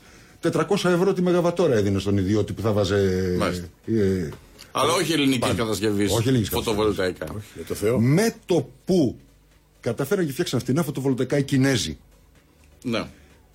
400 0.52 0.62
ευρώ 0.84 1.12
τη 1.12 1.22
μεγαβατόρα 1.22 1.74
έδινε 1.74 1.98
στον 1.98 2.16
ιδιώτη 2.16 2.52
που 2.52 2.62
θα 2.62 2.72
βάζε. 2.72 3.34
Μάλιστα. 3.38 3.64
ε, 3.86 4.28
Αλλά 4.72 4.92
όχι 4.92 5.12
ελληνική 5.12 5.38
Πάνω. 5.38 5.54
κατασκευής. 5.54 6.12
Όχι 6.12 6.28
ελληνικής 6.28 6.50
Φωτοβολταϊκά. 6.52 7.26
Για 7.54 7.64
το 7.68 7.74
Θεό. 7.74 8.00
με 8.00 8.34
το 8.46 8.68
που 8.84 9.16
καταφέραν 9.82 10.26
και 10.26 10.32
φτιάξαν 10.32 10.60
φτηνά 10.60 10.82
φωτοβολταϊκά 10.82 11.38
οι 11.38 11.42
Κινέζοι 11.42 11.98
Ναι. 12.82 13.04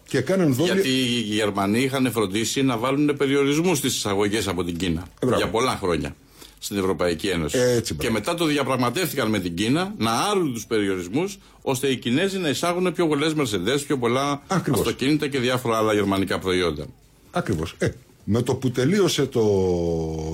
Και 0.08 0.22
κάναν 0.22 0.54
δόλια. 0.54 0.74
Γιατί 0.74 0.90
οι 0.90 1.20
Γερμανοί 1.20 1.80
είχαν 1.80 2.12
φροντίσει 2.12 2.62
να 2.62 2.78
βάλουν 2.78 3.16
περιορισμούς 3.18 3.78
στις 3.78 3.96
εισαγωγές 3.96 4.48
από 4.48 4.64
την 4.64 4.78
Κίνα. 4.78 5.08
Ε, 5.20 5.26
μπράβο. 5.26 5.42
για 5.42 5.52
πολλά 5.52 5.78
χρόνια 5.82 6.16
στην 6.60 6.78
Ευρωπαϊκή 6.78 7.28
Ένωση. 7.28 7.58
Ε, 7.58 7.72
έτσι, 7.72 7.94
και 7.94 7.98
μπράβο. 8.00 8.14
μετά 8.14 8.34
το 8.36 8.46
διαπραγματεύτηκαν 8.46 9.30
με 9.30 9.40
την 9.40 9.56
Κίνα 9.56 9.94
να 9.98 10.12
άρουν 10.12 10.54
τους 10.54 10.66
περιορισμούς 10.66 11.38
ώστε 11.62 11.88
οι 11.88 11.96
Κινέζοι 11.98 12.38
να 12.38 12.50
εισάγουν 12.50 12.94
πιο 12.94 13.08
πολλές 13.08 13.34
Mercedes, 13.38 13.82
πιο 13.86 13.98
πολλά 13.98 14.42
Ακριβώς. 14.48 14.80
αυτοκίνητα 14.80 15.28
και 15.28 15.40
διάφορα 15.40 15.78
άλλα 15.78 15.94
γερμανικά 15.94 16.40
προϊόντα. 16.40 16.86
Ακριβώς. 17.32 17.76
Ε, 17.78 17.90
με 18.24 18.42
το 18.42 18.56
που 18.56 18.72
τελείωσε 18.72 19.26
το, 19.26 19.42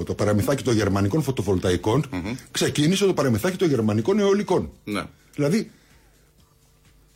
το 0.06 0.14
παραμυθάκι 0.14 0.64
των 0.64 0.76
γερμανικών 0.76 1.22
φωτοβολταϊκών, 1.24 2.06
ξεκίνησε 2.52 3.06
το 3.06 3.14
παραμυθάκι 3.14 3.58
των 3.58 3.68
γερμανικών 3.70 4.20
αιωλικών. 4.20 4.70
Ναι. 4.84 5.04
Δηλαδή, 5.36 5.72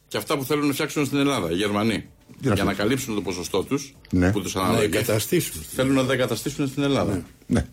Και 0.07 0.17
αυτά 0.17 0.37
που 0.37 0.43
θέλουν 0.43 0.67
να 0.67 0.73
φτιάξουν 0.73 1.05
στην 1.05 1.17
Ελλάδα, 1.17 1.51
οι 1.51 1.55
Γερμανοί. 1.55 1.93
να 1.93 2.03
Για 2.41 2.49
να 2.49 2.55
φτιάξουν; 2.55 2.75
καλύψουν 2.75 3.15
το 3.15 3.21
ποσοστό 3.21 3.63
τους 3.63 3.93
Ναι. 4.11 4.31
που 4.31 4.41
τους 4.41 4.53
Να 4.55 4.61
αναλογεί. 4.61 4.85
εγκαταστήσουν. 4.85 5.61
Θέλουν 5.75 5.93
να 5.93 6.05
τα 6.05 6.13
εγκαταστήσουν 6.13 6.67
στην 6.67 6.83
Ελλάδα. 6.83 7.25
ναι. 7.47 7.65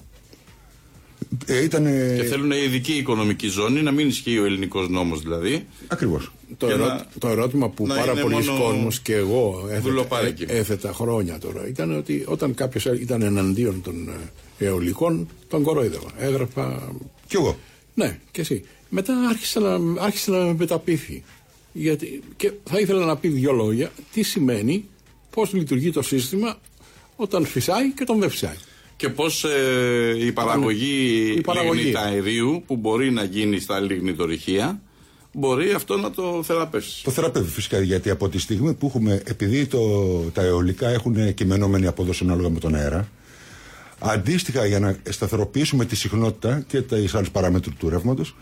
Ε, 1.47 1.62
ήταν. 1.62 1.85
Και 2.16 2.23
θέλουν 2.28 2.51
η 2.51 2.56
ειδική 2.65 2.93
οικονομική 2.93 3.48
ζώνη, 3.48 3.82
να 3.82 3.90
μην 3.90 4.09
ισχύει 4.09 4.39
ο 4.39 4.44
ελληνικός 4.44 4.89
νόμος 4.89 5.20
δηλαδή. 5.20 5.66
Ακριβώς. 5.86 6.32
Το, 6.59 6.66
Και 6.66 6.73
ερώ- 6.73 6.86
να- 6.86 7.06
το 7.19 7.28
ερώτημα 7.28 7.69
που 7.69 7.86
να 7.86 7.94
πάρα 7.94 8.12
είναι 8.12 8.20
πολλοί 8.20 8.35
μόνο 8.44 8.59
κόσμος 8.62 9.01
και 9.01 9.15
εγώ 9.15 9.65
έθετα, 9.69 9.81
δουλοπάρικοι. 9.81 10.44
ε, 10.48 10.56
έθετα 10.59 10.93
χρόνια 10.93 11.39
τώρα 11.39 11.66
ήταν 11.69 11.97
ότι 11.97 12.24
όταν 12.27 12.55
κάποιος 12.55 12.85
ήταν 12.85 13.23
εναντίον 13.23 13.82
των 13.82 14.09
ε, 14.59 14.65
αιωλικών 14.65 15.28
τον 15.48 15.62
κορόιδευα. 15.62 16.09
Έγραφα. 16.19 16.93
Κι 17.27 17.36
εγώ. 17.36 17.59
Ναι, 17.94 18.19
και 18.31 18.40
εσύ. 18.40 18.65
Μετά 18.89 19.15
άρχισε 19.28 19.61
να, 19.61 19.78
άρχισε 20.02 20.31
να 20.31 20.39
με 20.39 20.55
μεταπίθει. 20.59 21.23
Γιατί, 21.76 22.22
και 22.36 22.52
θα 22.64 22.78
ήθελα 22.80 23.05
να 23.05 23.16
πει 23.16 23.28
δύο 23.28 23.52
λόγια 23.52 23.90
τι 24.12 24.22
σημαίνει, 24.22 24.88
πώς 25.30 25.52
λειτουργεί 25.52 25.90
το 25.90 26.02
σύστημα 26.02 26.56
όταν 27.16 27.46
φυσάει 27.46 27.92
και 27.92 28.02
όταν 28.02 28.20
δεν 28.20 28.30
φυσάει. 28.30 28.56
Και 28.96 29.09
πώς 29.09 29.44
η 30.18 30.32
παραγωγή, 30.32 31.34
Η 31.36 31.40
παραγωγή. 31.40 31.80
λιγνηταερίου 31.80 32.62
που 32.66 32.76
μπορεί 32.76 33.10
να 33.10 33.24
γίνει 33.24 33.60
στα 33.60 33.80
λιγνητορυχεία 33.80 34.80
μπορεί 35.32 35.70
αυτό 35.70 35.96
να 35.96 36.10
το 36.10 36.42
θεραπεύσει. 36.42 37.05
Το 37.05 37.10
θεραπεύει 37.10 37.51
φυσικά 37.51 37.80
γιατί 37.80 38.10
από 38.10 38.28
τη 38.28 38.38
στιγμή 38.38 38.74
που 38.74 38.86
έχουμε, 38.86 39.22
επειδή 39.24 39.66
το, 39.66 39.80
τα 40.32 40.42
αιωλικά 40.42 40.88
έχουν 40.88 41.34
κειμενόμενη 41.34 41.86
απόδοση 41.86 42.24
ανάλογα 42.24 42.48
με 42.51 42.59
τον 42.59 42.74
αέρα, 42.74 43.09
αντίστοιχα 43.98 44.66
για 44.66 44.78
να 44.80 44.96
σταθεροποιήσουμε 45.09 45.84
τη 45.84 45.96
συχνότητα 45.96 46.64
και 46.68 46.82
τι 46.82 47.09
άλλε 47.12 47.28
παραμέτρου 47.32 47.72
του 47.78 47.88
ρεύματος, 47.88 48.36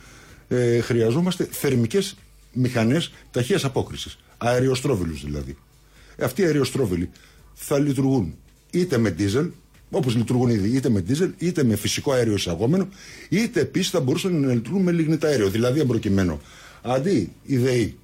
ε, 0.48 0.80
χρειαζόμαστε 0.80 1.48
θερμικές 1.50 2.16
μηχανές 2.52 3.12
ταχείας 3.30 3.64
απόκρισης. 3.64 4.18
Αεριοστρόβιλους 4.38 5.24
δηλαδή. 5.24 5.56
Ε, 6.16 6.24
αυτοί 6.24 6.42
οι 6.42 6.44
αεριοστρόβιλοι 6.44 7.10
θα 7.54 7.78
λειτουργούν 7.78 8.34
είτε 8.70 8.98
με 8.98 9.10
δίζελ, 9.10 9.50
όπως 9.90 10.14
λειτουργούν 10.14 10.50
ήδη, 10.50 10.76
είτε 10.76 10.88
με 10.88 11.00
δίζελ, 11.00 11.30
είτε 11.38 11.64
με 11.64 11.76
φυσικό 11.76 12.12
αέριο 12.12 12.34
εισαγόμενο, 12.34 12.88
είτε 13.28 13.60
επίσης 13.60 13.90
θα 13.90 14.00
μπορούσαν 14.00 14.40
να 14.40 14.52
λειτουργούν 14.52 14.82
με 14.82 14.92
λιγνηταέριο. 14.92 15.48
Δηλαδή, 15.48 15.80
αν 15.80 15.86
προκειμένου 15.86 16.40
αντί 16.82 17.32
η 17.42 17.56
ΔΕΗ 17.56 17.96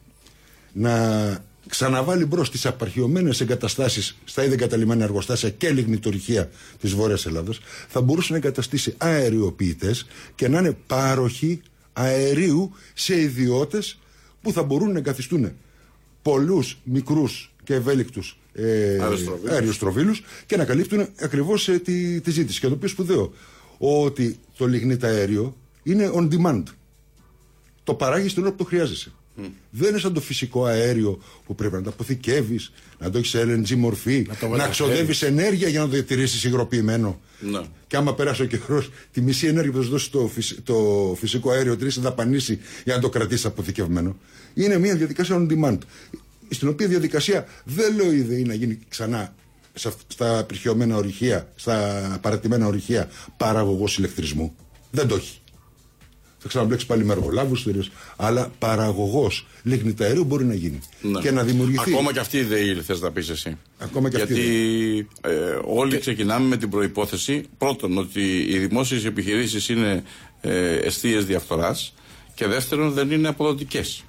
να 0.72 1.46
ξαναβάλει 1.68 2.24
μπρος 2.24 2.50
τις 2.50 2.66
απαρχιωμένε 2.66 3.30
εγκαταστάσεις 3.40 4.16
στα 4.24 4.44
ήδη 4.44 4.52
εγκαταλειμμένα 4.52 5.04
εργοστάσια 5.04 5.50
και 5.50 5.70
λιγνητορυχεία 5.70 6.50
της 6.80 6.94
Βόρειας 6.94 7.26
Ελλάδας, 7.26 7.60
θα 7.88 8.00
μπορούσε 8.00 8.32
να 8.32 8.38
εγκαταστήσει 8.38 8.94
αεριοποιητές 8.98 10.06
και 10.34 10.48
να 10.48 10.58
είναι 10.58 10.76
πάροχοι 10.86 11.62
αερίου 11.92 12.72
σε 12.94 13.20
ιδιώτες 13.20 13.98
που 14.48 14.54
θα 14.54 14.62
μπορούν 14.62 14.92
να 14.92 14.98
εγκαθιστούν 14.98 15.52
πολλούς 16.22 16.78
μικρούς 16.84 17.54
και 17.64 17.74
ευέλικτους 17.74 18.38
ε, 18.52 18.98
Αεροστροβίλους. 19.00 19.50
αεροστροβίλους 19.52 20.22
και 20.46 20.56
να 20.56 20.64
καλύπτουν 20.64 21.08
ακριβώς 21.20 21.64
τη, 21.84 22.20
τη 22.20 22.30
ζήτηση. 22.30 22.60
Και 22.60 22.66
το 22.66 22.72
οποίο 22.74 22.88
σπουδαίο, 22.88 23.32
ότι 23.78 24.38
το 24.56 24.66
λιγνίτα 24.66 25.06
αέριο 25.06 25.56
είναι 25.82 26.10
on 26.14 26.28
demand. 26.32 26.62
Το 27.84 27.94
παράγει 27.94 28.32
την 28.34 28.42
ώρα 28.42 28.50
που 28.50 28.56
το 28.56 28.64
χρειάζεσαι. 28.64 29.12
Δεν 29.70 29.88
είναι 29.88 29.98
σαν 29.98 30.12
το 30.12 30.20
φυσικό 30.20 30.64
αέριο 30.64 31.18
που 31.46 31.54
πρέπει 31.54 31.74
να 31.74 31.82
το 31.82 31.90
αποθηκεύεις, 31.90 32.72
να 32.98 33.10
το 33.10 33.18
έχεις 33.18 33.30
σε 33.30 33.42
LNG 33.42 33.70
μορφή, 33.74 34.22
το 34.22 34.32
να, 34.40 34.48
μεταφέρεις. 34.48 34.70
ξοδεύει 34.76 35.26
ενέργεια 35.26 35.68
για 35.68 35.78
να 35.80 35.84
το 35.86 35.92
διατηρήσεις 35.92 36.44
υγροποιημένο. 36.44 37.20
Ναι. 37.40 37.60
Και 37.86 37.96
άμα 37.96 38.14
περάσει 38.14 38.42
ο 38.42 38.44
καιρός, 38.44 38.90
τη 39.12 39.20
μισή 39.20 39.46
ενέργεια 39.46 39.72
που 39.72 39.78
θα 39.78 39.84
σου 39.84 39.90
δώσει 39.90 40.10
το, 40.10 40.26
φυσ- 40.34 40.58
το 40.64 40.74
φυσικό 41.18 41.50
αέριο 41.50 41.76
τρεις 41.76 41.94
θα 41.94 42.00
δαπανίσει 42.00 42.58
για 42.84 42.94
να 42.94 43.00
το 43.00 43.08
κρατήσεις 43.08 43.44
αποθηκευμένο. 43.44 44.16
Είναι 44.54 44.78
μια 44.78 44.96
διαδικασία 44.96 45.36
on 45.36 45.52
demand. 45.52 45.78
Στην 46.48 46.68
οποία 46.68 46.88
διαδικασία 46.88 47.46
δεν 47.64 47.96
λέω 47.96 48.12
η 48.12 48.20
ΔΕΗ 48.22 48.42
να 48.44 48.54
γίνει 48.54 48.78
ξανά 48.88 49.34
σε 49.74 49.88
αυ- 49.88 50.00
στα 50.12 50.38
απερχαιωμένα 50.38 50.96
ορυχεία, 50.96 51.52
στα 51.56 52.18
παρατημένα 52.22 52.66
ορυχεία 52.66 53.08
παραγωγός 53.36 53.98
ηλεκτρισμού. 53.98 54.54
Δεν 54.90 55.08
το 55.08 55.14
έχει. 55.14 55.38
Θα 56.38 56.48
ξαναμπλέξει 56.48 56.86
πάλι 56.86 57.04
με 57.04 57.12
εργολάβους, 57.12 57.66
αλλά 58.16 58.52
παραγωγός 58.58 59.46
λιγνηταερίου 59.62 60.24
μπορεί 60.24 60.44
να 60.44 60.54
γίνει. 60.54 60.80
Ναι. 61.00 61.20
Και 61.20 61.30
να 61.30 61.42
δημιουργηθεί. 61.42 61.92
Ακόμα 61.92 62.12
και 62.12 62.18
αυτή 62.18 62.36
η 62.36 62.40
ιδέα 62.40 62.82
θες 62.82 63.00
να 63.00 63.10
πεις 63.10 63.28
εσύ. 63.28 63.58
Ακόμα 63.78 64.10
και 64.10 64.22
αυτή 64.22 64.34
Γιατί 64.34 65.08
ε, 65.20 65.58
όλοι 65.64 65.98
ξεκινάμε 65.98 66.46
με 66.46 66.56
την 66.56 66.70
προπόθεση 66.70 67.44
πρώτον 67.58 67.98
ότι 67.98 68.46
οι 68.48 68.58
δημόσιες 68.58 69.04
επιχειρήσεις 69.04 69.68
είναι 69.68 70.02
ε, 70.40 70.74
αιστείες 70.76 71.24
διαφθοράς 71.24 71.94
και 72.34 72.46
δεύτερον 72.46 72.92
δεν 72.92 73.10
είναι 73.10 73.28
αποδοτικές. 73.28 74.04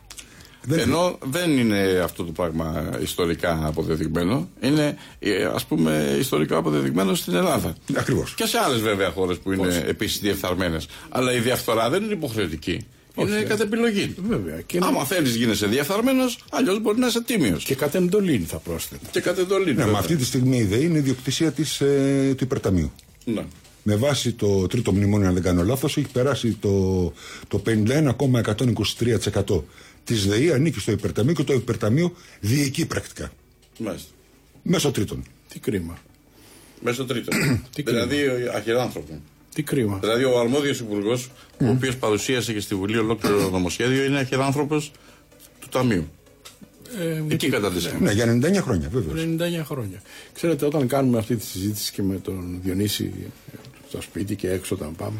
Δεν 0.63 0.79
Ενώ 0.79 1.17
δεν 1.23 1.57
είναι 1.57 2.01
αυτό 2.03 2.23
το 2.23 2.31
πράγμα 2.31 2.89
ιστορικά 3.01 3.61
αποδεδειγμένο. 3.65 4.49
Είναι 4.61 4.97
ε, 5.19 5.43
ας 5.43 5.65
πούμε 5.65 6.15
ιστορικά 6.19 6.57
αποδεδειγμένο 6.57 7.15
στην 7.15 7.35
Ελλάδα. 7.35 7.75
Ακριβώς. 7.95 8.33
Και 8.33 8.45
σε 8.45 8.57
άλλες 8.57 8.81
βέβαια 8.81 9.09
χώρες 9.09 9.37
που 9.37 9.51
είναι 9.51 9.83
επίσης 9.87 10.19
διεφθαρμένες. 10.19 10.87
Αλλά 11.09 11.33
η 11.33 11.39
διαφθορά 11.39 11.89
δεν 11.89 12.03
είναι 12.03 12.13
υποχρεωτική. 12.13 12.85
Είναι 13.15 13.41
κατ' 13.41 13.59
επιλογή. 13.59 14.15
Βέβαια. 14.27 14.61
Και, 14.61 14.79
Άμα 14.81 15.05
θέλεις 15.05 15.35
γίνεσαι 15.35 15.67
διαφθαρμένο, 15.67 16.23
αλλιώς 16.49 16.81
μπορεί 16.81 16.99
να 16.99 17.07
είσαι 17.07 17.21
τίμιος. 17.21 17.63
και 17.63 17.75
κατ' 17.75 17.95
εντολήν 17.95 18.45
θα 18.45 18.57
πρόσθετα. 18.57 19.07
Και 19.11 19.19
κατ' 19.19 19.37
εντολή. 19.37 19.65
Ναι, 19.65 19.73
βέβαια. 19.73 19.91
μα 19.91 19.99
αυτή 19.99 20.15
τη 20.15 20.25
στιγμή 20.25 20.57
η 20.57 20.63
ΔΕΗ 20.63 20.83
είναι 20.83 20.97
ιδιοκτησία 20.97 21.51
της, 21.51 21.81
ε, 21.81 22.33
του 22.37 22.43
υπερταμείου. 22.43 22.91
Ναι. 23.25 23.45
Με 23.83 23.95
βάση 23.95 24.31
το 24.33 24.67
τρίτο 24.67 24.91
μνημόνιο, 24.91 25.27
αν 25.27 25.33
δεν 25.33 25.43
κάνω 25.43 25.63
λάθος, 25.63 25.97
έχει 25.97 26.07
περάσει 26.11 26.57
το, 26.59 27.03
το 27.47 27.61
51,123% 27.65 29.63
της 30.09 30.25
ΔΕΗ 30.27 30.51
ανήκει 30.51 30.79
στο 30.79 30.91
υπερταμείο 30.91 31.33
και 31.33 31.43
το 31.43 31.53
υπερταμείο 31.53 32.13
διοικεί 32.39 32.85
πρακτικά. 32.85 33.31
Μάλιστα. 33.77 34.09
Μέσω 34.63 34.91
τρίτων. 34.91 35.23
Τι 35.49 35.59
κρίμα. 35.59 35.97
Μέσω 36.81 37.05
τρίτο. 37.05 37.31
Τι 37.75 37.81
δηλαδή 37.81 38.25
αχυράνθρωπο. 38.55 39.21
Τι 39.53 39.63
κρίμα. 39.63 39.97
Δηλαδή 40.01 40.23
ο 40.23 40.39
αρμόδιος 40.39 40.79
υπουργός, 40.79 41.31
ο 41.61 41.69
οποίος 41.69 41.97
παρουσίασε 41.97 42.53
και 42.53 42.59
στη 42.59 42.75
Βουλή 42.75 42.97
ολόκληρο 42.97 43.41
το 43.41 43.49
νομοσχέδιο, 43.49 44.03
είναι 44.03 44.19
αχυράνθρωπο 44.19 44.77
του 45.59 45.67
Ταμείου. 45.71 46.09
Ε, 46.99 47.23
Εκεί 47.27 47.49
καταντήσαμε. 47.49 47.99
Ναι, 47.99 48.11
για 48.11 48.39
99 48.59 48.61
χρόνια 48.61 48.89
βέβαια. 48.89 49.25
99 49.61 49.65
χρόνια. 49.65 50.01
Ξέρετε, 50.33 50.65
όταν 50.65 50.87
κάνουμε 50.87 51.17
αυτή 51.17 51.35
τη 51.35 51.45
συζήτηση 51.45 51.91
και 51.91 52.01
με 52.01 52.15
τον 52.15 52.59
Διονύση 52.63 53.13
ε, 53.53 53.55
στο 53.89 54.01
σπίτι 54.01 54.35
και 54.35 54.49
έξω 54.49 54.75
όταν 54.75 54.95
πάμε, 54.95 55.19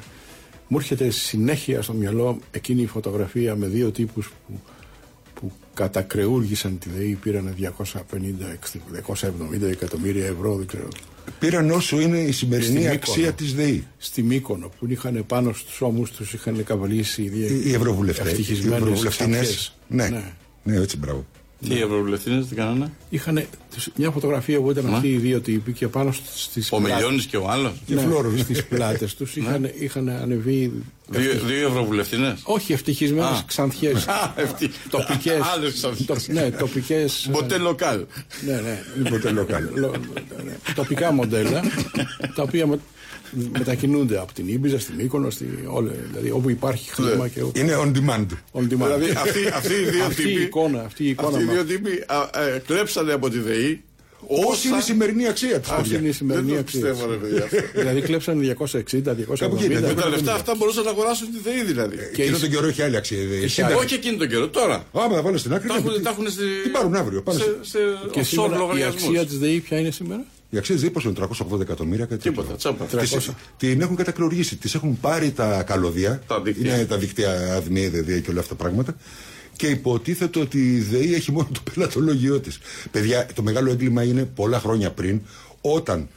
μου 0.68 0.78
έρχεται 0.78 1.10
συνέχεια 1.10 1.82
στο 1.82 1.94
μυαλό 1.94 2.40
εκείνη 2.52 2.82
η 2.82 2.88
φωτογραφία 2.88 3.56
με 3.56 3.68
δύο 3.68 3.92
τύπους 3.92 4.32
που, 4.48 4.60
που 5.40 5.52
κατακρεούργησαν 5.74 6.78
τη 6.80 6.90
ΔΕΗ, 6.90 7.14
πήραν 7.22 7.56
250, 7.58 8.54
270 9.62 9.70
εκατομμύρια 9.72 10.26
ευρώ, 10.26 10.56
δεν 10.56 10.68
ξέρω, 10.68 10.88
Πήραν 11.40 11.72
όσο 11.72 12.00
είναι 12.00 12.18
η 12.18 12.32
σημερινή 12.32 12.78
Στην 12.80 12.90
αξία 12.90 13.16
Μύκονο. 13.18 13.36
της 13.36 13.54
ΔΕΗ. 13.54 13.88
στη 13.98 14.24
Μύκονο 14.24 14.72
που 14.80 14.88
είχαν 14.90 15.24
πάνω 15.28 15.54
στους 15.54 15.82
ώμους 15.82 16.12
τους 16.12 16.34
είχαν 16.34 16.64
καβαλήσει 16.64 17.22
οι, 17.22 17.32
Οι, 17.34 17.62
οι 17.70 17.74
ευρωβουλευτές. 17.74 18.26
Οι 18.26 18.30
ευτυχισμένες 18.30 18.78
ευρωβουλευτινέ. 18.82 19.32
ξαφιές. 19.40 19.76
Ναι. 19.88 20.08
Ναι. 20.10 20.24
ναι, 20.64 20.76
έτσι 20.76 20.98
μπράβο. 20.98 21.26
Τι 21.68 21.76
οι 21.76 21.80
ευρωβουλευτές 21.82 22.48
τι 22.48 22.56
κάνανε; 22.56 22.92
Είχαν 23.10 23.44
μια 23.96 24.12
φωτογραφία 24.12 24.60
που 24.60 24.72
ήταν 24.72 24.94
αυτοί 24.94 25.08
οι 25.08 25.18
δύο 25.18 25.40
τύποι 25.40 25.72
και 25.74 25.88
πάνω 25.88 26.12
στις 26.36 26.72
Ο 26.72 26.80
Μιλιώνη 26.80 27.22
και 27.22 27.38
ο 27.38 27.50
άλλος. 27.50 27.72
Και 27.86 27.98
Φλόρος. 27.98 28.40
στις 28.40 28.66
πλάτες 28.66 29.16
τους 29.16 29.36
είχαν, 29.38 29.70
είχαν 29.80 30.10
ανεβεί 30.10 30.72
Δύο, 31.12 31.32
δύο 31.46 31.68
ευρωβουλευτινέ. 31.68 32.38
όχι 32.44 32.74
ευτυχισμένες 32.74 33.40
Α. 33.40 33.44
ξανθιές 33.48 34.06
τοπικές 34.90 35.40
Άλλες 35.54 35.80
το, 35.80 36.16
ναι, 36.28 36.52
τοπικές 36.52 37.26
ε, 37.26 37.30
Μποτέ 37.30 37.58
λοκάλ. 37.58 38.06
ναι, 38.46 38.54
ναι, 39.02 39.10
Ποτέ 39.10 39.30
λοκάλ. 39.32 39.64
λο- 39.74 39.92
ναι, 40.46 40.58
τοπικά 40.76 41.12
μοντέλα 41.12 41.62
τα 42.36 42.42
οποία 42.44 42.68
με, 42.68 42.80
μετακινούνται 43.58 44.20
από 44.20 44.34
την 44.34 44.48
Ήμπιζα 44.48 44.80
στη 44.80 44.94
Μύκονο 44.98 45.30
στη, 45.30 45.46
όλε, 45.68 45.92
δηλαδή 46.12 46.32
όπου 46.32 46.50
υπάρχει 46.50 46.90
χρήμα 46.92 47.28
και 47.28 47.42
όπου, 47.42 47.60
Είναι 47.60 47.76
on 47.82 47.88
demand. 47.98 48.26
on 48.54 48.62
demand. 48.62 48.68
Δηλαδή 48.68 49.10
αυτοί, 49.18 49.48
αυτοί 49.54 49.74
οι 49.74 49.90
δύο 49.90 50.04
αυτή 50.04 50.22
η 50.22 50.26
τύποι. 50.26 50.42
εικόνα 50.42 50.82
αυτή 50.82 51.04
η 51.04 51.10
εικόνα 51.10 51.30
Αυτοί 51.30 51.44
οι 51.44 51.46
μα- 51.46 51.54
δύο 51.54 51.66
τύποι 51.66 52.04
α, 52.08 52.42
ε, 52.44 52.62
κλέψανε 52.68 53.14
από 53.14 53.30
τη 53.30 53.40
ΔΕΗ 53.40 53.84
Όση 54.52 54.68
είναι 54.68 54.78
η 54.78 54.82
σημερινή 54.82 55.28
αξία 55.28 55.60
της. 55.60 55.70
Αυτή 55.70 55.96
είναι 55.96 56.08
η 56.08 56.12
σημερινή 56.12 56.46
Δεν 56.46 56.56
το 56.56 56.60
αξία. 56.62 56.80
πιστεύω, 56.82 57.12
ρε 57.12 57.18
παιδιά. 57.18 57.44
αυτό. 57.44 57.58
δηλαδή 57.76 58.02
κλέψαν 58.02 58.40
260, 58.40 59.14
270. 59.14 59.36
Κάπου 59.40 59.56
εκεί 59.56 59.66
ήταν. 59.66 59.84
Με 59.84 59.94
τα 60.02 60.10
λεφτά 60.10 60.34
αυτά 60.34 60.56
μπορούσαν 60.58 60.84
να 60.84 60.90
αγοράσουν 60.90 61.28
τη 61.32 61.40
ΔΕΗ 61.50 61.64
δηλαδή. 61.64 61.96
Και 62.14 62.22
εκείνο 62.22 62.38
τον 62.38 62.50
καιρό 62.50 62.68
έχει 62.68 62.82
άλλη 62.82 62.98
αξία. 62.98 63.18
η 63.22 63.26
ΔΕΗ. 63.26 63.44
Όχι 63.78 63.94
εκείνη 63.94 64.18
τον 64.18 64.28
καιρό, 64.30 64.48
τώρα. 64.48 64.84
Άμα 64.94 65.16
τα 65.16 65.22
βάλω 65.22 65.38
στην 65.38 65.54
άκρη. 65.54 65.68
Τα 65.68 65.74
ναι, 65.74 65.80
έχουν- 65.80 65.94
τι- 65.94 66.02
τα 66.04 66.10
έχουν 66.10 66.30
στη- 66.32 66.44
Τι 66.64 66.70
πάρουν 66.70 66.96
αύριο. 66.96 67.22
Πάνε 67.22 67.40
σε, 67.40 67.46
σε- 67.46 67.78
σε 67.78 67.78
Και 68.12 68.20
offshore 68.20 68.26
σήμερα 68.26 68.56
η 68.56 68.58
λογαριασμούς. 68.58 69.04
αξία 69.04 69.26
της 69.26 69.38
ΔΕΗ 69.38 69.60
ποια 69.60 69.80
είναι 69.80 69.92
σήμερα; 69.92 70.26
Η 70.50 70.58
αξία 70.58 70.76
τη 70.76 70.82
ΔΕΗ 70.82 70.90
πόσο 70.90 71.10
είναι 71.10 71.28
380 71.52 71.60
εκατομμύρια. 71.62 72.06
κάτι 72.06 72.22
Τίποτα, 72.22 72.42
τέτοιο. 72.54 72.58
τσάπα. 72.58 72.86
Τις- 72.86 73.12
300. 73.12 73.36
Την 73.58 73.82
έχουν 73.82 73.96
κατακλωργήσει. 73.96 74.56
Τη 74.58 74.72
έχουν 74.76 75.00
πάρει 75.00 75.32
τα 75.32 75.64
καλώδια. 75.64 76.22
Τα 76.28 76.42
δίκτυα. 76.42 76.76
Είναι 76.76 76.86
τα 76.86 76.98
δίκτυα 76.98 77.54
ΑΔΜΗ, 77.56 77.88
ΔΕΔΙΑ 77.88 78.20
και 78.20 78.30
όλα 78.30 78.40
αυτά 78.40 78.56
τα 78.56 78.64
πράγματα. 78.64 78.96
Και 79.56 79.68
υποτίθεται 79.68 80.40
ότι 80.40 80.76
η 80.76 80.80
ΔΕΗ 80.80 81.14
έχει 81.14 81.32
μόνο 81.32 81.48
το 81.54 81.60
πελατολογιό 81.74 82.40
της. 82.40 82.60
Παιδιά, 82.92 83.26
το 83.36 83.42
μεγάλο 83.44 83.72
έγκλημα 83.72 84.04
είναι 84.04 84.26
πολλά 84.26 84.60
χρόνια 84.60 84.92
πριν, 84.92 85.22
όταν 85.62 86.08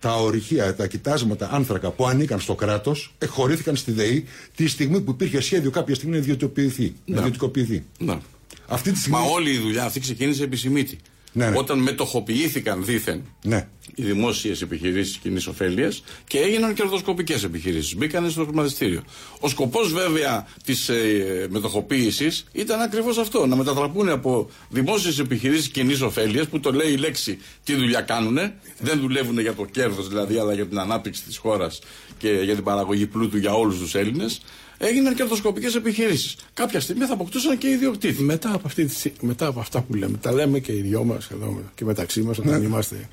τα 0.00 0.14
ορυχεία, 0.14 0.74
τα 0.74 0.86
κοιτάσματα 0.86 1.48
άνθρακα 1.52 1.90
που 1.90 2.06
ανήκαν 2.06 2.40
στο 2.40 2.54
κράτος 2.54 3.14
εχωρήθηκαν 3.18 3.76
στη 3.76 3.92
ΔΕΗ 3.92 4.24
τη 4.56 4.68
στιγμή 4.68 5.00
που 5.00 5.10
υπήρχε 5.10 5.40
σχέδιο 5.40 5.70
κάποια 5.70 5.94
στιγμή 5.94 6.12
να 6.14 6.18
ιδιωτικοποιηθεί. 6.20 6.94
Να 7.04 7.18
ιδιωτικοποιηθεί. 7.18 7.84
Να. 7.98 8.20
Αυτή 8.66 8.92
τη 8.92 8.98
στιγμή. 8.98 9.18
Μα 9.18 9.24
όλη 9.24 9.50
η 9.50 9.58
δουλειά 9.58 9.84
αυτή 9.84 10.00
ξεκίνησε 10.00 10.42
επί 10.42 10.56
Σιμίτη. 10.56 10.98
Ναι, 11.38 11.48
ναι. 11.50 11.58
Όταν 11.58 11.78
μετοχοποιήθηκαν 11.78 12.84
δήθεν 12.84 13.22
Ναι. 13.44 13.68
οι 13.94 14.02
δημόσιες 14.02 14.62
επιχειρήσεις 14.62 15.16
κοινής 15.16 15.46
ωφέλειας 15.46 16.02
και 16.26 16.38
έγιναν 16.38 16.74
κερδοσκοπικές 16.74 17.44
επιχειρήσεις. 17.44 17.94
Μπήκαν 17.96 18.30
στο 18.30 18.44
χρηματιστήριο. 18.44 19.02
Ο 19.40 19.48
σκοπός 19.48 19.92
βέβαια 19.92 20.46
της 20.64 20.88
ε, 20.88 21.46
μετοχοποίησης 21.50 22.46
ήταν 22.52 22.80
ακριβώς 22.80 23.18
αυτό. 23.18 23.46
Να 23.46 23.56
μετατραπούν 23.56 24.08
από 24.08 24.50
δημόσιες 24.68 25.18
επιχειρήσεις 25.18 25.68
κοινής 25.68 26.00
ωφέλειας 26.00 26.46
που 26.48 26.60
το 26.60 26.72
λέει 26.72 26.90
η 26.92 26.96
λέξη 26.96 27.38
τι 27.64 27.74
δουλειά 27.74 28.00
κάνουν. 28.00 28.38
Δεν 28.78 29.00
δουλεύουν 29.00 29.38
για 29.40 29.54
το 29.54 29.64
κέρδος 29.64 30.08
δηλαδή, 30.08 30.38
αλλά 30.38 30.52
για 30.54 30.66
την 30.66 30.78
ανάπτυξη 30.78 31.22
της 31.22 31.36
χώρας 31.36 31.78
και 32.18 32.28
για 32.30 32.54
την 32.54 32.64
παραγωγή 32.64 33.06
πλούτου 33.06 33.36
για 33.36 33.52
όλους 33.54 33.78
τους 33.78 33.94
Έλληνες. 33.94 34.40
Έγιναν 34.78 35.14
κερδοσκοπικές 35.14 35.74
επιχειρήσεις. 35.74 36.36
Κάποια 36.54 36.80
στιγμή 36.80 37.04
θα 37.04 37.12
αποκτούσαν 37.12 37.58
και 37.58 37.68
ιδιοκτήτη. 37.68 38.22
Μετά 38.22 38.52
από, 38.54 38.62
αυτή, 38.66 38.84
τη- 38.84 39.12
μετά 39.20 39.46
από 39.46 39.60
αυτά 39.60 39.80
που 39.80 39.94
λέμε, 39.94 40.16
τα 40.16 40.32
λέμε 40.32 40.58
και 40.58 40.72
οι 40.72 40.80
δυο 40.80 41.04
μας 41.04 41.30
εδώ 41.30 41.62
και 41.74 41.84
μεταξύ 41.84 42.22
μας 42.22 42.38
όταν 42.38 42.62
είμαστε 42.62 43.08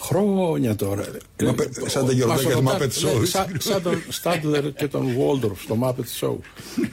χρόνια 0.00 0.74
τώρα. 0.76 1.04
Ναι. 1.42 1.46
Μα, 1.46 1.54
Ε, 1.84 1.88
σαν 1.88 2.04
τα 2.06 2.10
ο- 2.10 2.12
γεροντάκια 2.14 2.60
μας 2.60 2.76
του 2.78 2.78
ρωτά- 2.78 2.78
Muppet 2.78 3.16
Show. 3.16 3.20
ναι, 3.20 3.26
Σαν, 3.26 3.46
σαν 3.58 3.82
τον 3.82 4.02
Στάντλερ 4.08 4.72
και 4.72 4.86
τον 4.86 5.12
Βόλτορφ 5.12 5.62
στο 5.62 5.78
Muppet 5.82 6.20
Show. 6.26 6.36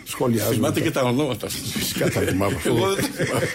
Σχολιάζουμε. 0.04 0.56
Θυμάται 0.56 0.82
και 0.82 0.92
τα 0.92 1.02
ονόματα 1.02 1.50
σα. 1.50 1.58
Φυσικά 1.58 2.10
τα 2.10 2.20
θυμάμαι. 2.22 2.56
αυτό. 2.56 2.70
Εγώ 2.70 2.94
δεν 2.94 3.04
τα 3.04 3.24
θυμάμαι. 3.24 3.48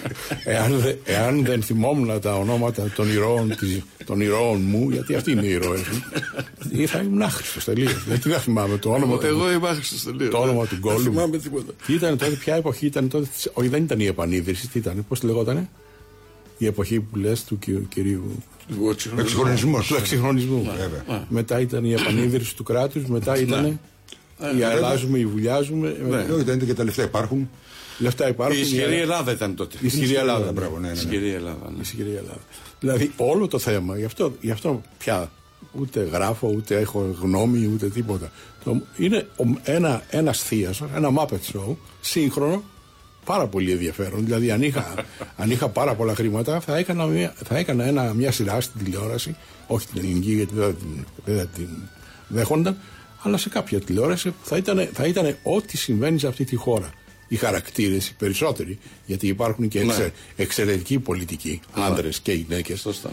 εάν, 0.44 0.78
δε- 0.81 0.94
εάν 1.05 1.44
δεν 1.44 1.62
θυμόμουν 1.62 2.20
τα 2.20 2.35
ονόματα 2.36 2.93
των 2.97 3.10
ηρώων, 3.12 3.56
της, 3.56 3.82
των 4.05 4.20
ηρώων 4.20 4.60
μου, 4.60 4.90
γιατί 4.90 5.14
αυτοί 5.14 5.31
είναι 5.31 5.47
οι 5.47 5.51
ηρώες 5.51 5.81
μου, 5.81 6.02
ή 6.72 6.86
θα 6.86 6.98
ήμουν 6.98 7.22
άχρηστος 7.22 7.64
τελείως. 7.64 8.05
Γιατί 8.06 8.28
δεν 8.28 8.40
θυμάμαι 8.40 8.77
το 8.78 8.90
όνομα 8.90 9.18
του. 9.18 9.27
Εγώ 9.27 9.51
είμαι 9.52 9.68
άχρηστος 9.68 10.02
τελείως. 10.02 10.31
Το 10.31 10.39
όνομα 10.39 10.66
του 10.66 10.77
γκολ 10.78 10.93
Δεν 10.94 11.02
μου. 11.06 11.10
θυμάμαι 11.12 11.39
τίποτα. 11.39 11.72
Τι 11.86 11.93
ήταν 11.94 12.18
τότε, 12.18 12.31
ποια 12.31 12.55
εποχή 12.55 12.86
ήταν 12.86 13.09
τότε. 13.09 13.27
της- 13.35 13.51
Όχι, 13.52 13.68
δεν 13.68 13.82
ήταν 13.82 14.01
η 14.01 14.06
επανίδρυση. 14.06 14.68
Τι 14.68 14.78
ήταν, 14.78 15.05
πώς 15.09 15.20
τη 15.20 15.27
λεγότανε; 15.27 15.68
Η 16.62 16.66
εποχή 16.66 17.01
που 17.01 17.16
λες 17.19 17.45
του 17.45 17.59
κυ- 17.59 17.89
κυρίου. 17.89 18.43
Εξυγχρονισμός. 19.19 19.87
Του 19.87 19.95
εξυγχρονισμού. 19.95 20.62
Βέβαια. 20.78 21.27
Μετά 21.28 21.61
ήταν 21.61 21.85
η 21.85 21.93
επανίδρυση 21.93 22.57
του 22.57 22.62
κράτους, 22.62 23.05
μετά 23.07 23.39
ήταν. 23.39 23.78
Η 24.59 24.62
αλλάζουμε, 24.62 25.19
η 25.19 25.27
βουλιάζουμε. 25.27 25.89
Ε, 26.28 26.32
Όχι, 26.32 26.43
δεν 26.43 26.55
είναι 26.55 26.65
και 26.65 26.74
τα 26.74 26.85
λεφτά 26.85 27.03
υπάρχουν. 27.03 27.51
Λεφτά 27.99 28.28
υπάρχουν. 28.28 28.57
Η 28.57 28.61
ισχυρή 28.61 28.97
Ελλάδα 29.01 29.32
ήταν 29.32 29.55
τότε. 29.55 29.77
Η 29.81 29.87
ισχυρή 29.87 30.15
Ελλάδα. 30.15 30.45
ναι. 30.45 30.53
Μπράβο, 30.53 30.78
ναι, 30.78 30.81
ναι, 30.81 30.87
Η 30.87 30.91
ναι. 30.91 30.99
ισχυρή 30.99 31.31
Ελλάδα. 31.31 31.65
ναι. 31.70 31.77
Η 31.77 31.81
ισχυρή 31.81 32.09
Ελλάδα. 32.11 32.41
Δηλαδή 32.81 33.12
όλο 33.16 33.47
το 33.49 33.59
θέμα, 33.59 33.99
γι' 33.99 34.05
αυτό, 34.05 34.32
γι 34.41 34.51
αυτό 34.51 34.81
πια 34.99 35.31
ούτε 35.73 36.01
γράφω, 36.12 36.53
ούτε 36.57 36.78
έχω 36.78 37.16
γνώμη, 37.20 37.70
ούτε 37.74 37.89
τίποτα. 37.89 38.31
Το, 38.65 38.81
είναι 38.97 39.27
ο- 39.37 39.59
ένα 39.62 40.03
ένας 40.11 40.43
θείασος, 40.43 40.89
ένα 40.95 41.11
Muppet 41.19 41.53
Show, 41.57 41.74
σύγχρονο, 42.01 42.62
πάρα 43.24 43.47
πολύ 43.47 43.70
ενδιαφέρον. 43.72 44.24
Δηλαδή 44.24 44.51
αν 44.51 44.62
είχα, 44.62 44.94
αν 45.36 45.51
είχα 45.51 45.68
πάρα 45.68 45.94
πολλά 45.94 46.14
χρήματα 46.14 46.60
θα 46.60 46.76
έκανα, 46.76 47.06
μια, 47.06 47.34
θα 47.44 47.56
έκανα 47.59 47.84
ένα, 47.84 48.14
μια 48.14 48.32
σειρά 48.32 48.60
στην 48.60 48.84
τηλεόραση, 48.84 49.36
όχι 49.66 49.86
την 49.86 50.02
ελληνική 50.05 50.32
γιατί 50.32 50.55
δεν 50.55 50.64
θα 50.66 50.74
την, 50.74 51.05
δεν 51.24 51.36
θα 51.38 51.47
την 51.47 51.68
δέχονταν, 52.28 52.76
αλλά 53.22 53.36
σε 53.36 53.48
κάποια 53.48 53.80
τηλεόραση 53.80 54.30
που 54.30 54.36
θα 54.42 54.56
ήταν, 54.56 54.88
θα 54.92 55.06
ήταν 55.06 55.36
ό,τι 55.42 55.76
συμβαίνει 55.76 56.18
σε 56.18 56.26
αυτή 56.26 56.44
τη 56.44 56.56
χώρα. 56.56 56.90
Οι 57.32 57.36
χαρακτήρες, 57.36 58.09
οι 58.09 58.14
περισσότεροι, 58.18 58.78
γιατί 59.06 59.26
υπάρχουν 59.26 59.68
και 59.68 59.80
εξε, 59.80 60.02
Ναι. 60.02 60.10
εξαιρετικοί 60.36 60.98
πολιτικοί, 60.98 61.60
άντρες 61.72 62.20
και 62.20 62.32
γυναίκες. 62.32 62.80
Σωστά. 62.80 63.10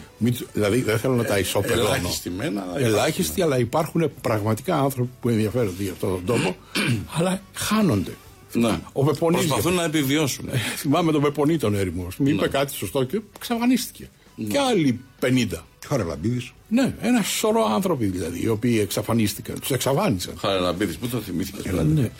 Δηλαδή 0.52 0.80
δεν 0.82 0.98
θέλω 0.98 1.14
να 1.14 1.24
τα 1.24 1.38
ισοπεδώνω. 1.38 1.88
ελάχιστοι 1.94 2.30
μεν, 2.30 2.58
αλλά 2.58 2.64
υπάρχουν. 2.66 2.84
Ελάχιστοι, 2.84 3.42
αλλά 3.42 3.58
υπάρχουν 3.58 4.10
πραγματικά 4.20 4.78
άνθρωποι 4.78 5.10
που 5.20 5.28
ενδιαφέρονται 5.28 5.82
για 5.82 5.92
αυτόν 5.92 6.10
τον 6.10 6.24
τόπο, 6.24 6.56
αλλά 7.16 7.40
χάνονται. 7.54 8.12
Ναι. 8.60 8.78
Ο 8.92 9.04
Πεπονίδης, 9.04 9.46
Προσπαθούν 9.46 9.74
να 9.74 9.84
επιβιώσουν. 9.84 10.48
θυμάμαι 10.76 11.12
τον 11.12 11.22
Πεπονί 11.22 11.58
τον 11.58 11.74
έρημο. 11.74 12.06
Μου 12.18 12.28
είπε 12.28 12.48
κάτι 12.48 12.74
σωστό 12.74 13.04
και 13.04 13.20
εξαφανίστηκε. 13.36 14.08
Και 14.48 14.58
άλλοι 14.58 15.00
50. 15.20 15.46
Χαραλαμπίδη. 15.88 16.50
Ναι, 16.68 16.94
ένα 17.00 17.22
σωρό 17.22 17.64
άνθρωποι 17.64 18.04
δηλαδή, 18.06 18.42
οι 18.42 18.48
οποίοι 18.48 18.78
εξαφανίστηκαν. 18.82 19.60
Τους 19.60 19.70
εξαφάνισαν. 19.70 20.34
Χαραλαμπίδη, 20.38 20.94
πού 20.96 21.08
το 21.08 21.18
θυμήθηκες. 21.18 21.72
Ναι. 21.72 22.10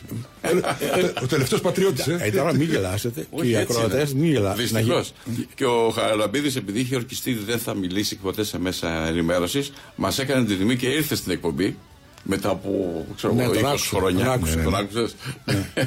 Ο 1.22 1.26
τελευταίος 1.26 1.60
πατριώτης. 1.60 2.06
Ε, 2.06 2.30
τώρα 2.36 2.52
μην 2.54 2.68
γελάσετε. 2.68 3.20
και 3.20 3.26
Όχι, 3.30 3.48
οι 3.48 3.54
έτσι 3.54 3.72
ακροατές 3.76 4.10
είναι. 4.10 4.20
μην 4.20 4.30
γελάσετε. 4.30 4.62
Δυστυχώς. 4.78 5.12
Και 5.54 5.64
ο 5.64 5.90
Χαραλαμπίδη, 5.90 6.58
επειδή 6.58 6.80
είχε 6.80 6.94
ορκιστεί 6.96 7.32
δεν 7.34 7.58
θα 7.58 7.74
μιλήσει 7.74 8.16
ποτέ 8.16 8.44
σε 8.44 8.58
μέσα 8.58 9.06
ενημέρωσης, 9.06 9.72
μας 9.96 10.18
έκανε 10.18 10.44
την 10.44 10.58
τιμή 10.58 10.76
και 10.76 10.86
ήρθε 10.88 11.14
στην 11.14 11.32
εκπομπή 11.32 11.76
μετά 12.24 12.50
από 12.50 13.04
ξέρω, 13.16 13.32
Ναι, 13.34 13.42
εγώ, 13.42 13.52
τον 13.52 13.62
20 13.62 13.66
άκουσα, 13.66 13.96
χρόνια. 13.96 14.24
τον 14.24 14.32
άκουσα, 14.32 14.62
Τον 14.62 14.72
ναι. 14.72 14.78
άκουσες; 14.78 15.14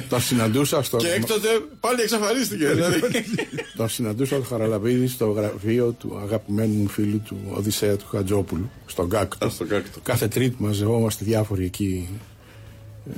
Τον 0.08 0.20
συναντούσα 0.20 0.82
στο. 0.82 0.96
Και 0.96 1.08
έκτοτε 1.08 1.48
πάλι 1.80 2.00
εξαφανίστηκε. 2.00 2.68
δηλαδή. 2.68 3.00
Τον 3.76 3.88
συναντούσα 3.88 4.34
τον 4.36 4.44
Χαραλαμπίδη 4.46 5.06
στο 5.06 5.26
γραφείο 5.30 5.90
του 5.98 6.18
αγαπημένου 6.22 6.74
μου 6.74 6.88
φίλου 6.88 7.20
του 7.24 7.36
Οδυσσέα 7.50 7.96
του 7.96 8.06
Χατζόπουλου, 8.10 8.70
στον 8.86 9.08
Κάκτο. 9.08 9.46
Α, 9.46 9.50
στον 9.50 9.68
Κάκτο. 9.68 10.00
Κάθε 10.02 10.28
Τρίτη 10.28 10.56
μαζευόμαστε 10.58 11.24
διάφοροι 11.24 11.64
εκεί 11.64 12.08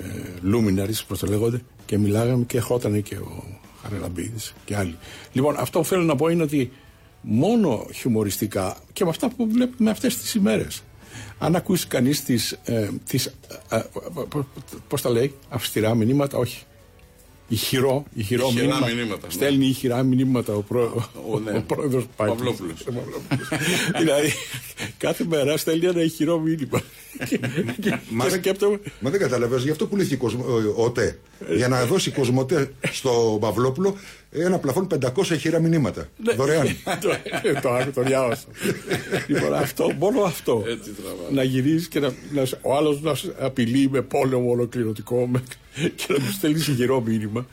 ε, 0.03 0.19
luminaries, 0.53 1.01
όπως 1.05 1.19
το 1.19 1.27
λέγονται, 1.27 1.61
και 1.87 1.99
μιλάγαμε 1.99 2.45
και 2.45 2.57
ερχόταν 2.57 3.03
και 3.03 3.15
ο 3.15 3.45
Χαραλαμπίδης 3.83 4.53
και 4.65 4.77
άλλοι. 4.77 4.97
Λοιπόν, 5.33 5.55
αυτό 5.59 5.79
που 5.79 5.85
θέλω 5.85 6.03
να 6.03 6.17
πω 6.17 6.29
είναι 6.29 6.43
ότι 6.43 6.73
μόνο 7.21 7.87
χιουμοριστικά 7.95 8.77
και 8.93 9.05
με 9.05 9.11
αυτά 9.11 9.29
που 9.29 9.49
βλέπουμε 9.51 9.91
αυτές 9.91 10.17
τις 10.17 10.35
ημέρες. 10.35 10.83
Αν 11.39 11.57
ακούσει 11.57 11.87
κανείς 11.87 12.25
τις. 12.25 12.59
Ε, 12.65 12.89
τις, 13.09 13.27
ε, 13.69 13.77
ε, 13.77 13.83
πώς 14.89 15.03
τα 15.03 15.11
λέει, 15.11 15.35
αυστηρά 15.49 15.95
μηνύματα, 15.95 16.39
όχι. 16.39 16.63
Ηχηρό, 17.49 18.05
ηχηρό 18.15 18.47
Ηχηρά 18.49 18.67
μήνυμα. 18.67 18.87
μηνύματα, 18.95 19.27
ναι. 19.27 19.33
Στέλνει 19.33 19.67
ηχηρά 19.67 20.03
μηνύματα 20.03 20.55
ο, 20.55 20.61
προ, 20.61 21.09
Ο, 21.31 21.39
ναι. 21.39 21.51
ο 21.57 21.63
πρόεδρος 21.67 22.07
Παυλόπουλος. 22.17 22.85
δηλαδή, 23.99 24.33
κάθε 24.99 25.25
μέρα 25.29 25.57
στέλνει 25.57 25.87
ένα 25.87 26.03
ηχηρό 26.03 26.39
μήνυμα. 26.39 26.83
και, 27.29 27.39
και, 27.81 27.99
Μας- 28.11 28.29
και 28.29 28.35
σκέπτομαι. 28.35 28.79
Μα 29.01 29.11
δεν 29.11 29.21
καταλαβαίνω, 29.21 29.61
γι' 29.63 29.71
αυτό 29.71 29.87
πουλήθηκε 29.87 30.15
η 30.15 30.19
Κοσμο- 30.19 30.47
ο- 30.49 30.75
ο 30.77 30.85
ΟΤΕ. 30.85 31.19
Για 31.57 31.69
να 31.69 31.85
δώσει 31.85 32.11
Κοσμοτέ 32.11 32.73
στο 32.93 33.39
Παυλόπουλο 33.41 33.97
ένα 34.35 34.59
πλαφόν 34.59 34.87
500 35.17 35.31
ηχηρά 35.31 35.61
μηνύματα. 35.61 36.09
Δωρεάν. 36.37 36.67
το, 37.03 37.09
το, 37.63 37.71
άκου, 37.73 37.91
το 37.91 38.03
διάβασα. 38.03 38.45
λοιπόν, 39.27 39.55
αυτό, 39.55 39.93
μόνο 39.99 40.23
αυτό. 40.23 40.65
Έτσι 40.67 40.91
τραβάει. 40.91 41.33
να 41.35 41.43
γυρίσεις 41.43 41.89
και 41.89 42.01
να, 42.01 42.13
να, 42.33 42.45
σ- 42.45 42.59
ο 42.63 42.77
άλλος 42.77 43.01
να 43.03 43.15
σε 43.15 43.35
απειλεί 43.39 43.89
με 43.91 44.03
πόλεμο 44.03 44.51
ολοκληρωτικό 44.51 45.27
με, 45.27 45.43
και 45.95 46.05
να 46.09 46.15
τους 46.15 46.35
στέλνει 46.35 46.59
ηχηρό 46.59 47.01
μήνυμα. 47.01 47.47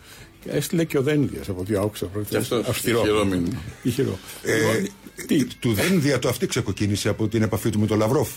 Και 0.44 0.50
έστειλε 0.50 0.84
και 0.84 0.98
ο 0.98 1.02
Δένδια 1.02 1.42
από 1.48 1.60
ό,τι 1.62 1.76
άκουσα. 1.76 2.10
Και 2.30 2.38
αυτός, 2.38 2.68
Αυστηρό. 2.68 3.00
ηχηρό 3.00 3.26
μήνυμα. 3.26 3.62
Ηχηρό. 3.84 4.20
Ε, 4.44 4.56
Λοιπόν, 4.58 4.88
τι, 5.28 5.46
του 5.46 5.74
Δένδια 5.74 6.20
το 6.20 6.30
αυτή 6.30 6.48
ξεκοκίνησε 6.48 7.10
από 7.10 7.28
την 7.28 7.42
επαφή 7.42 7.70
του 7.70 7.80
με 7.80 7.86
τον 7.88 7.98
Λαυρόφ. 7.98 8.30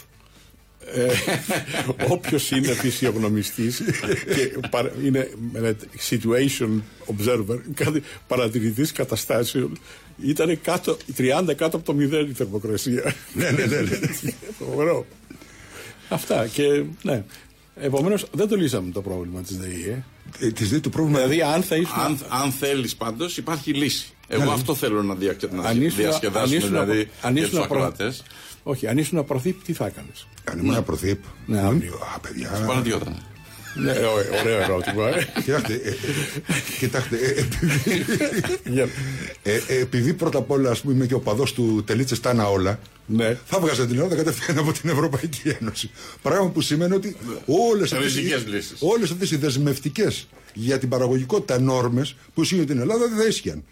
Όποιος 2.08 2.50
είναι 2.50 2.72
φυσιογνωμιστής 2.72 3.82
και 4.34 4.58
παρα- 4.70 4.92
είναι 5.04 5.30
με 5.52 5.76
situation 6.10 6.80
observer, 7.06 7.58
κάτι 7.74 8.02
παρατηρητής 8.26 8.92
καταστάσεων, 8.92 9.78
ήταν 10.24 10.60
κάτω, 10.62 10.96
30 11.16 11.54
κάτω 11.56 11.76
από 11.76 11.92
το 11.92 11.96
0 11.98 12.26
η 12.28 12.32
θερμοκρασία. 12.32 13.14
ναι, 13.34 13.50
ναι, 13.50 13.64
ναι. 13.64 13.80
ναι. 13.80 13.98
Φοβερό. 14.58 15.06
Αυτά 16.08 16.46
και 16.46 16.82
ναι. 17.02 17.24
Επομένως 17.80 18.26
δεν 18.32 18.48
το 18.48 18.56
λύσαμε 18.56 18.90
το 18.92 19.02
πρόβλημα 19.02 19.40
της 19.42 19.56
ΔΕΗ. 19.58 20.02
Ε. 20.40 20.46
Ε, 20.46 20.50
της 20.50 20.68
δει 20.68 20.80
το 20.80 20.88
πρόβλημα. 20.88 21.18
Δηλαδή, 21.18 21.42
αν 21.42 21.62
θα 21.62 21.76
ήσουν. 21.76 22.00
Αν, 22.00 22.18
αν 22.28 22.50
θέλεις 22.52 22.96
πάντως, 22.96 23.36
υπάρχει 23.36 23.72
λύση. 23.72 24.06
Εγώ 24.28 24.50
αυτό 24.50 24.74
θέλω 24.74 25.02
να, 25.02 25.14
δια, 25.14 25.36
να 25.50 25.62
αν 25.62 25.82
ήσουν- 25.82 26.00
αν 26.00 26.06
διασκεδάσουμε 26.06 26.56
ήσουν 26.56 26.68
δηλαδή 26.70 27.00
απο- 27.00 27.10
αν 27.26 27.32
για 27.36 27.42
ήσουν 27.42 27.56
τους 27.56 27.64
απο- 27.64 27.74
ακροατές. 27.74 28.22
Όχι, 28.66 28.86
αν 28.86 28.98
ήσουν 28.98 29.18
απροθύπ, 29.18 29.62
τι 29.64 29.72
θα 29.72 29.86
έκανες; 29.86 30.26
Αν 30.44 30.58
ήμουν 30.58 30.84
προθύπ. 30.84 31.22
Ναι, 31.46 31.60
αύριο. 31.60 31.94
Α, 32.16 32.20
παιδιά. 32.20 32.64
Παραδιόταν. 32.66 33.22
ναι, 33.74 33.90
ω- 33.92 34.38
ωραίο 34.40 34.60
ερώτημα. 34.60 35.08
ε. 35.08 35.26
Κοιτάξτε, 35.44 35.74
ε, 35.74 35.88
ε, 35.88 35.94
κοιτάξτε 36.78 37.16
ε, 37.16 37.40
ε, 37.40 38.70
Για- 38.70 38.88
ε, 39.42 39.54
ε, 39.66 39.80
επειδή 39.80 40.12
πρώτα 40.14 40.38
απ' 40.38 40.50
όλα 40.50 40.70
ας 40.70 40.80
πούμε, 40.80 40.94
είμαι 40.94 41.06
και 41.06 41.14
ο 41.14 41.20
παδός 41.20 41.52
του 41.52 41.82
Τελίτσε 41.86 42.20
Τάνα 42.20 42.48
όλα, 42.50 42.78
Ναι. 43.06 43.38
θα 43.44 43.60
βγάζαν 43.60 43.86
την 43.86 43.96
Ελλάδα 43.96 44.14
κατευθείαν 44.16 44.58
από 44.58 44.72
την 44.72 44.90
Ευρωπαϊκή 44.90 45.48
Ένωση. 45.60 45.90
Πράγμα 46.22 46.48
που 46.50 46.60
σημαίνει 46.60 46.94
ότι 46.94 47.16
όλες 47.46 47.92
αυτές 47.92 48.14
Ριζικές 48.14 48.46
λύσεις. 48.46 48.76
όλες 48.80 49.10
αυτές 49.10 49.30
οι 49.30 49.36
δεσμευτικές 49.36 50.28
για 50.54 50.78
την 50.78 50.88
παραγωγικότητα 50.88 51.60
νόρμες 51.60 52.16
που 52.34 52.42
ισχύουν 52.42 52.66
την 52.66 52.78
Ελλάδα 52.80 53.08
δεν 53.08 53.18
θα 53.18 53.26
ίσχυαν. 53.26 53.64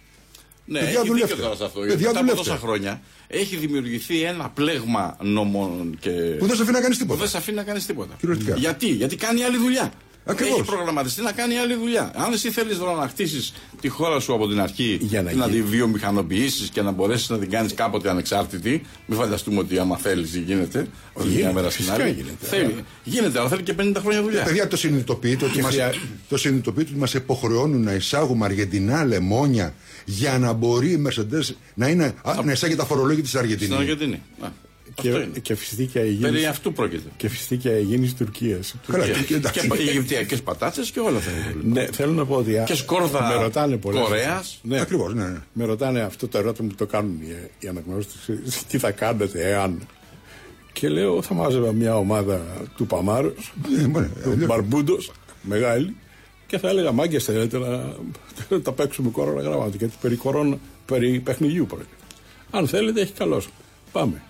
Ναι, 0.64 0.78
Παιδιά, 0.78 0.98
έχει 0.98 1.06
δουλεύτε. 1.08 1.26
δίκιο 1.26 1.42
τώρα 1.44 1.56
σε 1.56 1.64
αυτό. 1.64 1.80
Παιδιά, 1.80 1.96
Μετά 1.96 2.08
από 2.10 2.18
δουλεύτε. 2.18 2.36
τόσα 2.42 2.56
χρόνια 2.56 3.00
έχει 3.26 3.56
δημιουργηθεί 3.56 4.22
ένα 4.22 4.48
πλέγμα 4.48 5.16
νόμων 5.22 5.96
και. 6.00 6.10
Που 6.10 6.46
δεν 6.46 6.56
σε 6.56 6.62
αφήνει 6.62 6.76
να 6.76 6.82
κάνεις 6.82 6.96
που 6.96 7.02
τίποτα. 7.02 7.20
δεν 7.20 7.28
σε 7.28 7.36
αφήνει 7.36 7.56
να 7.56 7.62
κάνεις 7.62 7.86
τίποτα. 7.86 8.14
Κυριολεκτικά. 8.20 8.56
Γιατί, 8.56 8.86
γιατί 8.86 9.16
κάνει 9.16 9.42
άλλη 9.44 9.56
δουλειά. 9.56 9.92
Ακριβώς. 10.24 10.58
Έχει 10.58 10.64
προγραμματιστεί 10.66 11.22
να 11.22 11.32
κάνει 11.32 11.56
άλλη 11.58 11.74
δουλειά. 11.74 12.12
Αν 12.14 12.32
εσύ 12.32 12.50
θέλεις 12.50 12.78
τώρα 12.78 12.92
να 12.94 13.08
χτίσεις 13.08 13.52
τη 13.80 13.88
χώρα 13.88 14.20
σου 14.20 14.34
από 14.34 14.48
την 14.48 14.60
αρχή 14.60 14.98
Για 15.00 15.22
να 15.22 15.30
και 15.30 15.36
να 15.36 15.46
γίνει. 15.46 15.56
τη 15.62 15.68
βιομηχανοποιήσεις 15.68 16.68
και 16.68 16.82
να 16.82 16.90
μπορέσεις 16.90 17.28
να 17.28 17.38
την 17.38 17.50
κάνεις 17.50 17.74
κάποτε 17.74 18.10
ανεξάρτητη, 18.10 18.82
μην 19.06 19.18
φανταστούμε 19.18 19.58
ότι 19.58 19.78
άμα 19.78 19.96
θέλεις 19.96 20.34
γίνεται. 20.36 20.86
Όχι 21.12 21.26
μια 21.28 21.36
Γίνεται, 21.36 21.52
μέρα 21.54 21.70
στην 21.70 21.84
φυσικά 21.84 22.02
άλλη. 22.04 22.12
γίνεται. 22.12 22.46
Θέλει. 22.46 22.74
Γίνεται, 23.04 23.38
αλλά 23.38 23.48
θέλει 23.48 23.62
και 23.62 23.74
50 23.78 23.92
χρόνια 24.00 24.22
δουλειά. 24.22 24.42
Παιδιά, 24.42 24.68
το 24.68 24.76
συνειδητοποιείτε 24.76 25.44
ότι 25.44 25.54
Και 25.54 25.62
μας, 25.62 25.70
χρειά- 25.70 25.94
το 26.28 26.36
συνειδητοποιείτε 26.36 26.90
ότι 26.90 26.98
μας 26.98 27.14
υποχρεώνουν 27.14 27.82
να 27.82 27.92
εισάγουμε 27.92 28.44
αργεντινά 28.44 29.04
λεμόνια 29.04 29.74
για 30.04 30.38
να 30.38 30.52
μπορεί 30.52 30.90
η 30.90 31.02
Mercedes 31.08 31.54
να, 31.74 31.88
είναι, 31.88 32.14
α, 32.22 32.34
να 32.44 32.52
εισάγει 32.52 32.74
τα 32.74 32.84
φορολόγια 32.84 33.20
της 33.22 33.28
Στην 33.30 33.40
Αργεντινής. 33.42 33.76
Αργεντινή. 33.78 34.22
Να, 34.40 34.46
Αυτό 34.88 35.02
Και, 35.02 35.08
είναι. 35.08 35.38
και 35.42 35.54
φυσική 35.54 35.86
και 35.86 35.98
Περί 35.98 36.08
αιγίνης, 36.08 36.46
αυτού 36.46 36.72
πρόκειται. 36.72 37.08
και 37.16 37.28
φυσική 37.28 37.68
αιγίνης 37.68 38.14
Τουρκίας. 38.14 38.74
Καλά, 38.86 39.04
Και, 39.08 39.12
και, 39.26 39.34
εντάξει. 39.34 39.68
και, 39.68 39.82
Αιγυπτιακές 39.88 40.42
πατάτσε 40.42 40.80
και 40.92 41.00
όλα 41.00 41.16
αυτά. 41.18 41.30
Ναι, 41.62 41.86
θέλω 41.86 42.12
να 42.12 42.24
πω 42.26 42.34
ότι. 42.34 42.58
α, 42.58 42.62
Και 42.64 42.74
σκόρδα 42.74 43.28
με 43.28 43.42
ρωτάνε 43.42 43.76
πολλές 43.76 44.02
Κορέας. 44.02 44.26
φορές. 44.26 44.58
Ναι, 44.62 44.80
Ακριβώς, 44.80 45.14
ναι, 45.14 45.24
ναι. 45.24 45.38
Με 45.52 45.64
ρωτάνε 45.64 46.00
αυτό 46.00 46.28
το 46.28 46.38
ερώτημα 46.38 46.68
που 46.68 46.74
το 46.74 46.86
κάνουν 46.86 47.16
οι, 47.20 47.48
οι 47.58 47.68
αναγνώστες. 47.68 48.30
Τι 48.68 48.78
θα 48.78 48.90
κάνετε 48.90 49.48
εάν. 49.50 49.86
Και 50.72 50.88
λέω, 50.88 51.22
θα 51.22 51.34
μάζευα 51.34 51.72
μια 51.72 51.96
ομάδα 51.96 52.40
του 52.76 52.86
Παμάρου, 52.86 53.32
Ε, 53.82 53.86
μπορεί, 53.86 54.08
του 54.22 54.30
ε, 54.40 54.44
Μπαρμπούντος, 54.44 55.12
μεγάλη, 55.42 55.96
και 56.52 56.58
θα 56.58 56.68
έλεγα 56.68 56.92
Μάγκε, 56.92 57.18
θέλετε 57.18 57.58
να 57.58 57.94
να 58.48 58.60
τα 58.66 58.72
παίξουμε 58.72 59.10
κόρονα 59.10 59.40
γράμματα. 59.42 59.76
Γιατί 59.76 59.94
περί, 60.00 60.16
κορώνα, 60.16 60.58
περί 60.86 61.20
παιχνιδιού 61.20 61.66
πρόκειται. 61.66 61.88
Αν 62.50 62.68
θέλετε, 62.68 63.00
έχει 63.00 63.12
καλώ. 63.12 63.42
Πάμε. 63.92 64.22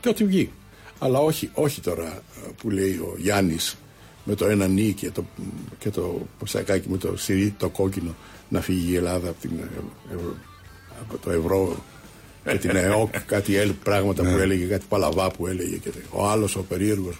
Και 0.00 0.08
ό,τι 0.08 0.24
βγει. 0.24 0.50
Αλλά 0.98 1.18
όχι, 1.18 1.50
όχι 1.54 1.80
τώρα 1.80 2.06
ε, 2.06 2.48
που 2.60 2.70
λέει 2.70 2.92
ο 2.96 3.14
Γιάννης 3.18 3.76
με 4.24 4.34
το 4.34 4.46
ένα 4.46 4.66
νι 4.66 4.92
και 4.92 5.10
το, 5.10 5.24
και 5.78 5.90
το 5.90 6.20
σακάκι 6.44 6.88
με 6.90 6.96
το 6.96 7.16
σιρί, 7.16 7.54
το 7.58 7.68
κόκκινο, 7.68 8.14
να 8.48 8.60
φύγει 8.60 8.92
η 8.92 8.96
Ελλάδα 8.96 9.28
από, 9.28 9.40
την, 9.40 9.50
ε, 9.60 10.14
ευρώ- 10.14 10.36
από 11.00 11.18
το 11.18 11.30
ευρώ 11.30 11.76
και 12.44 12.58
την 12.58 12.76
ΕΟΚ, 12.76 13.18
κάτι 13.34 13.58
άλλο 13.58 13.74
πράγματα 13.82 14.22
που 14.22 14.38
έλεγε, 14.38 14.64
κάτι 14.64 14.84
παλαβά 14.88 15.30
που 15.30 15.46
έλεγε. 15.46 15.76
Και 15.76 15.90
ο 16.10 16.28
άλλος 16.28 16.56
ο 16.56 16.62
περίεργος 16.62 17.18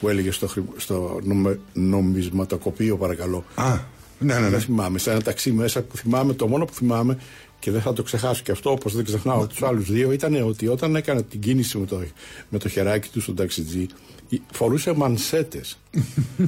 που 0.00 0.08
έλεγε 0.08 0.30
στο, 0.30 0.46
χρη- 0.46 0.64
στο 0.76 1.18
νομε- 1.22 1.58
νομισματοκοπείο, 1.72 2.96
παρακαλώ. 2.96 3.44
Α, 3.54 3.78
ναι, 4.24 4.34
ναι, 4.34 4.40
ναι. 4.40 4.48
Δεν 4.48 4.60
θυμάμαι, 4.60 4.98
σε 4.98 5.10
ένα 5.10 5.22
ταξί 5.22 5.52
μέσα 5.52 5.82
που 5.82 5.96
θυμάμαι, 5.96 6.32
το 6.34 6.46
μόνο 6.48 6.64
που 6.64 6.74
θυμάμαι 6.74 7.18
και 7.58 7.70
δεν 7.70 7.80
θα 7.80 7.92
το 7.92 8.02
ξεχάσω 8.02 8.42
και 8.42 8.50
αυτό 8.52 8.70
όπως 8.70 8.94
δεν 8.94 9.04
ξεχνάω 9.04 9.46
τους 9.46 9.62
άλλους 9.62 9.90
δύο 9.90 10.12
ήταν 10.12 10.42
ότι 10.48 10.66
όταν 10.68 10.96
έκανε 10.96 11.22
την 11.22 11.40
κίνηση 11.40 11.78
με 11.78 11.86
το, 11.86 12.02
με 12.48 12.58
το 12.58 12.68
χεράκι 12.68 13.08
του 13.08 13.20
στον 13.20 13.34
ταξιτζή 13.36 13.86
φορούσε 14.52 14.92
μανσέτες. 15.02 15.78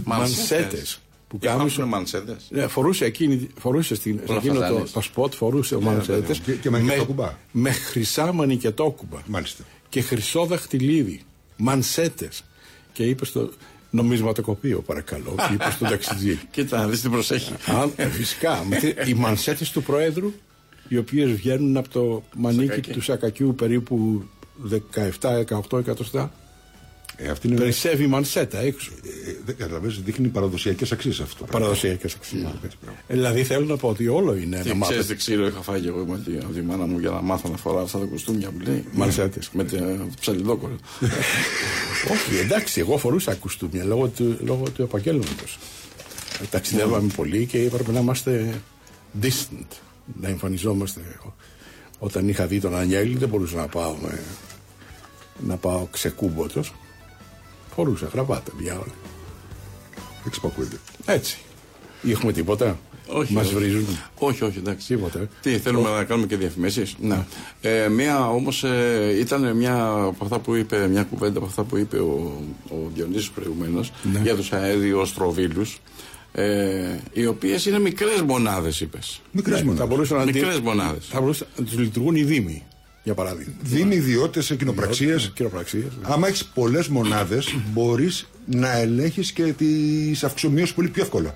μανσέτες. 0.04 1.00
Που 1.28 1.36
Υπάρχουν 1.36 1.60
κάμισο- 1.60 1.86
μανσέτες. 1.86 2.46
ναι, 2.50 2.66
φορούσε 2.66 3.04
εκείνη, 3.04 3.46
φορούσε 3.58 3.94
στην, 3.94 4.20
σε 4.24 4.32
να 4.32 4.38
εκείνο 4.38 4.54
το, 4.54 4.60
φασάνεις. 4.60 4.90
το 4.92 5.00
σποτ, 5.00 5.34
φορούσε 5.34 5.78
μανσέτες. 5.78 6.38
Και- 6.38 6.52
και 6.52 6.70
με 6.70 6.78
μανικετόκουμπα. 6.78 7.32
με 7.52 7.70
χρυσά 7.70 8.32
μανικετόκουμπα. 8.32 9.18
Μάλιστα. 9.26 9.64
Και 9.88 10.00
χρυσό 10.00 10.44
δαχτυλίδι. 10.44 11.22
Μανσέτες. 11.56 12.44
Και 12.92 13.04
είπες 13.04 13.28
στο 13.28 13.50
νομισματοκοπείο, 13.96 14.80
παρακαλώ. 14.80 15.34
Και 15.48 15.54
είπε 15.54 15.70
στον 15.70 15.88
ταξιτζή. 15.88 16.38
Κοίτα, 16.50 16.78
να 16.78 16.86
δεις 16.88 17.00
τι 17.00 17.08
προσέχει. 17.08 17.52
Αν, 17.66 17.92
ε, 17.96 18.06
φυσικά. 18.06 18.64
με 18.68 18.76
τι- 18.76 19.10
οι 19.10 19.14
μανσέτες 19.14 19.70
του 19.70 19.82
Προέδρου, 19.82 20.32
οι 20.88 20.96
οποίες 20.96 21.30
βγαίνουν 21.32 21.76
από 21.76 21.88
το 21.88 22.22
μανίκι 22.36 22.66
Σακάκι. 22.66 22.90
του 22.90 23.00
Σακακιού 23.00 23.54
περίπου 23.54 24.24
17-18 24.62 25.78
εκατοστά. 25.78 26.32
Ε, 27.18 27.28
αυτή 27.28 27.46
είναι, 27.48 27.56
Περισσεύει 27.56 28.04
η 28.04 28.06
μανσέτα 28.06 28.58
έξω. 28.60 28.90
ε, 29.04 29.32
δεν 29.44 29.56
καταλαβαίνεις, 29.56 30.00
δείχνει 30.00 30.28
παραδοσιακές 30.28 30.92
αξίες 30.92 31.20
αυτό. 31.20 31.38
το 31.38 31.44
πράγμα. 31.44 31.58
Παραδοσιακές 31.58 32.14
αξίες. 32.14 32.46
Δηλαδή 33.08 33.44
θέλω 33.44 33.64
να 33.66 33.76
πω 33.76 33.88
ότι 33.88 34.08
όλο 34.08 34.34
είναι 34.36 34.44
Τι 34.44 34.46
ένα 34.46 34.60
ξέρεις 34.62 34.78
μάθημα. 34.78 35.02
τι 35.04 35.14
ξύλο 35.14 35.46
είχα 35.46 35.62
φάει 35.62 35.80
και 35.80 35.88
εγώ 35.88 36.04
με 36.06 36.18
τη, 36.18 36.36
από 36.42 36.52
τη 36.52 36.62
μάνα 36.62 36.86
μου 36.86 36.98
για 36.98 37.10
να 37.10 37.20
μάθω 37.20 37.48
να 37.48 37.56
φοράω 37.56 37.82
αυτά 37.82 37.98
τα 37.98 38.04
κουστούμια 38.04 38.50
που 38.50 38.58
λέει. 38.60 38.84
Μανσέτες. 38.92 39.50
Με 39.52 39.64
το 39.64 39.76
ψαλιδόκολλο. 40.20 40.76
Όχι, 42.12 42.36
εντάξει, 42.42 42.80
εγώ 42.80 42.98
φορούσα 42.98 43.34
κουστούμια 43.34 43.84
λόγω 43.84 44.08
του, 44.08 44.38
λόγω 44.40 44.70
του 44.70 44.82
επαγγέλματος. 44.82 45.58
Ταξιδεύαμε 46.50 47.10
πολύ 47.16 47.46
και 47.46 47.58
έπρεπε 47.58 47.92
να 47.92 48.00
είμαστε 48.00 48.60
distant, 49.22 49.66
να 50.20 50.28
εμφανιζόμαστε. 50.28 51.00
Όταν 51.98 52.28
είχα 52.28 52.46
δει 52.46 52.60
τον 52.60 52.74
Ανιέλη 52.76 53.16
δεν 53.16 53.28
μπορούσα 53.28 53.56
να 53.56 53.66
πάω, 53.66 53.94
με, 54.02 54.20
να 55.46 55.56
πάω 55.56 55.86
ξεκούμποτος. 55.90 56.72
Φορούσα 57.76 58.08
γραβάτα, 58.12 58.52
διάολα. 58.58 58.92
Εξυπακούεται. 60.26 60.76
Έτσι. 61.06 61.38
Έχουμε 62.08 62.32
τίποτα; 62.32 62.78
Όχι, 63.08 63.32
Μας 63.32 63.46
όχι. 63.46 63.54
βρίζουν; 63.54 63.86
όχι, 64.18 64.44
όχι, 64.44 64.58
εντάξει. 64.58 64.86
Τίποτα. 64.86 65.18
ε. 65.20 65.28
Τι, 65.42 65.58
θέλουμε 65.58 65.90
να 65.90 66.04
κάνουμε 66.04 66.26
και 66.26 66.36
διαφημίσεις; 66.36 66.94
Ναι. 67.00 67.24
Ε, 67.60 67.88
μία 67.88 68.28
όμως 68.28 68.64
ε, 68.64 69.16
ήταν 69.20 69.56
μια 69.56 69.88
από 69.88 70.24
αυτά 70.24 70.38
που 70.38 70.54
είπε, 70.54 70.88
μια 70.88 71.02
κουβέντα 71.02 71.38
από 71.38 71.46
αυτά 71.46 71.62
που 71.64 71.76
είπε 71.76 71.98
ο, 71.98 72.42
ο 72.68 72.76
Διονύσης 72.94 73.30
προηγουμένως 73.30 73.92
Ναι. 74.12 74.20
για 74.22 74.34
τους 74.36 74.52
αεριοστροβίλου. 74.52 75.66
Ε, 76.32 76.96
οι 77.12 77.26
οποίες 77.26 77.66
είναι 77.66 77.78
μικρές 77.78 78.20
μονάδες, 78.22 78.80
είπες. 78.80 79.20
Μικρές 79.32 79.58
Ναι, 79.58 79.64
μονάδες. 79.64 79.80
θα 79.80 79.86
μπορούσαν 79.94 80.18
να 80.18 80.24
Μικρές 80.24 80.54
αντί- 80.54 80.64
μονάδες. 80.64 81.06
Θα 81.10 81.20
μπορούσαν 81.20 81.46
να 81.58 81.64
τους 81.64 81.78
λειτουργούν 81.78 82.16
οι 82.16 82.22
δήμοι, 82.22 82.62
για 83.06 83.14
παράδειγμα. 83.14 83.52
Δίνει 83.62 83.94
ιδιότητες 83.94 84.44
σε 84.44 84.56
κοινοπραξίες. 84.56 85.30
Κοινοπραξίες. 85.34 85.82
ναι. 85.84 86.12
Άμα 86.12 86.28
έχεις 86.28 86.44
πολλές 86.44 86.88
μονάδες, 86.88 87.54
μπορείς 87.72 88.28
να 88.46 88.76
ελέγχεις 88.78 89.32
και 89.32 89.42
τις 89.52 90.24
αυξομοιώσει 90.24 90.74
πολύ 90.74 90.88
πιο 90.88 91.02
εύκολα. 91.02 91.34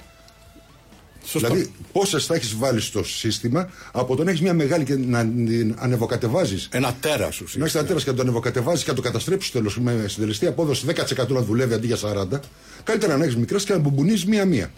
Σωστό. 1.25 1.49
Δηλαδή, 1.49 1.73
πόσες 1.93 2.27
θα 2.27 2.35
έχεις 2.35 2.57
βάλει 2.57 2.81
στο 2.81 3.05
σύστημα 3.05 3.69
από 3.93 4.17
το 4.17 4.25
να 4.25 4.31
έχεις 4.31 4.43
μια 4.43 4.55
μεγάλη 4.55 4.85
και 4.85 4.97
να 4.97 5.27
την 5.27 5.75
ανεβοκατεβάζεις. 5.79 6.69
Ένα 6.73 6.97
τέρα 7.01 7.19
Να 7.19 7.27
ουσιαστικά. 7.27 7.65
έχει 7.65 7.75
τα 7.77 7.85
τέρας 7.85 8.05
και 8.05 8.11
να 8.11 8.17
το 8.17 8.23
ανεβοκατεβάζεις 8.23 8.85
και 8.85 8.91
να 8.91 8.97
το 8.97 9.03
καταστρέψεις 9.03 9.51
τέλος 9.51 9.79
με 9.79 10.05
συντελεστή 10.09 10.47
απόδοση 10.47 10.87
10% 10.87 11.29
να 11.29 11.43
δουλεύει 11.43 11.75
αντί 11.75 11.87
για 11.87 11.97
40. 11.97 12.41
Καλύτερα 12.85 13.17
να 13.17 13.25
έχεις 13.25 13.37
μικρές 13.37 13.65
και 13.65 13.73
να 13.73 13.79
μπουμπουνίζεις 13.79 14.25
μία-μία. 14.27 14.71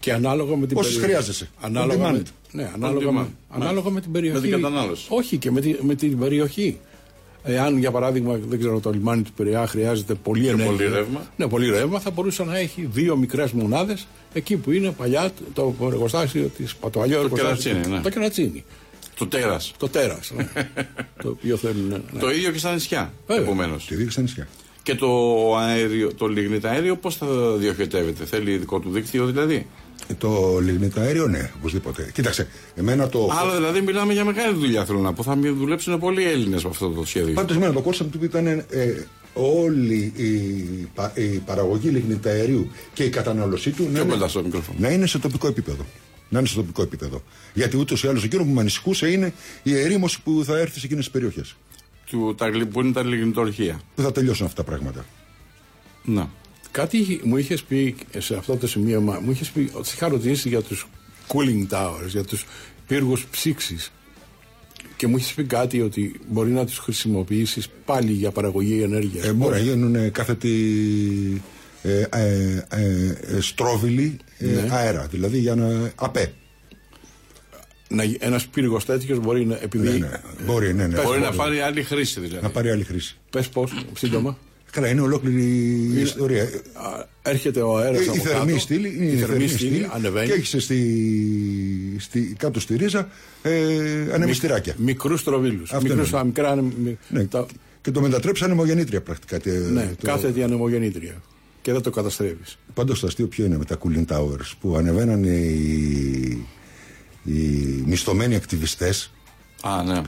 Και 0.00 0.12
ανάλογα 0.12 0.56
με 0.56 0.66
την 0.66 0.76
Πόσες 0.76 0.92
περιοχή. 0.92 1.12
χρειάζεσαι; 1.12 1.48
Ανάλογα 1.60 2.08
On 2.08 2.12
με, 2.12 2.18
demand. 2.22 2.30
ναι, 2.52 2.70
ανάλογα, 2.74 3.12
με, 3.12 3.20
demand. 3.26 3.56
ανάλογα 3.62 3.90
με 3.90 4.00
την 4.00 4.12
περιοχή. 4.12 4.34
Με 4.34 4.40
την 4.40 4.50
κατανάλωση. 4.50 5.06
Όχι 5.08 5.36
και 5.36 5.50
με, 5.50 5.60
τη, 5.60 5.74
με 5.80 5.94
την 5.94 6.18
περιοχή. 6.18 6.78
Εάν 7.42 7.78
για 7.78 7.90
παράδειγμα, 7.90 8.38
δεν 8.48 8.58
ξέρω, 8.58 8.80
το 8.80 8.90
λιμάνι 8.90 9.22
του 9.22 9.32
Πειραιά 9.36 9.66
χρειάζεται 9.66 10.14
πολύ 10.14 10.46
ενέργεια. 10.48 10.66
πολύ 10.66 10.88
ρεύμα. 10.88 11.26
Ναι, 11.36 11.48
πολύ 11.48 11.70
ρεύμα, 11.70 12.00
θα 12.00 12.10
μπορούσε 12.10 12.44
να 12.44 12.58
έχει 12.58 12.88
δύο 12.92 13.16
μικρές 13.16 13.50
μονάδες 13.52 14.06
εκεί 14.32 14.56
που 14.56 14.70
είναι 14.70 14.90
παλιά 14.90 15.30
το 15.52 15.74
εργοστάσιο 15.80 16.50
τη 16.56 16.64
Πατουαλιό. 16.80 17.22
Το 17.22 17.28
κερατσίνι, 17.28 17.86
ναι. 17.88 18.00
Το 18.00 18.08
κερατσίνι. 18.10 18.64
Το 19.18 19.26
τέρας. 19.26 19.72
Το 19.78 19.88
τέρας. 19.88 20.32
Ναι. 20.36 20.48
το 21.22 21.28
οποίο 21.28 21.56
θέλουν. 21.56 21.88
Ναι. 22.12 22.20
Το 22.20 22.30
ίδιο 22.30 22.50
και 22.50 22.58
στα 22.58 22.72
νησιά. 22.72 23.12
Βέβαια. 23.26 23.42
Επομένως. 23.42 23.84
Και 23.84 23.94
δείχνει 23.94 24.10
στα 24.12 24.20
νησιά. 24.20 24.48
Και 24.82 24.94
το, 24.94 25.08
αέριο, 25.56 26.14
το 26.14 26.26
λιγνιταέριο 26.26 26.96
πώς 26.96 27.16
θα 27.16 27.26
διοχετεύεται, 27.58 28.24
θέλει 28.24 28.56
δικό 28.56 28.78
του 28.78 28.90
δίκτυο 28.90 29.26
δηλαδή; 29.26 29.66
Ε, 30.10 30.14
Το 30.14 30.58
λιγνιταέριο, 30.62 31.26
ναι, 31.26 31.50
οπωσδήποτε. 31.58 32.10
Κοίταξε, 32.14 32.48
εμένα 32.74 33.08
το. 33.08 33.28
Άρα 33.40 33.54
δηλαδή 33.56 33.80
μιλάμε 33.80 34.12
για 34.12 34.24
μεγάλη 34.24 34.54
δουλειά 34.54 34.84
θέλω 34.84 34.98
να 34.98 35.12
πω. 35.12 35.22
Θα 35.22 35.34
μη 35.36 35.48
δουλέψουν 35.48 35.98
πολλοί 35.98 36.24
Έλληνες 36.24 36.64
με 36.64 36.70
αυτό 36.70 36.88
το 36.88 37.04
σχέδιο. 37.04 37.34
Πάντως, 37.34 37.56
εμένα 37.56 37.72
το 37.72 37.80
concept 37.80 38.16
του 38.16 38.24
ήταν 38.24 38.46
ε, 38.46 38.64
όλη 39.32 40.12
η, 40.16 40.28
πα- 40.94 41.12
η 41.14 41.26
παραγωγή 41.26 41.88
λιγνιταερίου 41.88 42.70
και 42.92 43.04
η 43.04 43.08
κατανάλωσή 43.08 43.70
του 43.70 43.82
να 43.84 43.88
Πιο 43.90 44.02
είναι, 44.02 44.12
κοντά 44.12 44.28
στο 44.28 44.42
μικρόφωνο. 44.42 44.78
να 44.80 44.88
είναι 44.90 45.06
σε 45.06 45.18
τοπικό 45.18 45.46
επίπεδο. 45.48 45.86
Να 46.28 46.38
είναι 46.38 46.48
σε 46.48 46.54
τοπικό 46.54 46.82
επίπεδο. 46.82 47.22
Γιατί 47.54 47.76
ούτως 47.76 48.02
ή 48.04 48.08
άλλως 48.08 48.24
εκείνο 48.24 48.44
που 48.44 48.50
με 48.50 48.60
ανησυχούσε 48.60 49.10
είναι 49.10 49.32
η 49.62 49.78
ερήμωση 49.78 50.22
που 50.22 50.42
θα 50.44 50.58
έρθει 50.58 50.78
σε 50.80 50.86
εκείνες 50.86 51.04
τις 51.04 51.12
περιοχές. 51.12 51.56
Του, 52.10 52.34
τα, 52.36 52.48
γλυ- 52.48 52.66
που 52.66 52.80
είναι 52.80 52.92
τα 52.92 53.02
λιγνητορχεία. 53.04 53.80
Που 53.94 54.02
θα 54.02 54.12
τελειώσουν 54.12 54.46
αυτά 54.46 54.62
τα 54.62 54.70
πράγματα. 54.70 55.04
Να. 56.04 56.30
Κάτι 56.70 56.96
είχε- 56.98 57.20
μου 57.22 57.36
είχες 57.36 57.62
πει 57.62 57.96
σε 58.18 58.34
αυτό 58.36 58.56
το 58.56 58.66
σημείο, 58.68 59.00
μου 59.00 59.30
είχες 59.30 59.48
πει 59.50 59.70
ότι 59.72 59.88
σε 59.88 59.94
είχα 59.96 60.08
ρωτήσει 60.08 60.48
για 60.48 60.62
τους 60.62 60.86
cooling 61.28 61.66
towers, 61.74 62.06
για 62.08 62.24
τους 62.24 62.46
πύργους 62.86 63.26
ψήξης. 63.30 63.92
Και 64.96 65.06
μου 65.06 65.16
είχες 65.16 65.32
πει 65.32 65.44
κάτι 65.44 65.80
ότι 65.80 66.20
μπορεί 66.28 66.50
να 66.50 66.66
τους 66.66 66.78
χρησιμοποιήσεις 66.78 67.68
πάλι 67.84 68.12
για 68.12 68.30
παραγωγή 68.30 68.82
ενέργειας. 68.82 69.26
Ε, 69.26 69.32
μπορεί 69.32 69.50
να 69.54 69.58
γίνουν 69.58 70.10
κάθετοι 70.10 71.42
ε, 71.82 72.02
ε, 72.10 72.64
ε, 72.70 73.16
ε, 73.36 73.40
στρόβιλοι 73.40 74.16
ε, 74.38 74.46
Ναι. 74.46 74.66
αέρα. 74.70 75.06
Δηλαδή 75.10 75.38
για 75.38 75.54
να. 75.54 75.92
ΑΠΕ. 75.96 76.32
Ένας 78.18 78.46
πύργος 78.46 78.84
τέτοιος 78.84 79.18
μπορεί 79.18 79.46
να. 79.46 79.58
Επειδή. 79.62 79.88
Ναι, 79.88 79.96
ναι. 80.06 80.20
Μπορεί, 80.46 80.74
ναι, 80.74 80.86
ναι. 80.86 80.94
Πες 80.94 81.04
Μπορεί 81.04 81.18
πώς. 81.20 81.28
να 81.30 81.34
πάρει 81.36 81.60
άλλη 81.60 81.82
χρήση 81.82 82.20
δηλαδή. 82.20 82.42
Να 82.42 82.50
πάρει 82.50 82.70
άλλη 82.70 82.84
χρήση. 82.84 83.16
Πες 83.30 83.48
πώς, 83.48 83.72
σύντομα. 83.96 84.38
Καλά, 84.72 84.88
είναι 84.88 85.00
ολόκληρη 85.00 85.42
η 85.94 86.00
ιστορία. 86.00 86.42
Α, 86.42 87.06
Έρχεται 87.22 87.60
ο 87.60 87.76
αέρας 87.78 88.00
Ε, 88.00 88.04
από 88.08 88.14
η 88.16 88.18
θερμή 88.18 88.46
κάτω, 88.46 88.58
στήλη 88.58 88.94
είναι 88.96 89.04
η 89.10 89.16
θερμή 89.16 89.48
στήλη, 89.48 89.70
στήλη 89.70 89.88
ανεβαίνει. 89.92 90.26
και 90.26 90.32
έχεις 90.32 90.64
στη, 90.64 91.96
στη, 91.98 92.20
κάτω 92.38 92.60
στη 92.60 92.76
ρίζα 92.76 93.08
ε, 93.42 93.52
ανεμιστηράκια. 94.12 94.74
Μικρούς 94.78 95.24
τροβίλους. 95.24 95.72
Αυτό 95.72 95.92
είναι. 95.92 96.22
Μικρά. 96.24 96.50
ανεμ- 96.50 96.72
Ναι, 97.08 97.24
τα- 97.24 97.46
Και 97.80 97.90
το 97.90 98.00
μετατρέψει 98.00 98.44
ανεμογεννήτρια 98.44 99.00
πρακτικά. 99.02 99.38
Και, 99.38 99.50
ναι, 99.50 99.90
το, 100.00 100.06
κάθετη 100.06 100.42
ανεμογεννήτρια. 100.42 101.22
Και 101.62 101.72
δεν 101.72 101.80
το 101.82 101.90
καταστρέφεις. 101.90 102.58
Πάντως 102.74 103.00
το 103.00 103.06
αστείο 103.06 103.26
ποιο 103.26 103.44
είναι 103.44 103.58
με 103.58 103.64
τα 103.64 103.78
cooling 103.78 104.04
towers 104.16 104.52
που 104.60 104.76
ανεβαίναν 104.76 105.24
οι, 105.24 106.46
οι 107.24 107.32
μισθωμένοι 107.86 108.34
ακτιβιστές 108.34 109.12
Α, 109.62 109.82
ναι. 109.82 110.00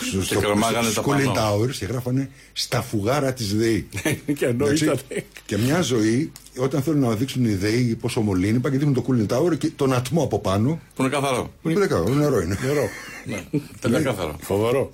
Στο- 0.00 0.34
Και 0.34 0.34
κρεμάγανε 0.36 0.82
στους 0.82 0.94
τα 0.94 1.02
cooling 1.02 1.32
πανό. 1.34 1.34
towers 1.36 1.70
και 1.78 1.84
γράφανε 1.84 2.30
στα 2.52 2.82
φουγάρα 2.82 3.32
της 3.32 3.56
ΔΕΗ. 3.56 3.88
και 4.38 4.46
ενώ 4.46 4.64
Εντάξει, 4.64 4.84
ήταν. 4.84 4.98
και 5.46 5.56
μια 5.58 5.80
ζωή, 5.80 6.32
όταν 6.58 6.82
θέλουν 6.82 7.00
να 7.00 7.10
δείξουν 7.14 7.44
οι 7.44 7.54
ΔΕΗ 7.54 7.94
πόσο 8.00 8.20
μολύνει, 8.20 8.58
πάνε 8.58 8.76
και 8.76 8.84
δείχνουν 8.84 8.94
το 8.94 9.04
cooling 9.08 9.36
tower 9.52 9.58
και 9.58 9.70
τον 9.76 9.92
ατμό 9.92 10.22
από 10.22 10.38
πάνω. 10.38 10.80
Που 10.94 11.02
είναι 11.02 11.10
καθαρό. 11.10 11.52
Που 11.62 11.68
είναι 11.70 11.80
δεκάω, 11.80 12.08
νερό 12.08 12.40
είναι. 12.40 12.58
Νερό. 12.66 12.88
Ναι. 13.24 13.44
Τελικά 13.80 14.02
καθαρό. 14.02 14.36
Φοβερό. 14.40 14.92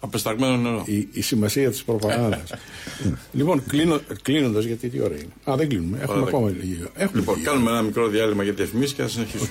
Απεσταγμένο 0.00 0.56
νερό. 0.56 0.82
Η, 0.86 1.08
η 1.12 1.20
σημασία 1.20 1.70
της 1.70 1.82
προπαγάνδας. 1.84 2.50
λοιπόν, 3.32 3.62
κλείνοντας, 4.22 4.64
γιατί 4.64 4.88
τι 4.88 5.00
ώρα 5.00 5.14
είναι. 5.14 5.50
Α, 5.50 5.56
δεν 5.56 5.68
κλείνουμε. 5.68 5.98
Έχουμε 6.02 6.16
Ωραία, 6.20 6.28
ακόμα 6.28 6.48
λίγα. 6.50 6.86
Έχουμε 6.94 7.18
Λοιπόν, 7.20 7.36
λίγα. 7.36 7.50
κάνουμε 7.50 7.70
ένα 7.70 7.82
μικρό 7.82 8.08
διάλειμμα 8.08 8.42
για 8.42 8.52
διαφημίσεις 8.52 8.94
και 8.94 9.02
θα 9.02 9.08
συνεχίσουμε. 9.08 9.48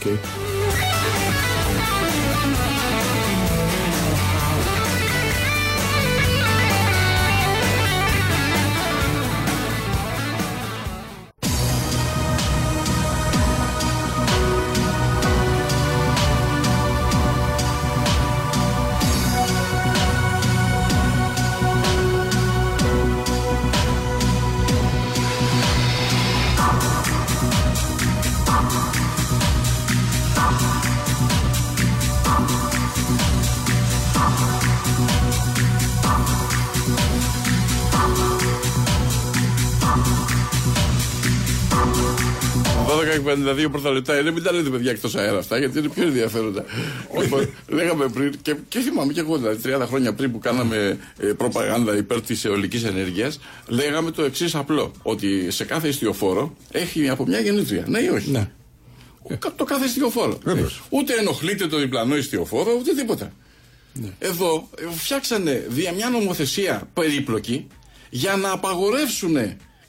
52 43.65 43.67
πρώτα 43.71 43.91
λεπτά 43.91 44.19
είναι, 44.19 44.31
μην 44.31 44.43
τα 44.43 44.51
λέτε 44.51 44.69
παιδιά 44.69 44.91
εκτός 44.91 45.15
αέρα 45.15 45.37
αυτά, 45.37 45.57
γιατί 45.57 45.79
είναι 45.79 45.87
πιο 45.89 46.03
ενδιαφέροντα. 46.03 46.65
λοιπόν, 47.21 47.49
λέγαμε 47.67 48.07
πριν, 48.07 48.33
και, 48.41 48.55
και 48.67 48.79
θυμάμαι 48.79 49.13
και 49.13 49.19
εγώ, 49.19 49.37
δηλαδή 49.37 49.61
30 49.81 49.85
χρόνια 49.87 50.13
πριν 50.13 50.31
που 50.31 50.39
κάναμε 50.39 50.97
ε, 51.17 51.25
προπαγάνδα 51.27 51.97
υπέρ 51.97 52.21
της 52.21 52.45
αιωλικής 52.45 52.83
ενέργειας, 52.83 53.39
λέγαμε 53.67 54.11
το 54.11 54.23
εξής 54.23 54.55
απλό, 54.55 54.91
ότι 55.01 55.51
σε 55.51 55.63
κάθε 55.65 55.87
ιστιοφόρο 55.87 56.55
έχει 56.71 57.09
από 57.09 57.25
μια 57.25 57.39
γεννήτρια. 57.39 57.83
Ναι 57.87 57.99
ή 57.99 58.07
όχι; 58.07 58.31
Ναι. 58.31 58.49
Ο- 59.21 59.51
Το 59.55 59.63
κάθε 59.63 59.85
ιστιοφόρο. 59.85 60.39
Βεβαίως. 60.43 60.81
Ούτε 60.89 61.13
ενοχλείται 61.13 61.67
το 61.67 61.77
διπλανό 61.77 62.17
ιστιοφόρο, 62.17 62.75
ούτε 62.79 62.93
τίποτα. 62.93 63.31
Εδώ 64.19 64.69
ε, 64.77 64.83
φτιάξανε 64.95 65.65
δια 65.69 65.91
μια 65.91 66.09
νομοθεσία 66.09 66.89
περίπλοκη 66.93 67.67
για 68.09 68.35
να 68.35 68.51
απαγορεύσουν 68.51 69.35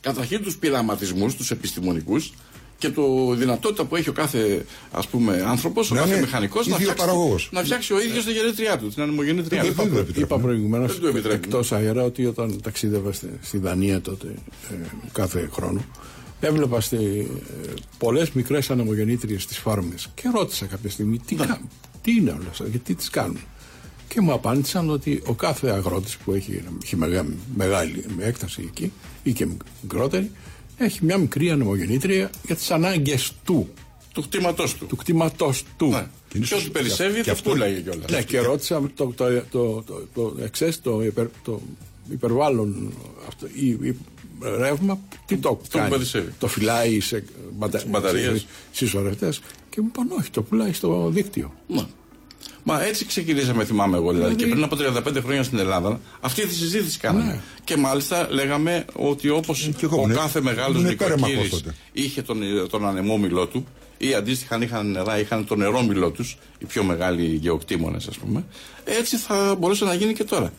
καταρχήν 0.00 0.42
τους 0.42 0.56
πειραματισμούς, 0.56 1.34
τους 1.34 1.50
επιστημονικούς 1.50 2.32
και 2.78 2.88
το 2.90 3.34
δυνατότητα 3.34 3.84
που 3.84 3.96
έχει 3.96 4.08
ο 4.08 4.12
κάθε 4.12 4.64
ας 4.90 5.06
πούμε 5.08 5.44
άνθρωπος, 5.46 5.90
ο 5.90 5.94
Να 5.94 6.00
κάθε 6.00 6.12
είναι 6.12 6.20
μηχανικός 6.22 6.66
να 6.66 6.74
φτιάξει, 6.74 6.92
ιδιοπαραγωγός. 6.92 7.48
να 7.52 7.62
φτιάξει 7.62 7.92
ο 7.92 8.00
ίδιος 8.00 8.24
τη 8.24 8.32
γενέτριά 8.32 8.78
του, 8.78 8.88
την 8.88 9.02
ανεμογεννήτριά 9.02 9.62
Δεν 9.62 9.70
του. 9.70 9.76
το 9.76 9.82
Είπα, 9.82 9.98
επιτρέπουν. 9.98 10.22
είπα 10.22 10.38
προηγουμένως 10.38 10.92
Δεν 10.92 11.00
το 11.00 11.06
επιτρέπουν. 11.08 11.42
εκτός 11.44 11.72
αέρα 11.72 12.02
ότι 12.04 12.26
όταν 12.26 12.60
ταξίδευα 12.62 13.12
στη, 13.12 13.26
στη 13.42 13.58
Δανία 13.58 14.00
τότε 14.00 14.26
ε, 14.70 14.74
κάθε 15.12 15.48
χρόνο 15.52 15.84
έβλεπα 16.40 16.80
στη, 16.80 16.96
ε, 17.66 17.72
πολλές 17.98 18.30
μικρές 18.30 18.70
ανεμογεννήτριες 18.70 19.42
στι 19.42 19.54
φάρμες 19.54 20.08
και 20.14 20.28
ρώτησα 20.34 20.66
κάποια 20.66 20.90
στιγμή 20.90 21.18
τι, 21.26 21.34
κα- 21.34 21.60
τι 22.02 22.14
είναι 22.16 22.30
όλα 22.30 22.46
αυτά 22.50 22.64
και 22.68 22.78
τι 22.78 22.94
τις 22.94 23.10
κάνουν. 23.10 23.38
Και 24.08 24.20
μου 24.20 24.32
απάντησαν 24.32 24.90
ότι 24.90 25.22
ο 25.26 25.32
κάθε 25.32 25.68
αγρότης 25.70 26.16
που 26.16 26.32
έχει, 26.32 26.62
έχει 26.84 26.96
μεγα- 26.96 27.26
μεγάλη 27.56 28.04
έκταση 28.18 28.64
εκεί 28.66 28.92
ή 29.22 29.32
και 29.32 29.46
μικρότερη 29.82 30.30
έχει 30.76 31.04
μια 31.04 31.18
μικρή 31.18 31.50
ανεμογεννήτρια 31.50 32.30
για 32.46 32.56
τις 32.56 32.70
ανάγκες 32.70 33.32
του, 33.44 33.68
Του 34.12 34.22
κτήματός 34.22 34.74
του. 34.74 34.86
του 34.86 34.96
κτήματός 34.96 35.62
του. 35.76 35.86
Ναι. 35.88 36.06
Και 36.28 36.36
είναι 36.38 36.46
Και 36.46 36.54
ό,τι 36.54 36.62
σωστό. 36.62 36.78
περισσεύει 36.78 37.16
Και 37.18 37.24
το 37.24 37.30
αυτό- 37.32 37.50
πουλάγε 37.52 37.80
κιόλας. 37.80 38.10
Ναι, 38.10 38.22
και 38.22 38.38
ρώτησα 38.40 38.82
το, 38.94 39.06
το, 39.16 39.42
το, 39.50 39.82
το, 39.86 40.06
το, 40.14 40.34
εξές, 40.42 40.80
το, 40.80 41.02
υπερ, 41.04 41.26
το 41.44 41.60
υπερβάλλον 42.10 42.92
αυτό, 43.28 43.46
ή, 43.54 43.66
ή, 43.68 43.96
ρεύμα, 44.58 44.98
τι 45.26 45.36
το, 45.36 45.60
κάνει; 45.70 45.90
περισσεύει. 45.90 46.32
Το 46.38 46.46
φυλάει 46.48 47.00
σε 47.00 47.24
μπατα, 47.52 47.82
μπαταρίες. 47.88 48.38
σε- 48.40 48.46
συσσωρευτές 48.72 49.40
και 49.70 49.80
μου 49.80 49.86
είπαν 49.92 50.10
όχι, 50.18 50.30
το 50.30 50.42
πουλάει 50.42 50.72
στο 50.72 51.08
δίκτυο. 51.12 51.52
Ναι. 51.68 51.84
Μα 52.68 52.84
έτσι 52.84 53.06
ξεκινήσαμε, 53.06 53.64
θυμάμαι 53.64 53.96
εγώ 53.96 54.12
δηλαδή. 54.12 54.34
Και 54.34 54.46
πριν 54.46 54.62
από 54.62 54.76
35 54.76 55.20
χρόνια 55.22 55.42
στην 55.42 55.58
Ελλάδα, 55.58 56.00
αυτή 56.20 56.46
τη 56.46 56.54
συζήτηση 56.54 56.98
κάναμε. 56.98 57.24
Ναι. 57.24 57.40
Και 57.64 57.76
μάλιστα 57.76 58.28
λέγαμε 58.30 58.84
ότι 58.92 59.28
όπως 59.28 59.70
κι 59.76 59.84
εγώ, 59.84 60.02
ο 60.02 60.06
ναι. 60.06 60.14
κάθε 60.14 60.40
μεγάλος 60.40 60.76
Ήμουν 60.80 60.90
υπέρεμαχος 60.90 61.28
νοικοκύρης 61.28 61.50
τότε. 61.62 61.74
είχε 61.92 62.22
τον, 62.22 62.38
τον 62.70 62.86
ανεμόμυλό 62.86 63.46
του, 63.46 63.66
ή 63.98 64.14
αντίστοιχα 64.14 64.54
αν 64.54 64.62
είχαν 64.62 64.90
νερά, 64.90 65.18
είχαν 65.18 65.46
τον 65.46 65.58
νερόμυλό 65.58 66.10
τους, 66.10 66.36
οι 66.58 66.64
πιο 66.64 66.82
μεγάλοι 66.82 67.24
γεωκτήμονες, 67.24 68.06
ας 68.06 68.16
πούμε, 68.16 68.44
έτσι 68.84 69.16
θα 69.16 69.54
μπορούσε 69.58 69.84
να 69.84 69.94
γίνει 69.94 70.12
και 70.12 70.24
τώρα. 70.24 70.52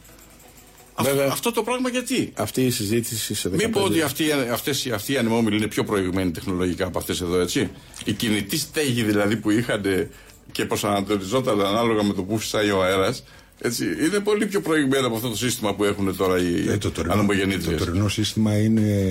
Αυτό, 1.00 1.14
Βέβαια. 1.16 1.32
αυτό 1.32 1.52
το 1.52 1.64
πράγμα 1.64 1.90
γιατί; 1.90 2.32
Αυτή 2.36 2.62
η 2.66 2.70
συζήτηση 2.70 3.34
σε 3.34 3.50
15 3.50 3.56
Μην 3.56 3.72
πω 3.72 3.82
ότι 3.82 4.02
αυτοί, 4.02 4.24
αυτές, 4.52 4.86
οι- 4.86 4.92
αυτοί 4.92 5.14
οι 5.14 5.18
ανεμόμυλοι 5.18 5.58
είναι 5.58 5.68
πιο 5.68 5.84
προηγμένοι 5.84 6.32
τεχνολογικά 6.32 6.86
από 6.86 6.98
αυτές 6.98 7.22
εδώ, 7.22 7.40
έτσι. 7.40 7.70
Η 8.06 8.12
κινητή 8.12 8.58
στέγη 8.58 9.04
δηλαδή 9.04 9.38
που 9.38 9.52
είχαν 9.52 9.86
ε, 9.86 10.10
και 10.58 10.66
προσανατολιζόταν 10.66 11.62
ανάλογα 11.66 12.04
με 12.04 12.14
το 12.14 12.24
που 12.24 12.38
φυσάει 12.38 12.72
ο 12.72 12.84
αέρας, 12.84 13.24
έτσι, 13.62 13.84
είναι 13.86 14.20
πολύ 14.20 14.46
πιο 14.46 14.62
προηγμένα 14.62 15.08
από 15.08 15.16
αυτό 15.16 15.30
το 15.30 15.36
σύστημα 15.38 15.76
που 15.76 15.84
έχουν 15.84 16.18
τώρα 16.18 16.38
οι 16.38 16.70
Ε, 16.70 16.78
το, 16.78 16.92
τωρινό, 16.92 17.14
το 17.14 17.20
ανεμογεννήτριες. 17.20 17.80
τωρινό 17.80 18.08
σύστημα 18.08 18.58
είναι 18.58 19.06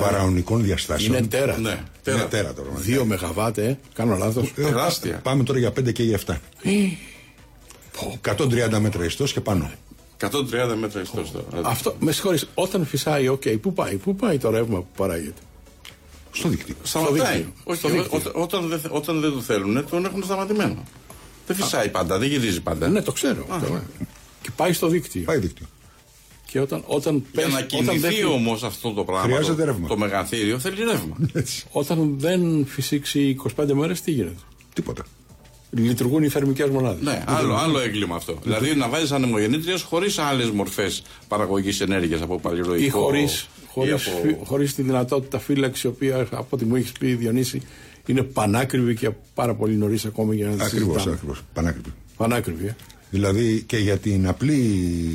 φαραωνικών 0.00 0.62
διαστάσεων. 0.62 1.16
είναι 1.16 1.26
τέρατα. 1.26 1.58
Ναι, 1.58 1.70
Είναι 1.70 1.80
τέρατα. 2.02 2.26
τέρατα 2.28 2.52
τώρα. 2.52 2.68
Δύο 2.74 3.04
μεγαβάτ, 3.04 3.58
ε, 3.58 3.78
κάνω 3.94 4.16
λάθος. 4.16 4.52
Ε, 4.56 4.62
τεράστια. 4.62 5.20
Πάμε 5.22 5.42
τώρα 5.42 5.58
για 5.58 5.70
5 5.72 5.92
και 5.92 6.02
για 6.02 6.18
7. 6.26 6.40
130 8.22 8.78
μέτρα 8.80 9.04
ιστός 9.04 9.32
και 9.32 9.40
πάνω. 9.40 9.70
130 10.20 10.74
μέτρα 10.80 11.00
ιστός 11.00 11.32
τώρα. 11.32 11.46
Αυτό, 11.68 11.96
με 12.00 12.12
συγχωρείς, 12.12 12.48
όταν 12.54 12.86
φυσάει, 12.86 13.28
οκ, 13.28 13.42
πού 13.48 13.72
πάει, 13.72 13.94
πού 13.96 14.16
πάει 14.16 14.38
το 14.38 14.50
ρεύμα 14.50 14.78
που 14.78 14.86
παράγεται; 14.96 15.40
Στο 16.32 16.48
δίκτυο. 16.48 16.74
Σταματάει. 16.82 17.36
δίκτυο. 17.36 17.52
Όχι, 17.64 17.78
Στο 17.78 17.88
ό- 17.88 17.90
δίκτυο. 17.90 18.18
ό- 18.34 18.40
όταν, 18.42 18.68
δεν, 18.68 18.80
όταν 18.90 19.20
δεν 19.20 19.32
το 19.32 19.40
θέλουν, 19.40 19.84
τον 19.90 20.04
έχουν 20.04 20.22
σταματημένο. 20.24 20.84
Δεν 21.46 21.56
φυσάει 21.56 21.88
πάντα, 21.88 22.18
δεν 22.18 22.28
γυρίζει 22.28 22.60
πάντα. 22.60 22.88
Ναι, 22.88 23.02
το 23.02 23.12
ξέρω. 23.12 23.46
Το- 23.48 23.80
και 24.42 24.50
πάει 24.56 24.72
στο 24.72 24.86
δίκτυο. 24.88 25.22
Πάει 25.22 25.38
δίκτυο. 25.38 25.66
Και 26.46 26.60
όταν, 26.60 26.82
όταν, 26.86 27.14
Για 27.14 27.24
πες- 27.42 27.52
να 27.52 27.58
όταν 27.58 27.68
δεν 27.84 27.94
κινηθεί 27.94 28.14
φυ- 28.14 28.24
όμως 28.26 28.62
αυτό 28.62 28.90
το 28.92 29.04
πράγμα. 29.04 29.22
Χρειάζεται 29.24 29.60
το, 29.60 29.64
ρεύμα. 29.64 29.88
Το 29.88 29.96
μεγαθύριο 29.96 30.58
θέλει 30.58 30.76
ρεύμα. 30.84 31.16
Έτσι. 31.32 31.64
Όταν 31.70 32.14
δεν 32.18 32.66
φυσήξει 32.68 33.36
25 33.58 33.72
μέρες, 33.72 34.00
τι 34.00 34.10
γίνεται; 34.10 34.40
Τίποτα. 34.72 35.02
Λειτουργούν 35.70 36.22
οι 36.22 36.28
θερμικές 36.28 36.68
μονάδες. 36.70 37.02
Ναι, 37.02 37.24
άλλο, 37.26 37.54
άλλο 37.54 37.78
έγκλημα 37.80 38.16
αυτό. 38.16 38.38
Δηλαδή 38.42 38.74
να 38.74 38.88
βάζεις 38.88 39.12
ανεμογεννήτριες 39.12 39.82
χωρίς 39.82 40.18
άλλες 40.18 40.50
μορφές 40.50 41.02
παραγωγής 41.28 41.80
ενέργειας 41.80 42.20
από 42.22 42.38
παλιολογικό. 42.40 42.98
Ή 42.98 43.02
χωρίς, 43.02 43.48
χωρίς, 43.72 44.06
από- 44.06 44.18
φυ- 44.22 44.36
χωρίς 44.44 44.74
τη 44.74 44.82
δυνατότητα 44.82 45.38
φύλαξη, 45.38 45.86
η 45.86 45.90
οποία 45.90 46.20
από 46.30 46.46
ό,τι 46.50 46.64
μου 46.64 46.76
έχεις 46.76 46.92
πει 46.92 47.14
Διονύση 47.14 47.62
είναι 48.06 48.22
πανάκριβη 48.22 48.94
και 48.94 49.10
πάρα 49.34 49.54
πολύ 49.54 49.74
νωρίς 49.76 50.04
ακόμα 50.04 50.34
για 50.34 50.46
να 50.48 50.56
τη 50.56 50.62
Ακριβώς, 50.64 50.92
συζητάμε. 50.92 51.14
ακριβώς. 51.14 51.42
Πανάκριβη. 51.52 51.92
Πανάκριβη. 52.16 52.66
Ε. 52.66 52.76
Δηλαδή 53.10 53.62
και 53.66 53.76
για 53.76 53.98
την 53.98 54.26
απλή 54.28 54.68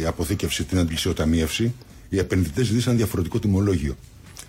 αποθήκευση, 0.05 0.63
την 0.63 0.77
αντλησιοταμίευση, 0.77 1.73
οι 2.09 2.17
επενδυτές 2.17 2.65
ζήτησαν 2.65 2.97
διαφορετικό 2.97 3.39
τιμολόγιο. 3.39 3.95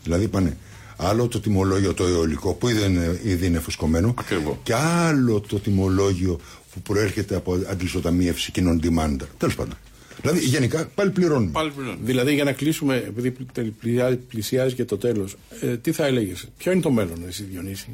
Δηλαδή 0.05 0.25
είπανε 0.25 0.57
άλλο 0.97 1.29
το 1.29 1.41
τιμολόγιο 1.41 1.95
το 1.95 2.05
αιωλικό 2.07 2.53
που 2.53 2.69
ήδη 2.69 2.85
είναι, 2.85 3.21
ήδη 3.25 3.47
είναι 3.47 3.59
φουσκωμένο 3.59 4.15
Ακριβώς. 4.19 4.57
και 4.63 4.75
άλλο 4.75 5.41
το 5.41 5.59
τιμολόγιο 5.59 6.39
που 6.73 6.81
προέρχεται 6.83 7.37
από 7.37 7.59
αντλησιοταμίευση 7.71 8.51
και 8.51 8.63
non-demand. 8.65 9.17
Τέλος 9.39 9.55
πάντων. 9.55 9.75
Δηλαδή 10.21 10.39
γενικά 10.41 10.87
πάλι 10.95 11.11
πληρώνουμε. 11.11 11.51
Πάλι 11.51 11.71
πλέον. 11.71 11.99
Δηλαδή 12.03 12.35
για 12.35 12.45
να 12.45 12.53
κλείσουμε, 12.53 12.97
επειδή 13.07 13.31
πλη- 13.31 13.71
πλησιάζει, 13.81 14.17
πλησιάζει 14.17 14.75
και 14.75 14.85
το 14.85 14.97
τέλος, 14.99 15.37
ε, 15.61 15.77
τι 15.77 15.93
θα 15.93 16.07
έλεγες, 16.07 16.49
ποιο 16.59 16.73
είναι 16.73 16.81
το 16.81 16.91
μέλλον 16.91 17.25
εσύ 17.29 17.43
Διονύση; 17.51 17.89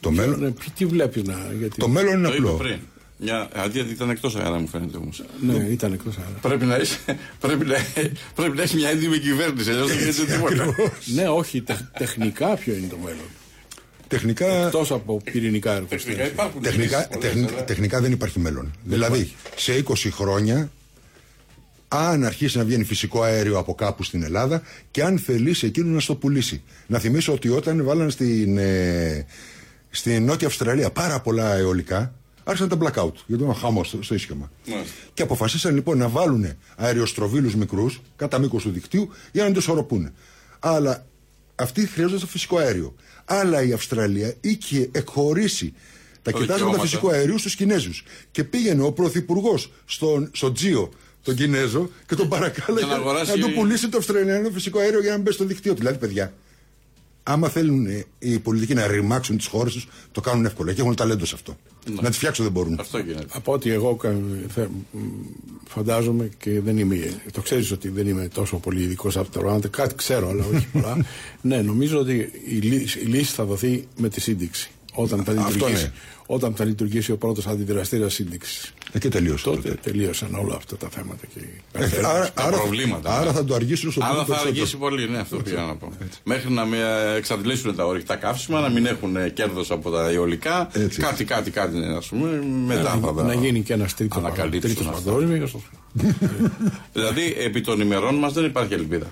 Το 0.00 0.10
μέλλον, 0.10 0.40
Ναι, 0.40 0.52
τι 0.76 0.86
βλέπεις 0.86 1.22
να. 1.22 1.52
Γιατί... 1.58 1.76
το 1.78 1.88
μέλλον 1.88 2.18
είναι 2.18 2.28
Το 2.28 2.34
είπε 2.34 2.46
απλό. 2.46 2.56
πριν. 2.56 2.78
Μια 3.18 3.48
αντί 3.54 3.78
ήταν 3.78 4.10
εκτός 4.10 4.36
αέρα, 4.36 4.58
μου 4.58 4.66
φαίνεται 4.68 4.96
όμως. 4.96 5.22
Ναι, 5.40 5.54
ήταν 5.70 5.92
εκτός 5.92 6.16
αέρα. 6.16 6.38
Πρέπει 6.42 6.64
να 6.64 6.74
έχει 6.76 6.96
πρέπει 7.40 7.64
να, 7.64 7.76
πρέπει 8.34 8.56
να 8.56 8.62
έχεις 8.62 8.74
μια 8.74 8.88
έντιμη 8.88 9.18
κυβέρνηση, 9.18 9.70
αλλιώς 9.70 9.88
δεν 9.88 9.98
γίνεται 9.98 10.24
τίποτα. 10.24 10.74
ναι, 11.14 11.28
όχι, 11.28 11.62
τεχ- 11.62 11.98
τεχνικά 11.98 12.56
ποιο 12.56 12.74
είναι 12.74 12.86
το 12.90 12.96
μέλλον. 13.04 13.26
Τεχνικά, 14.08 14.46
Εκτός 14.66 14.90
από 14.92 15.20
πυρηνικά 15.24 15.70
Τεχνικά 15.70 15.72
εργοστάσια. 15.94 16.26
υπάρχουν 16.26 16.62
τεχνικά, 16.62 16.96
λύσεις 16.96 17.08
πολλές, 17.12 17.30
τεχνη- 17.32 17.50
αλλά- 17.52 17.64
τεχνικά 17.64 18.00
δεν 18.00 18.12
υπάρχει 18.12 18.38
μέλλον. 18.40 18.72
δηλαδή, 18.84 19.32
σε 19.56 19.72
20 19.74 20.10
χρόνια, 20.10 20.70
αν 21.98 22.24
αρχίσει 22.24 22.58
να 22.58 22.64
βγαίνει 22.64 22.84
φυσικό 22.84 23.22
αέριο 23.22 23.58
από 23.58 23.74
κάπου 23.74 24.02
στην 24.02 24.22
Ελλάδα 24.22 24.62
και 24.90 25.02
αν 25.02 25.18
θελήσει 25.18 25.66
εκείνο 25.66 25.90
να 25.90 26.00
στο 26.00 26.14
πουλήσει. 26.14 26.62
Να 26.86 26.98
θυμίσω 26.98 27.32
ότι 27.32 27.48
όταν 27.48 27.84
βάλαν 27.84 28.10
στην, 28.10 28.58
ε, 28.58 29.26
στην 29.90 30.24
Νότια 30.24 30.46
Αυστραλία 30.46 30.90
πάρα 30.90 31.20
πολλά 31.20 31.54
αιωλικά, 31.54 32.14
άρχισαν 32.44 32.68
τα 32.68 32.76
blackout, 32.80 33.12
γιατί 33.26 33.42
ήταν 33.42 33.54
χαμός 33.54 33.88
στο, 33.88 34.02
στο 34.02 34.14
ίσχυμα. 34.14 34.50
Μάλιστα. 34.66 34.94
Και 35.14 35.22
αποφασίσαν 35.22 35.74
λοιπόν 35.74 35.98
να 35.98 36.08
βάλουν 36.08 36.46
αεροστροβίλους 36.76 37.54
μικρούς 37.54 38.00
κατά 38.16 38.38
μήκος 38.38 38.62
του 38.62 38.70
δικτύου 38.70 39.08
για 39.32 39.44
να 39.44 39.52
του 39.52 39.58
ισορροπούν. 39.58 40.12
Αλλά 40.58 41.06
αυτοί 41.54 41.86
χρειάζονται 41.86 42.20
το 42.20 42.26
φυσικό 42.26 42.58
αέριο. 42.58 42.94
Αλλά 43.24 43.62
η 43.62 43.72
Αυστραλία 43.72 44.34
είχε 44.40 44.88
εκχωρήσει 44.92 45.72
τα 46.22 46.30
Τα 46.30 46.38
κοιτάσματα 46.38 46.54
δικαιώματα. 46.54 46.82
φυσικού 46.82 47.10
αερίου 47.10 47.38
στους 47.38 47.54
Κινέζους. 47.56 48.04
Και 48.30 48.44
πήγαινε 48.44 48.82
ο 48.82 48.92
πρωθυπουργός 48.92 49.72
στον, 49.84 50.30
στον 50.32 50.54
Τζίο, 50.54 50.90
τον 51.24 51.34
Κινέζο, 51.34 51.90
και 52.06 52.14
τον 52.14 52.28
παρακάλεσε 52.28 52.86
Για 52.86 52.94
να 52.96 53.00
αγοράσει- 53.00 53.36
να 53.38 53.46
του 53.46 53.52
πουλήσει 53.52 53.88
το 53.88 53.96
Αυστραλιανό 53.98 54.50
φυσικό 54.50 54.78
αέριο 54.78 55.00
για 55.00 55.10
να 55.10 55.18
μπει 55.18 55.32
στο 55.32 55.44
δικτύο. 55.44 55.74
Δηλαδή, 55.74 55.98
παιδιά, 55.98 56.32
άμα 57.22 57.48
θέλουν 57.48 57.86
ε, 57.86 58.04
οι 58.18 58.38
πολιτικοί 58.38 58.74
να 58.74 58.86
ρημάξουν 58.86 59.36
τις 59.36 59.46
χώρες 59.46 59.72
τους, 59.72 59.88
το 60.12 60.20
κάνουν 60.20 60.44
εύκολα 60.44 60.72
και 60.72 60.80
έχουν 60.80 60.94
ταλέντο 60.94 61.24
σε 61.24 61.34
αυτό. 61.34 61.56
Να 62.00 62.08
τις 62.08 62.16
φτιάξουν 62.16 62.44
δεν 62.44 62.52
μπορούν. 62.52 62.76
Αυτό 62.80 62.98
γίνεται. 62.98 63.26
Από 63.28 63.52
ό,τι 63.52 63.70
εγώ 63.70 63.94
κα- 63.96 64.16
θε- 64.54 64.68
μ, 64.92 64.98
φαντάζομαι 65.68 66.28
και 66.38 66.60
δεν 66.60 66.78
είμαι. 66.78 67.20
Το 67.32 67.40
ξέρεις 67.40 67.70
ότι 67.70 67.88
δεν 67.88 68.08
είμαι 68.08 68.28
τόσο 68.34 68.56
πολύ 68.56 68.82
ειδικός 68.82 69.16
από 69.16 69.30
το 69.30 69.40
Ρwanda. 69.50 69.70
Κάτι 69.70 69.94
ξέρω, 69.94 70.28
αλλά 70.28 70.44
όχι 70.54 70.66
πολλά. 70.72 70.96
ναι, 71.42 71.62
νομίζω 71.62 71.98
ότι 71.98 72.30
η 72.48 72.54
λύση, 72.56 72.98
η 73.00 73.04
λύση 73.04 73.32
θα 73.32 73.44
δοθεί 73.44 73.88
με 73.96 74.08
τη 74.08 74.20
σύνδεξη. 74.20 74.70
Όταν 74.94 75.24
θα 75.24 75.32
Αυτό 75.32 75.44
λειτουργήσει, 75.52 75.82
ναι. 75.82 75.92
Όταν 76.26 76.54
θα 76.54 76.64
λειτουργήσει 76.64 77.12
ο 77.12 77.16
πρώτος 77.16 77.46
αντιδραστήρας 77.46 78.14
σύνδεξης. 78.14 78.72
Ε, 78.92 78.98
και 78.98 79.08
τελείωσε. 79.08 79.44
Τότε 79.44 79.68
τότε. 79.68 79.78
τελείωσαν 79.82 80.34
όλα 80.34 80.54
αυτά 80.54 80.76
τα 80.76 80.88
θέματα. 80.88 81.26
Και... 81.34 81.40
Ε, 81.72 82.06
άρα, 82.06 82.32
τα 82.32 82.42
άρα, 82.42 82.56
προβλήματα, 82.56 83.14
άρα 83.14 83.24
ναι. 83.24 83.32
θα 83.32 83.44
το 83.44 83.54
αργήσουν 83.54 83.90
στο 83.90 84.00
Άρα 84.04 84.12
πολύ 84.12 84.20
θα 84.20 84.26
περισσότερο. 84.26 84.56
αργήσει 84.56 84.76
πολύ, 84.76 85.08
ναι, 85.08 85.18
αυτό 85.18 85.36
πήγα 85.36 85.62
να 85.62 85.76
πω. 85.76 85.92
Μέχρι 86.24 86.52
να 86.52 86.64
μην 86.64 86.80
ε, 86.80 87.14
εξαντλήσουν 87.16 87.76
τα 87.76 87.86
ορυκτά 87.86 88.16
καύσιμα, 88.16 88.60
να 88.60 88.68
μην 88.68 88.86
έχουν 88.86 89.32
κέρδος 89.32 89.70
από 89.70 89.90
τα 89.90 90.08
αιωλικά. 90.08 90.68
Έτσι. 90.72 91.00
Κάτι, 91.00 91.24
κάτι, 91.24 91.50
κάτι, 91.50 91.78
ας 91.96 92.06
πούμε. 92.06 92.42
Μετά 92.66 92.90
θα 92.90 92.96
να, 92.96 93.12
τα 93.14 93.22
να 93.22 93.34
γίνει 93.34 93.60
και 93.60 93.72
ένας 93.72 93.94
τρίτος, 93.94 94.18
ανακαλύψουν 94.18 94.60
τρίτος 94.60 94.86
αυτά. 94.86 95.10
παγκόσμιος. 95.10 95.56
Δηλαδή, 96.92 97.34
επί 97.38 97.60
των 97.60 97.80
ημερών 97.80 98.14
μας 98.14 98.32
δεν 98.32 98.44
υπάρχει 98.44 98.74
ελπίδα. 98.74 99.06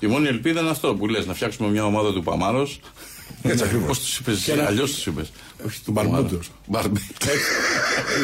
Η 0.00 0.06
μόνη 0.06 0.26
ελπίδα 0.28 0.60
είναι 0.60 0.70
αυτό 0.70 0.94
που 0.94 1.08
λες, 1.08 1.26
να 1.26 1.34
φτιάξουμε 1.34 1.68
μια 1.68 1.84
ομάδα 1.84 2.12
του 2.12 2.22
Παμάρος. 2.22 2.80
Έτσι 3.42 3.64
ακριβώς. 3.64 3.86
Πώς 3.86 3.98
τους 4.00 4.18
είπες, 4.18 4.48
αλλιώς 4.48 4.92
τους 4.94 5.06
είπες. 5.06 5.30
Όχι 5.66 5.80
του 5.84 5.92
Μπαρμπούντος. 5.92 6.50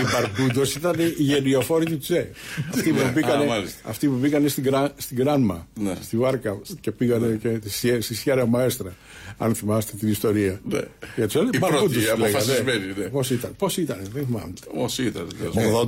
Οι 0.01 0.11
Μπαρμπούντος 0.13 0.75
ήταν 0.75 0.95
οι 0.99 1.23
γενιοφόροι 1.23 1.85
του 1.85 1.99
Τσε. 1.99 2.31
Αυτοί 2.75 2.91
που 2.91 2.97
Ναι, 3.05 3.11
μπήκανε, 3.11 3.45
α, 3.45 3.47
μάλιστα. 3.47 3.79
αυτοί 3.89 4.07
που 4.09 4.15
μπήκανε 4.15 4.49
στην, 4.49 4.63
Γκρα- 4.63 4.93
στην 4.97 5.17
Γκράνμα, 5.17 5.67
Ναι. 5.81 5.95
στη 6.03 6.17
Βάρκα 6.17 6.59
και 6.81 6.91
πήγανε 6.91 7.39
και 7.43 7.59
στη, 7.69 8.01
στη 8.01 8.15
Σιέρα 8.15 8.47
Μαέστρα. 8.47 8.95
Αν 9.39 9.55
θυμάστε 9.55 9.97
την 9.99 10.09
ιστορία. 10.09 10.61
Ναι. 10.69 10.81
Για 11.17 11.27
τους 11.27 11.35
έλεγε 11.35 11.51
Οι 11.55 11.59
Μπαρμπούντος 11.61 11.83
πρώτοι, 11.93 11.95
τους 11.95 12.05
λέγανε. 12.19 12.27
αποφασισμένοι, 12.29 12.85
ναι. 12.99 13.05
Πώς 13.05 13.31
ήταν, 13.31 13.55
πώς 13.59 13.77
ήταν, 13.77 13.99
δεν 14.13 14.25
θυμάμαι. 14.27 14.53
Όμω 14.75 14.87
ήταν. 14.99 15.27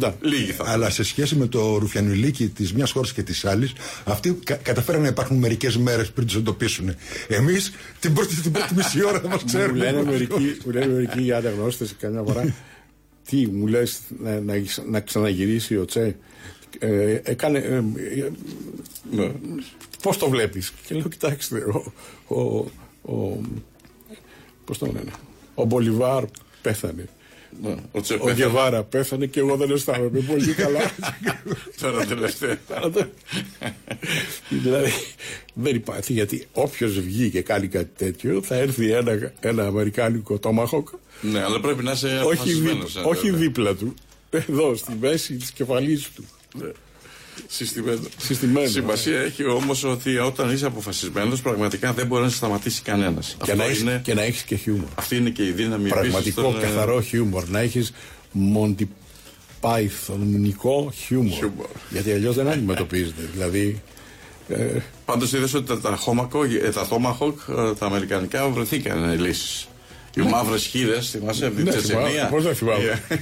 80. 0.00 0.12
Λίγοι 0.20 0.50
θα 0.52 0.64
Αλλά 0.66 0.90
σε 0.90 1.02
σχέση 1.02 1.36
με 1.36 1.46
το 1.46 1.76
ρουφιανιλίκι 1.78 2.48
της 2.48 2.72
μιας 2.72 2.90
χώρας 2.90 3.12
και 3.12 3.22
της 3.22 3.44
άλλης, 3.44 3.72
αυτοί 4.04 4.38
κα- 4.44 4.54
καταφέραν 4.54 5.00
να 5.02 5.08
υπάρχουν 5.08 5.36
μερικές 5.36 5.76
μέρες 5.76 6.10
πριν 6.10 6.26
τους 6.26 6.36
εντοπίσουν. 6.36 6.94
Εμείς 7.28 7.72
την 8.00 8.12
πρώτη, 8.14 8.34
την 8.34 8.52
πρώτη 8.52 8.74
μισή 8.74 9.04
ώρα 9.04 9.20
θα 9.20 9.28
μας 9.28 9.40
Μου 9.42 9.46
ξέρουν. 9.46 9.76
λένε 9.76 10.02
μερικοί, 10.02 10.56
μου 10.64 10.72
λένε 10.72 10.86
μερικοί 10.92 11.32
αναγνώστες 11.32 11.94
καμιά 12.00 12.22
φορά. 12.22 12.54
Τι 13.28 13.46
μου 13.46 13.66
λες 13.66 14.00
να, 14.22 14.40
να, 14.40 14.54
να 14.90 15.00
ξαναγυρίσει 15.00 15.76
ο 15.76 15.84
Τσε; 15.84 16.16
Ε, 16.78 17.20
έκανε, 17.22 17.58
ε, 17.58 17.74
ε, 17.76 17.82
Ναι. 19.10 19.30
Πώς 20.02 20.16
το 20.16 20.28
βλέπεις; 20.28 20.72
Και 20.86 20.94
λέω, 20.94 21.08
κοιτάξτε, 21.08 21.56
ο, 21.58 21.92
ο, 22.40 22.64
ο, 23.08 23.40
πώς 24.64 24.78
το 24.78 24.86
λένε, 24.86 25.10
ο 25.54 25.64
Μπολιβάρ 25.64 26.24
πέθανε. 26.62 27.08
Ναι, 27.62 27.74
Ο 27.92 28.00
Τσε 28.00 28.14
Ο 28.14 28.16
πέθανε. 28.16 28.34
Γκεβάρα 28.34 28.82
πέθανε 28.82 29.26
και 29.26 29.40
εγώ 29.40 29.56
δεν 29.56 29.70
αισθάνομαι 29.70 30.20
πολύ 30.30 30.52
καλά. 30.54 30.80
Τώρα 31.80 32.06
τελευταία. 32.06 32.58
δηλαδή 34.48 34.90
δεν 35.54 35.74
υπάρχει 35.74 36.12
γιατί 36.12 36.46
όποιος 36.52 37.00
βγει 37.00 37.30
και 37.30 37.42
κάνει 37.42 37.66
κάτι 37.68 37.90
τέτοιο 37.96 38.42
θα 38.42 38.54
έρθει 38.54 38.90
ένα, 38.92 39.32
ένα 39.40 39.66
αμερικάνικο 39.66 40.38
τόμαχοκ 40.38 40.88
Ναι, 41.20 41.42
αλλά 41.42 41.60
πρέπει 41.60 41.82
να 41.82 41.92
είσαι 41.92 42.06
όχι, 42.06 42.18
αποφασισμένος, 42.20 42.92
δίπ- 42.92 43.04
ε, 43.06 43.08
όχι 43.08 43.30
βέβαια. 43.30 43.38
δίπλα 43.46 43.74
του 43.74 43.94
εδώ 44.30 44.76
στη 44.76 44.96
μέση 45.00 45.34
της 45.36 45.50
κεφαλής 45.50 46.10
του 46.14 46.24
Ναι. 46.54 46.70
Συστημένο. 47.46 48.00
Συστημένο, 48.16 48.68
Σημασία 48.68 49.20
έχει 49.20 49.44
όμως 49.44 49.84
ότι 49.84 50.18
όταν 50.18 50.50
είσαι 50.50 50.66
αποφασισμένος, 50.66 51.42
πραγματικά 51.42 51.92
δεν 51.92 52.06
μπορεί 52.06 52.22
να 52.22 52.28
σε 52.28 52.36
σταματήσει 52.36 52.82
κανένας. 52.82 53.36
και 53.44 53.54
να, 53.54 53.64
έχεις, 53.64 53.80
είναι, 53.80 54.00
και 54.04 54.14
να 54.14 54.22
έχεις 54.22 54.42
και 54.42 54.56
χιούμορ 54.56 54.88
αυτή 54.94 55.16
είναι 55.16 55.30
και 55.30 55.46
η 55.46 55.50
δύναμη 55.50 55.88
επίσης 55.88 56.10
πραγματικό 56.10 56.42
των, 56.42 56.56
ε, 56.56 56.62
καθαρό 56.62 57.00
χιούμορ 57.00 57.48
να 57.48 57.58
έχεις 57.58 57.92
Monty 58.54 58.84
Pythonικό 59.60 60.92
χιούμορ 60.92 61.32
Χιούμορ. 61.36 61.66
γιατί 61.90 62.12
αλλιώς 62.12 62.34
δεν 62.34 62.48
αντιμετωπίζεται 62.48 63.28
δηλαδή 63.32 63.82
ε, 64.48 64.78
Πάντως 65.04 65.32
είδες 65.32 65.54
ότι 65.54 65.66
τα, 65.66 65.80
τα, 65.80 65.98
Tomahawk, 66.04 66.50
ε, 66.62 66.70
τα 66.70 66.88
Tomahawk, 66.88 67.68
ε, 67.70 67.74
τα 67.74 67.86
αμερικανικά, 67.86 68.48
βρεθήκαν 68.48 69.20
λύσεις. 69.20 69.68
Οι 70.16 70.20
μαύρες 70.22 70.64
χείρες, 70.66 71.10
θυμάσαι 71.10 71.46
από 71.46 71.54
την 71.54 71.64
Ναι, 71.64 71.70
Τσετσενία. 71.70 72.06
θυμάμαι. 72.08 72.28
Πώς 72.30 72.42
δεν 72.44 72.54
θυμάμαι. 72.54 73.02
Ε, 73.08 73.18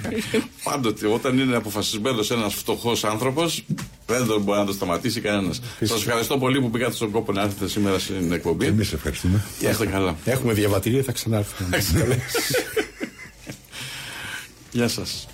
Πάντοτε, 0.62 1.06
όταν 1.06 1.38
είναι 1.38 1.56
αποφασισμένος 1.56 2.30
ένας 2.30 2.54
φτωχός 2.54 3.04
άνθρωπος, 3.04 3.64
δεν 4.06 4.26
τον 4.26 4.42
μπορεί 4.42 4.58
να 4.58 4.64
το 4.66 4.72
σταματήσει 4.72 5.20
κανένας. 5.20 5.60
Σας 5.82 6.00
ευχαριστώ 6.06 6.38
πολύ 6.38 6.60
που 6.60 6.70
πήγατε 6.70 6.94
στον 6.94 7.10
κόπο 7.10 7.32
να 7.32 7.42
έρθετε 7.42 7.68
σήμερα 7.68 7.98
στην 7.98 8.32
εκπομπή. 8.32 8.66
Εμείς 8.66 8.92
ευχαριστούμε. 8.92 9.44
Και 9.58 9.68
είστε 9.68 9.86
καλά. 9.86 10.16
έχουμε 10.24 10.52
διαβατηρία 10.52 11.02
θα 11.02 11.12
ξανάρθουμε 11.12 11.68
να 11.70 11.76
μας 11.76 11.92
καλέσεις. 11.92 12.56
Γεια 14.70 14.88
σας. 14.88 15.26